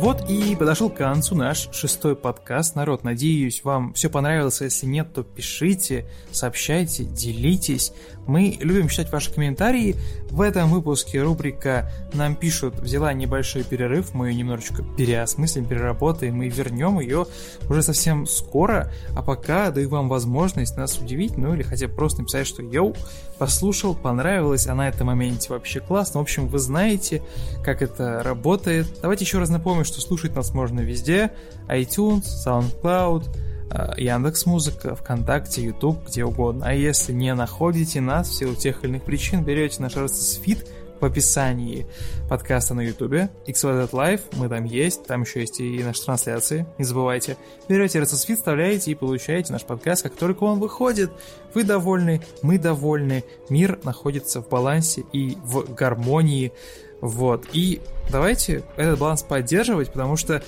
Вот 0.00 0.30
и 0.30 0.56
подошел 0.56 0.88
к 0.88 0.96
концу 0.96 1.34
наш 1.34 1.68
шестой 1.72 2.16
подкаст. 2.16 2.74
Народ, 2.74 3.04
надеюсь, 3.04 3.62
вам 3.64 3.92
все 3.92 4.08
понравилось. 4.08 4.62
Если 4.62 4.86
нет, 4.86 5.12
то 5.12 5.22
пишите, 5.22 6.06
сообщайте, 6.32 7.04
делитесь. 7.04 7.92
Мы 8.30 8.56
любим 8.60 8.86
читать 8.86 9.10
ваши 9.10 9.34
комментарии. 9.34 9.96
В 10.30 10.40
этом 10.40 10.70
выпуске 10.70 11.20
рубрика 11.20 11.90
«Нам 12.12 12.36
пишут» 12.36 12.78
взяла 12.78 13.12
небольшой 13.12 13.64
перерыв. 13.64 14.14
Мы 14.14 14.28
ее 14.28 14.36
немножечко 14.36 14.84
переосмыслим, 14.96 15.64
переработаем 15.64 16.40
и 16.40 16.48
вернем 16.48 17.00
ее 17.00 17.26
уже 17.68 17.82
совсем 17.82 18.28
скоро. 18.28 18.92
А 19.16 19.22
пока 19.22 19.72
даю 19.72 19.88
вам 19.88 20.08
возможность 20.08 20.76
нас 20.76 20.96
удивить, 20.96 21.36
ну 21.36 21.54
или 21.54 21.64
хотя 21.64 21.88
бы 21.88 21.94
просто 21.94 22.20
написать, 22.20 22.46
что 22.46 22.62
«Йоу, 22.62 22.94
послушал, 23.36 23.96
понравилось, 23.96 24.68
а 24.68 24.76
на 24.76 24.86
этом 24.88 25.08
моменте 25.08 25.48
вообще 25.48 25.80
классно». 25.80 26.20
В 26.20 26.22
общем, 26.22 26.46
вы 26.46 26.60
знаете, 26.60 27.24
как 27.64 27.82
это 27.82 28.22
работает. 28.22 28.86
Давайте 29.02 29.24
еще 29.24 29.40
раз 29.40 29.48
напомню, 29.48 29.84
что 29.84 30.00
слушать 30.00 30.36
нас 30.36 30.54
можно 30.54 30.78
везде. 30.78 31.32
iTunes, 31.68 32.26
SoundCloud, 32.46 33.49
Яндекс 33.96 34.46
Музыка, 34.46 34.96
ВКонтакте, 34.96 35.62
YouTube, 35.62 36.06
где 36.06 36.24
угодно. 36.24 36.66
А 36.66 36.72
если 36.72 37.12
не 37.12 37.32
находите 37.34 38.00
нас 38.00 38.28
в 38.28 38.34
силу 38.34 38.54
тех 38.54 38.82
или 38.82 38.90
иных 38.90 39.04
причин, 39.04 39.44
берете 39.44 39.80
наш 39.82 39.94
RSS 39.94 40.40
фид 40.40 40.66
в 41.00 41.04
описании 41.04 41.86
подкаста 42.28 42.74
на 42.74 42.82
YouTube, 42.82 43.30
XYZ 43.46 43.90
Live, 43.90 44.20
мы 44.36 44.48
там 44.48 44.64
есть, 44.64 45.04
там 45.04 45.22
еще 45.22 45.40
есть 45.40 45.60
и 45.60 45.82
наши 45.82 46.04
трансляции, 46.04 46.66
не 46.78 46.84
забывайте. 46.84 47.36
Берете 47.68 48.00
RSS 48.00 48.26
фид, 48.26 48.38
вставляете 48.38 48.90
и 48.90 48.94
получаете 48.94 49.52
наш 49.52 49.64
подкаст, 49.64 50.02
как 50.02 50.14
только 50.14 50.44
он 50.44 50.58
выходит. 50.58 51.10
Вы 51.54 51.64
довольны, 51.64 52.22
мы 52.42 52.58
довольны, 52.58 53.24
мир 53.48 53.78
находится 53.84 54.42
в 54.42 54.48
балансе 54.48 55.04
и 55.12 55.38
в 55.42 55.72
гармонии. 55.74 56.52
Вот, 57.00 57.46
и 57.52 57.80
давайте 58.10 58.62
этот 58.76 58.98
баланс 58.98 59.22
поддерживать, 59.22 59.90
потому 59.90 60.16
что 60.16 60.42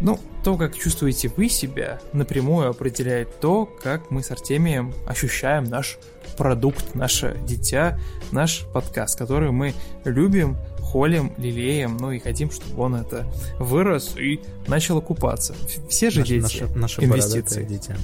ну, 0.00 0.18
то, 0.42 0.56
как 0.56 0.76
чувствуете 0.76 1.30
вы 1.36 1.48
себя, 1.48 2.00
напрямую 2.12 2.68
определяет 2.68 3.40
то, 3.40 3.66
как 3.66 4.10
мы 4.10 4.22
с 4.22 4.30
Артемием 4.30 4.92
ощущаем 5.06 5.64
наш 5.64 5.98
продукт, 6.36 6.94
наше 6.94 7.36
дитя, 7.46 7.98
наш 8.32 8.64
подкаст, 8.72 9.18
который 9.18 9.52
мы 9.52 9.74
любим, 10.04 10.56
холим, 10.80 11.32
лелеем, 11.38 11.96
ну 11.96 12.10
и 12.10 12.18
хотим, 12.18 12.50
чтобы 12.50 12.82
он 12.82 12.96
это 12.96 13.26
вырос 13.58 14.16
и 14.16 14.40
начал 14.66 14.98
окупаться. 14.98 15.54
Все 15.88 16.10
же 16.10 16.20
наше, 16.20 16.32
дети. 16.32 16.42
Наше, 16.42 16.66
наше 16.74 17.04
инвестиции. 17.04 17.62
бородатое 17.62 17.64
дитя. 17.64 17.96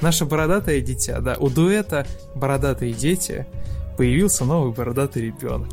Наше 0.00 0.24
бородатое 0.26 0.80
дитя, 0.80 1.20
да. 1.20 1.36
У 1.38 1.48
дуэта 1.48 2.06
«Бородатые 2.34 2.92
дети» 2.92 3.46
появился 3.96 4.44
новый 4.44 4.72
бородатый 4.72 5.22
ребенок. 5.22 5.70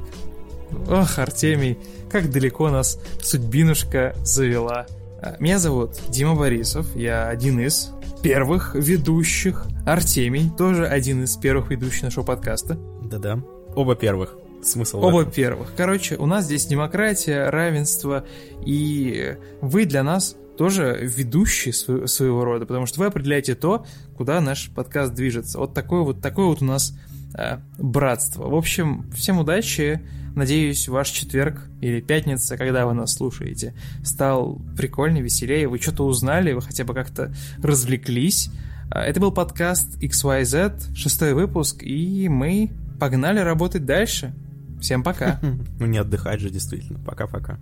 Ох, 0.89 1.19
Артемий, 1.19 1.77
как 2.09 2.31
далеко 2.31 2.69
нас 2.69 2.99
судьбинушка 3.21 4.15
завела. 4.23 4.87
Меня 5.39 5.59
зовут 5.59 5.99
Дима 6.09 6.35
Борисов, 6.35 6.95
я 6.95 7.27
один 7.27 7.59
из 7.59 7.91
первых 8.21 8.75
ведущих. 8.75 9.65
Артемий, 9.85 10.49
тоже 10.57 10.87
один 10.87 11.23
из 11.23 11.35
первых 11.37 11.69
ведущих 11.69 12.03
нашего 12.03 12.23
подкаста. 12.23 12.77
Да-да, 13.03 13.39
оба 13.75 13.95
первых. 13.95 14.37
Смысл 14.61 15.03
Оба 15.03 15.25
первых. 15.25 15.73
Короче, 15.75 16.15
у 16.15 16.25
нас 16.25 16.45
здесь 16.45 16.65
демократия, 16.65 17.49
равенство, 17.49 18.25
и 18.65 19.35
вы 19.59 19.85
для 19.85 20.03
нас 20.03 20.37
тоже 20.57 20.99
ведущие 21.01 21.73
своего 21.73 22.45
рода, 22.45 22.65
потому 22.65 22.85
что 22.85 22.99
вы 23.01 23.07
определяете 23.07 23.55
то, 23.55 23.85
куда 24.15 24.39
наш 24.39 24.69
подкаст 24.69 25.13
движется. 25.13 25.57
Вот 25.59 25.73
такое 25.73 26.01
вот, 26.01 26.21
такое 26.21 26.45
вот 26.45 26.61
у 26.61 26.65
нас 26.65 26.97
э, 27.37 27.57
братство. 27.77 28.47
В 28.47 28.55
общем, 28.55 29.09
всем 29.13 29.39
удачи, 29.39 30.01
Надеюсь, 30.35 30.87
ваш 30.87 31.09
четверг 31.09 31.61
или 31.81 32.01
пятница, 32.01 32.57
когда 32.57 32.85
вы 32.85 32.93
нас 32.93 33.13
слушаете, 33.13 33.73
стал 34.03 34.59
прикольнее, 34.75 35.23
веселее, 35.23 35.67
вы 35.67 35.79
что-то 35.79 36.05
узнали, 36.05 36.53
вы 36.53 36.61
хотя 36.61 36.83
бы 36.83 36.93
как-то 36.93 37.33
развлеклись. 37.61 38.49
А, 38.89 39.01
это 39.03 39.19
был 39.19 39.31
подкаст 39.31 40.01
XYZ, 40.01 40.95
шестой 40.95 41.33
выпуск, 41.33 41.83
и 41.83 42.27
мы 42.29 42.71
погнали 42.99 43.39
работать 43.39 43.85
дальше. 43.85 44.33
Всем 44.81 45.03
пока. 45.03 45.39
Ну 45.79 45.85
не 45.85 45.99
отдыхать 45.99 46.39
же, 46.39 46.49
действительно. 46.49 46.99
Пока-пока. 46.99 47.59